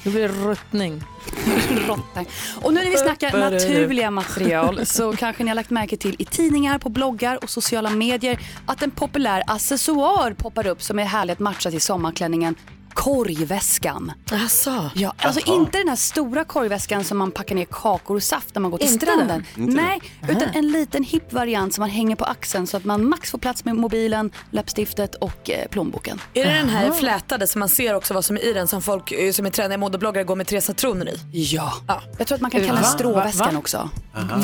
Det 0.02 0.10
blir 0.10 0.28
ruttning. 0.28 1.02
Råttor. 1.86 2.24
Och 2.62 2.74
nu 2.74 2.84
när 2.84 2.90
vi 2.90 2.96
snackar 2.96 3.38
naturliga 3.38 4.10
material 4.10 4.86
så 4.86 5.12
kanske 5.16 5.44
ni 5.44 5.48
har 5.50 5.54
lagt 5.54 5.70
märke 5.70 5.96
till 5.96 6.16
i 6.18 6.24
tidningar, 6.24 6.78
på 6.78 6.88
bloggar 6.88 7.44
och 7.44 7.50
sociala 7.50 7.90
medier 7.90 8.38
att 8.66 8.82
en 8.82 8.90
populär 8.90 9.42
accessoar 9.46 10.32
poppar 10.32 10.66
upp 10.66 10.82
som 10.82 10.98
är 10.98 11.04
härlig 11.04 11.32
att 11.32 11.38
matcha 11.38 11.70
till 11.70 11.80
sommarklänningen 11.80 12.54
korgväskan. 12.94 14.12
Asså. 14.32 14.90
Ja, 14.94 15.14
alltså 15.18 15.40
Jaha. 15.46 15.56
inte 15.56 15.78
den 15.78 15.88
här 15.88 15.96
stora 15.96 16.44
korgväskan 16.44 17.04
som 17.04 17.18
man 17.18 17.30
packar 17.30 17.54
ner 17.54 17.64
kakor 17.70 18.16
och 18.16 18.22
saft 18.22 18.54
när 18.54 18.60
man 18.60 18.70
går 18.70 18.78
till 18.78 18.92
Inte 18.92 19.06
stranden. 19.06 19.44
den? 19.54 19.62
Inte 19.64 19.82
Nej, 19.82 20.00
den? 20.20 20.36
utan 20.36 20.48
en 20.54 20.72
liten 20.72 21.04
hipp 21.04 21.32
variant 21.32 21.74
som 21.74 21.82
man 21.82 21.90
hänger 21.90 22.16
på 22.16 22.24
axeln 22.24 22.66
så 22.66 22.76
att 22.76 22.84
man 22.84 23.08
max 23.08 23.30
får 23.30 23.38
plats 23.38 23.64
med 23.64 23.76
mobilen, 23.76 24.30
läppstiftet 24.50 25.14
och 25.14 25.50
eh, 25.50 25.68
plånboken. 25.68 26.20
Är 26.34 26.44
det 26.44 26.50
den 26.54 26.68
här 26.68 26.90
flätade 26.92 27.46
som 27.46 27.58
man 27.58 27.68
ser 27.68 27.94
också 27.94 28.14
vad 28.14 28.24
som 28.24 28.36
är 28.36 28.40
i 28.40 28.52
den 28.52 28.68
som 28.68 28.82
folk 28.82 29.12
eh, 29.12 29.32
som 29.32 29.46
är 29.46 29.50
trendiga 29.50 29.78
modebloggare 29.78 30.24
går 30.24 30.36
med 30.36 30.46
tre 30.46 30.60
citroner 30.60 31.08
i? 31.08 31.18
Ja. 31.32 31.72
Jag 32.18 32.26
tror 32.26 32.34
att 32.36 32.40
man 32.42 32.50
kan 32.50 32.60
kalla 32.66 32.80
den 32.80 32.90
stråväskan 32.90 33.46
Va? 33.46 33.52
Va? 33.52 33.58
också. 33.58 33.90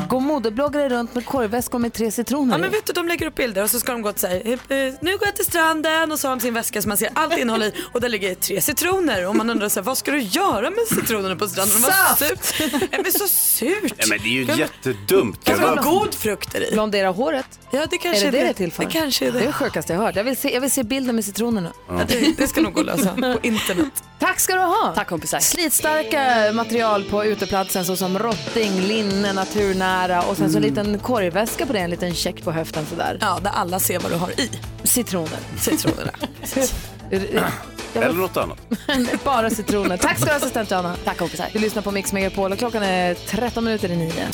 Går 0.09 0.21
modebloggare 0.21 0.89
runt 0.89 1.15
med 1.15 1.27
korvväskor 1.27 1.79
med 1.79 1.93
tre 1.93 2.11
citroner 2.11 2.53
Ja 2.53 2.59
i? 2.59 2.61
men 2.61 2.71
vet 2.71 2.87
du, 2.87 2.93
de 2.93 3.09
lägger 3.09 3.27
upp 3.27 3.35
bilder 3.35 3.63
och 3.63 3.71
så 3.71 3.81
ska 3.81 3.93
de 3.93 4.03
gå 4.03 4.13
sig. 4.13 4.43
"Eh, 4.69 4.77
eh, 4.77 4.95
Nu 5.01 5.11
går 5.19 5.27
jag 5.27 5.37
till 5.37 5.45
stranden 5.45 6.13
och 6.13 6.19
så 6.19 6.29
har 6.29 6.37
de 6.37 6.41
sin 6.41 6.55
väska 6.55 6.83
som 6.83 6.89
man 6.89 6.99
ser 6.99 7.11
allt 7.15 7.39
innehåll 7.39 7.63
i 7.63 7.73
och 7.93 8.01
där 8.01 8.09
ligger 8.09 8.35
tre 8.41 8.61
citroner 8.61 9.27
och 9.29 9.37
man 9.37 9.51
undrar 9.51 9.69
så 9.69 9.81
här, 9.81 9.85
vad 9.85 9.99
ska 9.99 10.11
du 10.11 10.21
göra 10.21 10.71
med 10.71 10.79
citronerna 10.89 11.37
på 11.37 11.49
stranden? 11.49 11.79
Saft! 11.81 12.19
surt. 12.19 12.71
Nej 12.71 13.01
men 13.03 13.13
så 13.13 13.29
surt. 13.29 13.93
Ja, 13.97 14.05
men 14.09 14.19
det 14.19 14.29
är 14.29 14.33
ju 14.33 14.47
Kan- 14.47 14.59
jättedumt. 14.59 15.45
Kan 15.45 15.57
det 15.57 15.63
bara- 15.63 15.75
vara 15.75 15.83
god 15.91 16.15
frukt 16.15 16.55
i? 16.55 16.69
Blondera 16.73 17.09
håret? 17.09 17.47
Ja 17.71 17.87
det 17.91 17.99
kanske 17.99 18.27
är 18.27 18.31
det 18.33 18.39
det 18.39 18.39
det. 18.39 18.45
det 18.45 18.51
är 18.51 18.55
till 18.55 18.73
för? 18.73 18.85
Det 18.85 18.91
kanske 18.91 19.27
är 19.27 19.33
det. 19.33 19.39
Det 19.39 19.45
är 19.45 19.47
det 19.47 19.53
sjukaste 19.53 19.93
jag 19.93 20.01
hört. 20.01 20.17
Jag 20.17 20.25
vill 20.25 20.37
se, 20.37 20.55
jag 20.55 20.61
vill 20.61 20.71
se 20.71 20.83
bilden 20.83 21.15
med 21.15 21.25
citronerna. 21.25 21.73
Ja, 21.89 22.01
det, 22.09 22.37
det 22.37 22.47
ska 22.49 22.61
nog 22.61 22.73
gå 22.73 22.81
att 22.81 22.87
lösa 22.87 23.15
på 23.15 23.39
internet. 23.47 23.93
Tack 24.19 24.41
ska 24.41 24.55
du 24.55 24.61
ha. 24.61 24.93
Tack 24.95 25.09
kompisar. 25.09 25.39
Slitstarka 25.41 26.53
material 26.53 27.05
på 27.05 27.25
uteplatsen 27.25 27.85
såsom 27.85 28.19
rotting, 28.19 28.81
linne, 28.81 29.33
naturnära 29.33 30.23
och 30.23 30.37
sen 30.37 30.51
så 30.51 30.57
en 30.57 30.63
liten 30.63 30.99
korgväska 30.99 31.67
på 31.67 31.73
det, 31.73 31.79
en 31.79 31.91
liten 31.91 32.15
check 32.15 32.45
på 32.45 32.53
höften 32.53 32.87
sådär. 32.87 33.19
Ja, 33.21 33.39
där 33.43 33.51
alla 33.51 33.81
ser 33.81 33.99
vad 33.99 34.13
du 34.13 34.17
har 34.17 34.41
i. 34.41 34.51
Citroner. 34.85 35.39
Citronerna. 35.61 36.13
Eller 37.95 38.15
något 38.15 38.37
annat. 38.37 38.59
Bara 39.25 39.51
citroner. 39.51 39.97
Tack 39.97 40.17
ska 40.17 40.25
du 40.25 40.31
ha 40.31 40.37
assistent 40.37 40.71
Johanna. 40.71 40.97
Tack 41.05 41.19
kompisar. 41.19 41.47
Du 41.53 41.59
lyssnar 41.59 41.83
på 41.83 41.91
Mix 41.91 42.13
Megapol 42.13 42.53
och 42.53 42.59
klockan 42.59 42.83
är 42.83 43.15
13 43.15 43.65
minuter 43.65 43.91
i 43.91 43.97
nio. 43.97 44.29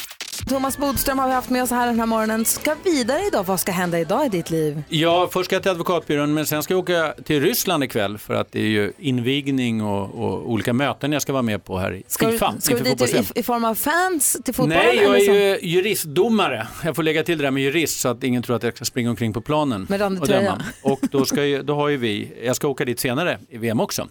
Thomas 0.44 0.78
Bodström 0.78 1.18
har 1.18 1.28
vi 1.28 1.34
haft 1.34 1.50
med 1.50 1.62
oss 1.62 1.70
här 1.70 1.86
den 1.86 1.98
här 1.98 2.06
morgonen. 2.06 2.44
Ska 2.44 2.74
vidare 2.84 3.20
idag. 3.26 3.44
Vad 3.44 3.60
ska 3.60 3.72
hända 3.72 4.00
idag 4.00 4.26
i 4.26 4.28
ditt 4.28 4.50
liv? 4.50 4.82
Ja, 4.88 5.28
först 5.32 5.44
ska 5.44 5.56
jag 5.56 5.62
till 5.62 5.70
advokatbyrån 5.70 6.34
men 6.34 6.46
sen 6.46 6.62
ska 6.62 6.74
jag 6.74 6.78
åka 6.78 7.14
till 7.24 7.42
Ryssland 7.42 7.84
ikväll 7.84 8.18
för 8.18 8.34
att 8.34 8.52
det 8.52 8.60
är 8.60 8.68
ju 8.68 8.92
invigning 8.98 9.82
och, 9.82 10.14
och 10.14 10.50
olika 10.50 10.72
möten 10.72 11.12
jag 11.12 11.22
ska 11.22 11.32
vara 11.32 11.42
med 11.42 11.64
på 11.64 11.78
här 11.78 11.94
i 11.94 12.02
Ska 12.06 12.30
FIFA. 12.30 12.52
du, 12.54 12.60
ska 12.60 12.76
du 12.76 12.82
dit 12.82 13.14
i, 13.36 13.40
i 13.40 13.42
form 13.42 13.64
av 13.64 13.74
fans 13.74 14.36
till 14.44 14.54
fotbollen? 14.54 14.82
Nej, 14.86 15.02
jag 15.02 15.20
är 15.20 15.34
ju 15.34 15.58
juristdomare. 15.62 16.68
Jag 16.84 16.96
får 16.96 17.02
lägga 17.02 17.22
till 17.22 17.38
det 17.38 17.44
där 17.44 17.50
med 17.50 17.62
jurist 17.62 18.00
så 18.00 18.08
att 18.08 18.24
ingen 18.24 18.42
tror 18.42 18.56
att 18.56 18.62
jag 18.62 18.76
ska 18.76 18.84
springa 18.84 19.10
omkring 19.10 19.32
på 19.32 19.40
planen. 19.40 19.86
Med 19.88 20.02
och 20.02 20.28
döma. 20.28 20.62
Och 20.82 21.00
då, 21.10 21.24
ska 21.24 21.44
ju, 21.44 21.62
då 21.62 21.74
har 21.74 21.88
ju 21.88 21.96
vi, 21.96 22.32
jag 22.44 22.56
ska 22.56 22.68
åka 22.68 22.84
dit 22.84 23.00
senare 23.00 23.38
i 23.48 23.58
VM 23.58 23.80
också. 23.80 24.08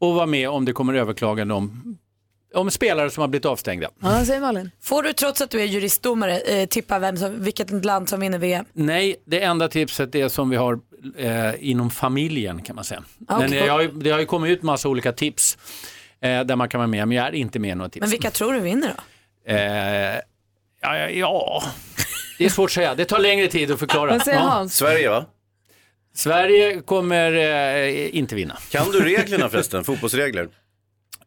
Och 0.00 0.14
vara 0.14 0.26
med 0.26 0.48
om 0.48 0.64
det 0.64 0.72
kommer 0.72 0.94
överklagande 0.94 1.54
om, 1.54 1.98
om 2.54 2.70
spelare 2.70 3.10
som 3.10 3.20
har 3.20 3.28
blivit 3.28 3.44
avstängda. 3.46 3.90
Ja, 4.00 4.24
säger 4.24 4.40
Malin. 4.40 4.70
Får 4.82 5.02
du 5.02 5.12
trots 5.12 5.40
att 5.40 5.50
du 5.50 5.60
är 5.60 5.64
juristdomare 5.64 6.38
eh, 6.40 6.66
tippa 6.68 6.98
vem 6.98 7.16
som, 7.16 7.42
vilket 7.44 7.84
land 7.84 8.08
som 8.08 8.20
vinner 8.20 8.38
VM? 8.38 8.64
Nej, 8.72 9.16
det 9.26 9.40
enda 9.42 9.68
tipset 9.68 10.14
är 10.14 10.28
som 10.28 10.50
vi 10.50 10.56
har 10.56 10.78
eh, 11.16 11.50
inom 11.70 11.90
familjen 11.90 12.62
kan 12.62 12.76
man 12.76 12.84
säga. 12.84 13.02
Ah, 13.28 13.38
Men 13.38 13.52
jag 13.52 13.72
har, 13.72 13.82
det 13.84 14.10
har 14.10 14.18
ju 14.18 14.26
kommit 14.26 14.50
ut 14.50 14.62
massa 14.62 14.88
olika 14.88 15.12
tips 15.12 15.58
eh, 16.20 16.40
där 16.40 16.56
man 16.56 16.68
kan 16.68 16.78
vara 16.78 16.88
med, 16.88 17.08
men 17.08 17.16
jag 17.16 17.26
är 17.26 17.32
inte 17.34 17.58
med 17.58 17.70
i 17.70 17.74
några 17.74 17.90
tips. 17.90 18.00
Men 18.00 18.10
vilka 18.10 18.30
tror 18.30 18.52
du 18.52 18.60
vinner 18.60 18.94
då? 18.96 19.02
Eh, 19.52 20.14
ja, 20.82 20.96
ja, 20.98 21.08
ja, 21.10 21.62
det 22.38 22.44
är 22.44 22.48
svårt 22.48 22.68
att 22.70 22.72
säga. 22.74 22.94
Det 22.94 23.04
tar 23.04 23.18
längre 23.18 23.46
tid 23.48 23.70
att 23.70 23.78
förklara. 23.78 24.10
Vad 24.10 24.22
säger 24.22 24.38
Ja. 24.38 24.44
Hans? 24.44 24.76
Sverige 24.76 25.10
va? 25.10 25.24
Sverige 26.14 26.80
kommer 26.80 27.32
eh, 27.32 28.16
inte 28.16 28.34
vinna. 28.34 28.56
Kan 28.70 28.90
du 28.90 29.00
reglerna 29.04 29.48
förresten? 29.48 29.84
Fotbollsregler? 29.84 30.48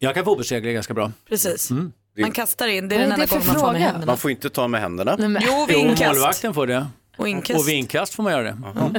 Jag 0.04 0.14
kan 0.16 0.26
fotbollsregler 0.26 0.72
ganska 0.72 0.94
bra. 0.94 1.12
Precis. 1.30 1.72
Mm. 1.72 1.92
Man 2.20 2.32
kastar 2.32 2.68
in, 2.68 2.88
det 2.90 2.96
är 2.96 3.00
den 3.00 3.10
det 3.10 3.14
enda 3.16 3.26
gången 3.26 3.48
man 3.48 3.56
får 3.60 3.72
med 3.72 3.82
händerna. 3.82 4.06
Man 4.06 4.18
får 4.18 4.32
inte 4.32 4.50
ta 4.50 4.68
med 4.68 4.82
händerna. 4.82 5.16
Jo, 5.20 5.38
Jo, 5.48 5.66
vid 5.68 5.78
inkast. 5.78 6.04
målvakten 6.14 6.54
får 6.54 6.68
det. 6.68 6.88
Och 7.18 7.28
inkast. 7.30 7.60
Och 7.60 7.68
vid 7.68 7.76
inkast 7.76 8.14
får 8.14 8.24
man 8.24 8.32
göra 8.32 8.44
det. 8.44 8.58
Ja. 8.76 8.92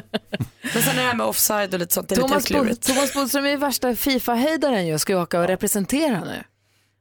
Men 0.74 0.82
sen 0.82 0.92
är 0.98 1.02
det 1.02 1.08
här 1.08 1.14
med 1.14 1.26
offside 1.26 1.74
och 1.74 1.80
lite 1.80 1.94
sånt, 1.94 2.08
det 2.08 2.14
är 2.14 2.20
Thomas, 2.20 2.50
lite 2.50 2.60
klurigt. 2.60 2.86
Thomas 2.86 3.14
Bodström 3.14 3.46
är 3.46 3.56
värsta 3.56 3.94
Fifa-höjdaren 3.96 4.86
ju. 4.86 4.98
Ska 4.98 5.12
ju 5.12 5.18
åka 5.22 5.40
och 5.40 5.46
representera 5.46 6.20
nu. 6.20 6.42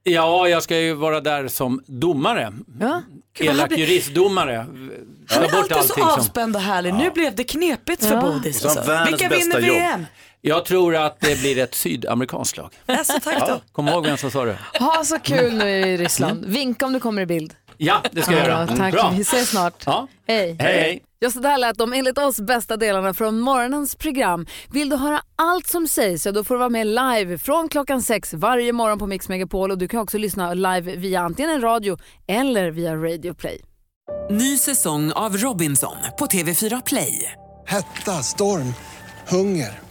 ja, 0.04 0.48
jag 0.50 0.64
ska 0.64 0.78
ju 0.80 0.94
vara 0.94 1.22
där 1.22 1.48
som 1.48 1.84
domare. 1.88 2.54
Ja. 2.80 3.02
Elak 3.40 3.72
juristdomare. 3.72 4.66
Han 5.30 5.44
är 5.44 5.56
alltid 5.58 5.78
så 5.78 6.04
avspänd 6.04 6.56
och 6.56 6.62
härlig. 6.62 6.94
Nu 6.94 7.10
blev 7.12 7.36
det 7.36 7.44
knepigt 7.44 8.06
för 8.06 8.14
Ja. 8.16 8.22
Bodis. 8.22 8.66
Alltså. 8.66 9.06
Vilka 9.08 9.30
vinner 9.30 9.56
bästa 9.56 9.60
jobb. 9.60 10.06
Jag 10.44 10.66
tror 10.66 10.96
att 10.96 11.20
det 11.20 11.40
blir 11.40 11.58
ett 11.58 11.76
sydamerikanskt 11.76 12.58
lag. 12.58 12.74
Alltså, 12.86 13.20
tack 13.24 13.48
då. 13.48 13.62
Kom 13.72 13.88
ihåg 13.88 14.06
vem 14.06 14.18
som 14.18 14.32
sa 14.32 14.46
det. 14.46 14.58
Ha 14.80 15.04
så 15.04 15.20
kul 15.20 15.54
nu 15.54 15.70
i 15.70 15.98
Ryssland. 15.98 16.46
Vinka 16.46 16.86
om 16.86 16.94
du 16.94 17.00
kommer 17.00 17.22
i 17.22 17.26
bild. 17.26 17.54
Ja, 17.78 18.02
det 18.12 18.22
ska 18.22 18.32
jag 18.32 18.48
göra. 18.48 18.68
Ja, 18.70 18.76
tack. 18.78 18.94
Bra. 18.94 19.14
Vi 19.16 19.22
ses 19.22 19.50
snart. 19.50 19.84
Ja. 19.86 20.08
Hej. 20.28 20.56
Hej, 20.60 20.82
hej. 20.82 21.04
Ja, 21.20 21.32
så 21.32 21.40
där 21.40 21.58
lät 21.58 21.78
de 21.78 21.94
enligt 21.94 22.18
oss 22.18 22.40
bästa 22.42 22.78
delarna 22.78 23.14
från 23.14 23.40
morgonens 23.40 23.96
program. 23.96 24.46
Vill 24.72 24.90
du 24.90 24.96
höra 24.96 25.22
allt 25.36 25.68
som 25.68 25.88
sägs 25.88 26.24
så 26.24 26.32
då 26.32 26.44
får 26.44 26.56
du 26.56 26.60
vara 26.60 26.70
med 26.70 26.88
live 26.88 27.38
från 27.38 27.70
klockan 27.70 28.02
sex 28.02 28.34
varje 28.34 28.74
morgon 28.74 29.00
på 29.00 29.08
Mix 29.08 29.30
Megapol 29.30 29.72
och 29.72 29.78
du 29.78 29.88
kan 29.88 30.00
också 30.00 30.18
lyssna 30.18 30.54
live 30.54 30.96
via 30.96 31.22
antingen 31.22 31.52
en 31.52 31.62
radio 31.62 31.98
eller 32.28 32.72
via 32.72 32.96
Radio 32.96 33.34
Play. 33.34 33.62
Ny 34.32 34.58
säsong 34.58 35.12
av 35.12 35.38
Robinson 35.38 35.96
på 36.20 36.26
TV4 36.26 36.82
Play. 36.86 37.32
Hetta, 37.68 38.12
storm, 38.12 38.74
hunger. 39.28 39.91